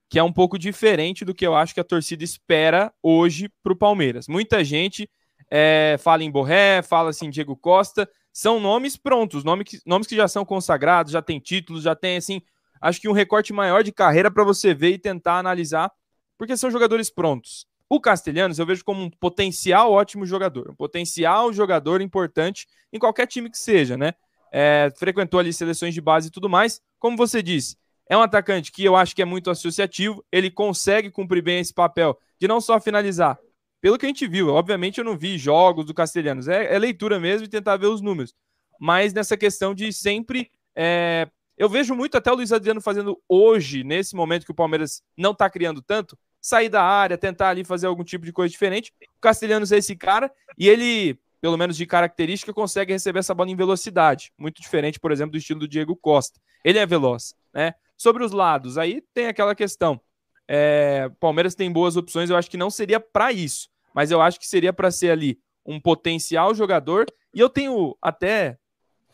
que 0.09 0.19
é 0.19 0.23
um 0.23 0.33
pouco 0.33 0.59
diferente 0.59 1.23
do 1.23 1.35
que 1.35 1.47
eu 1.47 1.55
acho 1.55 1.75
que 1.75 1.81
a 1.81 1.85
torcida 1.85 2.25
espera 2.25 2.91
hoje 3.03 3.51
para 3.63 3.75
o 3.75 3.77
Palmeiras. 3.77 4.27
Muita 4.27 4.65
gente 4.65 5.07
é, 5.51 5.97
fala 5.99 6.23
em 6.23 6.31
Borré, 6.31 6.83
fala 6.83 7.11
assim 7.11 7.31
Diego 7.31 7.57
Costa, 7.57 8.09
são 8.33 8.59
nomes 8.59 8.97
prontos, 8.97 9.45
nomes 9.45 9.69
que, 9.69 9.79
nomes 9.87 10.07
que 10.07 10.17
já 10.17 10.27
são 10.27 10.45
consagrados, 10.45 11.13
já 11.13 11.23
tem 11.23 11.39
títulos, 11.39 11.83
já 11.83 11.95
tem 11.95 12.17
assim 12.17 12.43
acho 12.81 13.01
que 13.01 13.09
um 13.09 13.13
recorte 13.13 13.53
maior 13.53 13.83
de 13.83 13.93
carreira 13.93 14.31
para 14.31 14.45
você 14.45 14.75
ver 14.75 14.91
e 14.91 14.99
tentar 14.99 15.39
analisar, 15.39 15.91
porque 16.37 16.57
são 16.57 16.71
jogadores 16.71 17.09
prontos. 17.09 17.67
O 17.89 18.01
Castelhanos 18.01 18.59
eu 18.59 18.67
vejo 18.67 18.85
como 18.85 19.03
um 19.03 19.11
potencial 19.11 19.93
ótimo 19.93 20.27
jogador, 20.27 20.71
um 20.71 20.75
potencial 20.75 21.53
jogador 21.53 22.01
importante 22.01 22.67
em 22.93 22.99
qualquer 22.99 23.27
time 23.27 23.51
que 23.51 23.59
seja, 23.59 23.97
né? 23.97 24.13
É, 24.53 24.93
frequentou 24.97 25.41
ali 25.41 25.53
seleções 25.53 25.95
de 25.95 26.01
base 26.01 26.29
e 26.29 26.31
tudo 26.31 26.49
mais. 26.49 26.81
Como 26.99 27.17
você 27.17 27.43
disse, 27.43 27.77
é 28.09 28.17
um 28.17 28.23
atacante 28.23 28.71
que 28.71 28.85
eu 28.85 28.97
acho 28.97 29.15
que 29.15 29.23
é 29.23 29.25
muito 29.25 29.51
associativo, 29.51 30.25
ele 30.31 30.51
consegue 30.51 31.11
cumprir 31.11 31.43
bem 31.43 31.61
esse 31.61 31.73
papel 31.73 32.19
de 32.39 32.47
não 32.47 32.61
só 32.61 32.81
finalizar, 32.81 33.39
pelo 33.85 33.99
que 33.99 34.07
a 34.07 34.09
gente 34.09 34.27
viu, 34.27 34.49
obviamente 34.49 34.97
eu 34.97 35.05
não 35.05 35.15
vi 35.15 35.37
jogos 35.37 35.85
do 35.85 35.93
Castelhanos, 35.93 36.49
é, 36.49 36.75
é 36.75 36.79
leitura 36.79 37.21
mesmo 37.21 37.45
e 37.45 37.49
tentar 37.51 37.77
ver 37.77 37.89
os 37.89 38.01
números, 38.01 38.35
mas 38.81 39.13
nessa 39.13 39.37
questão 39.37 39.75
de 39.75 39.93
sempre. 39.93 40.51
É, 40.75 41.29
eu 41.55 41.69
vejo 41.69 41.95
muito 41.95 42.17
até 42.17 42.33
o 42.33 42.35
Luiz 42.35 42.51
Adriano 42.51 42.81
fazendo 42.81 43.21
hoje, 43.29 43.85
nesse 43.85 44.17
momento 44.17 44.47
que 44.47 44.53
o 44.53 44.55
Palmeiras 44.55 45.03
não 45.15 45.33
está 45.33 45.51
criando 45.51 45.83
tanto, 45.83 46.19
sair 46.41 46.71
da 46.71 46.83
área, 46.83 47.19
tentar 47.19 47.51
ali 47.51 47.63
fazer 47.63 47.87
algum 47.87 48.03
tipo 48.03 48.25
de 48.25 48.33
coisa 48.33 48.51
diferente. 48.51 48.91
O 49.19 49.21
Castelhanos 49.21 49.71
é 49.71 49.77
esse 49.77 49.95
cara 49.95 50.33
e 50.57 50.67
ele, 50.67 51.21
pelo 51.39 51.59
menos 51.59 51.77
de 51.77 51.85
característica, 51.85 52.55
consegue 52.55 52.91
receber 52.91 53.19
essa 53.19 53.35
bola 53.35 53.51
em 53.51 53.57
velocidade, 53.57 54.33
muito 54.39 54.63
diferente, 54.63 54.99
por 54.99 55.13
exemplo, 55.13 55.33
do 55.33 55.39
estilo 55.39 55.61
do 55.61 55.69
Diego 55.69 55.95
Costa. 55.95 56.41
Ele 56.65 56.79
é 56.79 56.87
veloz, 56.87 57.35
né? 57.53 57.75
Sobre 57.99 58.25
os 58.25 58.33
lados, 58.33 58.79
aí 58.79 59.03
tem 59.13 59.27
aquela 59.27 59.55
questão. 59.55 60.01
É, 60.49 61.11
Palmeiras 61.21 61.55
tem 61.55 61.71
boas 61.71 61.99
opções, 61.99 62.31
eu 62.31 62.37
acho 62.37 62.51
que 62.51 62.57
não 62.57 62.71
seria 62.71 62.99
para 62.99 63.31
isso, 63.31 63.69
mas 63.95 64.11
eu 64.11 64.21
acho 64.21 64.39
que 64.39 64.47
seria 64.47 64.73
para 64.73 64.91
ser 64.91 65.11
ali 65.11 65.39
um 65.65 65.81
potencial 65.81 66.55
jogador. 66.55 67.07
E 67.33 67.41
eu 67.41 67.49
tenho 67.49 67.97
até 68.03 68.59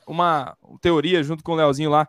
uma 0.07 0.57
teoria 0.81 1.23
junto 1.23 1.45
com 1.45 1.53
o 1.53 1.55
Leozinho 1.55 1.91
lá. 1.91 2.09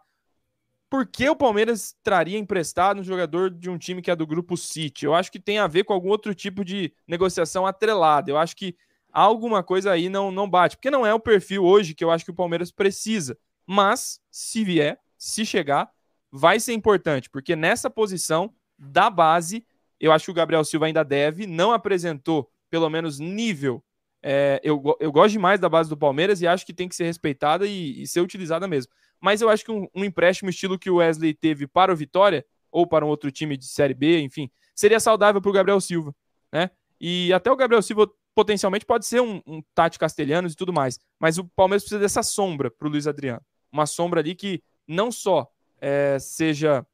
Por 0.89 1.05
que 1.05 1.29
o 1.29 1.35
Palmeiras 1.35 1.95
traria 2.03 2.37
emprestado 2.37 2.99
um 2.99 3.03
jogador 3.03 3.49
de 3.49 3.69
um 3.69 3.77
time 3.77 4.01
que 4.01 4.11
é 4.11 4.15
do 4.15 4.27
grupo 4.27 4.57
City? 4.57 5.05
Eu 5.05 5.13
acho 5.13 5.31
que 5.31 5.39
tem 5.39 5.59
a 5.59 5.67
ver 5.67 5.83
com 5.83 5.93
algum 5.93 6.09
outro 6.09 6.33
tipo 6.33 6.65
de 6.65 6.93
negociação 7.07 7.65
atrelada. 7.65 8.31
Eu 8.31 8.37
acho 8.37 8.55
que 8.55 8.75
alguma 9.11 9.63
coisa 9.63 9.91
aí 9.91 10.09
não, 10.09 10.31
não 10.31 10.49
bate, 10.49 10.75
porque 10.75 10.91
não 10.91 11.05
é 11.05 11.13
o 11.13 11.19
perfil 11.19 11.63
hoje 11.63 11.93
que 11.93 12.03
eu 12.03 12.11
acho 12.11 12.25
que 12.25 12.31
o 12.31 12.35
Palmeiras 12.35 12.71
precisa. 12.71 13.37
Mas, 13.65 14.19
se 14.29 14.63
vier, 14.63 14.99
se 15.17 15.45
chegar, 15.45 15.89
vai 16.31 16.59
ser 16.59 16.73
importante, 16.73 17.29
porque 17.29 17.55
nessa 17.55 17.89
posição 17.89 18.53
da 18.77 19.09
base, 19.09 19.65
eu 19.99 20.11
acho 20.11 20.25
que 20.25 20.31
o 20.31 20.33
Gabriel 20.33 20.63
Silva 20.63 20.87
ainda 20.87 21.03
deve, 21.03 21.45
não 21.45 21.71
apresentou 21.71 22.49
pelo 22.71 22.89
menos 22.89 23.19
nível. 23.19 23.83
É, 24.23 24.59
eu, 24.63 24.81
eu 24.99 25.11
gosto 25.11 25.33
demais 25.33 25.59
da 25.59 25.67
base 25.67 25.89
do 25.89 25.97
Palmeiras 25.97 26.41
e 26.41 26.47
acho 26.47 26.65
que 26.65 26.73
tem 26.73 26.87
que 26.87 26.95
ser 26.95 27.03
respeitada 27.03 27.67
e, 27.67 28.01
e 28.01 28.07
ser 28.07 28.21
utilizada 28.21 28.67
mesmo. 28.67 28.91
Mas 29.19 29.41
eu 29.41 29.49
acho 29.49 29.65
que 29.65 29.71
um, 29.71 29.87
um, 29.93 30.03
empréstimo 30.03 30.49
estilo 30.49 30.79
que 30.79 30.89
o 30.89 30.95
Wesley 30.95 31.33
teve 31.33 31.67
para 31.67 31.93
o 31.93 31.95
Vitória, 31.95 32.43
ou 32.71 32.87
para 32.87 33.05
um 33.05 33.09
outro 33.09 33.29
time 33.29 33.57
de 33.57 33.65
Série 33.65 33.93
B, 33.93 34.21
enfim, 34.21 34.49
seria 34.73 34.99
saudável 34.99 35.41
para 35.41 35.49
o 35.49 35.53
Gabriel 35.53 35.81
Silva, 35.81 36.15
né? 36.51 36.71
E 36.99 37.33
até 37.33 37.51
o 37.51 37.55
Gabriel 37.55 37.81
Silva 37.81 38.09
potencialmente 38.33 38.85
pode 38.85 39.05
ser 39.05 39.21
um, 39.21 39.41
um 39.45 39.61
Tati 39.75 39.99
Castelhanos 39.99 40.53
e 40.53 40.55
tudo 40.55 40.71
mais, 40.71 40.97
mas 41.19 41.37
o 41.37 41.43
Palmeiras 41.43 41.83
precisa 41.83 41.99
dessa 41.99 42.23
sombra 42.23 42.71
para 42.71 42.87
o 42.87 42.91
Luiz 42.91 43.05
Adriano. 43.07 43.41
Uma 43.71 43.85
sombra 43.85 44.21
ali 44.21 44.33
que 44.33 44.63
não 44.87 45.11
só 45.11 45.51
é, 45.81 46.17
seja 46.19 46.85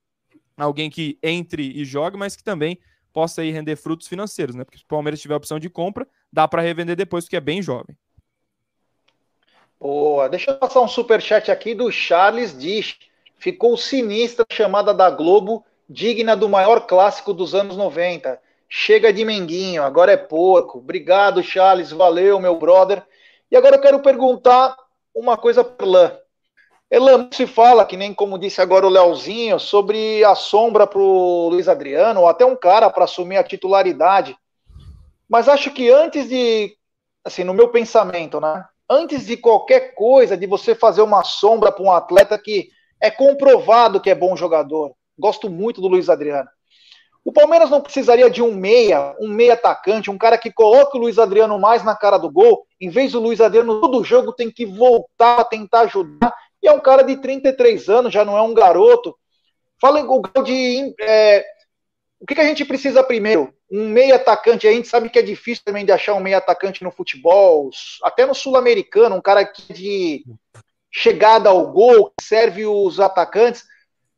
alguém 0.57 0.89
que 0.89 1.19
entre 1.21 1.63
e 1.63 1.85
jogue, 1.85 2.17
mas 2.17 2.35
que 2.35 2.43
também 2.43 2.79
possa 3.13 3.41
aí 3.41 3.51
render 3.51 3.75
frutos 3.75 4.07
financeiros, 4.07 4.55
né? 4.55 4.63
Porque 4.63 4.77
se 4.77 4.83
o 4.83 4.87
Palmeiras 4.87 5.19
tiver 5.19 5.35
opção 5.35 5.59
de 5.59 5.69
compra, 5.69 6.07
dá 6.31 6.47
para 6.47 6.61
revender 6.61 6.95
depois, 6.95 7.25
porque 7.25 7.37
é 7.37 7.41
bem 7.41 7.61
jovem. 7.61 7.95
Boa, 9.79 10.27
deixa 10.27 10.51
eu 10.51 10.57
passar 10.57 10.81
um 10.81 10.87
super 10.87 11.21
chat 11.21 11.51
aqui 11.51 11.75
do 11.75 11.91
Charles 11.91 12.57
Dish. 12.57 12.97
Ficou 13.37 13.77
sinistra 13.77 14.45
a 14.49 14.53
chamada 14.53 14.93
da 14.93 15.09
Globo, 15.09 15.63
digna 15.87 16.35
do 16.35 16.49
maior 16.49 16.87
clássico 16.87 17.33
dos 17.33 17.53
anos 17.53 17.77
90. 17.77 18.39
Chega 18.67 19.13
de 19.13 19.23
Menguinho, 19.23 19.83
agora 19.83 20.11
é 20.11 20.17
porco. 20.17 20.79
Obrigado, 20.79 21.43
Charles, 21.43 21.91
valeu, 21.91 22.39
meu 22.39 22.57
brother. 22.57 23.03
E 23.51 23.55
agora 23.55 23.75
eu 23.75 23.81
quero 23.81 24.01
perguntar 24.01 24.75
uma 25.13 25.37
coisa 25.37 25.63
para 25.63 25.85
Lã. 25.85 26.19
Elan, 26.89 27.29
se 27.31 27.45
fala, 27.45 27.85
que 27.85 27.97
nem 27.97 28.13
como 28.13 28.39
disse 28.39 28.61
agora 28.61 28.87
o 28.87 28.89
Leozinho, 28.89 29.59
sobre 29.59 30.23
a 30.23 30.35
sombra 30.35 30.87
para 30.87 30.99
o 30.99 31.49
Luiz 31.49 31.67
Adriano, 31.67 32.21
ou 32.21 32.27
até 32.27 32.45
um 32.45 32.55
cara 32.55 32.89
para 32.89 33.03
assumir 33.03 33.37
a 33.37 33.43
titularidade. 33.43 34.37
Mas 35.27 35.49
acho 35.49 35.71
que 35.71 35.89
antes 35.89 36.29
de, 36.29 36.75
assim, 37.25 37.43
no 37.43 37.53
meu 37.53 37.67
pensamento, 37.69 38.39
né? 38.39 38.63
Antes 38.89 39.25
de 39.25 39.35
qualquer 39.35 39.93
coisa, 39.95 40.37
de 40.37 40.47
você 40.47 40.73
fazer 40.73 41.01
uma 41.01 41.25
sombra 41.25 41.73
para 41.73 41.83
um 41.83 41.91
atleta 41.91 42.37
que 42.37 42.69
é 43.01 43.11
comprovado 43.11 43.99
que 43.99 44.09
é 44.09 44.15
bom 44.15 44.37
jogador. 44.37 44.93
Gosto 45.19 45.49
muito 45.49 45.81
do 45.81 45.89
Luiz 45.89 46.09
Adriano. 46.09 46.49
O 47.25 47.33
Palmeiras 47.33 47.69
não 47.69 47.81
precisaria 47.81 48.29
de 48.29 48.41
um 48.41 48.53
meia, 48.53 49.13
um 49.19 49.27
meia 49.27 49.55
atacante, 49.55 50.09
um 50.09 50.17
cara 50.17 50.37
que 50.37 50.49
coloque 50.49 50.97
o 50.97 51.01
Luiz 51.01 51.19
Adriano 51.19 51.59
mais 51.59 51.83
na 51.83 51.93
cara 51.93 52.17
do 52.17 52.31
gol, 52.31 52.65
em 52.79 52.89
vez 52.89 53.11
do 53.11 53.19
Luiz 53.19 53.41
Adriano 53.41 53.81
todo 53.81 54.01
jogo 54.05 54.31
tem 54.31 54.49
que 54.49 54.65
voltar 54.65 55.41
a 55.41 55.43
tentar 55.43 55.81
ajudar 55.81 56.33
é 56.67 56.71
um 56.71 56.79
cara 56.79 57.03
de 57.03 57.17
33 57.17 57.89
anos, 57.89 58.13
já 58.13 58.23
não 58.23 58.37
é 58.37 58.41
um 58.41 58.53
garoto. 58.53 59.15
Fala 59.79 60.01
o 60.01 60.21
grau 60.21 60.43
de. 60.43 60.93
É, 60.99 61.45
o 62.19 62.25
que, 62.25 62.33
que, 62.33 62.41
a 62.41 62.45
gente 62.45 62.65
precisa 62.65 63.03
primeiro? 63.03 63.53
Um 63.71 63.89
meio 63.89 64.15
atacante. 64.15 64.67
A 64.67 64.71
gente 64.71 64.87
sabe 64.87 65.09
que 65.09 65.19
é 65.19 65.21
difícil 65.21 65.63
também 65.63 65.85
de 65.85 65.91
achar 65.91 66.13
um 66.13 66.19
meio 66.19 66.37
atacante 66.37 66.83
no 66.83 66.91
futebol, 66.91 67.69
até 68.03 68.25
no 68.25 68.33
sul-americano, 68.33 69.15
um 69.15 69.21
cara 69.21 69.45
que 69.45 69.73
de 69.73 70.25
chegada 70.89 71.49
ao 71.49 71.71
gol, 71.71 72.11
que 72.17 72.25
serve 72.25 72.65
os 72.65 72.99
atacantes. 72.99 73.63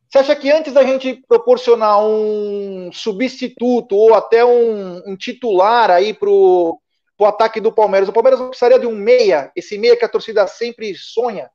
Você 0.09 0.17
acha 0.17 0.35
que 0.35 0.49
antes 0.49 0.73
da 0.73 0.83
gente 0.83 1.21
proporcionar 1.27 2.03
um 2.03 2.89
substituto 2.91 3.95
ou 3.95 4.15
até 4.15 4.43
um, 4.43 5.03
um 5.05 5.15
titular 5.15 5.91
aí 5.91 6.13
para 6.13 6.29
o 6.29 6.79
ataque 7.21 7.59
do 7.59 7.71
Palmeiras, 7.71 8.09
o 8.09 8.13
Palmeiras 8.13 8.39
não 8.39 8.49
precisaria 8.49 8.79
de 8.79 8.87
um 8.87 8.95
meia, 8.95 9.51
esse 9.55 9.77
meia 9.77 9.95
que 9.95 10.05
a 10.05 10.09
torcida 10.09 10.47
sempre 10.47 10.95
sonha? 10.95 11.51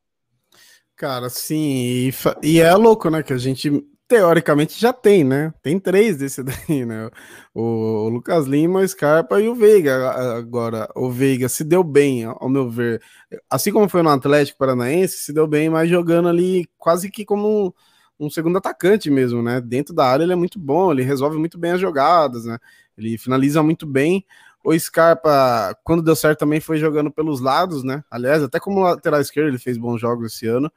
Cara, 0.96 1.28
sim, 1.28 1.56
e, 1.56 2.12
e, 2.42 2.60
é 2.60 2.72
louco, 2.74 3.10
né? 3.10 3.22
Que 3.22 3.32
a 3.32 3.38
gente 3.38 3.68
teoricamente 4.06 4.80
já 4.80 4.92
tem, 4.92 5.24
né? 5.24 5.52
Tem 5.60 5.78
três 5.78 6.16
desse 6.16 6.40
daí, 6.44 6.84
né? 6.86 7.10
O, 7.52 8.06
o, 8.06 8.08
Lucas 8.08 8.46
Lima, 8.46 8.80
o 8.80 8.88
Scarpa 8.88 9.40
e 9.40 9.48
o 9.48 9.54
Veiga. 9.56 10.10
Agora, 10.36 10.88
o 10.94 11.10
Veiga 11.10 11.48
se 11.48 11.64
deu 11.64 11.82
bem, 11.82 12.24
ao 12.24 12.48
meu 12.48 12.70
ver. 12.70 13.02
Assim 13.50 13.72
como 13.72 13.88
foi 13.88 14.02
no 14.02 14.10
Atlético 14.10 14.58
Paranaense, 14.58 15.18
se 15.18 15.32
deu 15.32 15.48
bem, 15.48 15.68
mas 15.68 15.90
jogando 15.90 16.28
ali 16.28 16.68
quase 16.78 17.10
que 17.10 17.24
como 17.24 17.74
um, 18.20 18.26
um 18.26 18.30
segundo 18.30 18.58
atacante 18.58 19.10
mesmo, 19.10 19.42
né? 19.42 19.60
Dentro 19.60 19.92
da 19.92 20.06
área 20.06 20.22
ele 20.22 20.32
é 20.32 20.36
muito 20.36 20.60
bom, 20.60 20.92
ele 20.92 21.02
resolve 21.02 21.36
muito 21.38 21.58
bem 21.58 21.72
as 21.72 21.80
jogadas, 21.80 22.44
né? 22.44 22.58
Ele 22.96 23.18
finaliza 23.18 23.62
muito 23.64 23.84
bem. 23.86 24.24
O 24.64 24.78
Scarpa, 24.78 25.76
quando 25.84 26.02
deu 26.02 26.16
certo, 26.16 26.38
também 26.38 26.58
foi 26.58 26.78
jogando 26.78 27.10
pelos 27.10 27.40
lados, 27.40 27.84
né? 27.84 28.02
Aliás, 28.10 28.42
até 28.42 28.58
como 28.58 28.80
lateral 28.80 29.20
esquerdo, 29.20 29.48
ele 29.48 29.58
fez 29.58 29.76
bons 29.76 30.00
jogos 30.00 30.32
esse 30.32 30.46
ano. 30.46 30.72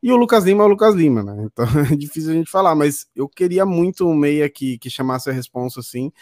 E 0.00 0.12
o 0.12 0.16
Lucas 0.16 0.44
Lima 0.44 0.62
é 0.62 0.66
o 0.66 0.68
Lucas 0.68 0.94
Lima, 0.94 1.22
né? 1.22 1.34
Então 1.52 1.66
é 1.90 1.96
difícil 1.96 2.30
a 2.30 2.34
gente 2.34 2.50
falar, 2.50 2.74
mas 2.74 3.06
eu 3.16 3.28
queria 3.28 3.66
muito 3.66 4.06
um 4.08 4.14
meia 4.14 4.48
que, 4.48 4.78
que 4.78 4.88
chamasse 4.88 5.28
a 5.28 5.32
responsa 5.32 5.80
assim. 5.80 6.12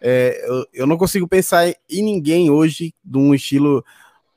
É, 0.00 0.46
eu, 0.48 0.66
eu 0.72 0.86
não 0.86 0.96
consigo 0.96 1.26
pensar 1.26 1.66
em 1.68 2.02
ninguém 2.02 2.50
hoje 2.50 2.94
de 3.04 3.18
um 3.18 3.34
estilo, 3.34 3.84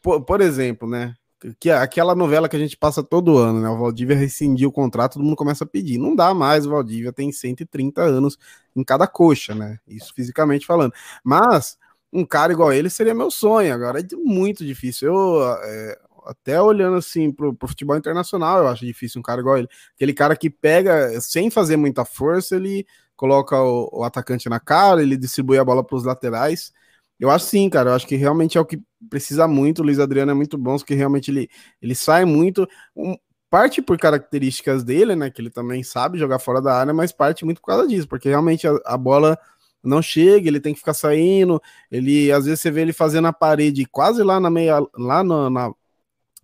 por, 0.01 0.21
por 0.21 0.41
exemplo, 0.41 0.89
né? 0.89 1.15
que 1.59 1.69
aquela 1.69 2.15
novela 2.15 2.47
que 2.47 2.55
a 2.55 2.59
gente 2.59 2.77
passa 2.77 3.03
todo 3.03 3.37
ano, 3.37 3.59
né? 3.59 3.69
O 3.69 3.77
Valdívia 3.77 4.15
rescindiu 4.15 4.69
o 4.69 4.71
contrato, 4.71 5.13
todo 5.13 5.23
mundo 5.23 5.35
começa 5.35 5.63
a 5.63 5.67
pedir. 5.67 5.97
Não 5.97 6.15
dá 6.15 6.33
mais, 6.33 6.65
o 6.65 6.69
Valdívia 6.69 7.11
tem 7.11 7.31
130 7.31 8.01
anos 8.01 8.37
em 8.75 8.83
cada 8.83 9.07
coxa, 9.07 9.53
né? 9.53 9.77
Isso 9.87 10.13
fisicamente 10.15 10.65
falando. 10.65 10.93
Mas 11.23 11.77
um 12.13 12.25
cara 12.25 12.53
igual 12.53 12.71
ele 12.71 12.89
seria 12.89 13.13
meu 13.13 13.31
sonho. 13.31 13.73
Agora 13.73 13.99
é 13.99 14.03
muito 14.15 14.63
difícil. 14.63 15.07
Eu 15.07 15.43
é, 15.63 15.97
até 16.25 16.61
olhando 16.61 16.97
assim 16.97 17.31
pro, 17.31 17.53
pro 17.53 17.67
futebol 17.67 17.97
internacional, 17.97 18.59
eu 18.59 18.67
acho 18.67 18.85
difícil 18.85 19.19
um 19.19 19.23
cara 19.23 19.41
igual 19.41 19.57
ele. 19.57 19.67
Aquele 19.95 20.13
cara 20.13 20.35
que 20.35 20.49
pega 20.49 21.19
sem 21.19 21.49
fazer 21.49 21.75
muita 21.75 22.05
força, 22.05 22.55
ele 22.55 22.85
coloca 23.15 23.59
o, 23.59 23.89
o 23.91 24.03
atacante 24.03 24.47
na 24.47 24.59
cara, 24.59 25.01
ele 25.01 25.17
distribui 25.17 25.57
a 25.57 25.65
bola 25.65 25.83
para 25.83 25.95
os 25.95 26.03
laterais. 26.03 26.71
Eu 27.19 27.31
acho 27.31 27.45
sim, 27.45 27.69
cara. 27.69 27.89
Eu 27.89 27.95
acho 27.95 28.07
que 28.07 28.15
realmente 28.15 28.57
é 28.57 28.61
o 28.61 28.65
que 28.65 28.81
precisa 29.09 29.47
muito. 29.47 29.79
O 29.79 29.85
Luiz 29.85 29.99
Adriano 29.99 30.31
é 30.31 30.35
muito 30.35 30.57
bom, 30.57 30.77
porque 30.77 30.93
realmente 30.93 31.31
ele, 31.31 31.49
ele 31.81 31.95
sai 31.95 32.25
muito. 32.25 32.67
Um, 32.95 33.15
parte 33.49 33.81
por 33.81 33.97
características 33.97 34.83
dele, 34.83 35.15
né? 35.15 35.29
Que 35.29 35.41
ele 35.41 35.49
também 35.49 35.83
sabe 35.83 36.17
jogar 36.17 36.39
fora 36.39 36.61
da 36.61 36.75
área, 36.75 36.93
mas 36.93 37.11
parte 37.11 37.45
muito 37.45 37.61
por 37.61 37.67
causa 37.67 37.87
disso, 37.87 38.07
porque 38.07 38.29
realmente 38.29 38.67
a, 38.67 38.77
a 38.85 38.97
bola 38.97 39.37
não 39.83 40.01
chega, 40.01 40.47
ele 40.47 40.59
tem 40.59 40.73
que 40.73 40.79
ficar 40.79 40.93
saindo, 40.93 41.61
ele 41.91 42.31
às 42.31 42.45
vezes 42.45 42.61
você 42.61 42.71
vê 42.71 42.81
ele 42.81 42.93
fazendo 42.93 43.27
a 43.27 43.33
parede 43.33 43.85
quase 43.85 44.23
lá 44.23 44.39
na 44.39 44.49
meia, 44.49 44.79
lá 44.97 45.23
no, 45.23 45.49
na, 45.49 45.71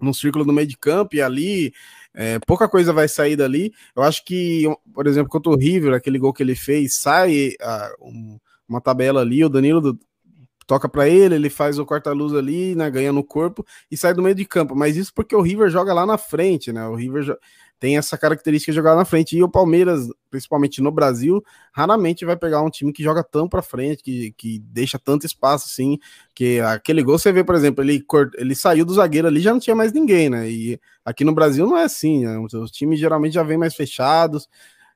no 0.01 0.13
círculo 0.13 0.45
do 0.45 0.53
meio 0.53 0.67
de 0.67 0.77
campo 0.77 1.15
e 1.15 1.21
ali 1.21 1.73
é, 2.13 2.39
pouca 2.39 2.67
coisa 2.67 2.91
vai 2.91 3.07
sair 3.07 3.35
dali. 3.35 3.73
Eu 3.95 4.03
acho 4.03 4.25
que, 4.25 4.65
por 4.93 5.07
exemplo, 5.07 5.29
contra 5.31 5.51
o 5.51 5.57
River, 5.57 5.93
aquele 5.93 6.19
gol 6.19 6.33
que 6.33 6.43
ele 6.43 6.55
fez, 6.55 6.95
sai 6.95 7.55
uh, 7.61 8.05
um, 8.05 8.39
uma 8.67 8.81
tabela 8.81 9.21
ali, 9.21 9.43
o 9.43 9.49
Danilo 9.49 9.81
do, 9.81 9.99
toca 10.69 10.87
para 10.87 11.09
ele, 11.09 11.33
ele 11.33 11.49
faz 11.49 11.79
o 11.79 11.85
corta-luz 11.85 12.33
ali, 12.33 12.75
né, 12.75 12.91
ganha 12.91 13.11
no 13.11 13.23
corpo 13.23 13.65
e 13.89 13.97
sai 13.97 14.13
do 14.13 14.21
meio 14.21 14.35
de 14.35 14.45
campo. 14.45 14.75
Mas 14.75 14.97
isso 14.97 15.11
porque 15.13 15.35
o 15.35 15.41
River 15.41 15.69
joga 15.69 15.93
lá 15.93 16.05
na 16.05 16.17
frente, 16.17 16.71
né? 16.71 16.85
O 16.87 16.93
River 16.93 17.37
tem 17.79 17.97
essa 17.97 18.17
característica 18.17 18.71
de 18.71 18.75
jogar 18.75 18.95
na 18.95 19.05
frente. 19.05 19.37
E 19.37 19.41
o 19.41 19.49
Palmeiras, 19.49 20.07
principalmente 20.29 20.81
no 20.81 20.91
Brasil, 20.91 21.43
raramente 21.71 22.25
vai 22.25 22.35
pegar 22.35 22.61
um 22.61 22.69
time 22.69 22.91
que 22.91 23.01
joga 23.01 23.23
tão 23.23 23.47
para 23.47 23.61
frente, 23.61 24.03
que, 24.03 24.31
que 24.37 24.59
deixa 24.59 24.99
tanto 24.99 25.25
espaço 25.25 25.67
assim. 25.67 25.97
Que 26.35 26.59
aquele 26.59 27.01
gol 27.01 27.17
você 27.17 27.31
vê, 27.31 27.43
por 27.43 27.55
exemplo, 27.55 27.83
ele, 27.83 28.03
ele 28.37 28.55
saiu 28.55 28.85
do 28.85 28.93
zagueiro 28.93 29.27
ali 29.27 29.39
já 29.39 29.53
não 29.53 29.59
tinha 29.59 29.75
mais 29.75 29.93
ninguém, 29.93 30.29
né? 30.29 30.49
E 30.49 30.79
aqui 31.05 31.23
no 31.23 31.33
Brasil 31.33 31.65
não 31.65 31.77
é 31.77 31.83
assim, 31.83 32.25
né? 32.25 32.37
Os 32.37 32.71
times 32.71 32.99
geralmente 32.99 33.33
já 33.33 33.43
vêm 33.43 33.57
mais 33.57 33.73
fechados 33.73 34.47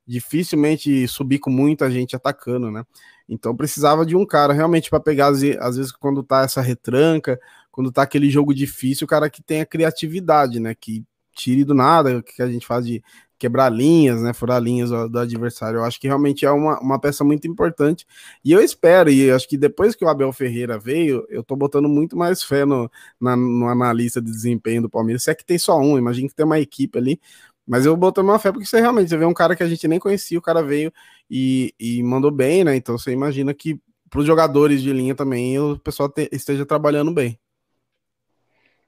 dificilmente 0.05 1.07
subir 1.07 1.39
com 1.39 1.49
muita 1.49 1.89
gente 1.89 2.15
atacando, 2.15 2.69
né? 2.69 2.83
Então 3.27 3.55
precisava 3.55 4.05
de 4.05 4.15
um 4.15 4.25
cara 4.25 4.53
realmente 4.53 4.89
para 4.89 4.99
pegar, 4.99 5.27
às 5.27 5.39
vezes, 5.77 5.91
quando 5.91 6.21
tá 6.21 6.41
essa 6.41 6.61
retranca, 6.61 7.39
quando 7.71 7.91
tá 7.91 8.03
aquele 8.03 8.29
jogo 8.29 8.53
difícil, 8.53 9.05
o 9.05 9.07
cara 9.07 9.29
que 9.29 9.41
tenha 9.41 9.65
criatividade, 9.65 10.59
né? 10.59 10.75
Que 10.75 11.03
tire 11.33 11.63
do 11.63 11.73
nada, 11.73 12.21
que 12.21 12.41
a 12.41 12.47
gente 12.47 12.65
faz 12.65 12.85
de 12.85 13.03
quebrar 13.37 13.69
linhas, 13.69 14.21
né? 14.21 14.33
Furar 14.33 14.61
linhas 14.61 14.89
do, 14.89 15.09
do 15.09 15.19
adversário. 15.19 15.79
Eu 15.79 15.83
acho 15.83 15.99
que 15.99 16.07
realmente 16.07 16.45
é 16.45 16.51
uma, 16.51 16.79
uma 16.79 16.99
peça 16.99 17.23
muito 17.23 17.47
importante. 17.47 18.05
E 18.43 18.51
eu 18.51 18.61
espero, 18.61 19.09
e 19.09 19.29
acho 19.31 19.47
que 19.47 19.57
depois 19.57 19.95
que 19.95 20.05
o 20.05 20.07
Abel 20.07 20.31
Ferreira 20.31 20.79
veio, 20.79 21.25
eu 21.29 21.43
tô 21.43 21.55
botando 21.55 21.89
muito 21.89 22.15
mais 22.15 22.41
fé 22.43 22.63
no, 22.65 22.89
na, 23.19 23.35
no 23.35 23.67
analista 23.67 24.21
de 24.21 24.31
desempenho 24.31 24.83
do 24.83 24.89
Palmeiras. 24.89 25.23
Se 25.23 25.31
é 25.31 25.35
que 25.35 25.45
tem 25.45 25.57
só 25.57 25.77
um, 25.79 25.97
imagina 25.97 26.29
que 26.29 26.35
tem 26.35 26.45
uma 26.45 26.59
equipe 26.59 26.97
ali 26.97 27.19
mas 27.65 27.85
eu 27.85 27.95
botei 27.95 28.23
uma 28.23 28.37
fé 28.39 28.51
porque 28.51 28.65
você 28.65 28.79
realmente 28.81 29.09
você 29.09 29.17
vê 29.17 29.25
um 29.25 29.33
cara 29.33 29.55
que 29.55 29.63
a 29.63 29.67
gente 29.67 29.87
nem 29.87 29.99
conhecia, 29.99 30.37
o 30.37 30.41
cara 30.41 30.61
veio 30.61 30.91
e, 31.29 31.73
e 31.79 32.03
mandou 32.03 32.29
bem, 32.31 32.63
né? 32.63 32.75
Então 32.75 32.97
você 32.97 33.11
imagina 33.11 33.53
que 33.53 33.79
para 34.09 34.19
os 34.19 34.27
jogadores 34.27 34.81
de 34.81 34.91
linha 34.93 35.15
também 35.15 35.57
o 35.59 35.77
pessoal 35.79 36.09
te, 36.09 36.29
esteja 36.31 36.65
trabalhando 36.65 37.11
bem. 37.11 37.39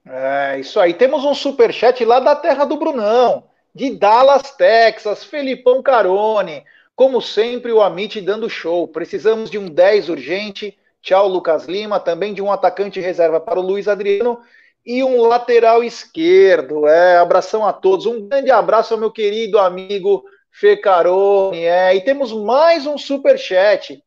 É, 0.07 0.60
isso 0.60 0.80
aí. 0.80 0.94
Temos 0.94 1.23
um 1.26 1.34
super 1.34 1.73
chat 1.73 2.03
lá 2.06 2.19
da 2.19 2.36
terra 2.36 2.64
do 2.64 2.77
Brunão, 2.77 3.45
de 3.73 3.95
Dallas, 3.95 4.52
Texas, 4.52 5.23
Felipão 5.23 5.82
Carone. 5.82 6.64
Como 6.95 7.22
sempre, 7.22 7.72
o 7.72 7.82
Amit 7.82 8.22
dando 8.22 8.49
show. 8.49 8.88
Precisamos 8.88 9.49
de 9.49 9.57
um 9.57 9.68
10 9.68 10.10
urgente. 10.10 10.77
Tchau, 11.02 11.27
Lucas 11.27 11.65
Lima. 11.65 11.99
Também 11.99 12.34
de 12.34 12.41
um 12.41 12.52
atacante 12.52 12.99
reserva 12.99 13.40
para 13.40 13.60
o 13.60 13.64
Luiz 13.64 13.88
Adriano 13.88 14.40
e 14.86 15.03
um 15.03 15.22
lateral 15.22 15.84
esquerdo. 15.84 16.88
É, 16.88 17.18
abração 17.18 17.65
a 17.65 17.73
todos. 17.73 18.06
Um 18.06 18.27
grande 18.27 18.52
abraço 18.52 18.94
ao 18.94 18.99
meu 18.99 19.11
querido 19.11 19.57
amigo 19.57 20.23
Fecarone. 20.52 21.65
É, 21.65 21.95
e 21.95 22.02
temos 22.02 22.32
mais 22.32 22.86
um 22.86 22.98
super 22.98 23.38
chat. 23.38 24.02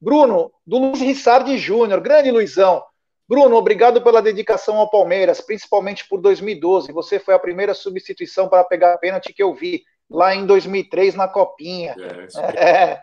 Bruno, 0.00 0.52
do 0.66 0.78
Luiz 0.78 1.00
Rissardi 1.00 1.56
Júnior. 1.56 2.00
Grande 2.00 2.30
Luizão. 2.30 2.82
Bruno, 3.28 3.56
obrigado 3.56 4.02
pela 4.02 4.20
dedicação 4.20 4.76
ao 4.76 4.90
Palmeiras, 4.90 5.40
principalmente 5.40 6.06
por 6.06 6.20
2012. 6.20 6.92
Você 6.92 7.18
foi 7.18 7.34
a 7.34 7.38
primeira 7.38 7.72
substituição 7.72 8.48
para 8.48 8.64
pegar 8.64 8.98
pênalti 8.98 9.32
que 9.32 9.42
eu 9.42 9.54
vi 9.54 9.82
lá 10.10 10.34
em 10.34 10.44
2003 10.44 11.14
na 11.14 11.26
Copinha. 11.26 11.94
É, 12.34 12.60
é. 12.92 13.02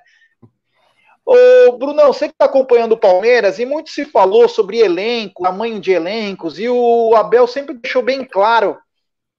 Ô, 1.25 1.71
Brunão, 1.77 2.13
você 2.13 2.27
que 2.27 2.33
está 2.33 2.45
acompanhando 2.45 2.93
o 2.93 2.99
Palmeiras, 2.99 3.57
e 3.59 3.65
muito 3.65 3.89
se 3.89 4.05
falou 4.05 4.47
sobre 4.47 4.79
elenco, 4.79 5.43
tamanho 5.43 5.79
de 5.79 5.91
elencos, 5.91 6.59
e 6.59 6.67
o 6.67 7.15
Abel 7.15 7.47
sempre 7.47 7.75
deixou 7.75 8.01
bem 8.01 8.25
claro 8.25 8.77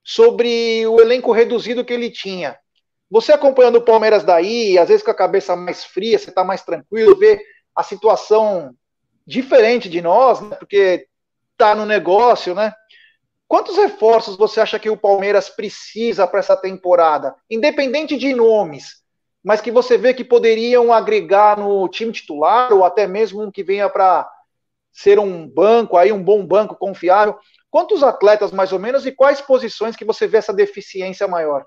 sobre 0.03 0.85
o 0.87 0.99
elenco 0.99 1.31
reduzido 1.31 1.83
que 1.85 1.93
ele 1.93 2.09
tinha. 2.09 2.57
Você 3.09 3.31
acompanhando 3.31 3.75
o 3.77 3.85
Palmeiras 3.85 4.23
daí, 4.23 4.77
às 4.77 4.89
vezes 4.89 5.03
com 5.03 5.11
a 5.11 5.15
cabeça 5.15 5.55
mais 5.55 5.85
fria, 5.85 6.17
você 6.17 6.29
está 6.29 6.43
mais 6.43 6.63
tranquilo, 6.63 7.17
vê 7.17 7.39
a 7.75 7.83
situação 7.83 8.73
diferente 9.25 9.89
de 9.89 10.01
nós, 10.01 10.41
né, 10.41 10.55
porque 10.55 11.07
está 11.51 11.73
no 11.73 11.85
negócio, 11.85 12.53
né? 12.53 12.73
Quantos 13.47 13.77
reforços 13.77 14.35
você 14.35 14.59
acha 14.59 14.79
que 14.79 14.89
o 14.89 14.97
Palmeiras 14.97 15.49
precisa 15.49 16.25
para 16.25 16.39
essa 16.39 16.57
temporada? 16.57 17.35
Independente 17.49 18.17
de 18.17 18.33
nomes, 18.33 19.03
mas 19.43 19.61
que 19.61 19.71
você 19.71 19.97
vê 19.97 20.13
que 20.13 20.23
poderiam 20.23 20.91
agregar 20.91 21.57
no 21.57 21.87
time 21.87 22.11
titular 22.11 22.73
ou 22.73 22.83
até 22.83 23.05
mesmo 23.05 23.43
um 23.43 23.51
que 23.51 23.63
venha 23.63 23.89
para 23.89 24.29
ser 24.91 25.19
um 25.19 25.47
banco, 25.47 25.97
aí 25.97 26.11
um 26.11 26.23
bom 26.23 26.45
banco 26.45 26.75
confiável. 26.75 27.37
Quantos 27.69 28.03
atletas 28.03 28.51
mais 28.51 28.71
ou 28.71 28.79
menos 28.79 29.05
e 29.05 29.11
quais 29.11 29.41
posições 29.41 29.95
que 29.95 30.05
você 30.05 30.27
vê 30.27 30.37
essa 30.37 30.53
deficiência 30.53 31.27
maior? 31.27 31.65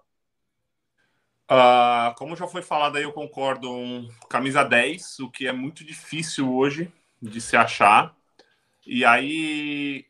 Uh, 1.49 2.13
como 2.17 2.35
já 2.35 2.49
foi 2.49 2.63
falado 2.63 2.97
aí, 2.97 3.05
eu 3.05 3.13
concordo. 3.13 3.71
Um 3.71 4.09
camisa 4.29 4.65
10, 4.65 5.21
o 5.21 5.31
que 5.31 5.47
é 5.47 5.53
muito 5.53 5.85
difícil 5.85 6.53
hoje 6.53 6.93
de 7.29 7.41
se 7.41 7.57
achar. 7.57 8.15
E 8.87 9.05
aí 9.05 10.07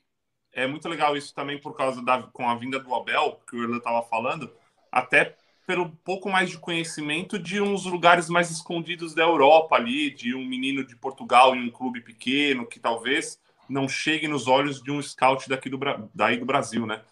é 0.53 0.67
muito 0.67 0.89
legal 0.89 1.17
isso 1.17 1.35
também 1.35 1.61
por 1.61 1.77
causa 1.77 2.03
da 2.03 2.23
com 2.23 2.49
a 2.49 2.55
vinda 2.55 2.79
do 2.79 2.95
Abel, 2.95 3.41
que 3.49 3.57
o 3.57 3.63
Erlan 3.63 3.79
estava 3.79 4.03
falando, 4.03 4.53
até 4.91 5.37
pelo 5.67 5.91
pouco 6.05 6.31
mais 6.31 6.49
de 6.49 6.59
conhecimento 6.59 7.39
de 7.39 7.61
uns 7.61 7.85
lugares 7.85 8.29
mais 8.29 8.51
escondidos 8.51 9.15
da 9.15 9.23
Europa 9.23 9.75
ali, 9.75 10.11
de 10.11 10.35
um 10.35 10.45
menino 10.45 10.87
de 10.87 10.95
Portugal 10.95 11.57
em 11.57 11.67
um 11.67 11.71
clube 11.71 12.01
pequeno 12.01 12.67
que 12.67 12.79
talvez 12.79 13.41
não 13.69 13.89
chegue 13.89 14.29
nos 14.29 14.47
olhos 14.47 14.81
de 14.81 14.93
um 14.93 15.03
scout 15.03 15.49
daqui 15.49 15.69
do, 15.69 15.79
daí 16.15 16.37
do 16.37 16.47
Brasil, 16.47 16.87
né? 16.87 17.03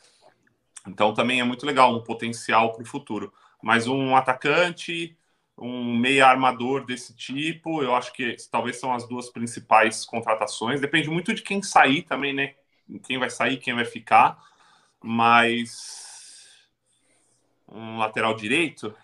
Então 0.87 1.13
também 1.13 1.41
é 1.41 1.45
muito 1.45 1.67
legal, 1.67 1.95
um 1.95 2.03
potencial 2.03 2.73
para 2.73 2.83
o 2.83 2.87
futuro. 2.87 3.33
Mas 3.61 3.87
um 3.87 4.15
atacante, 4.15 5.17
um 5.57 5.97
meia 5.97 6.27
armador 6.27 6.85
desse 6.85 7.15
tipo, 7.15 7.83
eu 7.83 7.95
acho 7.95 8.13
que 8.13 8.37
talvez 8.51 8.79
são 8.79 8.93
as 8.93 9.07
duas 9.09 9.31
principais 9.31 10.05
contratações. 10.05 10.81
Depende 10.81 11.09
muito 11.09 11.33
de 11.33 11.43
quem 11.43 11.63
sair 11.63 12.03
também, 12.03 12.35
né? 12.35 12.55
Quem 13.05 13.19
vai 13.19 13.31
sair, 13.31 13.59
quem 13.59 13.75
vai 13.75 13.85
ficar. 13.85 14.37
Mas 15.01 16.59
um 17.69 17.99
lateral 17.99 18.35
direito 18.35 18.95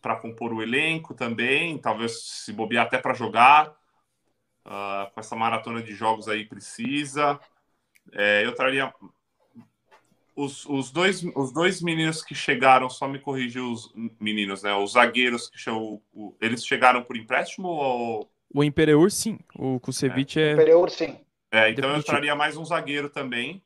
para 0.00 0.16
compor 0.16 0.52
o 0.52 0.62
elenco 0.62 1.14
também, 1.14 1.78
talvez 1.78 2.20
se 2.20 2.52
bobear 2.52 2.86
até 2.86 2.98
para 2.98 3.14
jogar. 3.14 3.74
Uh, 4.64 5.10
com 5.12 5.20
essa 5.20 5.36
maratona 5.36 5.80
de 5.80 5.94
jogos 5.94 6.28
aí 6.28 6.44
precisa. 6.44 7.40
É, 8.12 8.44
eu 8.44 8.54
traria 8.54 8.92
os, 10.36 10.66
os, 10.66 10.90
dois, 10.92 11.24
os 11.34 11.52
dois 11.52 11.82
meninos 11.82 12.22
que 12.22 12.34
chegaram, 12.34 12.88
só 12.88 13.08
me 13.08 13.18
corrigir 13.18 13.62
os 13.62 13.92
meninos, 14.20 14.62
né? 14.62 14.74
Os 14.74 14.92
zagueiros 14.92 15.48
que 15.48 15.58
chegou, 15.58 16.02
eles 16.40 16.64
chegaram 16.64 17.02
por 17.02 17.16
empréstimo 17.16 17.68
ou. 17.68 18.30
O 18.54 18.62
Imperiur, 18.62 19.10
sim. 19.10 19.38
O 19.58 19.80
Kusevich 19.80 20.38
é. 20.38 20.50
é... 20.50 20.52
Imperiur, 20.52 20.90
sim. 20.90 21.18
É, 21.50 21.70
então 21.70 21.90
eu 21.90 22.02
traria 22.02 22.34
mais 22.34 22.56
um 22.56 22.64
zagueiro 22.64 23.08
também 23.08 23.62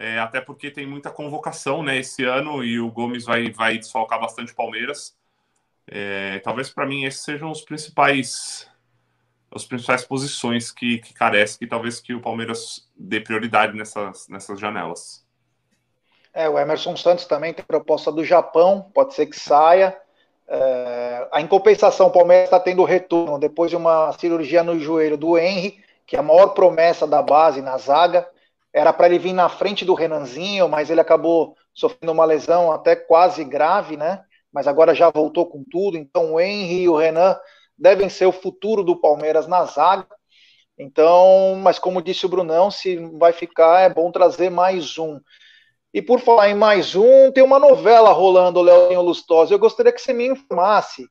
é, 0.00 0.18
até 0.18 0.40
porque 0.40 0.70
tem 0.70 0.86
muita 0.86 1.10
convocação 1.10 1.82
né, 1.82 1.98
esse 1.98 2.24
ano 2.24 2.64
e 2.64 2.80
o 2.80 2.90
Gomes 2.90 3.26
vai, 3.26 3.52
vai 3.52 3.76
desfalcar 3.76 4.18
bastante 4.18 4.50
o 4.50 4.56
Palmeiras. 4.56 5.14
É, 5.86 6.38
talvez 6.38 6.70
para 6.70 6.86
mim 6.86 7.04
esses 7.04 7.22
sejam 7.22 7.50
os 7.50 7.60
principais 7.60 8.66
as 9.50 9.66
principais 9.66 10.02
posições 10.04 10.70
que, 10.70 10.98
que 10.98 11.12
carece, 11.12 11.58
que 11.58 11.66
talvez 11.66 12.00
que 12.00 12.14
o 12.14 12.20
Palmeiras 12.20 12.88
dê 12.96 13.20
prioridade 13.20 13.76
nessas, 13.76 14.26
nessas 14.28 14.58
janelas. 14.58 15.26
É, 16.32 16.48
o 16.48 16.58
Emerson 16.58 16.96
Santos 16.96 17.24
também 17.24 17.52
tem 17.52 17.64
proposta 17.64 18.12
do 18.12 18.24
Japão, 18.24 18.90
pode 18.94 19.14
ser 19.14 19.26
que 19.26 19.38
saia. 19.38 19.96
É, 20.48 21.28
a 21.32 21.40
incompensação, 21.40 22.08
o 22.08 22.12
Palmeiras 22.12 22.44
está 22.44 22.60
tendo 22.60 22.84
retorno 22.84 23.38
depois 23.38 23.70
de 23.70 23.76
uma 23.76 24.12
cirurgia 24.12 24.62
no 24.62 24.78
joelho 24.78 25.16
do 25.16 25.36
Henry, 25.36 25.78
que 26.06 26.16
é 26.16 26.18
a 26.18 26.22
maior 26.22 26.48
promessa 26.48 27.06
da 27.06 27.22
base 27.22 27.60
na 27.60 27.76
zaga. 27.78 28.28
Era 28.72 28.92
para 28.92 29.06
ele 29.06 29.18
vir 29.18 29.32
na 29.32 29.48
frente 29.48 29.84
do 29.84 29.94
Renanzinho, 29.94 30.68
mas 30.68 30.90
ele 30.90 31.00
acabou 31.00 31.56
sofrendo 31.74 32.12
uma 32.12 32.24
lesão 32.24 32.70
até 32.72 32.94
quase 32.94 33.44
grave, 33.44 33.96
né? 33.96 34.22
Mas 34.52 34.66
agora 34.66 34.94
já 34.94 35.10
voltou 35.10 35.46
com 35.46 35.64
tudo. 35.70 35.96
Então 35.96 36.34
o 36.34 36.40
Henry 36.40 36.82
e 36.82 36.88
o 36.88 36.96
Renan 36.96 37.36
devem 37.76 38.08
ser 38.08 38.26
o 38.26 38.32
futuro 38.32 38.84
do 38.84 39.00
Palmeiras 39.00 39.46
na 39.46 39.64
zaga. 39.64 40.06
Então, 40.78 41.56
mas 41.62 41.78
como 41.78 42.02
disse 42.02 42.24
o 42.24 42.28
Brunão, 42.28 42.70
se 42.70 42.96
vai 43.18 43.32
ficar, 43.32 43.80
é 43.80 43.88
bom 43.88 44.10
trazer 44.10 44.50
mais 44.50 44.96
um. 44.98 45.20
E 45.92 46.00
por 46.00 46.20
falar 46.20 46.48
em 46.48 46.54
mais 46.54 46.94
um, 46.94 47.32
tem 47.32 47.42
uma 47.42 47.58
novela 47.58 48.12
rolando, 48.12 48.62
Leozinho 48.62 49.02
Lustosa. 49.02 49.52
Eu 49.52 49.58
gostaria 49.58 49.92
que 49.92 50.00
você 50.00 50.12
me 50.12 50.26
informasse. 50.26 51.08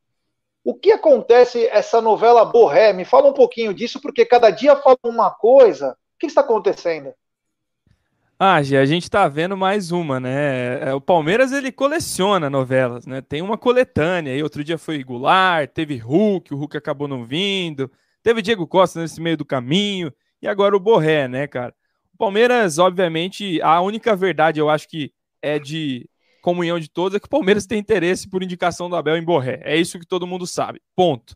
O 0.63 0.73
que 0.73 0.91
acontece 0.91 1.67
essa 1.67 2.01
novela 2.01 2.45
Borré? 2.45 2.93
Me 2.93 3.03
fala 3.03 3.29
um 3.29 3.33
pouquinho 3.33 3.73
disso, 3.73 4.01
porque 4.01 4.25
cada 4.25 4.49
dia 4.51 4.75
fala 4.75 4.97
uma 5.03 5.31
coisa. 5.31 5.91
O 6.15 6.19
que 6.19 6.27
está 6.27 6.41
acontecendo? 6.41 7.13
Ah, 8.41 8.61
Gê, 8.63 8.77
a 8.77 8.85
gente 8.85 9.09
tá 9.09 9.27
vendo 9.27 9.57
mais 9.57 9.91
uma, 9.91 10.17
né? 10.17 10.89
É, 10.89 10.93
o 10.93 11.01
Palmeiras 11.01 11.51
ele 11.51 11.73
coleciona 11.73 12.49
novelas, 12.49 13.05
né? 13.05 13.19
Tem 13.21 13.41
uma 13.41 13.57
coletânea. 13.57 14.31
Aí 14.31 14.41
outro 14.41 14.63
dia 14.63 14.77
foi 14.77 15.03
Goulart, 15.03 15.69
teve 15.71 15.97
Hulk, 15.97 16.53
o 16.53 16.57
Hulk 16.57 16.77
acabou 16.77 17.05
não 17.05 17.25
vindo, 17.25 17.91
teve 18.23 18.41
Diego 18.41 18.65
Costa 18.65 19.01
nesse 19.01 19.19
meio 19.19 19.35
do 19.35 19.43
caminho, 19.43 20.13
e 20.41 20.47
agora 20.47 20.73
o 20.73 20.79
Borré, 20.79 21.27
né, 21.27 21.47
cara? 21.47 21.75
Palmeiras, 22.19 22.77
obviamente, 22.77 23.61
a 23.61 23.79
única 23.79 24.13
verdade 24.13 24.59
eu 24.59 24.69
acho 24.69 24.89
que 24.89 25.13
é 25.41 25.57
de 25.57 26.05
comunhão 26.41 26.77
de 26.77 26.89
todos 26.89 27.15
é 27.15 27.19
que 27.19 27.27
o 27.27 27.29
Palmeiras 27.29 27.65
tem 27.65 27.79
interesse 27.79 28.29
por 28.29 28.43
indicação 28.43 28.89
do 28.89 28.97
Abel 28.97 29.15
em 29.15 29.23
Borré. 29.23 29.61
É 29.63 29.77
isso 29.77 29.97
que 29.97 30.05
todo 30.05 30.27
mundo 30.27 30.45
sabe. 30.45 30.81
Ponto. 30.93 31.33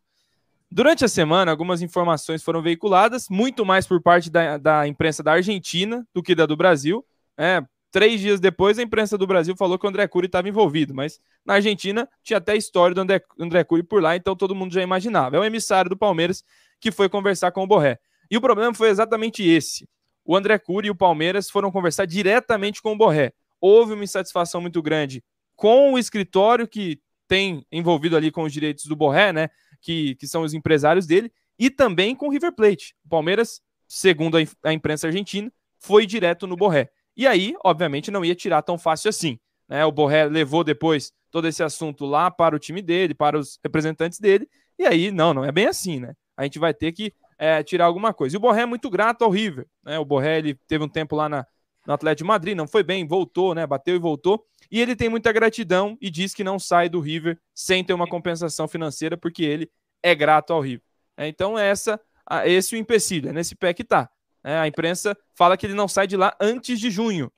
Durante 0.70 1.06
a 1.06 1.08
semana, 1.08 1.52
algumas 1.52 1.82
informações 1.82 2.44
foram 2.44 2.62
veiculadas, 2.62 3.30
muito 3.30 3.66
mais 3.66 3.88
por 3.88 4.02
parte 4.02 4.30
da, 4.30 4.58
da 4.58 4.86
imprensa 4.86 5.24
da 5.24 5.32
Argentina 5.32 6.06
do 6.14 6.22
que 6.22 6.36
da 6.36 6.46
do 6.46 6.58
Brasil. 6.58 7.06
É, 7.38 7.64
três 7.90 8.20
dias 8.20 8.42
depois, 8.42 8.78
a 8.78 8.84
imprensa 8.84 9.18
do 9.18 9.26
Brasil 9.26 9.56
falou 9.56 9.80
que 9.80 9.86
o 9.86 9.90
André 9.90 10.06
Cury 10.06 10.26
estava 10.26 10.50
envolvido, 10.50 10.94
mas 10.94 11.18
na 11.46 11.54
Argentina 11.54 12.10
tinha 12.22 12.40
até 12.40 12.58
história 12.58 12.94
do 12.94 13.00
André, 13.00 13.22
André 13.40 13.64
Cury 13.64 13.84
por 13.84 14.02
lá, 14.02 14.18
então 14.18 14.36
todo 14.36 14.54
mundo 14.54 14.74
já 14.74 14.82
imaginava. 14.82 15.38
É 15.38 15.40
o 15.40 15.46
emissário 15.46 15.90
do 15.90 15.96
Palmeiras 15.96 16.44
que 16.82 16.92
foi 16.92 17.08
conversar 17.08 17.54
com 17.54 17.64
o 17.64 17.68
Borré. 17.68 18.00
E 18.30 18.36
o 18.36 18.42
problema 18.42 18.74
foi 18.74 18.90
exatamente 18.90 19.48
esse. 19.48 19.88
O 20.26 20.36
André 20.36 20.58
Cury 20.58 20.88
e 20.88 20.92
o 20.92 20.96
Palmeiras 20.96 21.50
foram 21.50 21.72
conversar 21.72 22.06
diretamente 22.06 22.82
com 22.82 22.94
o 22.94 22.98
Borré. 22.98 23.34
Houve 23.60 23.94
uma 23.94 24.04
insatisfação 24.04 24.62
muito 24.62 24.82
grande 24.82 25.24
com 25.56 25.94
o 25.94 26.00
escritório 26.00 26.68
que 26.68 27.00
tem 27.28 27.66
envolvido 27.72 28.16
ali 28.16 28.32
com 28.32 28.44
os 28.44 28.54
direitos 28.54 28.86
do 28.86 28.96
Borré, 28.96 29.32
né? 29.34 29.50
Que, 29.82 30.16
que 30.16 30.28
são 30.28 30.44
os 30.44 30.54
empresários 30.54 31.06
dele, 31.06 31.32
e 31.58 31.70
também 31.70 32.16
com 32.16 32.28
o 32.28 32.32
River 32.32 32.54
Plate. 32.54 32.96
O 33.06 33.10
Palmeiras, 33.10 33.62
segundo 33.88 34.38
a, 34.64 34.74
imprensa 34.74 35.08
argentina, 35.08 35.52
foi 35.80 36.06
direto 36.06 36.48
no 36.48 36.56
Borré. 36.56 36.90
E 37.16 37.28
aí, 37.28 37.56
obviamente, 37.64 38.12
não 38.12 38.24
ia 38.24 38.36
tirar 38.36 38.62
tão 38.62 38.78
fácil 38.78 39.10
assim. 39.10 39.40
Né? 39.68 39.86
O 39.86 39.92
Borré 39.92 40.26
levou 40.26 40.64
depois 40.64 41.12
todo 41.30 41.48
esse 41.48 41.64
assunto 41.64 42.06
lá 42.06 42.32
para 42.32 42.56
o 42.56 42.60
time 42.60 42.82
dele, 42.82 43.14
para 43.14 43.38
os 43.38 43.60
representantes 43.64 44.20
dele, 44.20 44.48
e 44.78 44.86
aí, 44.86 45.12
não, 45.12 45.34
não 45.34 45.46
é 45.46 45.52
bem 45.52 45.68
assim, 45.68 46.00
né? 46.00 46.14
A 46.36 46.44
gente 46.44 46.58
vai 46.58 46.74
ter 46.74 46.92
que 46.92 47.14
é, 47.44 47.62
tirar 47.62 47.86
alguma 47.86 48.14
coisa. 48.14 48.34
E 48.34 48.38
o 48.38 48.40
Borré 48.40 48.62
é 48.62 48.66
muito 48.66 48.90
grato 48.90 49.26
ao 49.26 49.30
River. 49.30 49.68
Né? 49.84 50.00
O 50.00 50.06
Borré 50.06 50.38
ele 50.38 50.56
teve 50.66 50.82
um 50.82 50.88
tempo 50.88 51.14
lá 51.14 51.28
na, 51.28 51.46
no 51.86 51.94
Atlético 51.94 52.24
de 52.24 52.28
Madrid, 52.30 52.56
não 52.56 52.66
foi 52.66 52.84
bem, 52.84 53.06
voltou, 53.06 53.54
né? 53.54 53.68
Bateu 53.68 53.94
e 53.94 54.00
voltou. 54.00 54.46
E 54.72 54.80
ele 54.80 54.96
tem 54.96 55.10
muita 55.10 55.30
gratidão 55.34 55.98
e 56.00 56.10
diz 56.10 56.34
que 56.34 56.42
não 56.42 56.58
sai 56.58 56.88
do 56.88 57.02
River 57.02 57.38
sem 57.54 57.84
ter 57.84 57.92
uma 57.92 58.08
compensação 58.08 58.66
financeira, 58.66 59.18
porque 59.18 59.44
ele 59.44 59.70
é 60.02 60.16
grato 60.16 60.54
ao 60.54 60.62
River. 60.62 60.84
É, 61.18 61.28
então, 61.28 61.60
é 61.60 61.68
essa, 61.68 62.00
esse 62.46 62.76
o 62.76 62.78
empecilho, 62.78 63.28
é 63.28 63.34
nesse 63.34 63.56
pé 63.56 63.74
que 63.74 63.84
tá. 63.84 64.10
É, 64.42 64.60
a 64.60 64.66
imprensa 64.66 65.14
fala 65.36 65.58
que 65.58 65.66
ele 65.66 65.74
não 65.74 65.90
sai 65.90 66.08
de 66.08 66.16
lá 66.16 66.34
antes 66.40 66.80
de 66.80 66.90
junho, 66.90 67.30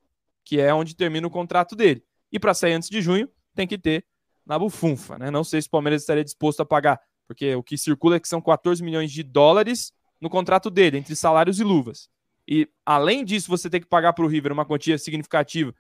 que 0.44 0.62
é 0.62 0.72
onde 0.72 0.96
termina 0.96 1.26
o 1.26 1.32
contrato 1.32 1.76
dele. 1.76 2.04
E 2.32 2.38
para 2.38 2.54
sair 2.54 2.74
antes 2.74 2.92
de 2.92 3.02
junho, 3.02 3.28
tem 3.56 3.66
que 3.66 3.78
ter 3.78 4.06
na 4.46 4.60
bufunfa. 4.60 5.18
Né? 5.18 5.32
Não 5.32 5.44
sei 5.44 5.64
se 5.64 5.68
o 5.68 5.72
Palmeiras 5.72 6.04
estaria 6.04 6.24
disposto 6.24 6.60
a 6.60 6.66
pagar, 6.66 7.02
porque 7.28 7.56
o 7.56 7.64
que 7.64 7.76
circula 7.76 8.18
é 8.18 8.20
que 8.20 8.28
são 8.28 8.40
14 8.40 8.84
milhões 8.84 9.12
de 9.12 9.24
dólares 9.24 9.95
no 10.20 10.30
contrato 10.30 10.70
dele, 10.70 10.98
entre 10.98 11.16
salários 11.16 11.60
e 11.60 11.64
luvas. 11.64 12.10
E 12.48 12.68
além 12.86 13.26
disso, 13.26 13.50
você 13.50 13.70
tem 13.70 13.82
que 13.82 13.88
pagar 13.88 14.14
para 14.14 14.24
o 14.24 14.28
River 14.28 14.52
uma 14.52 14.66
quantia 14.66 14.98
significativa. 14.98 15.74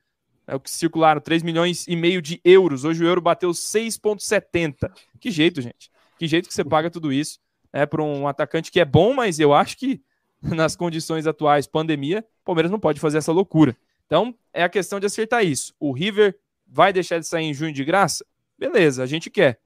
É 0.48 0.56
o 0.56 0.60
que 0.60 0.70
circularam 0.70 1.22
3 1.22 1.44
milhões 1.44 1.88
e 1.88 1.96
meio 1.96 2.22
de 2.22 2.40
euros. 2.44 2.84
Hoje 2.84 3.04
o 3.04 3.08
euro 3.08 3.22
bateu 3.22 3.52
6,70. 3.52 4.92
Que 5.20 5.32
jeito, 5.32 5.62
gente. 5.62 5.90
Que 6.18 6.28
jeito 6.28 6.48
que 6.48 6.54
você 6.54 6.64
paga 6.64 6.90
tudo 6.90 7.12
isso 7.12 7.40
é 7.76 7.86
para 7.86 8.02
um 8.02 8.26
atacante 8.26 8.72
que 8.72 8.80
é 8.80 8.86
bom, 8.86 9.14
mas 9.14 9.38
eu 9.38 9.54
acho 9.54 9.78
que 9.78 10.02
nas 10.42 10.78
condições 10.78 11.28
atuais, 11.28 11.68
pandemia, 11.68 12.26
o 12.42 12.46
Palmeiras 12.46 12.72
não 12.72 12.80
pode 12.80 13.02
fazer 13.02 13.18
essa 13.18 13.34
loucura. 13.34 13.76
Então, 14.06 14.34
é 14.54 14.64
a 14.64 14.70
questão 14.70 14.98
de 14.98 15.06
acertar 15.06 15.44
isso. 15.44 15.74
O 15.78 15.92
River 15.92 16.38
vai 16.66 16.94
deixar 16.94 17.20
de 17.20 17.28
sair 17.28 17.46
em 17.46 17.54
junho 17.54 17.74
de 17.74 17.84
graça? 17.84 18.26
Beleza, 18.58 19.04
a 19.04 19.06
gente 19.06 19.30
quer. 19.30 19.60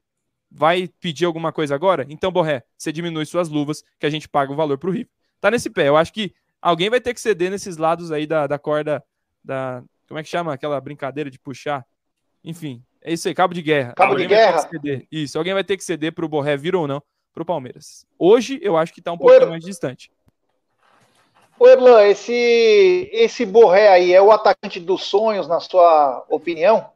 Vai 0.50 0.88
pedir 1.00 1.24
alguma 1.24 1.52
coisa 1.52 1.74
agora? 1.74 2.04
Então, 2.08 2.32
Borré, 2.32 2.64
você 2.76 2.90
diminui 2.90 3.24
suas 3.24 3.48
luvas 3.48 3.84
que 3.98 4.06
a 4.06 4.10
gente 4.10 4.28
paga 4.28 4.52
o 4.52 4.56
valor 4.56 4.78
para 4.78 4.90
o 4.90 4.92
River. 4.92 5.08
Tá 5.40 5.50
nesse 5.50 5.70
pé. 5.70 5.88
Eu 5.88 5.96
acho 5.96 6.12
que 6.12 6.34
alguém 6.60 6.90
vai 6.90 7.00
ter 7.00 7.14
que 7.14 7.20
ceder 7.20 7.50
nesses 7.50 7.76
lados 7.76 8.10
aí 8.10 8.26
da, 8.26 8.46
da 8.46 8.58
corda 8.58 9.02
da. 9.44 9.82
Como 10.08 10.18
é 10.18 10.22
que 10.22 10.28
chama 10.28 10.52
aquela 10.52 10.80
brincadeira 10.80 11.30
de 11.30 11.38
puxar? 11.38 11.86
Enfim, 12.42 12.82
é 13.00 13.12
isso 13.12 13.28
aí, 13.28 13.34
cabo 13.34 13.54
de 13.54 13.62
guerra. 13.62 13.94
Cabo 13.94 14.12
alguém 14.12 14.26
de 14.26 14.34
guerra? 14.34 14.68
Isso, 15.10 15.38
alguém 15.38 15.54
vai 15.54 15.62
ter 15.62 15.76
que 15.76 15.84
ceder 15.84 16.12
para 16.12 16.24
o 16.24 16.28
Borré 16.28 16.56
vir 16.56 16.74
ou 16.74 16.86
não 16.88 17.02
para 17.32 17.42
o 17.42 17.46
Palmeiras. 17.46 18.04
Hoje 18.18 18.58
eu 18.62 18.76
acho 18.76 18.92
que 18.92 19.00
está 19.00 19.12
um 19.12 19.18
pouquinho 19.18 19.50
mais 19.50 19.64
distante. 19.64 20.10
Ô 21.58 21.68
Erlan, 21.68 22.02
esse, 22.06 23.08
esse 23.12 23.44
Borré 23.44 23.88
aí 23.88 24.14
é 24.14 24.22
o 24.22 24.32
atacante 24.32 24.80
dos 24.80 25.04
sonhos, 25.04 25.46
na 25.46 25.60
sua 25.60 26.24
opinião? 26.28 26.90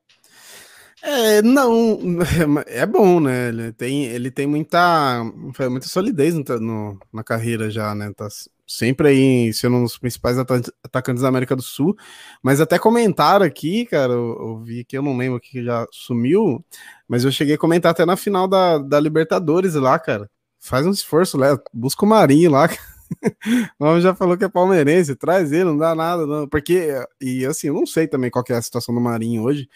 É, 1.06 1.42
não, 1.42 1.98
é 2.66 2.86
bom, 2.86 3.20
né? 3.20 3.48
Ele 3.48 3.72
tem, 3.72 4.04
ele 4.06 4.30
tem 4.30 4.46
muita, 4.46 5.22
muita 5.68 5.86
solidez 5.86 6.34
no, 6.34 6.42
no, 6.58 6.98
na 7.12 7.22
carreira 7.22 7.70
já, 7.70 7.94
né? 7.94 8.10
Tá 8.16 8.26
sempre 8.66 9.08
aí 9.08 9.52
sendo 9.52 9.76
um 9.76 9.82
dos 9.82 9.98
principais 9.98 10.38
atacantes 10.38 11.22
da 11.22 11.28
América 11.28 11.54
do 11.54 11.60
Sul. 11.60 11.94
Mas 12.42 12.58
até 12.58 12.78
comentaram 12.78 13.44
aqui, 13.44 13.84
cara, 13.84 14.14
eu, 14.14 14.36
eu 14.40 14.62
vi 14.64 14.82
que 14.82 14.96
eu 14.96 15.02
não 15.02 15.14
lembro 15.14 15.38
que 15.38 15.62
já 15.62 15.86
sumiu, 15.92 16.64
mas 17.06 17.22
eu 17.22 17.30
cheguei 17.30 17.56
a 17.56 17.58
comentar 17.58 17.90
até 17.92 18.06
na 18.06 18.16
final 18.16 18.48
da, 18.48 18.78
da 18.78 18.98
Libertadores 18.98 19.74
lá, 19.74 19.98
cara. 19.98 20.30
Faz 20.58 20.86
um 20.86 20.90
esforço, 20.90 21.36
né? 21.36 21.48
Busca 21.70 22.06
o 22.06 22.08
Marinho 22.08 22.50
lá, 22.50 22.66
o 23.78 23.84
homem 23.84 24.00
já 24.00 24.14
falou 24.14 24.38
que 24.38 24.44
é 24.44 24.48
palmeirense, 24.48 25.14
traz 25.14 25.52
ele, 25.52 25.64
não 25.64 25.76
dá 25.76 25.94
nada, 25.94 26.26
não. 26.26 26.48
Porque, 26.48 26.94
e 27.20 27.44
assim, 27.44 27.66
eu 27.68 27.74
não 27.74 27.84
sei 27.84 28.08
também 28.08 28.30
qual 28.30 28.42
é 28.48 28.54
a 28.54 28.62
situação 28.62 28.94
do 28.94 29.00
Marinho 29.02 29.42
hoje, 29.42 29.68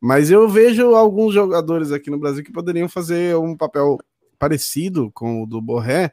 mas 0.00 0.30
eu 0.30 0.48
vejo 0.48 0.94
alguns 0.94 1.34
jogadores 1.34 1.92
aqui 1.92 2.10
no 2.10 2.18
Brasil 2.18 2.44
que 2.44 2.52
poderiam 2.52 2.88
fazer 2.88 3.36
um 3.36 3.56
papel 3.56 3.98
parecido 4.38 5.10
com 5.12 5.42
o 5.42 5.46
do 5.46 5.60
Borré 5.60 6.12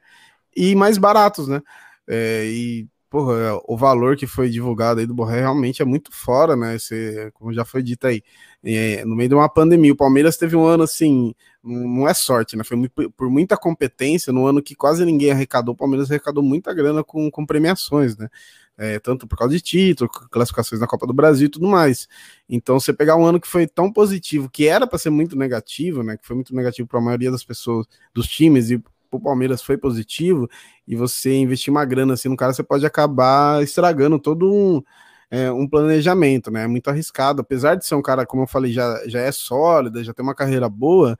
e 0.55 0.75
mais 0.75 0.97
baratos, 0.97 1.47
né? 1.47 1.61
É, 2.07 2.45
e 2.47 2.87
porra, 3.13 3.61
o 3.67 3.77
valor 3.77 4.17
que 4.17 4.25
foi 4.25 4.49
divulgado 4.49 4.99
aí 4.99 5.05
do 5.05 5.13
Borré 5.13 5.41
realmente 5.41 5.83
é 5.83 5.85
muito 5.85 6.11
fora, 6.11 6.55
né? 6.55 6.75
Esse, 6.75 7.29
como 7.35 7.53
já 7.53 7.63
foi 7.63 7.83
dito 7.83 8.07
aí, 8.07 8.23
é, 8.63 9.05
no 9.05 9.15
meio 9.15 9.29
de 9.29 9.35
uma 9.35 9.47
pandemia, 9.47 9.93
o 9.93 9.95
Palmeiras 9.95 10.35
teve 10.35 10.55
um 10.55 10.65
ano 10.65 10.83
assim, 10.83 11.31
não 11.63 12.07
é 12.07 12.13
sorte, 12.15 12.57
né? 12.57 12.63
Foi 12.63 12.75
por 13.15 13.29
muita 13.29 13.55
competência, 13.55 14.33
no 14.33 14.47
ano 14.47 14.63
que 14.63 14.73
quase 14.73 15.05
ninguém 15.05 15.29
arrecadou, 15.29 15.75
o 15.75 15.77
Palmeiras 15.77 16.09
arrecadou 16.09 16.41
muita 16.41 16.73
grana 16.73 17.03
com, 17.03 17.29
com 17.29 17.45
premiações, 17.45 18.17
né? 18.17 18.29
É, 18.77 18.99
tanto 18.99 19.27
por 19.27 19.37
causa 19.37 19.53
de 19.53 19.61
título, 19.61 20.09
classificações 20.09 20.81
na 20.81 20.87
Copa 20.87 21.05
do 21.05 21.13
Brasil 21.13 21.45
e 21.45 21.49
tudo 21.49 21.67
mais. 21.67 22.07
Então, 22.49 22.79
você 22.79 22.91
pegar 22.91 23.15
um 23.15 23.25
ano 23.25 23.39
que 23.39 23.47
foi 23.47 23.67
tão 23.67 23.91
positivo, 23.91 24.49
que 24.49 24.67
era 24.67 24.87
para 24.87 24.97
ser 24.97 25.11
muito 25.11 25.35
negativo, 25.35 26.01
né? 26.01 26.17
Que 26.17 26.25
foi 26.25 26.35
muito 26.35 26.55
negativo 26.55 26.87
para 26.87 26.99
a 26.99 27.03
maioria 27.03 27.29
das 27.29 27.43
pessoas, 27.43 27.85
dos 28.13 28.27
times 28.27 28.71
e 28.71 28.83
o 29.15 29.19
Palmeiras 29.19 29.61
foi 29.61 29.77
positivo 29.77 30.49
e 30.87 30.95
você 30.95 31.35
investir 31.35 31.71
uma 31.71 31.85
grana 31.85 32.13
assim 32.13 32.29
no 32.29 32.35
cara, 32.35 32.53
você 32.53 32.63
pode 32.63 32.85
acabar 32.85 33.61
estragando 33.61 34.19
todo 34.19 34.51
um, 34.51 34.81
é, 35.29 35.51
um 35.51 35.67
planejamento, 35.67 36.51
né? 36.51 36.63
É 36.63 36.67
muito 36.67 36.89
arriscado, 36.89 37.41
apesar 37.41 37.75
de 37.75 37.85
ser 37.85 37.95
um 37.95 38.01
cara, 38.01 38.25
como 38.25 38.43
eu 38.43 38.47
falei, 38.47 38.71
já, 38.71 39.01
já 39.07 39.19
é 39.19 39.31
sólido, 39.31 40.03
já 40.03 40.13
tem 40.13 40.23
uma 40.23 40.35
carreira 40.35 40.69
boa, 40.69 41.17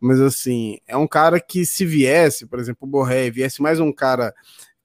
mas 0.00 0.20
assim, 0.20 0.78
é 0.86 0.96
um 0.96 1.06
cara 1.06 1.40
que 1.40 1.64
se 1.64 1.84
viesse, 1.84 2.46
por 2.46 2.58
exemplo, 2.58 2.86
o 2.86 2.90
Borré, 2.90 3.30
viesse 3.30 3.62
mais 3.62 3.80
um 3.80 3.92
cara 3.92 4.34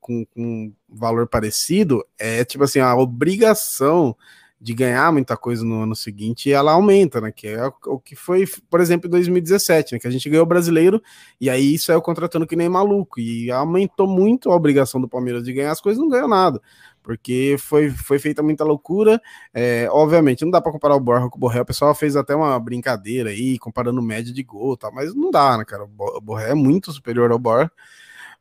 com, 0.10 0.26
com 0.26 0.74
valor 0.90 1.28
parecido, 1.28 2.04
é 2.18 2.44
tipo 2.44 2.64
assim, 2.64 2.80
a 2.80 2.96
obrigação 2.96 4.16
de 4.62 4.74
ganhar 4.74 5.12
muita 5.14 5.38
coisa 5.38 5.64
no 5.64 5.84
ano 5.84 5.96
seguinte, 5.96 6.52
ela 6.52 6.74
aumenta, 6.74 7.22
né? 7.22 7.32
Que 7.32 7.48
é 7.48 7.72
o 7.86 7.98
que 7.98 8.14
foi, 8.14 8.46
por 8.70 8.82
exemplo, 8.82 9.08
em 9.08 9.12
2017, 9.12 9.94
né? 9.94 10.00
Que 10.00 10.08
a 10.08 10.12
gente 10.12 10.30
ganhou 10.30 10.44
o 10.44 10.48
brasileiro 10.48 11.02
e 11.40 11.50
aí 11.50 11.80
saiu 11.80 12.02
contratando 12.02 12.46
que 12.46 12.58
nem 12.58 12.68
maluco. 12.68 13.22
E 13.22 13.50
aumentou 13.52 14.06
muito 14.06 14.52
a 14.52 14.56
obrigação 14.56 15.00
do 15.00 15.08
Palmeiras 15.08 15.44
de 15.46 15.54
ganhar 15.54 15.72
as 15.72 15.80
coisas, 15.80 16.02
não 16.02 16.10
ganhou 16.10 16.28
nada. 16.28 16.62
Porque 17.02 17.56
foi, 17.58 17.90
foi 17.90 18.20
feita 18.20 18.44
muita 18.44 18.66
loucura. 18.66 19.22
É, 19.54 19.88
obviamente, 19.92 20.44
não 20.44 20.52
dá 20.52 20.60
para 20.60 20.74
comparar 20.74 20.96
o 20.96 21.00
Borja 21.00 21.30
com 21.30 21.38
o 21.38 21.40
Borré. 21.40 21.62
O 21.62 21.66
pessoal 21.66 21.96
fez 21.96 22.18
até 22.18 22.36
uma 22.36 22.60
brincadeira 22.60 23.30
aí, 23.30 23.58
comparando 23.58 24.02
média 24.02 24.34
de 24.34 24.44
gol, 24.44 24.76
tá? 24.76 24.92
mas 24.92 25.16
não 25.16 25.32
dá, 25.32 25.58
né, 25.58 25.64
cara? 25.64 25.86
O 25.86 26.20
Borré 26.22 26.52
é 26.52 26.54
muito 26.54 26.92
superior 26.92 27.32
ao 27.32 27.40
Borja. 27.40 27.72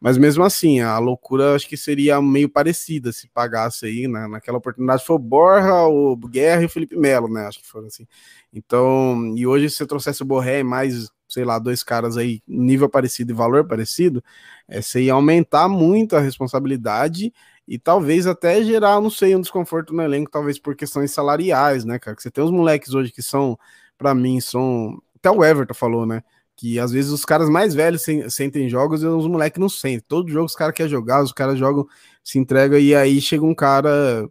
Mas 0.00 0.16
mesmo 0.16 0.44
assim, 0.44 0.80
a 0.80 0.98
loucura 0.98 1.54
acho 1.56 1.68
que 1.68 1.76
seria 1.76 2.22
meio 2.22 2.48
parecida 2.48 3.12
se 3.12 3.28
pagasse 3.28 3.86
aí, 3.86 4.06
né? 4.06 4.28
Naquela 4.28 4.58
oportunidade 4.58 5.04
foi 5.04 5.16
o 5.16 5.18
Borja, 5.18 5.86
o 5.86 6.16
Guerra 6.16 6.62
e 6.62 6.66
o 6.66 6.68
Felipe 6.68 6.96
Melo, 6.96 7.28
né? 7.28 7.46
Acho 7.46 7.60
que 7.60 7.66
foram 7.66 7.88
assim. 7.88 8.06
Então, 8.52 9.34
e 9.36 9.46
hoje 9.46 9.68
se 9.68 9.76
você 9.76 9.86
trouxesse 9.86 10.22
o 10.22 10.26
Borré 10.26 10.62
mais, 10.62 11.10
sei 11.28 11.44
lá, 11.44 11.58
dois 11.58 11.82
caras 11.82 12.16
aí, 12.16 12.40
nível 12.46 12.88
parecido 12.88 13.32
e 13.32 13.34
valor 13.34 13.66
parecido, 13.66 14.22
é, 14.68 14.80
você 14.80 15.02
ia 15.02 15.14
aumentar 15.14 15.68
muito 15.68 16.14
a 16.16 16.20
responsabilidade 16.20 17.32
e 17.66 17.78
talvez 17.78 18.26
até 18.26 18.62
gerar, 18.62 19.00
não 19.00 19.10
sei, 19.10 19.34
um 19.34 19.40
desconforto 19.40 19.92
no 19.92 20.02
elenco, 20.02 20.30
talvez 20.30 20.58
por 20.58 20.76
questões 20.76 21.10
salariais, 21.10 21.84
né, 21.84 21.98
cara? 21.98 22.16
Que 22.16 22.22
você 22.22 22.30
tem 22.30 22.42
os 22.42 22.50
moleques 22.52 22.94
hoje 22.94 23.12
que 23.12 23.22
são, 23.22 23.58
para 23.98 24.14
mim, 24.14 24.40
são. 24.40 25.02
Até 25.16 25.30
o 25.30 25.44
Everton 25.44 25.74
falou, 25.74 26.06
né? 26.06 26.22
Que 26.58 26.76
às 26.80 26.90
vezes 26.90 27.12
os 27.12 27.24
caras 27.24 27.48
mais 27.48 27.72
velhos 27.72 28.04
sentem 28.30 28.68
jogos 28.68 29.00
e 29.04 29.06
os 29.06 29.28
moleques 29.28 29.60
não 29.60 29.68
sentem. 29.68 30.04
Todo 30.08 30.28
jogo 30.28 30.44
os 30.46 30.56
caras 30.56 30.74
querem 30.74 30.90
jogar, 30.90 31.22
os 31.22 31.32
caras 31.32 31.56
jogam, 31.56 31.86
se 32.22 32.36
entregam, 32.36 32.76
e 32.80 32.96
aí 32.96 33.20
chega 33.20 33.44
um 33.44 33.54
cara 33.54 34.28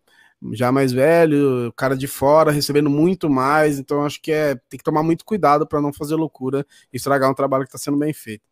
já 0.51 0.69
mais 0.69 0.91
velho, 0.91 1.71
cara 1.75 1.95
de 1.95 2.05
fora, 2.05 2.51
recebendo 2.51 2.89
muito 2.89 3.29
mais. 3.29 3.79
Então 3.79 4.05
acho 4.05 4.21
que 4.21 4.33
é 4.33 4.55
tem 4.69 4.77
que 4.77 4.83
tomar 4.83 5.03
muito 5.03 5.23
cuidado 5.23 5.65
para 5.65 5.79
não 5.79 5.93
fazer 5.93 6.15
loucura 6.15 6.65
e 6.91 6.97
estragar 6.97 7.31
um 7.31 7.33
trabalho 7.33 7.63
que 7.63 7.69
está 7.69 7.77
sendo 7.77 7.97
bem 7.97 8.11
feito. 8.11 8.43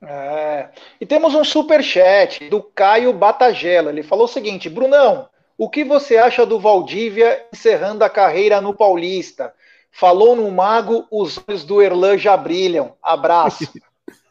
É. 0.00 0.68
E 1.00 1.04
temos 1.04 1.34
um 1.34 1.42
super 1.42 1.82
chat 1.82 2.48
do 2.48 2.62
Caio 2.62 3.12
Batagela. 3.12 3.90
Ele 3.90 4.04
falou 4.04 4.26
o 4.26 4.28
seguinte: 4.28 4.70
Brunão, 4.70 5.28
o 5.56 5.68
que 5.68 5.82
você 5.82 6.16
acha 6.16 6.46
do 6.46 6.60
Valdívia 6.60 7.44
encerrando 7.52 8.04
a 8.04 8.08
carreira 8.08 8.60
no 8.60 8.72
Paulista? 8.72 9.52
Falou 9.90 10.36
no 10.36 10.50
mago, 10.50 11.06
os 11.10 11.42
olhos 11.48 11.64
do 11.64 11.82
Erlan 11.82 12.16
já 12.16 12.36
brilham. 12.36 12.96
Abraço. 13.02 13.72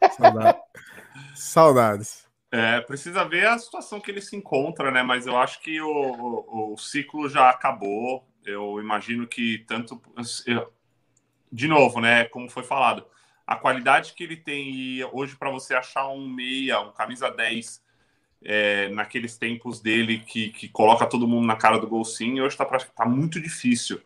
Saudades. 1.34 2.26
É, 2.50 2.80
precisa 2.80 3.24
ver 3.24 3.46
a 3.46 3.58
situação 3.58 4.00
que 4.00 4.10
ele 4.10 4.22
se 4.22 4.34
encontra, 4.34 4.90
né? 4.90 5.02
Mas 5.02 5.26
eu 5.26 5.36
acho 5.36 5.60
que 5.60 5.80
o, 5.80 5.88
o, 5.88 6.72
o 6.72 6.78
ciclo 6.78 7.28
já 7.28 7.50
acabou. 7.50 8.26
Eu 8.44 8.80
imagino 8.80 9.26
que 9.26 9.64
tanto. 9.66 10.00
De 11.50 11.68
novo, 11.68 12.00
né? 12.00 12.24
Como 12.24 12.48
foi 12.48 12.62
falado, 12.62 13.04
a 13.46 13.56
qualidade 13.56 14.12
que 14.12 14.24
ele 14.24 14.36
tem 14.36 14.70
e 14.70 15.04
hoje 15.04 15.34
para 15.36 15.50
você 15.50 15.74
achar 15.74 16.08
um 16.08 16.28
meia, 16.28 16.80
um 16.80 16.92
camisa 16.92 17.30
10 17.30 17.82
é, 18.44 18.88
naqueles 18.90 19.38
tempos 19.38 19.80
dele 19.80 20.18
que, 20.20 20.50
que 20.50 20.68
coloca 20.68 21.06
todo 21.06 21.26
mundo 21.26 21.46
na 21.46 21.56
cara 21.56 21.78
do 21.78 21.88
gol 21.88 22.04
sim, 22.04 22.40
hoje 22.40 22.54
está 22.54 22.64
tá 22.64 23.06
muito 23.06 23.40
difícil. 23.40 24.00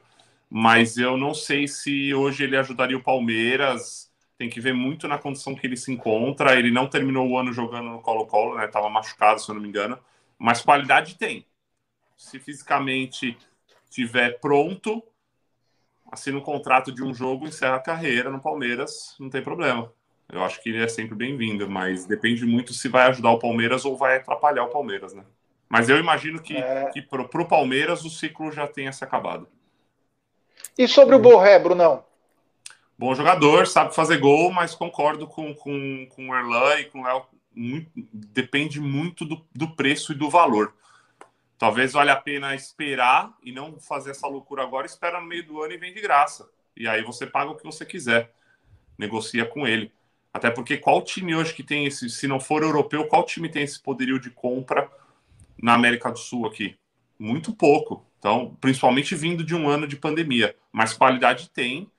Mas 0.55 0.99
eu 0.99 1.17
não 1.17 1.33
sei 1.33 1.67
se 1.67 2.13
hoje 2.13 2.45
ele 2.45 2.59
ajudaria 2.59 2.95
o 2.95 3.03
Palmeiras 3.03 4.13
tem 4.37 4.51
que 4.51 4.61
ver 4.61 4.75
muito 4.75 5.09
na 5.09 5.17
condição 5.17 5.55
que 5.55 5.67
ele 5.67 5.79
se 5.79 5.91
encontra. 5.91 6.59
Ele 6.59 6.71
não 6.71 6.87
terminou 6.87 7.27
o 7.27 7.39
ano 7.39 7.55
jogando 7.55 7.89
no 7.89 8.03
Colo-Colo, 8.03 8.57
né? 8.59 8.67
Tava 8.67 8.91
machucado, 8.91 9.41
se 9.41 9.49
eu 9.49 9.55
não 9.55 9.63
me 9.63 9.69
engano. 9.69 9.99
Mas 10.39 10.61
qualidade 10.61 11.15
tem. 11.15 11.47
Se 12.19 12.39
fisicamente 12.39 13.39
tiver 13.89 14.41
pronto, 14.41 15.03
assina 16.11 16.37
um 16.37 16.43
contrato 16.43 16.93
de 16.93 17.03
um 17.03 17.15
jogo, 17.15 17.49
encerra 17.49 17.77
a 17.77 17.81
carreira 17.81 18.29
no 18.31 18.39
Palmeiras, 18.39 19.17
não 19.19 19.31
tem 19.31 19.41
problema. 19.41 19.91
Eu 20.31 20.45
acho 20.45 20.63
que 20.63 20.69
ele 20.69 20.83
é 20.85 20.89
sempre 20.89 21.15
bem-vindo, 21.15 21.67
mas 21.67 22.05
depende 22.05 22.45
muito 22.45 22.75
se 22.75 22.89
vai 22.89 23.07
ajudar 23.07 23.31
o 23.31 23.39
Palmeiras 23.39 23.87
ou 23.87 23.97
vai 23.97 24.19
atrapalhar 24.19 24.65
o 24.65 24.71
Palmeiras, 24.71 25.15
né? 25.15 25.25
Mas 25.67 25.89
eu 25.89 25.99
imagino 25.99 26.43
que, 26.43 26.59
é... 26.59 26.91
que 26.93 27.01
para 27.01 27.23
o 27.23 27.49
Palmeiras 27.49 28.05
o 28.05 28.11
ciclo 28.11 28.53
já 28.53 28.67
tenha 28.67 28.93
se 28.93 29.03
acabado. 29.03 29.49
E 30.79 30.89
sobre 30.89 31.15
o 31.15 31.19
Borré, 31.19 31.59
Brunão? 31.59 32.05
bom 33.03 33.17
jogador, 33.17 33.67
sabe 33.67 33.93
fazer 33.93 34.19
gol, 34.19 34.53
mas 34.53 34.77
concordo 34.77 35.27
com, 35.27 35.53
com, 35.53 36.07
com 36.07 36.29
o 36.29 36.37
Erlan 36.37 36.79
e 36.79 36.85
com 36.85 37.01
o 37.01 37.05
Léo. 37.05 37.27
Muito, 37.53 37.91
depende 38.13 38.81
muito 38.81 39.25
do, 39.25 39.45
do 39.53 39.75
preço 39.75 40.13
e 40.13 40.15
do 40.15 40.31
valor. 40.31 40.73
Talvez 41.59 41.95
valha 41.95 42.13
a 42.13 42.21
pena 42.21 42.55
esperar 42.55 43.37
e 43.43 43.51
não 43.51 43.81
fazer 43.81 44.13
essa 44.13 44.29
loucura 44.29 44.63
agora, 44.63 44.87
espera 44.87 45.21
no 45.21 45.27
meio 45.27 45.45
do 45.45 45.61
ano 45.61 45.73
e 45.73 45.79
vem 45.79 45.93
de 45.93 46.01
graça. 46.01 46.49
E 46.77 46.87
aí 46.87 47.03
você 47.03 47.27
paga 47.27 47.51
o 47.51 47.57
que 47.57 47.65
você 47.65 47.85
quiser. 47.85 48.33
Negocia 48.97 49.45
com 49.45 49.67
ele. 49.67 49.91
Até 50.33 50.49
porque 50.49 50.77
qual 50.77 51.03
time 51.03 51.35
hoje 51.35 51.55
que 51.55 51.65
tem 51.65 51.87
esse, 51.87 52.09
se 52.09 52.29
não 52.29 52.39
for 52.39 52.63
europeu, 52.63 53.09
qual 53.09 53.25
time 53.25 53.49
tem 53.49 53.65
esse 53.65 53.83
poderio 53.83 54.21
de 54.21 54.31
compra 54.31 54.89
na 55.61 55.75
América 55.75 56.09
do 56.09 56.21
Sul 56.21 56.47
aqui? 56.47 56.77
Muito 57.19 57.53
pouco. 57.53 58.07
Então, 58.23 58.57
principalmente 58.61 59.17
vindo 59.17 59.43
de 59.43 59.53
um 59.53 59.69
ano 59.69 59.85
de 59.85 59.97
pandemia. 59.97 60.55
Mas 60.71 60.93
qualidade 60.93 61.51
tem 61.51 61.91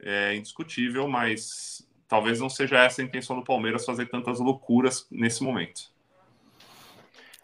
é 0.00 0.34
indiscutível, 0.34 1.06
mas 1.06 1.86
talvez 2.08 2.40
não 2.40 2.50
seja 2.50 2.82
essa 2.82 3.00
a 3.00 3.04
intenção 3.04 3.36
do 3.36 3.44
Palmeiras 3.44 3.84
fazer 3.84 4.06
tantas 4.06 4.40
loucuras 4.40 5.06
nesse 5.08 5.44
momento. 5.44 5.82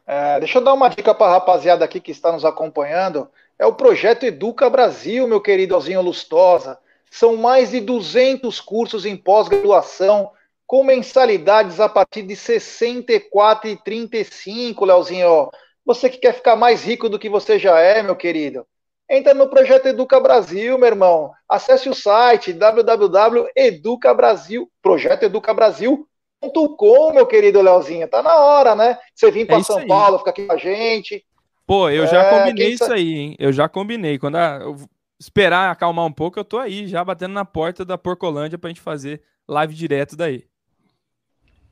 É, 0.04 0.40
deixa 0.40 0.58
eu 0.58 0.64
dar 0.64 0.74
uma 0.74 0.88
dica 0.88 1.14
para 1.14 1.26
a 1.26 1.34
rapaziada 1.34 1.84
aqui 1.84 2.00
que 2.00 2.10
está 2.10 2.32
nos 2.32 2.44
acompanhando. 2.44 3.30
É 3.56 3.64
o 3.64 3.74
projeto 3.74 4.24
Educa 4.24 4.68
Brasil, 4.68 5.28
meu 5.28 5.40
querido 5.40 5.76
Alzinho 5.76 6.02
Lustosa. 6.02 6.76
São 7.08 7.36
mais 7.36 7.70
de 7.70 7.80
200 7.80 8.60
cursos 8.60 9.06
em 9.06 9.16
pós-graduação, 9.16 10.32
com 10.66 10.82
mensalidades 10.82 11.78
a 11.78 11.88
partir 11.88 12.22
de 12.22 12.34
R$ 12.34 12.40
64,35, 12.40 14.84
Leozinho. 14.84 15.50
Você 15.84 16.08
que 16.08 16.18
quer 16.18 16.32
ficar 16.32 16.56
mais 16.56 16.82
rico 16.82 17.08
do 17.08 17.18
que 17.18 17.28
você 17.28 17.58
já 17.58 17.78
é, 17.78 18.02
meu 18.02 18.16
querido. 18.16 18.66
Entra 19.08 19.32
no 19.34 19.48
projeto 19.48 19.86
Educa 19.86 20.18
Brasil, 20.18 20.76
meu 20.78 20.88
irmão. 20.88 21.30
Acesse 21.48 21.88
o 21.90 21.94
site 21.94 22.54
www.educabrasil, 22.54 24.68
projetoeducabrasil.com, 24.82 27.12
meu 27.12 27.26
querido 27.26 27.60
Leozinho. 27.60 28.08
Tá 28.08 28.22
na 28.22 28.34
hora, 28.36 28.74
né? 28.74 28.96
Você 29.14 29.30
vir 29.30 29.46
para 29.46 29.58
é 29.58 29.62
São 29.62 29.76
aí. 29.78 29.86
Paulo, 29.86 30.18
ficar 30.18 30.30
aqui 30.30 30.46
com 30.46 30.54
a 30.54 30.56
gente. 30.56 31.22
Pô, 31.66 31.90
eu 31.90 32.06
já 32.06 32.22
é, 32.22 32.30
combinei 32.30 32.72
isso 32.72 32.90
aí, 32.90 33.14
hein? 33.14 33.36
Eu 33.38 33.52
já 33.52 33.68
combinei. 33.68 34.18
Quando 34.18 34.36
a, 34.36 34.60
eu 34.62 34.76
esperar 35.20 35.70
acalmar 35.70 36.06
um 36.06 36.12
pouco, 36.12 36.38
eu 36.38 36.44
tô 36.44 36.56
aí, 36.58 36.86
já 36.86 37.04
batendo 37.04 37.34
na 37.34 37.44
porta 37.44 37.84
da 37.84 37.98
Porcolândia 37.98 38.56
pra 38.58 38.68
gente 38.68 38.80
fazer 38.80 39.20
live 39.46 39.74
direto 39.74 40.16
daí. 40.16 40.46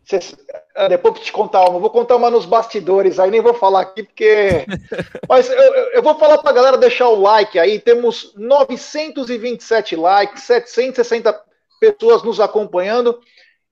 Cês, 0.04 0.34
ah, 0.74 0.88
depois 0.88 1.14
eu 1.14 1.22
te 1.22 1.32
contar 1.32 1.68
uma, 1.68 1.78
vou 1.78 1.90
contar 1.90 2.16
uma 2.16 2.30
nos 2.30 2.44
bastidores, 2.44 3.18
aí 3.18 3.30
nem 3.30 3.40
vou 3.40 3.54
falar 3.54 3.82
aqui 3.82 4.02
porque. 4.02 4.66
Mas 5.28 5.48
eu, 5.48 5.74
eu 5.92 6.02
vou 6.02 6.18
falar 6.18 6.38
pra 6.38 6.52
galera 6.52 6.76
deixar 6.76 7.08
o 7.08 7.20
like 7.20 7.58
aí. 7.58 7.78
Temos 7.78 8.32
927 8.36 9.94
likes, 9.96 10.42
760 10.42 11.40
pessoas 11.80 12.22
nos 12.22 12.40
acompanhando. 12.40 13.20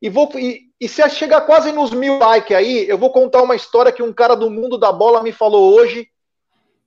E, 0.00 0.08
vou, 0.08 0.30
e, 0.34 0.70
e 0.80 0.88
se 0.88 1.06
chegar 1.10 1.42
quase 1.42 1.72
nos 1.72 1.90
mil 1.90 2.18
likes 2.18 2.56
aí, 2.56 2.88
eu 2.88 2.96
vou 2.96 3.10
contar 3.10 3.42
uma 3.42 3.56
história 3.56 3.92
que 3.92 4.02
um 4.02 4.12
cara 4.12 4.34
do 4.34 4.50
mundo 4.50 4.78
da 4.78 4.90
bola 4.90 5.22
me 5.22 5.32
falou 5.32 5.74
hoje 5.74 6.08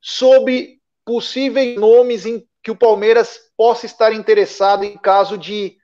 sobre 0.01 0.79
possíveis 1.05 1.79
nomes 1.79 2.25
em 2.25 2.45
que 2.63 2.71
o 2.71 2.75
Palmeiras 2.75 3.39
possa 3.57 3.85
estar 3.85 4.13
interessado 4.13 4.83
em 4.83 4.97
caso 4.97 5.37
de 5.37 5.77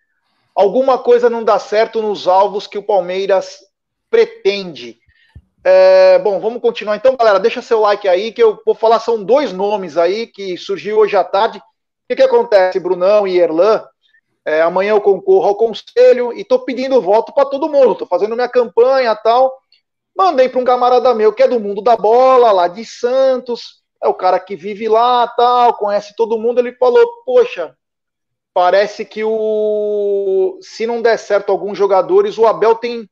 alguma 0.55 0.97
coisa 0.97 1.29
não 1.29 1.43
dá 1.43 1.59
certo 1.59 2.01
nos 2.01 2.27
alvos 2.27 2.67
que 2.67 2.77
o 2.77 2.83
Palmeiras 2.83 3.59
pretende. 4.09 4.99
É, 5.63 6.17
bom, 6.19 6.39
vamos 6.39 6.61
continuar 6.61 6.95
então, 6.95 7.15
galera. 7.15 7.39
Deixa 7.39 7.61
seu 7.61 7.81
like 7.81 8.07
aí, 8.07 8.31
que 8.31 8.41
eu 8.41 8.61
vou 8.65 8.75
falar. 8.75 8.99
São 8.99 9.23
dois 9.23 9.51
nomes 9.51 9.97
aí 9.97 10.27
que 10.27 10.57
surgiu 10.57 10.97
hoje 10.97 11.15
à 11.15 11.23
tarde. 11.23 11.57
O 11.57 11.61
que, 12.09 12.15
que 12.15 12.23
acontece, 12.23 12.79
Brunão 12.79 13.27
e 13.27 13.37
Erlan? 13.37 13.85
É, 14.45 14.61
amanhã 14.61 14.91
eu 14.91 15.01
concorro 15.01 15.47
ao 15.47 15.55
conselho 15.55 16.33
e 16.33 16.41
estou 16.41 16.59
pedindo 16.59 17.01
voto 17.01 17.33
para 17.33 17.45
todo 17.45 17.69
mundo. 17.69 17.91
Estou 17.91 18.07
fazendo 18.07 18.35
minha 18.35 18.49
campanha 18.49 19.15
tal. 19.15 19.55
Mandei 20.15 20.49
para 20.49 20.59
um 20.59 20.65
camarada 20.65 21.13
meu 21.13 21.31
que 21.31 21.43
é 21.43 21.47
do 21.47 21.59
mundo 21.59 21.81
da 21.81 21.95
bola, 21.95 22.51
lá 22.51 22.67
de 22.67 22.83
Santos. 22.85 23.79
É 24.01 24.07
o 24.07 24.13
cara 24.13 24.39
que 24.39 24.55
vive 24.55 24.87
lá, 24.87 25.27
tal, 25.27 25.73
conhece 25.75 26.15
todo 26.15 26.37
mundo. 26.37 26.59
Ele 26.59 26.73
falou: 26.73 27.05
Poxa, 27.25 27.75
parece 28.53 29.05
que 29.05 29.23
o 29.23 30.59
se 30.61 30.85
não 30.85 31.01
der 31.01 31.17
certo 31.17 31.51
alguns 31.51 31.77
jogadores, 31.77 32.37
o 32.37 32.45
Abel 32.45 32.75
tem 32.75 33.09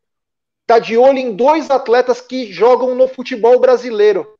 tá 0.65 0.79
de 0.79 0.97
olho 0.97 1.17
em 1.17 1.33
dois 1.33 1.71
atletas 1.71 2.19
que 2.19 2.51
jogam 2.51 2.93
no 2.93 3.07
futebol 3.07 3.57
brasileiro. 3.57 4.35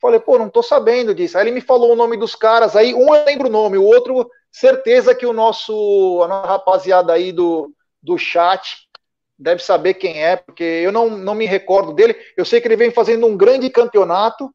Falei, 0.00 0.20
pô, 0.20 0.38
não 0.38 0.48
tô 0.48 0.62
sabendo 0.62 1.12
disso. 1.12 1.36
Aí 1.36 1.44
ele 1.44 1.50
me 1.50 1.60
falou 1.60 1.92
o 1.92 1.96
nome 1.96 2.16
dos 2.16 2.36
caras, 2.36 2.76
aí 2.76 2.94
um 2.94 3.12
eu 3.12 3.24
lembro 3.24 3.48
o 3.48 3.50
nome, 3.50 3.76
o 3.76 3.82
outro, 3.82 4.30
certeza 4.52 5.14
que 5.14 5.26
o 5.26 5.32
nosso 5.32 6.22
a 6.22 6.28
nossa 6.28 6.46
rapaziada 6.46 7.12
aí 7.12 7.32
do, 7.32 7.72
do 8.00 8.16
chat 8.16 8.88
deve 9.36 9.62
saber 9.62 9.94
quem 9.94 10.22
é, 10.22 10.36
porque 10.36 10.64
eu 10.64 10.92
não, 10.92 11.10
não 11.10 11.34
me 11.34 11.46
recordo 11.46 11.92
dele. 11.92 12.16
Eu 12.36 12.44
sei 12.44 12.60
que 12.60 12.68
ele 12.68 12.76
vem 12.76 12.90
fazendo 12.90 13.26
um 13.26 13.36
grande 13.36 13.68
campeonato. 13.70 14.52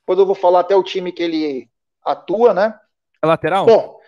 Depois 0.00 0.18
eu 0.18 0.26
vou 0.26 0.34
falar 0.34 0.60
até 0.60 0.76
o 0.76 0.82
time 0.82 1.12
que 1.12 1.22
ele 1.22 1.68
atua, 2.04 2.52
né? 2.52 2.78
É 3.22 3.26
lateral? 3.26 3.64
Bom, 3.64 3.98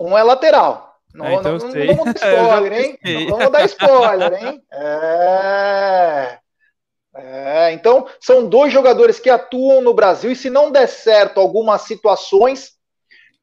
um 0.00 0.16
é 0.16 0.22
lateral. 0.22 0.96
Não, 1.14 1.26
é, 1.26 1.34
então 1.34 1.58
não, 1.58 1.68
não, 1.68 1.74
não 1.84 1.94
vamos 1.96 2.14
dar 2.14 2.14
spoiler, 2.14 2.72
hein? 2.72 2.98
Não 3.28 3.36
vamos 3.36 3.52
dar 3.52 3.64
spoiler, 3.66 4.44
hein? 4.44 4.62
É... 4.72 6.38
é. 7.16 7.72
Então, 7.72 8.06
são 8.20 8.48
dois 8.48 8.72
jogadores 8.72 9.18
que 9.18 9.28
atuam 9.28 9.80
no 9.82 9.92
Brasil 9.92 10.30
e 10.30 10.36
se 10.36 10.48
não 10.48 10.70
der 10.70 10.88
certo 10.88 11.40
algumas 11.40 11.82
situações, 11.82 12.72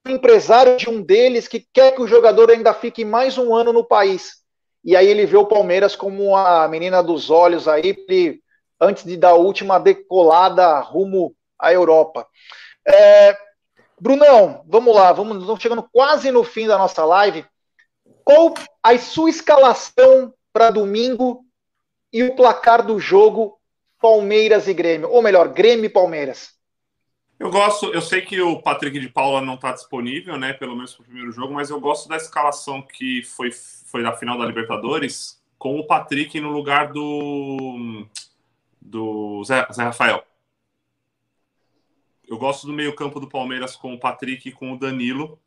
o 0.07 0.09
empresário 0.09 0.77
de 0.77 0.89
um 0.89 1.01
deles 1.01 1.47
que 1.47 1.65
quer 1.73 1.93
que 1.93 2.01
o 2.01 2.07
jogador 2.07 2.49
ainda 2.49 2.73
fique 2.73 3.03
mais 3.03 3.37
um 3.37 3.53
ano 3.53 3.73
no 3.73 3.83
país. 3.83 4.37
E 4.83 4.95
aí 4.95 5.07
ele 5.07 5.25
vê 5.25 5.35
o 5.35 5.45
Palmeiras 5.45 5.95
como 5.95 6.35
a 6.35 6.67
menina 6.67 7.03
dos 7.03 7.29
olhos 7.29 7.67
aí, 7.67 7.93
antes 8.79 9.03
de 9.03 9.17
dar 9.17 9.31
a 9.31 9.35
última 9.35 9.79
decolada 9.79 10.79
rumo 10.79 11.35
à 11.59 11.73
Europa. 11.73 12.25
É, 12.87 13.37
Brunão, 13.99 14.63
vamos 14.67 14.95
lá, 14.95 15.11
vamos, 15.11 15.37
estamos 15.39 15.61
chegando 15.61 15.83
quase 15.91 16.31
no 16.31 16.43
fim 16.43 16.67
da 16.67 16.77
nossa 16.77 17.03
live. 17.03 17.45
Qual 18.23 18.53
a 18.83 18.97
sua 18.97 19.29
escalação 19.29 20.33
para 20.53 20.69
domingo 20.69 21.43
e 22.13 22.23
o 22.23 22.35
placar 22.35 22.85
do 22.85 22.99
jogo 22.99 23.59
Palmeiras 23.99 24.67
e 24.67 24.73
Grêmio? 24.73 25.09
Ou 25.09 25.21
melhor, 25.21 25.47
Grêmio 25.49 25.85
e 25.85 25.89
Palmeiras? 25.89 26.55
Eu 27.39 27.49
gosto, 27.51 27.87
eu 27.93 28.01
sei 28.01 28.21
que 28.21 28.41
o 28.41 28.61
Patrick 28.61 28.99
de 28.99 29.09
Paula 29.09 29.41
não 29.41 29.55
está 29.55 29.71
disponível, 29.71 30.37
né? 30.37 30.53
Pelo 30.53 30.75
menos 30.75 30.93
para 30.93 31.03
o 31.03 31.05
primeiro 31.05 31.31
jogo, 31.31 31.53
mas 31.53 31.69
eu 31.69 31.79
gosto 31.79 32.09
da 32.09 32.17
escalação 32.17 32.81
que 32.81 33.23
foi, 33.23 33.51
foi 33.51 34.03
da 34.03 34.13
final 34.13 34.37
da 34.37 34.45
Libertadores, 34.45 35.39
com 35.57 35.79
o 35.79 35.85
Patrick 35.85 36.39
no 36.39 36.49
lugar 36.49 36.91
do, 36.91 38.05
do 38.81 39.43
Zé, 39.43 39.67
Zé 39.71 39.83
Rafael. 39.83 40.26
Eu 42.27 42.37
gosto 42.37 42.67
do 42.67 42.73
meio-campo 42.73 43.19
do 43.19 43.27
Palmeiras 43.27 43.75
com 43.75 43.93
o 43.93 43.99
Patrick 43.99 44.49
e 44.49 44.51
com 44.51 44.73
o 44.73 44.77
Danilo 44.77 45.39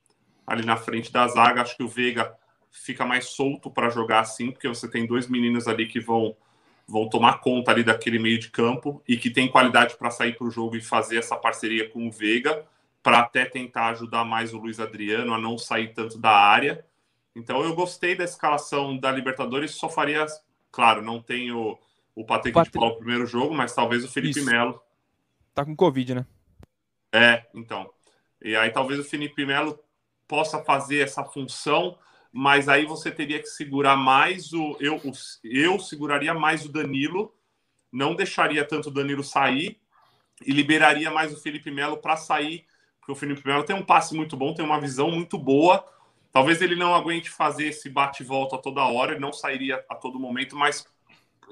ali 0.46 0.64
na 0.64 0.76
frente 0.76 1.12
da 1.12 1.28
zaga. 1.28 1.62
Acho 1.62 1.76
que 1.76 1.82
o 1.82 1.88
Veiga 1.88 2.34
fica 2.70 3.04
mais 3.04 3.26
solto 3.26 3.70
para 3.70 3.90
jogar 3.90 4.20
assim, 4.20 4.50
porque 4.50 4.68
você 4.68 4.88
tem 4.88 5.06
dois 5.06 5.28
meninos 5.28 5.68
ali 5.68 5.86
que 5.86 6.00
vão 6.00 6.36
vão 6.88 7.08
tomar 7.08 7.38
conta 7.38 7.70
ali 7.70 7.84
daquele 7.84 8.18
meio 8.18 8.36
de 8.36 8.50
campo 8.50 9.00
e 9.06 9.16
que 9.16 9.30
tem 9.30 9.48
qualidade 9.48 9.96
para 9.96 10.10
sair 10.10 10.36
para 10.36 10.44
o 10.44 10.50
jogo 10.50 10.74
e 10.74 10.80
fazer 10.80 11.18
essa 11.18 11.36
parceria 11.36 11.88
com 11.88 12.08
o 12.08 12.10
Veiga 12.10 12.66
para 13.00 13.20
até 13.20 13.44
tentar 13.44 13.90
ajudar 13.90 14.24
mais 14.24 14.52
o 14.52 14.58
Luiz 14.58 14.80
Adriano 14.80 15.32
a 15.32 15.38
não 15.38 15.56
sair 15.56 15.94
tanto 15.94 16.18
da 16.18 16.32
área. 16.32 16.84
Então 17.34 17.62
eu 17.62 17.76
gostei 17.76 18.16
da 18.16 18.24
escalação 18.24 18.98
da 18.98 19.12
Libertadores, 19.12 19.70
só 19.70 19.88
faria 19.88 20.26
Claro, 20.72 21.02
não 21.02 21.20
tem 21.20 21.52
o, 21.52 21.78
Patrick 22.26 22.54
Pat... 22.54 22.66
de 22.66 22.70
Paulo 22.72 22.90
no 22.90 22.98
primeiro 22.98 23.26
jogo, 23.26 23.54
mas 23.54 23.74
talvez 23.74 24.04
o 24.04 24.08
Felipe 24.08 24.40
Melo. 24.42 24.80
Tá 25.54 25.64
com 25.64 25.74
Covid, 25.74 26.14
né? 26.14 26.26
É, 27.12 27.44
então. 27.54 27.90
E 28.42 28.56
aí 28.56 28.70
talvez 28.70 29.00
o 29.00 29.04
Felipe 29.04 29.44
Melo 29.44 29.78
possa 30.26 30.62
fazer 30.62 31.00
essa 31.00 31.24
função, 31.24 31.98
mas 32.32 32.68
aí 32.68 32.86
você 32.86 33.10
teria 33.10 33.40
que 33.40 33.48
segurar 33.48 33.96
mais 33.96 34.52
o. 34.52 34.76
Eu, 34.80 34.96
o, 34.96 35.12
eu 35.42 35.78
seguraria 35.78 36.32
mais 36.32 36.64
o 36.64 36.72
Danilo, 36.72 37.34
não 37.92 38.14
deixaria 38.14 38.64
tanto 38.64 38.88
o 38.88 38.92
Danilo 38.92 39.24
sair 39.24 39.80
e 40.46 40.52
liberaria 40.52 41.10
mais 41.10 41.32
o 41.32 41.40
Felipe 41.40 41.70
Melo 41.70 41.98
para 41.98 42.16
sair, 42.16 42.64
porque 42.98 43.12
o 43.12 43.16
Felipe 43.16 43.46
Melo 43.46 43.64
tem 43.64 43.76
um 43.76 43.84
passe 43.84 44.14
muito 44.14 44.36
bom, 44.36 44.54
tem 44.54 44.64
uma 44.64 44.80
visão 44.80 45.10
muito 45.10 45.36
boa. 45.36 45.84
Talvez 46.32 46.62
ele 46.62 46.76
não 46.76 46.94
aguente 46.94 47.28
fazer 47.28 47.66
esse 47.66 47.90
bate-volta 47.90 48.56
toda 48.56 48.84
hora, 48.84 49.12
ele 49.12 49.20
não 49.20 49.32
sairia 49.32 49.84
a 49.88 49.96
todo 49.96 50.18
momento, 50.18 50.56
mas 50.56 50.86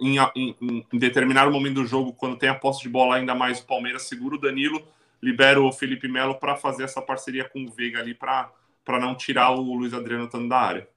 em, 0.01 0.19
em, 0.37 0.87
em, 0.93 0.99
determinado 0.99 1.51
momento 1.51 1.75
do 1.75 1.87
jogo, 1.87 2.13
quando 2.13 2.39
tem 2.39 2.49
a 2.49 2.55
posse 2.55 2.83
de 2.83 2.89
bola 2.89 3.17
ainda 3.17 3.35
mais 3.35 3.59
o 3.59 3.67
Palmeiras, 3.67 4.03
segura 4.03 4.37
o 4.37 4.41
Danilo, 4.41 4.87
libera 5.23 5.61
o 5.61 5.73
Felipe 5.73 6.09
Melo 6.09 6.37
para 6.37 6.57
fazer 6.57 6.85
essa 6.85 7.03
parceria 7.03 7.49
com 7.49 7.65
o 7.65 7.71
Veiga 7.71 7.99
ali 7.99 8.15
para 8.15 8.53
não 9.01 9.15
tirar 9.15 9.51
o 9.51 9.75
Luiz 9.75 9.93
Adriano 9.93 10.25
estando 10.25 10.49
da 10.49 10.59
área. 10.59 10.89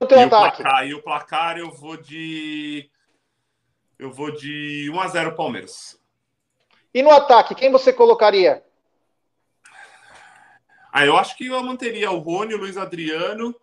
E 0.00 0.04
o, 0.04 0.28
placar, 0.28 0.86
e 0.86 0.94
o 0.94 1.02
placar 1.02 1.58
eu 1.58 1.70
vou 1.70 1.96
de. 1.96 2.90
Eu 3.98 4.10
vou 4.10 4.30
de 4.30 4.90
1 4.90 5.00
a 5.00 5.08
0 5.08 5.36
Palmeiras. 5.36 6.00
E 6.94 7.02
no 7.02 7.10
ataque, 7.10 7.54
quem 7.54 7.70
você 7.70 7.92
colocaria? 7.92 8.64
Ah, 10.92 11.04
eu 11.04 11.16
acho 11.16 11.36
que 11.36 11.46
eu 11.46 11.62
manteria 11.62 12.10
o 12.10 12.18
Rony, 12.18 12.54
o 12.54 12.58
Luiz 12.58 12.76
Adriano 12.76 13.54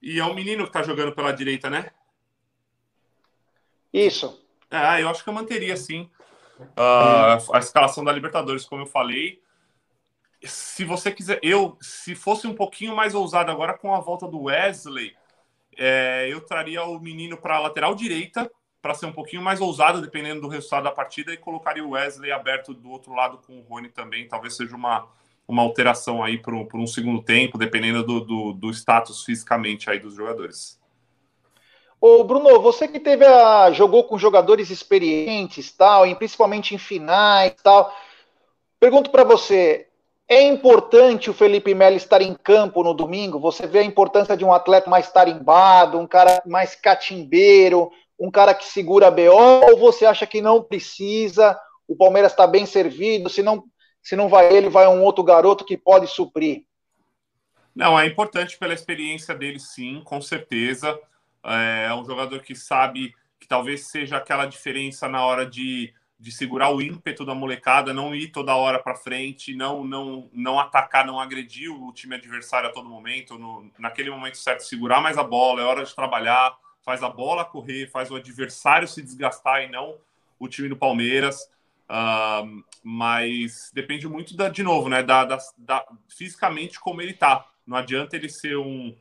e 0.00 0.20
é 0.20 0.24
o 0.24 0.34
menino 0.34 0.66
que 0.66 0.72
tá 0.72 0.82
jogando 0.82 1.14
pela 1.14 1.32
direita, 1.32 1.70
né? 1.70 1.90
Isso. 3.92 4.38
É, 4.70 5.02
eu 5.02 5.08
acho 5.08 5.24
que 5.24 5.30
eu 5.30 5.34
manteria 5.34 5.76
sim. 5.76 6.10
Uh, 6.60 7.52
a 7.52 7.58
escalação 7.58 8.04
da 8.04 8.12
Libertadores, 8.12 8.64
como 8.64 8.82
eu 8.82 8.86
falei. 8.86 9.42
Se 10.42 10.84
você 10.84 11.10
quiser, 11.10 11.40
eu, 11.42 11.76
se 11.80 12.14
fosse 12.14 12.46
um 12.46 12.54
pouquinho 12.54 12.94
mais 12.94 13.14
ousado 13.14 13.50
agora 13.50 13.76
com 13.76 13.94
a 13.94 14.00
volta 14.00 14.28
do 14.28 14.42
Wesley, 14.42 15.14
é, 15.76 16.28
eu 16.30 16.40
traria 16.40 16.84
o 16.84 17.00
menino 17.00 17.36
para 17.36 17.56
a 17.56 17.60
lateral 17.60 17.94
direita, 17.94 18.50
para 18.82 18.94
ser 18.94 19.06
um 19.06 19.12
pouquinho 19.12 19.42
mais 19.42 19.60
ousado, 19.60 20.02
dependendo 20.02 20.42
do 20.42 20.48
resultado 20.48 20.84
da 20.84 20.90
partida, 20.90 21.32
e 21.32 21.38
colocaria 21.38 21.84
o 21.84 21.90
Wesley 21.90 22.30
aberto 22.30 22.74
do 22.74 22.90
outro 22.90 23.14
lado 23.14 23.38
com 23.38 23.58
o 23.58 23.62
Rony 23.62 23.88
também. 23.88 24.28
Talvez 24.28 24.54
seja 24.54 24.76
uma, 24.76 25.08
uma 25.48 25.62
alteração 25.62 26.22
aí 26.22 26.38
por 26.38 26.76
um 26.76 26.86
segundo 26.86 27.22
tempo, 27.22 27.56
dependendo 27.56 28.04
do, 28.04 28.20
do, 28.20 28.52
do 28.52 28.70
status 28.70 29.24
fisicamente 29.24 29.88
aí 29.88 29.98
dos 29.98 30.14
jogadores. 30.14 30.78
Ô, 32.06 32.22
Bruno, 32.22 32.60
você 32.60 32.86
que 32.86 33.00
teve 33.00 33.24
a, 33.24 33.70
jogou 33.70 34.04
com 34.04 34.18
jogadores 34.18 34.68
experientes, 34.68 35.72
tal, 35.72 36.06
e 36.06 36.14
principalmente 36.14 36.74
em 36.74 36.78
finais, 36.78 37.54
tal. 37.62 37.90
Pergunto 38.78 39.08
para 39.08 39.24
você, 39.24 39.88
é 40.28 40.42
importante 40.42 41.30
o 41.30 41.32
Felipe 41.32 41.74
Melo 41.74 41.96
estar 41.96 42.20
em 42.20 42.34
campo 42.34 42.82
no 42.82 42.92
domingo? 42.92 43.40
Você 43.40 43.66
vê 43.66 43.78
a 43.78 43.84
importância 43.84 44.36
de 44.36 44.44
um 44.44 44.52
atleta 44.52 44.90
mais 44.90 45.10
tarimbado, 45.10 45.98
um 45.98 46.06
cara 46.06 46.42
mais 46.44 46.74
catimbeiro, 46.74 47.90
um 48.20 48.30
cara 48.30 48.52
que 48.52 48.66
segura 48.66 49.08
a 49.08 49.10
BO, 49.10 49.70
ou 49.70 49.78
você 49.78 50.04
acha 50.04 50.26
que 50.26 50.42
não 50.42 50.62
precisa? 50.62 51.58
O 51.88 51.96
Palmeiras 51.96 52.32
está 52.32 52.46
bem 52.46 52.66
servido, 52.66 53.30
se 53.30 53.42
não, 53.42 53.64
se 54.02 54.14
não 54.14 54.28
vai 54.28 54.54
ele, 54.54 54.68
vai 54.68 54.86
um 54.88 55.02
outro 55.02 55.24
garoto 55.24 55.64
que 55.64 55.78
pode 55.78 56.06
suprir. 56.08 56.66
Não, 57.74 57.98
é 57.98 58.06
importante 58.06 58.58
pela 58.58 58.74
experiência 58.74 59.34
dele, 59.34 59.58
sim, 59.58 60.02
com 60.04 60.20
certeza. 60.20 61.00
É, 61.44 61.86
é 61.88 61.94
um 61.94 62.04
jogador 62.04 62.40
que 62.40 62.54
sabe 62.54 63.14
que 63.38 63.46
talvez 63.46 63.88
seja 63.88 64.16
aquela 64.16 64.46
diferença 64.46 65.08
na 65.08 65.24
hora 65.24 65.44
de, 65.44 65.92
de 66.18 66.32
segurar 66.32 66.70
o 66.70 66.80
ímpeto 66.80 67.24
da 67.24 67.34
molecada, 67.34 67.92
não 67.92 68.14
ir 68.14 68.28
toda 68.28 68.56
hora 68.56 68.78
para 68.78 68.94
frente, 68.94 69.54
não, 69.54 69.84
não, 69.84 70.30
não 70.32 70.58
atacar, 70.58 71.06
não 71.06 71.20
agredir 71.20 71.70
o 71.70 71.92
time 71.92 72.14
adversário 72.14 72.70
a 72.70 72.72
todo 72.72 72.88
momento, 72.88 73.38
no, 73.38 73.70
naquele 73.78 74.10
momento 74.10 74.38
certo, 74.38 74.62
segurar 74.62 75.00
mais 75.00 75.18
a 75.18 75.22
bola, 75.22 75.60
é 75.60 75.64
hora 75.64 75.84
de 75.84 75.94
trabalhar, 75.94 76.56
faz 76.82 77.02
a 77.02 77.08
bola 77.08 77.44
correr, 77.44 77.90
faz 77.90 78.10
o 78.10 78.16
adversário 78.16 78.88
se 78.88 79.02
desgastar 79.02 79.62
e 79.62 79.68
não 79.68 79.96
o 80.38 80.48
time 80.48 80.68
do 80.68 80.76
Palmeiras. 80.76 81.50
Uh, 81.84 82.64
mas 82.82 83.70
depende 83.74 84.08
muito 84.08 84.34
da, 84.34 84.48
de 84.48 84.62
novo, 84.62 84.88
né? 84.88 85.02
Da, 85.02 85.24
da, 85.24 85.38
da, 85.58 85.86
fisicamente 86.08 86.80
como 86.80 87.02
ele 87.02 87.12
tá. 87.12 87.46
Não 87.66 87.76
adianta 87.76 88.16
ele 88.16 88.28
ser 88.28 88.56
um, 88.56 88.94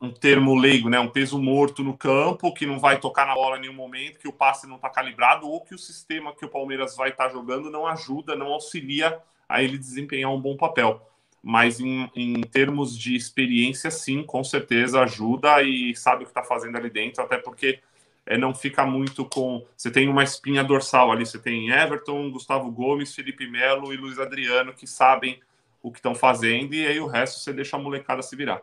um 0.00 0.10
termo 0.10 0.54
leigo, 0.54 0.88
né? 0.88 0.98
Um 0.98 1.10
peso 1.10 1.38
morto 1.38 1.84
no 1.84 1.96
campo, 1.96 2.54
que 2.54 2.64
não 2.64 2.78
vai 2.78 2.98
tocar 2.98 3.26
na 3.26 3.34
bola 3.34 3.58
em 3.58 3.62
nenhum 3.62 3.74
momento, 3.74 4.18
que 4.18 4.28
o 4.28 4.32
passe 4.32 4.66
não 4.66 4.76
está 4.76 4.88
calibrado, 4.88 5.46
ou 5.46 5.60
que 5.60 5.74
o 5.74 5.78
sistema 5.78 6.34
que 6.34 6.44
o 6.44 6.48
Palmeiras 6.48 6.96
vai 6.96 7.10
estar 7.10 7.26
tá 7.26 7.30
jogando 7.30 7.70
não 7.70 7.86
ajuda, 7.86 8.34
não 8.34 8.46
auxilia 8.46 9.20
a 9.48 9.62
ele 9.62 9.76
desempenhar 9.76 10.32
um 10.32 10.40
bom 10.40 10.56
papel. 10.56 11.06
Mas 11.42 11.80
em, 11.80 12.10
em 12.14 12.40
termos 12.40 12.96
de 12.96 13.14
experiência, 13.14 13.90
sim, 13.90 14.22
com 14.22 14.42
certeza 14.42 15.02
ajuda 15.02 15.62
e 15.62 15.94
sabe 15.94 16.22
o 16.22 16.26
que 16.26 16.30
está 16.30 16.42
fazendo 16.42 16.76
ali 16.76 16.88
dentro, 16.88 17.22
até 17.22 17.36
porque 17.36 17.80
é, 18.24 18.38
não 18.38 18.54
fica 18.54 18.86
muito 18.86 19.24
com. 19.24 19.66
Você 19.76 19.90
tem 19.90 20.08
uma 20.08 20.22
espinha 20.22 20.64
dorsal 20.64 21.12
ali, 21.12 21.26
você 21.26 21.38
tem 21.38 21.70
Everton, 21.70 22.30
Gustavo 22.30 22.70
Gomes, 22.70 23.14
Felipe 23.14 23.46
Melo 23.46 23.92
e 23.92 23.96
Luiz 23.96 24.18
Adriano 24.18 24.72
que 24.72 24.86
sabem 24.86 25.40
o 25.82 25.90
que 25.90 25.98
estão 25.98 26.14
fazendo, 26.14 26.74
e 26.74 26.86
aí 26.86 27.00
o 27.00 27.06
resto 27.06 27.40
você 27.40 27.52
deixa 27.52 27.76
a 27.76 27.80
molecada 27.80 28.22
se 28.22 28.36
virar. 28.36 28.62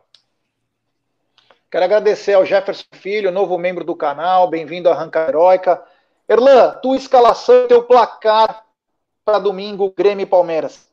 Quero 1.69 1.83
agradecer 1.83 2.33
ao 2.33 2.45
Jefferson 2.45 2.85
Filho, 2.93 3.29
novo 3.29 3.57
membro 3.57 3.83
do 3.83 3.93
canal, 3.93 4.49
bem-vindo 4.49 4.87
à 4.87 4.93
Arranca 4.93 5.27
Heróica. 5.27 5.81
Erlan, 6.27 6.71
tua 6.81 6.95
escalação 6.95 7.65
e 7.65 7.67
teu 7.67 7.83
placar 7.83 8.63
para 9.25 9.37
domingo, 9.39 9.93
Grêmio 9.95 10.23
e 10.23 10.25
Palmeiras. 10.25 10.87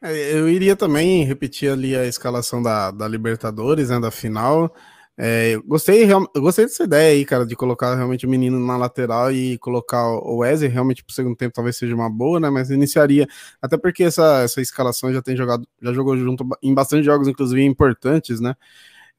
É, 0.00 0.34
eu 0.34 0.48
iria 0.48 0.76
também 0.76 1.24
repetir 1.24 1.72
ali 1.72 1.96
a 1.96 2.06
escalação 2.06 2.62
da, 2.62 2.92
da 2.92 3.08
Libertadores, 3.08 3.90
né, 3.90 3.98
da 3.98 4.12
final. 4.12 4.72
É, 5.18 5.56
gostei, 5.66 6.08
eu 6.10 6.28
gostei 6.36 6.64
dessa 6.64 6.84
ideia 6.84 7.12
aí, 7.12 7.24
cara, 7.24 7.44
de 7.44 7.56
colocar 7.56 7.96
realmente 7.96 8.24
o 8.24 8.30
menino 8.30 8.64
na 8.64 8.76
lateral 8.76 9.32
e 9.32 9.58
colocar 9.58 10.06
o 10.06 10.38
Wesley, 10.38 10.70
realmente 10.70 11.02
pro 11.02 11.12
segundo 11.12 11.36
tempo 11.36 11.54
talvez 11.54 11.76
seja 11.76 11.94
uma 11.94 12.08
boa, 12.08 12.38
né? 12.38 12.48
Mas 12.50 12.70
iniciaria, 12.70 13.26
até 13.60 13.76
porque 13.76 14.04
essa, 14.04 14.42
essa 14.42 14.60
escalação 14.60 15.12
já 15.12 15.20
tem 15.20 15.36
jogado, 15.36 15.66
já 15.82 15.92
jogou 15.92 16.16
junto 16.16 16.46
em 16.62 16.72
bastante 16.72 17.04
jogos, 17.04 17.26
inclusive 17.26 17.64
importantes, 17.64 18.40
né? 18.40 18.54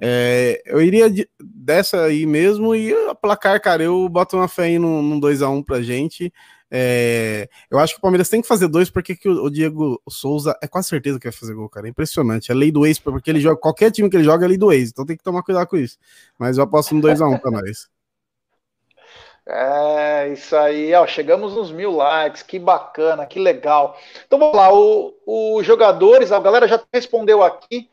É, 0.06 0.62
eu 0.66 0.82
iria 0.82 1.10
de, 1.10 1.30
dessa 1.40 2.04
aí 2.04 2.26
mesmo 2.26 2.76
e 2.76 2.94
a 3.08 3.16
placar, 3.16 3.62
cara, 3.62 3.82
eu 3.82 4.10
boto 4.10 4.36
uma 4.36 4.50
fé 4.50 4.64
aí 4.64 4.78
num, 4.78 5.02
num 5.02 5.18
2x1 5.18 5.64
pra 5.64 5.82
gente. 5.82 6.34
É, 6.70 7.48
eu 7.72 7.80
acho 7.80 7.94
que 7.94 8.00
o 8.00 8.02
Palmeiras 8.02 8.28
tem 8.28 8.42
que 8.42 8.48
fazer 8.48 8.68
dois, 8.68 8.90
porque 8.90 9.16
que 9.16 9.30
o, 9.30 9.46
o, 9.46 9.50
Diego 9.50 10.02
Souza 10.10 10.58
é 10.62 10.68
quase 10.68 10.90
certeza 10.90 11.18
que 11.18 11.30
vai 11.30 11.32
fazer 11.32 11.54
gol, 11.54 11.70
cara. 11.70 11.88
É 11.88 11.90
impressionante. 11.90 12.52
É 12.52 12.54
lei 12.54 12.70
do 12.70 12.86
ex, 12.86 13.00
porque 13.00 13.30
ele 13.30 13.40
joga. 13.40 13.56
Qualquer 13.56 13.92
time 13.92 14.10
que 14.10 14.18
ele 14.18 14.26
joga 14.26 14.44
é 14.44 14.50
lei 14.50 14.58
do 14.58 14.74
ex, 14.74 14.90
então 14.90 15.06
tem 15.06 15.16
que 15.16 15.24
tomar 15.24 15.42
cuidado 15.42 15.68
com 15.68 15.78
isso. 15.78 15.98
Mas 16.38 16.58
eu 16.58 16.66
aposto 16.66 16.94
no 16.94 17.02
2x1 17.02 17.40
pra 17.40 17.52
nós. 17.52 17.88
É, 19.46 20.34
isso 20.34 20.54
aí, 20.54 20.94
ó, 20.96 21.08
chegamos 21.08 21.56
nos 21.56 21.72
mil 21.72 21.92
likes, 21.96 22.44
que 22.44 22.60
bacana, 22.60 23.26
que 23.26 23.40
legal. 23.40 23.98
Então 24.28 24.38
vamos 24.38 24.56
lá, 24.58 24.70
os 24.74 25.66
jogadores, 25.66 26.34
a 26.34 26.42
galera 26.42 26.68
já 26.68 26.82
respondeu 26.94 27.42
aqui. 27.42 27.90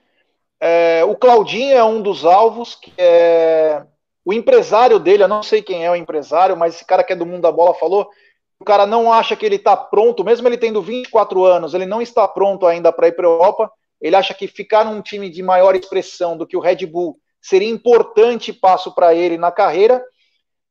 É, 0.60 1.02
o 1.04 1.16
Claudinho 1.16 1.76
é 1.76 1.82
um 1.82 2.02
dos 2.02 2.24
alvos, 2.24 2.74
que 2.74 2.92
é 2.98 3.82
o 4.24 4.32
empresário 4.32 4.98
dele, 4.98 5.22
eu 5.22 5.28
não 5.28 5.42
sei 5.42 5.62
quem 5.62 5.84
é 5.84 5.90
o 5.90 5.96
empresário, 5.96 6.56
mas 6.56 6.74
esse 6.74 6.84
cara 6.84 7.02
que 7.02 7.12
é 7.12 7.16
do 7.16 7.24
mundo 7.24 7.42
da 7.42 7.52
bola 7.52 7.74
falou, 7.74 8.10
o 8.58 8.64
cara 8.64 8.84
não 8.84 9.10
acha 9.10 9.34
que 9.34 9.46
ele 9.46 9.56
está 9.56 9.74
pronto, 9.74 10.22
mesmo 10.22 10.46
ele 10.46 10.58
tendo 10.58 10.82
24 10.82 11.44
anos, 11.44 11.72
ele 11.72 11.86
não 11.86 12.02
está 12.02 12.28
pronto 12.28 12.66
ainda 12.66 12.92
para 12.92 13.08
ir 13.08 13.12
para 13.12 13.26
a 13.26 13.30
Europa. 13.30 13.72
Ele 14.00 14.16
acha 14.16 14.34
que 14.34 14.46
ficar 14.46 14.84
num 14.84 15.00
time 15.00 15.28
de 15.30 15.42
maior 15.42 15.74
expressão 15.74 16.36
do 16.36 16.46
que 16.46 16.56
o 16.56 16.60
Red 16.60 16.86
Bull 16.86 17.18
seria 17.40 17.68
importante 17.68 18.52
passo 18.52 18.94
para 18.94 19.14
ele 19.14 19.38
na 19.38 19.50
carreira. 19.50 20.04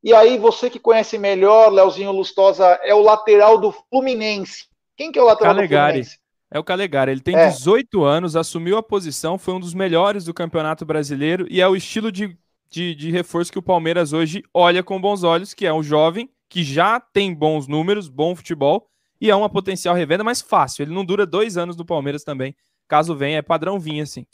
E 0.04 0.14
aí, 0.14 0.38
você 0.38 0.70
que 0.70 0.80
conhece 0.80 1.18
melhor, 1.18 1.72
Leozinho 1.72 2.12
Lustosa, 2.12 2.80
é 2.84 2.94
o 2.94 3.02
lateral 3.02 3.58
do 3.58 3.72
Fluminense. 3.72 4.66
Quem 4.96 5.12
que 5.12 5.20
é 5.20 5.22
o 5.22 5.26
lateral 5.26 5.56
Calegari. 5.56 6.00
do 6.00 6.06
Fluminense? 6.06 6.19
É 6.52 6.58
o 6.58 6.64
Calegari. 6.64 7.12
Ele 7.12 7.22
tem 7.22 7.36
é. 7.36 7.48
18 7.50 8.04
anos, 8.04 8.36
assumiu 8.36 8.78
a 8.78 8.84
posição, 8.84 9.38
foi 9.38 9.54
um 9.54 9.60
dos 9.60 9.74
melhores 9.74 10.26
do 10.26 10.34
Campeonato 10.34 10.86
Brasileiro 10.86 11.46
e 11.50 11.62
é 11.62 11.68
o 11.68 11.76
estilo 11.76 12.12
de, 12.12 12.38
de, 12.70 12.96
de 12.96 13.12
reforço 13.12 13.52
que 13.52 13.60
o 13.60 13.64
Palmeiras 13.64 14.14
hoje 14.14 14.44
olha 14.54 14.82
com 14.82 15.00
bons 15.00 15.24
olhos, 15.24 15.54
que 15.54 15.66
é 15.66 15.74
um 15.74 15.84
jovem 15.84 16.30
que 16.48 16.64
já 16.64 17.00
tem 17.00 17.34
bons 17.34 17.68
números, 17.68 18.10
bom 18.10 18.36
futebol 18.36 18.90
e 19.22 19.30
é 19.30 19.36
uma 19.36 19.50
potencial 19.50 19.96
revenda, 19.96 20.24
mas 20.24 20.42
fácil. 20.42 20.84
Ele 20.84 20.94
não 20.94 21.06
dura 21.06 21.26
dois 21.26 21.58
anos 21.58 21.76
no 21.76 21.86
Palmeiras 21.86 22.24
também. 22.24 22.56
Caso 22.88 23.16
venha, 23.16 23.38
é 23.38 23.42
padrão 23.42 23.80
vinha, 23.80 24.04
assim. 24.04 24.26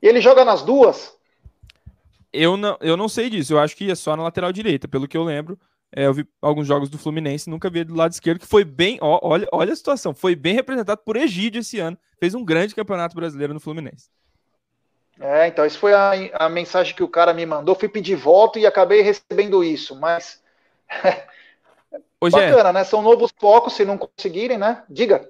E 0.00 0.06
ele 0.06 0.20
joga 0.20 0.44
nas 0.44 0.62
duas? 0.62 1.14
Eu 2.32 2.56
não, 2.56 2.76
eu 2.80 2.96
não 2.96 3.08
sei 3.08 3.28
disso. 3.28 3.52
Eu 3.52 3.58
acho 3.58 3.76
que 3.76 3.90
é 3.90 3.94
só 3.94 4.16
na 4.16 4.22
lateral 4.22 4.52
direita, 4.52 4.88
pelo 4.88 5.08
que 5.08 5.16
eu 5.16 5.24
lembro. 5.24 5.58
É, 5.96 6.06
eu 6.06 6.12
vi 6.12 6.26
alguns 6.42 6.66
jogos 6.66 6.90
do 6.90 6.98
Fluminense, 6.98 7.48
nunca 7.48 7.70
vi 7.70 7.84
do 7.84 7.94
lado 7.94 8.12
esquerdo, 8.12 8.40
que 8.40 8.46
foi 8.46 8.64
bem. 8.64 8.98
Ó, 9.00 9.20
olha, 9.22 9.46
olha 9.52 9.72
a 9.72 9.76
situação, 9.76 10.12
foi 10.12 10.34
bem 10.34 10.54
representado 10.54 11.00
por 11.04 11.16
Egídio 11.16 11.60
esse 11.60 11.78
ano. 11.78 11.96
Fez 12.18 12.34
um 12.34 12.44
grande 12.44 12.74
campeonato 12.74 13.14
brasileiro 13.14 13.54
no 13.54 13.60
Fluminense. 13.60 14.08
É, 15.20 15.46
então, 15.46 15.64
isso 15.64 15.78
foi 15.78 15.94
a, 15.94 16.12
a 16.34 16.48
mensagem 16.48 16.96
que 16.96 17.02
o 17.02 17.08
cara 17.08 17.32
me 17.32 17.46
mandou. 17.46 17.76
Fui 17.76 17.88
pedir 17.88 18.16
voto 18.16 18.58
e 18.58 18.66
acabei 18.66 19.02
recebendo 19.02 19.62
isso, 19.62 19.94
mas. 19.94 20.42
Bacana, 22.20 22.72
né? 22.72 22.84
São 22.84 23.02
novos 23.02 23.30
focos, 23.38 23.74
se 23.74 23.84
não 23.84 23.98
conseguirem, 23.98 24.58
né? 24.58 24.82
Diga. 24.88 25.28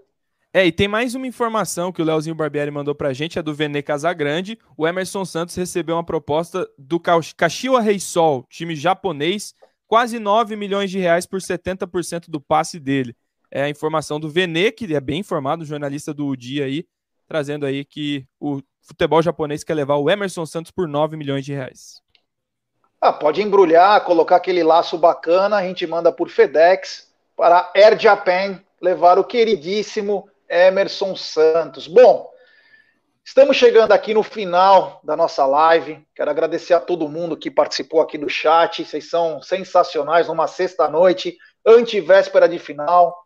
É, 0.53 0.65
e 0.65 0.71
tem 0.71 0.87
mais 0.87 1.17
uma 1.17 1.27
informação 1.27 1.93
que 1.93 2.01
o 2.01 2.05
Leozinho 2.05 2.37
Barbieri 2.37 2.71
mandou 2.71 2.95
pra 2.95 3.13
gente, 3.13 3.39
é 3.39 3.43
do 3.43 3.53
Vene 3.53 3.83
Casagrande. 3.83 4.57
O 4.77 4.87
Emerson 4.87 5.25
Santos 5.25 5.57
recebeu 5.57 5.97
uma 5.97 6.05
proposta 6.05 6.67
do 6.79 7.01
Kashiwa 7.01 7.81
Reysol, 7.81 8.47
time 8.49 8.77
japonês, 8.77 9.53
quase 9.87 10.19
9 10.19 10.57
milhões 10.57 10.91
de 10.91 10.99
reais 10.99 11.27
por 11.27 11.41
70% 11.41 12.29
do 12.29 12.41
passe 12.41 12.79
dele. 12.79 13.15
É 13.51 13.63
a 13.63 13.69
informação 13.69 14.19
do 14.19 14.29
Vene, 14.29 14.73
que 14.73 14.95
é 14.95 15.01
bem 15.01 15.21
informado, 15.21 15.65
jornalista 15.65 16.13
do 16.13 16.35
dia 16.37 16.65
aí, 16.65 16.85
trazendo 17.27 17.65
aí 17.65 17.85
que 17.85 18.27
o 18.41 18.61
futebol 18.83 19.23
japonês 19.23 19.63
quer 19.63 19.75
levar 19.75 19.97
o 19.97 20.11
Emerson 20.11 20.45
Santos 20.45 20.71
por 20.71 20.89
9 20.89 21.17
milhões 21.17 21.45
de 21.45 21.53
reais. 21.53 22.03
Ah, 23.01 23.13
pode 23.13 23.43
embrulhar, 23.43 24.05
colocar 24.05 24.37
aquele 24.37 24.63
laço 24.63 24.97
bacana, 24.97 25.57
a 25.57 25.63
gente 25.63 25.87
manda 25.87 26.11
por 26.11 26.29
FedEx 26.29 27.13
para 27.37 27.71
Air 27.75 27.99
Japan 27.99 28.61
levar 28.81 29.19
o 29.19 29.25
queridíssimo 29.25 30.29
Emerson 30.49 31.15
Santos. 31.15 31.87
Bom, 31.87 32.31
estamos 33.25 33.57
chegando 33.57 33.93
aqui 33.93 34.13
no 34.13 34.23
final 34.23 35.01
da 35.03 35.17
nossa 35.17 35.47
live. 35.47 36.07
Quero 36.15 36.31
agradecer 36.31 36.75
a 36.75 36.81
todo 36.81 37.09
mundo 37.09 37.37
que 37.37 37.51
participou 37.51 38.01
aqui 38.01 38.19
do 38.19 38.29
chat. 38.29 38.85
Vocês 38.85 39.09
são 39.09 39.41
sensacionais 39.41 40.29
numa 40.29 40.47
sexta-noite, 40.47 41.37
antivéspera 41.67 42.49
de 42.49 42.59
final. 42.59 43.25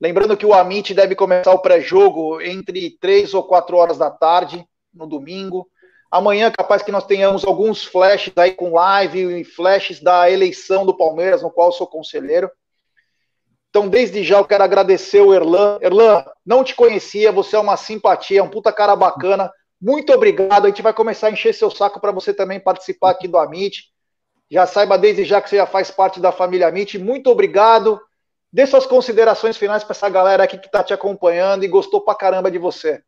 Lembrando 0.00 0.36
que 0.36 0.46
o 0.46 0.54
Amit 0.54 0.94
deve 0.94 1.14
começar 1.14 1.52
o 1.52 1.58
pré-jogo 1.58 2.40
entre 2.40 2.96
3 2.98 3.34
ou 3.34 3.42
4 3.42 3.76
horas 3.76 3.98
da 3.98 4.10
tarde, 4.10 4.64
no 4.94 5.06
domingo. 5.06 5.68
Amanhã, 6.10 6.50
capaz 6.50 6.82
que 6.82 6.92
nós 6.92 7.06
tenhamos 7.06 7.44
alguns 7.44 7.84
flashes 7.84 8.32
aí 8.36 8.52
com 8.52 8.74
live 8.74 9.40
e 9.40 9.44
flashes 9.44 10.00
da 10.00 10.30
eleição 10.30 10.84
do 10.84 10.96
Palmeiras, 10.96 11.42
no 11.42 11.50
qual 11.50 11.72
sou 11.72 11.86
conselheiro. 11.86 12.50
Então, 13.72 13.88
desde 13.88 14.22
já, 14.22 14.36
eu 14.36 14.44
quero 14.44 14.62
agradecer 14.62 15.22
o 15.22 15.32
Erlan. 15.32 15.78
Erlan, 15.80 16.22
não 16.44 16.62
te 16.62 16.74
conhecia, 16.74 17.32
você 17.32 17.56
é 17.56 17.58
uma 17.58 17.74
simpatia, 17.74 18.44
um 18.44 18.48
puta 18.50 18.70
cara 18.70 18.94
bacana. 18.94 19.50
Muito 19.80 20.12
obrigado. 20.12 20.66
A 20.66 20.68
gente 20.68 20.82
vai 20.82 20.92
começar 20.92 21.28
a 21.28 21.30
encher 21.30 21.54
seu 21.54 21.70
saco 21.70 21.98
para 21.98 22.12
você 22.12 22.34
também 22.34 22.60
participar 22.60 23.12
aqui 23.12 23.26
do 23.26 23.38
Amit. 23.38 23.84
Já 24.50 24.66
saiba 24.66 24.98
desde 24.98 25.24
já 25.24 25.40
que 25.40 25.48
você 25.48 25.56
já 25.56 25.64
faz 25.64 25.90
parte 25.90 26.20
da 26.20 26.30
família 26.30 26.68
Amit. 26.68 26.98
Muito 26.98 27.30
obrigado. 27.30 27.98
Dê 28.52 28.66
suas 28.66 28.84
considerações 28.84 29.56
finais 29.56 29.82
para 29.82 29.92
essa 29.92 30.10
galera 30.10 30.44
aqui 30.44 30.58
que 30.58 30.66
está 30.66 30.84
te 30.84 30.92
acompanhando 30.92 31.64
e 31.64 31.68
gostou 31.68 32.02
pra 32.02 32.14
caramba 32.14 32.50
de 32.50 32.58
você. 32.58 33.00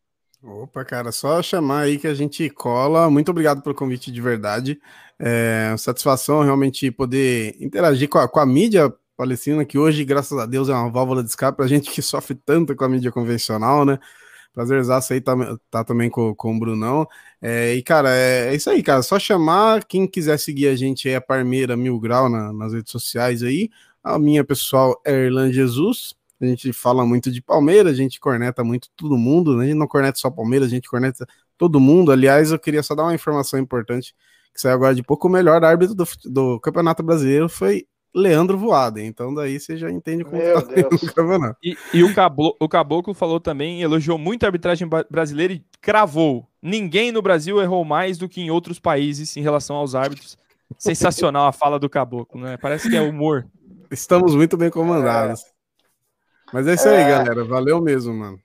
Opa, 0.43 0.83
cara, 0.83 1.11
só 1.11 1.43
chamar 1.43 1.81
aí 1.81 1.99
que 1.99 2.07
a 2.07 2.13
gente 2.15 2.49
cola. 2.49 3.07
Muito 3.07 3.29
obrigado 3.29 3.61
pelo 3.61 3.75
convite 3.75 4.11
de 4.11 4.19
verdade. 4.19 4.79
É, 5.19 5.75
satisfação 5.77 6.41
realmente 6.41 6.89
poder 6.89 7.55
interagir 7.59 8.09
com 8.09 8.17
a, 8.17 8.27
com 8.27 8.39
a 8.39 8.45
mídia 8.47 8.91
Palestina, 9.15 9.65
que 9.65 9.77
hoje, 9.77 10.03
graças 10.05 10.37
a 10.37 10.45
Deus, 10.45 10.69
é 10.69 10.73
uma 10.73 10.89
válvula 10.91 11.23
de 11.23 11.29
escape 11.29 11.55
para 11.57 11.65
a 11.65 11.67
gente 11.69 11.89
que 11.91 12.01
sofre 12.01 12.35
tanto 12.35 12.75
com 12.75 12.83
a 12.83 12.89
mídia 12.89 13.11
convencional, 13.11 13.85
né? 13.85 13.99
Prazerzaço 14.53 15.11
aí 15.13 15.19
tá, 15.19 15.33
tá 15.69 15.83
também 15.83 16.09
com, 16.09 16.33
com 16.33 16.55
o 16.55 16.59
Brunão. 16.59 17.05
É, 17.41 17.75
e, 17.75 17.83
cara, 17.83 18.09
é, 18.15 18.53
é, 18.53 18.55
isso 18.55 18.69
aí, 18.69 18.81
cara. 18.81 19.03
Só 19.03 19.19
chamar 19.19 19.83
quem 19.83 20.07
quiser 20.07 20.37
seguir 20.39 20.69
a 20.69 20.75
gente 20.75 21.09
aí, 21.09 21.15
a 21.15 21.21
Parmeira 21.21 21.75
Mil 21.75 21.99
Grau 21.99 22.29
na, 22.29 22.53
nas 22.53 22.73
redes 22.73 22.91
sociais 22.91 23.43
aí. 23.43 23.69
A 24.01 24.17
minha 24.17 24.45
pessoal 24.45 25.01
é 25.05 25.25
Erlan 25.25 25.51
Jesus. 25.51 26.15
A 26.39 26.45
gente 26.45 26.71
fala 26.71 27.05
muito 27.05 27.31
de 27.31 27.41
Palmeiras, 27.41 27.93
a 27.93 27.95
gente 27.95 28.19
corneta 28.19 28.63
muito 28.63 28.89
todo 28.95 29.17
mundo, 29.17 29.57
né? 29.57 29.65
A 29.65 29.67
gente 29.67 29.77
não 29.77 29.87
corneta 29.87 30.17
só 30.17 30.29
Palmeiras, 30.29 30.67
a 30.67 30.71
gente 30.71 30.89
corneta 30.89 31.25
todo 31.57 31.79
mundo. 31.79 32.11
Aliás, 32.11 32.51
eu 32.51 32.59
queria 32.59 32.83
só 32.83 32.95
dar 32.95 33.03
uma 33.03 33.15
informação 33.15 33.59
importante 33.59 34.15
que 34.53 34.61
saiu 34.61 34.75
agora 34.75 34.95
de 34.95 35.03
pouco. 35.03 35.27
O 35.27 35.31
melhor 35.31 35.63
árbitro 35.65 35.93
do, 35.95 36.05
do 36.25 36.59
Campeonato 36.61 37.03
Brasileiro 37.03 37.49
foi 37.49 37.85
Leandro 38.15 38.57
Voada. 38.57 39.01
Então 39.01 39.33
daí 39.33 39.59
você 39.59 39.75
já 39.75 39.91
entende 39.91 40.23
como 40.23 40.37
Meu 40.37 40.61
tá 40.61 40.73
o 40.89 41.13
campeonato. 41.13 41.57
E, 41.61 41.77
e 41.93 42.03
o, 42.03 42.15
Cablo, 42.15 42.55
o 42.59 42.69
Caboclo 42.69 43.13
falou 43.13 43.41
também, 43.41 43.81
elogiou 43.81 44.17
muito 44.17 44.43
a 44.43 44.47
arbitragem 44.47 44.87
brasileira 45.09 45.53
e 45.53 45.63
cravou. 45.81 46.47
Ninguém 46.61 47.11
no 47.11 47.21
Brasil 47.21 47.61
errou 47.61 47.83
mais 47.83 48.17
do 48.17 48.29
que 48.29 48.39
em 48.39 48.49
outros 48.49 48.79
países 48.79 49.35
em 49.35 49.41
relação 49.41 49.75
aos 49.75 49.93
árbitros. 49.93 50.37
Sensacional 50.79 51.45
a 51.45 51.51
fala 51.51 51.77
do 51.77 51.89
Caboclo, 51.89 52.41
né? 52.41 52.57
Parece 52.57 52.89
que 52.89 52.95
é 52.95 53.01
humor. 53.01 53.45
Estamos 53.91 54.33
muito 54.33 54.57
bem 54.57 54.69
comandados. 54.69 55.41
É. 55.41 55.45
Mas 56.53 56.67
é 56.67 56.73
isso 56.73 56.87
aí, 56.87 57.01
é. 57.01 57.09
galera. 57.09 57.43
Valeu 57.43 57.81
mesmo, 57.81 58.13
mano. 58.13 58.39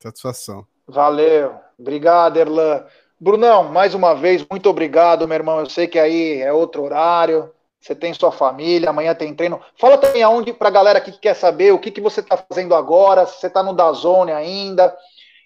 Satisfação. 0.00 0.66
Valeu. 0.88 1.54
Obrigado, 1.78 2.38
Erlan. 2.38 2.84
Brunão, 3.20 3.70
mais 3.70 3.94
uma 3.94 4.14
vez, 4.14 4.44
muito 4.50 4.68
obrigado, 4.68 5.28
meu 5.28 5.36
irmão. 5.36 5.60
Eu 5.60 5.68
sei 5.68 5.86
que 5.86 5.98
aí 5.98 6.40
é 6.40 6.52
outro 6.52 6.82
horário 6.82 7.50
você 7.80 7.94
tem 7.94 8.12
sua 8.12 8.30
família, 8.30 8.90
amanhã 8.90 9.14
tem 9.14 9.34
treino. 9.34 9.60
Fala 9.78 9.96
também 9.96 10.22
aonde 10.22 10.52
para 10.52 10.68
a 10.68 10.72
galera 10.72 11.00
que 11.00 11.12
quer 11.12 11.34
saber 11.34 11.72
o 11.72 11.78
que, 11.78 11.90
que 11.90 12.00
você 12.00 12.20
está 12.20 12.36
fazendo 12.36 12.74
agora, 12.74 13.26
se 13.26 13.40
você 13.40 13.46
está 13.46 13.62
no 13.62 13.72
Dazone 13.72 14.32
ainda. 14.32 14.94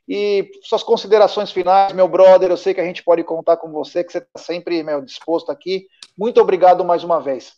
E 0.06 0.50
suas 0.62 0.82
considerações 0.82 1.52
finais, 1.52 1.92
meu 1.92 2.08
brother, 2.08 2.50
eu 2.50 2.56
sei 2.56 2.74
que 2.74 2.80
a 2.80 2.84
gente 2.84 3.02
pode 3.02 3.22
contar 3.22 3.56
com 3.56 3.70
você, 3.70 4.02
que 4.02 4.12
você 4.12 4.18
está 4.18 4.38
sempre 4.38 4.82
meu, 4.82 5.00
disposto 5.00 5.50
aqui. 5.50 5.86
Muito 6.18 6.40
obrigado 6.40 6.84
mais 6.84 7.04
uma 7.04 7.20
vez. 7.20 7.54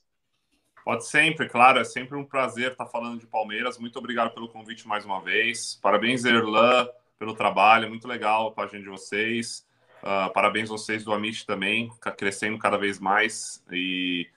Pode 0.84 1.06
sempre, 1.06 1.48
claro, 1.48 1.80
é 1.80 1.84
sempre 1.84 2.16
um 2.16 2.24
prazer 2.24 2.72
estar 2.72 2.86
falando 2.86 3.18
de 3.18 3.26
Palmeiras. 3.26 3.78
Muito 3.78 3.98
obrigado 3.98 4.32
pelo 4.32 4.48
convite 4.48 4.86
mais 4.86 5.04
uma 5.04 5.20
vez. 5.20 5.76
Parabéns, 5.82 6.24
Erlan, 6.24 6.86
pelo 7.18 7.34
trabalho, 7.34 7.88
muito 7.88 8.06
legal 8.06 8.48
a 8.48 8.52
página 8.52 8.80
de 8.80 8.88
vocês. 8.88 9.66
Uh, 10.02 10.32
parabéns 10.32 10.68
vocês 10.68 11.02
do 11.02 11.12
Amit 11.12 11.44
também, 11.44 11.90
crescendo 12.16 12.58
cada 12.58 12.76
vez 12.76 13.00
mais. 13.00 13.64
E 13.72 14.28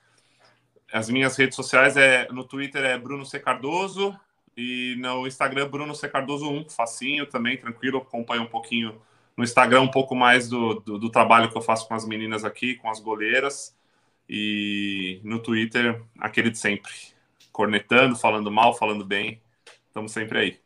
as 0.92 1.08
minhas 1.08 1.36
redes 1.36 1.56
sociais 1.56 1.96
é 1.96 2.28
no 2.30 2.44
Twitter 2.44 2.82
é 2.84 2.98
Bruno 2.98 3.24
C. 3.24 3.38
Cardoso 3.38 4.18
e 4.56 4.96
no 4.98 5.26
Instagram 5.26 5.68
Bruno 5.68 5.94
C. 5.94 6.08
Cardoso 6.08 6.50
1, 6.50 6.68
facinho 6.68 7.26
também, 7.26 7.56
tranquilo, 7.56 7.98
acompanha 7.98 8.42
um 8.42 8.46
pouquinho 8.46 9.00
no 9.36 9.44
Instagram 9.44 9.82
um 9.82 9.90
pouco 9.90 10.14
mais 10.14 10.48
do, 10.48 10.80
do, 10.80 10.98
do, 10.98 11.10
trabalho 11.10 11.50
que 11.50 11.56
eu 11.56 11.62
faço 11.62 11.88
com 11.88 11.94
as 11.94 12.06
meninas 12.06 12.44
aqui, 12.44 12.74
com 12.74 12.90
as 12.90 13.00
goleiras 13.00 13.74
e 14.28 15.20
no 15.24 15.38
Twitter 15.38 16.02
aquele 16.18 16.50
de 16.50 16.58
sempre, 16.58 16.92
cornetando, 17.50 18.16
falando 18.16 18.50
mal, 18.50 18.74
falando 18.74 19.04
bem, 19.04 19.40
estamos 19.88 20.12
sempre 20.12 20.38
aí. 20.38 20.60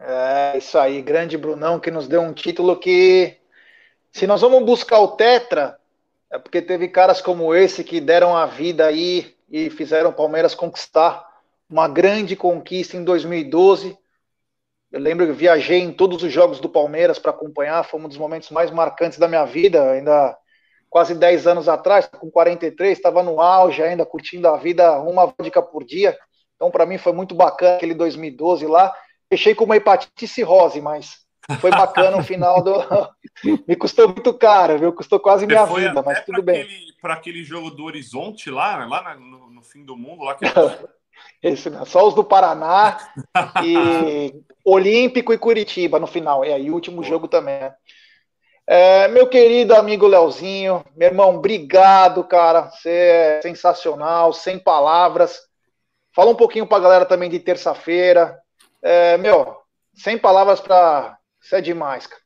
É 0.00 0.58
isso 0.58 0.78
aí, 0.78 1.00
grande 1.00 1.36
Brunão 1.38 1.80
que 1.80 1.90
nos 1.90 2.06
deu 2.06 2.20
um 2.20 2.32
título 2.32 2.78
que 2.78 3.38
se 4.12 4.26
nós 4.26 4.40
vamos 4.40 4.64
buscar 4.64 4.98
o 5.00 5.08
Tetra, 5.08 5.77
é 6.30 6.38
porque 6.38 6.60
teve 6.60 6.88
caras 6.88 7.20
como 7.20 7.54
esse 7.54 7.82
que 7.82 8.00
deram 8.00 8.36
a 8.36 8.46
vida 8.46 8.86
aí 8.86 9.34
e 9.50 9.70
fizeram 9.70 10.10
o 10.10 10.14
Palmeiras 10.14 10.54
conquistar 10.54 11.26
uma 11.68 11.88
grande 11.88 12.36
conquista 12.36 12.96
em 12.96 13.04
2012. 13.04 13.96
Eu 14.90 15.00
lembro 15.00 15.26
que 15.26 15.32
viajei 15.32 15.80
em 15.80 15.92
todos 15.92 16.22
os 16.22 16.32
jogos 16.32 16.60
do 16.60 16.68
Palmeiras 16.68 17.18
para 17.18 17.30
acompanhar, 17.30 17.84
foi 17.84 18.00
um 18.00 18.08
dos 18.08 18.16
momentos 18.16 18.50
mais 18.50 18.70
marcantes 18.70 19.18
da 19.18 19.28
minha 19.28 19.44
vida, 19.44 19.90
ainda 19.90 20.36
quase 20.88 21.14
10 21.14 21.46
anos 21.46 21.68
atrás, 21.68 22.06
com 22.06 22.30
43, 22.30 22.96
estava 22.96 23.22
no 23.22 23.40
auge 23.40 23.82
ainda, 23.82 24.06
curtindo 24.06 24.48
a 24.48 24.56
vida, 24.56 24.98
uma 25.00 25.26
vodka 25.26 25.62
por 25.62 25.84
dia. 25.84 26.16
Então, 26.56 26.70
para 26.70 26.86
mim, 26.86 26.98
foi 26.98 27.12
muito 27.12 27.34
bacana 27.34 27.76
aquele 27.76 27.94
2012 27.94 28.66
lá. 28.66 28.94
Fechei 29.28 29.54
com 29.54 29.64
uma 29.64 29.76
hepatite 29.76 30.26
cirrose, 30.26 30.80
mas 30.80 31.27
foi 31.60 31.70
bacana 31.70 32.16
o 32.18 32.22
final 32.22 32.62
do. 32.62 32.74
Me 33.66 33.74
custou 33.74 34.08
muito 34.08 34.34
caro, 34.34 34.78
viu? 34.78 34.92
Custou 34.92 35.18
quase 35.18 35.46
minha 35.46 35.64
vida, 35.64 36.02
mas 36.02 36.24
tudo 36.24 36.42
bem. 36.42 36.66
Para 37.00 37.14
aquele 37.14 37.42
jogo 37.42 37.70
do 37.70 37.84
Horizonte 37.84 38.50
lá, 38.50 38.84
lá 38.86 39.16
no, 39.16 39.50
no 39.50 39.62
fim 39.62 39.84
do 39.84 39.96
mundo, 39.96 40.24
lá 40.24 40.34
que. 40.34 40.44
Esse, 41.42 41.68
né? 41.68 41.84
Só 41.84 42.06
os 42.06 42.14
do 42.14 42.22
Paraná 42.22 42.98
e 43.64 44.32
Olímpico 44.64 45.32
e 45.32 45.38
Curitiba 45.38 45.98
no 45.98 46.06
final. 46.06 46.44
E 46.44 46.52
aí, 46.52 46.70
o 46.70 46.74
último 46.74 47.02
jogo 47.02 47.26
também. 47.26 47.58
Né? 47.58 47.74
É, 48.66 49.08
meu 49.08 49.26
querido 49.26 49.74
amigo 49.74 50.06
Leozinho, 50.06 50.84
meu 50.94 51.08
irmão, 51.08 51.36
obrigado, 51.36 52.22
cara. 52.22 52.70
Você 52.70 52.90
é 52.90 53.40
sensacional, 53.42 54.32
sem 54.32 54.58
palavras. 54.58 55.40
Fala 56.14 56.30
um 56.30 56.36
pouquinho 56.36 56.66
para 56.66 56.78
a 56.78 56.80
galera 56.80 57.06
também 57.06 57.30
de 57.30 57.40
terça-feira. 57.40 58.38
É, 58.82 59.16
meu, 59.16 59.56
sem 59.94 60.18
palavras 60.18 60.60
para 60.60 61.17
isso 61.48 61.56
é 61.56 61.62
demais, 61.62 62.06
cara. 62.06 62.20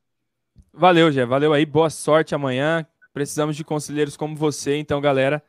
Valeu, 0.73 1.12
Gé. 1.12 1.24
Valeu 1.24 1.53
aí. 1.53 1.65
Boa 1.65 1.89
sorte 1.89 2.35
amanhã. 2.35 2.85
Precisamos 3.15 3.55
de 3.55 3.62
conselheiros 3.62 4.16
como 4.16 4.35
você. 4.35 4.77
Então, 4.78 5.01
galera, 5.01 5.40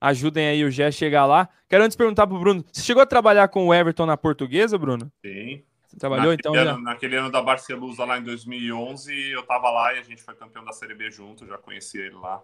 ajudem 0.00 0.48
aí 0.48 0.64
o 0.64 0.70
Gé 0.72 0.86
a 0.86 0.90
chegar 0.90 1.24
lá. 1.24 1.48
Quero 1.68 1.84
antes 1.84 1.96
perguntar 1.96 2.26
pro 2.26 2.40
Bruno: 2.40 2.64
você 2.72 2.82
chegou 2.82 3.00
a 3.00 3.06
trabalhar 3.06 3.46
com 3.46 3.68
o 3.68 3.72
Everton 3.72 4.06
na 4.06 4.16
portuguesa, 4.16 4.76
Bruno? 4.76 5.12
Sim. 5.24 5.62
Você 5.86 5.96
trabalhou 5.96 6.32
naquele 6.32 6.58
então? 6.58 6.74
Ano, 6.74 6.82
Naquele 6.82 7.16
ano 7.16 7.30
da 7.30 7.40
Barcelusa 7.40 8.04
lá 8.04 8.18
em 8.18 8.24
2011, 8.24 9.30
eu 9.30 9.44
tava 9.44 9.70
lá 9.70 9.94
e 9.94 10.00
a 10.00 10.02
gente 10.02 10.20
foi 10.20 10.34
campeão 10.34 10.64
da 10.64 10.72
Série 10.72 10.96
B 10.96 11.08
junto. 11.08 11.46
Já 11.46 11.58
conheci 11.58 11.98
ele 11.98 12.16
lá. 12.16 12.42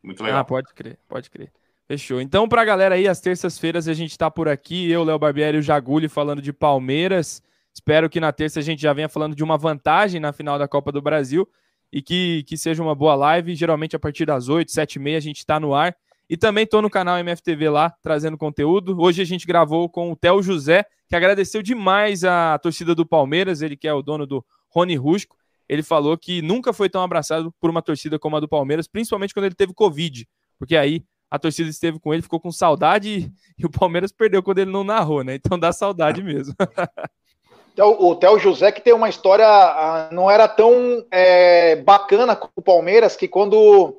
Muito 0.00 0.22
legal. 0.22 0.38
Ah, 0.38 0.44
pode 0.44 0.72
crer, 0.72 0.96
pode 1.08 1.28
crer. 1.28 1.50
Fechou. 1.88 2.20
Então, 2.20 2.48
pra 2.48 2.64
galera 2.64 2.94
aí, 2.94 3.08
às 3.08 3.20
terças-feiras 3.20 3.88
a 3.88 3.94
gente 3.94 4.16
tá 4.16 4.30
por 4.30 4.48
aqui. 4.48 4.88
Eu, 4.88 5.02
Léo 5.02 5.18
Barbieri 5.18 5.56
e 5.56 5.60
o 5.60 5.62
Jaguli 5.62 6.08
falando 6.08 6.40
de 6.40 6.52
Palmeiras. 6.52 7.42
Espero 7.80 8.10
que 8.10 8.20
na 8.20 8.30
terça 8.30 8.60
a 8.60 8.62
gente 8.62 8.82
já 8.82 8.92
venha 8.92 9.08
falando 9.08 9.34
de 9.34 9.42
uma 9.42 9.56
vantagem 9.56 10.20
na 10.20 10.34
final 10.34 10.58
da 10.58 10.68
Copa 10.68 10.92
do 10.92 11.00
Brasil. 11.00 11.48
e 11.90 12.02
que, 12.02 12.44
que 12.44 12.54
seja 12.54 12.82
uma 12.82 12.94
boa 12.94 13.14
live. 13.14 13.54
Geralmente 13.54 13.96
a 13.96 13.98
partir 13.98 14.26
das 14.26 14.50
8, 14.50 14.70
7 14.70 14.96
e 14.96 14.98
meia 14.98 15.16
a 15.16 15.20
gente 15.20 15.38
está 15.38 15.58
no 15.58 15.74
ar. 15.74 15.96
E 16.28 16.36
também 16.36 16.64
estou 16.64 16.82
no 16.82 16.90
canal 16.90 17.18
MFTV 17.18 17.70
lá, 17.70 17.90
trazendo 18.02 18.36
conteúdo. 18.36 19.00
Hoje 19.00 19.22
a 19.22 19.24
gente 19.24 19.46
gravou 19.46 19.88
com 19.88 20.12
o 20.12 20.14
Theo 20.16 20.42
José, 20.42 20.84
que 21.08 21.16
agradeceu 21.16 21.62
demais 21.62 22.22
a 22.22 22.58
torcida 22.58 22.94
do 22.94 23.06
Palmeiras, 23.06 23.62
ele 23.62 23.78
que 23.78 23.88
é 23.88 23.94
o 23.94 24.02
dono 24.02 24.26
do 24.26 24.44
Rony 24.68 24.94
Rusco. 24.94 25.34
Ele 25.66 25.82
falou 25.82 26.18
que 26.18 26.42
nunca 26.42 26.74
foi 26.74 26.90
tão 26.90 27.02
abraçado 27.02 27.50
por 27.58 27.70
uma 27.70 27.80
torcida 27.80 28.18
como 28.18 28.36
a 28.36 28.40
do 28.40 28.46
Palmeiras, 28.46 28.86
principalmente 28.86 29.32
quando 29.32 29.46
ele 29.46 29.54
teve 29.54 29.72
Covid, 29.72 30.28
porque 30.58 30.76
aí 30.76 31.02
a 31.30 31.38
torcida 31.38 31.70
esteve 31.70 31.98
com 31.98 32.12
ele, 32.12 32.22
ficou 32.22 32.38
com 32.38 32.52
saudade 32.52 33.32
e, 33.58 33.64
o 33.64 33.70
Palmeiras 33.70 34.12
perdeu 34.12 34.42
quando 34.42 34.58
ele 34.58 34.70
não 34.70 34.84
narrou, 34.84 35.24
né? 35.24 35.36
Então 35.36 35.58
dá 35.58 35.72
saudade 35.72 36.22
mesmo. 36.22 36.54
O 37.78 38.14
Theo 38.16 38.38
José 38.38 38.72
que 38.72 38.80
tem 38.80 38.92
uma 38.92 39.08
história, 39.08 39.46
ah, 39.46 40.08
não 40.12 40.30
era 40.30 40.46
tão 40.48 41.04
é, 41.10 41.76
bacana 41.76 42.34
com 42.36 42.48
o 42.54 42.62
Palmeiras, 42.62 43.16
que 43.16 43.28
quando 43.28 43.96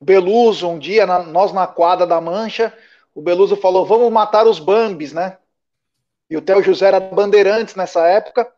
Beluso, 0.00 0.68
um 0.68 0.78
dia, 0.78 1.06
na, 1.06 1.22
nós 1.22 1.52
na 1.52 1.66
quadra 1.66 2.06
da 2.06 2.20
Mancha, 2.20 2.72
o 3.14 3.22
Beluso 3.22 3.56
falou: 3.56 3.86
vamos 3.86 4.12
matar 4.12 4.46
os 4.46 4.58
Bambis, 4.58 5.12
né? 5.12 5.38
E 6.28 6.36
o 6.36 6.42
Theo 6.42 6.62
José 6.62 6.86
era 6.86 7.00
bandeirantes 7.00 7.74
nessa 7.74 8.06
época, 8.06 8.50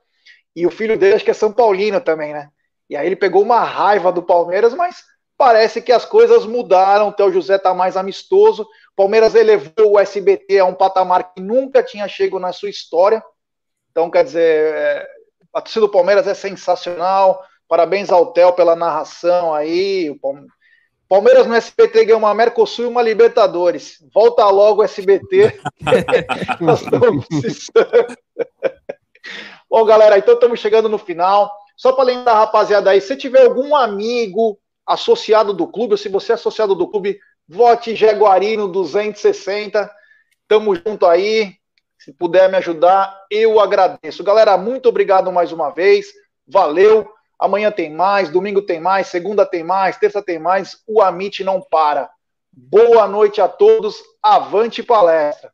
e 0.55 0.66
o 0.66 0.70
filho 0.70 0.99
dele 0.99 1.15
acho 1.15 1.24
que 1.24 1.31
é 1.31 1.35
São 1.35 1.53
Paulino 1.53 2.01
também, 2.01 2.32
né? 2.32 2.51
E 2.90 2.97
aí 2.97 3.07
ele 3.07 3.16
pegou 3.16 3.43
uma 3.43 3.61
raiva 3.61 4.11
do 4.11 4.23
Palmeiras, 4.23 4.74
mas 4.74 5.05
parece 5.36 5.81
que 5.81 5.93
as 5.93 6.05
coisas 6.05 6.45
mudaram. 6.45 7.09
O 7.09 7.12
Theo 7.12 7.32
José 7.32 7.57
está 7.57 7.73
mais 7.73 7.97
amistoso. 7.97 8.66
Palmeiras 8.97 9.35
elevou 9.35 9.93
o 9.93 9.99
SBT 9.99 10.59
a 10.59 10.65
um 10.65 10.74
patamar 10.74 11.32
que 11.32 11.40
nunca 11.40 11.82
tinha 11.82 12.09
chegado 12.09 12.40
na 12.40 12.53
sua 12.53 12.70
história. 12.70 13.23
Então, 13.99 14.09
quer 14.12 14.23
dizer, 14.23 14.75
é, 14.77 15.09
a 15.53 15.61
torcida 15.61 15.85
do 15.85 15.91
Palmeiras 15.91 16.29
é 16.29 16.33
sensacional. 16.33 17.43
Parabéns 17.66 18.11
ao 18.11 18.27
Theo 18.27 18.53
pela 18.53 18.77
narração 18.77 19.53
aí. 19.53 20.09
O 20.09 20.16
Palmeiras 21.09 21.49
no 21.49 21.55
SBT 21.57 22.05
ganhou 22.05 22.20
uma 22.20 22.33
Mercosul 22.33 22.85
e 22.85 22.89
uma 22.89 23.03
Libertadores. 23.03 23.99
Volta 24.15 24.49
logo 24.51 24.83
o 24.83 24.85
SBT. 24.85 25.61
Nós 26.61 26.81
estamos 26.81 27.27
precisando. 27.27 28.16
Bom, 29.69 29.85
galera, 29.85 30.16
então 30.16 30.35
estamos 30.35 30.61
chegando 30.61 30.89
no 30.89 30.97
final. 30.97 31.51
Só 31.77 31.91
para 31.91 32.05
lembrar, 32.05 32.35
rapaziada, 32.35 32.91
aí, 32.91 33.01
se 33.01 33.16
tiver 33.16 33.47
algum 33.47 33.75
amigo 33.75 34.61
associado 34.87 35.53
do 35.53 35.66
clube, 35.66 35.95
ou 35.95 35.99
se 35.99 36.09
você 36.09 36.31
é 36.31 36.35
associado 36.37 36.77
do 36.77 36.87
clube, 36.87 37.19
vote 37.49 37.97
Jaguarino 37.97 38.69
260. 38.69 39.91
Tamo 40.47 40.77
junto 40.77 41.05
aí. 41.05 41.57
Se 42.09 42.12
puder 42.14 42.48
me 42.48 42.56
ajudar, 42.56 43.26
eu 43.30 43.60
agradeço. 43.60 44.24
Galera, 44.24 44.56
muito 44.56 44.89
obrigado 44.89 45.30
mais 45.30 45.52
uma 45.52 45.68
vez. 45.68 46.06
Valeu. 46.47 47.06
Amanhã 47.39 47.70
tem 47.70 47.93
mais, 47.93 48.30
domingo 48.30 48.62
tem 48.62 48.80
mais, 48.80 49.09
segunda 49.09 49.44
tem 49.44 49.62
mais, 49.62 49.98
terça 49.98 50.22
tem 50.22 50.39
mais. 50.39 50.82
O 50.86 51.02
Amit 51.02 51.44
não 51.44 51.60
para. 51.60 52.09
Boa 52.51 53.06
noite 53.06 53.43
a 53.43 53.47
todos. 53.47 54.02
Avante 54.22 54.82
palestra. 54.82 55.52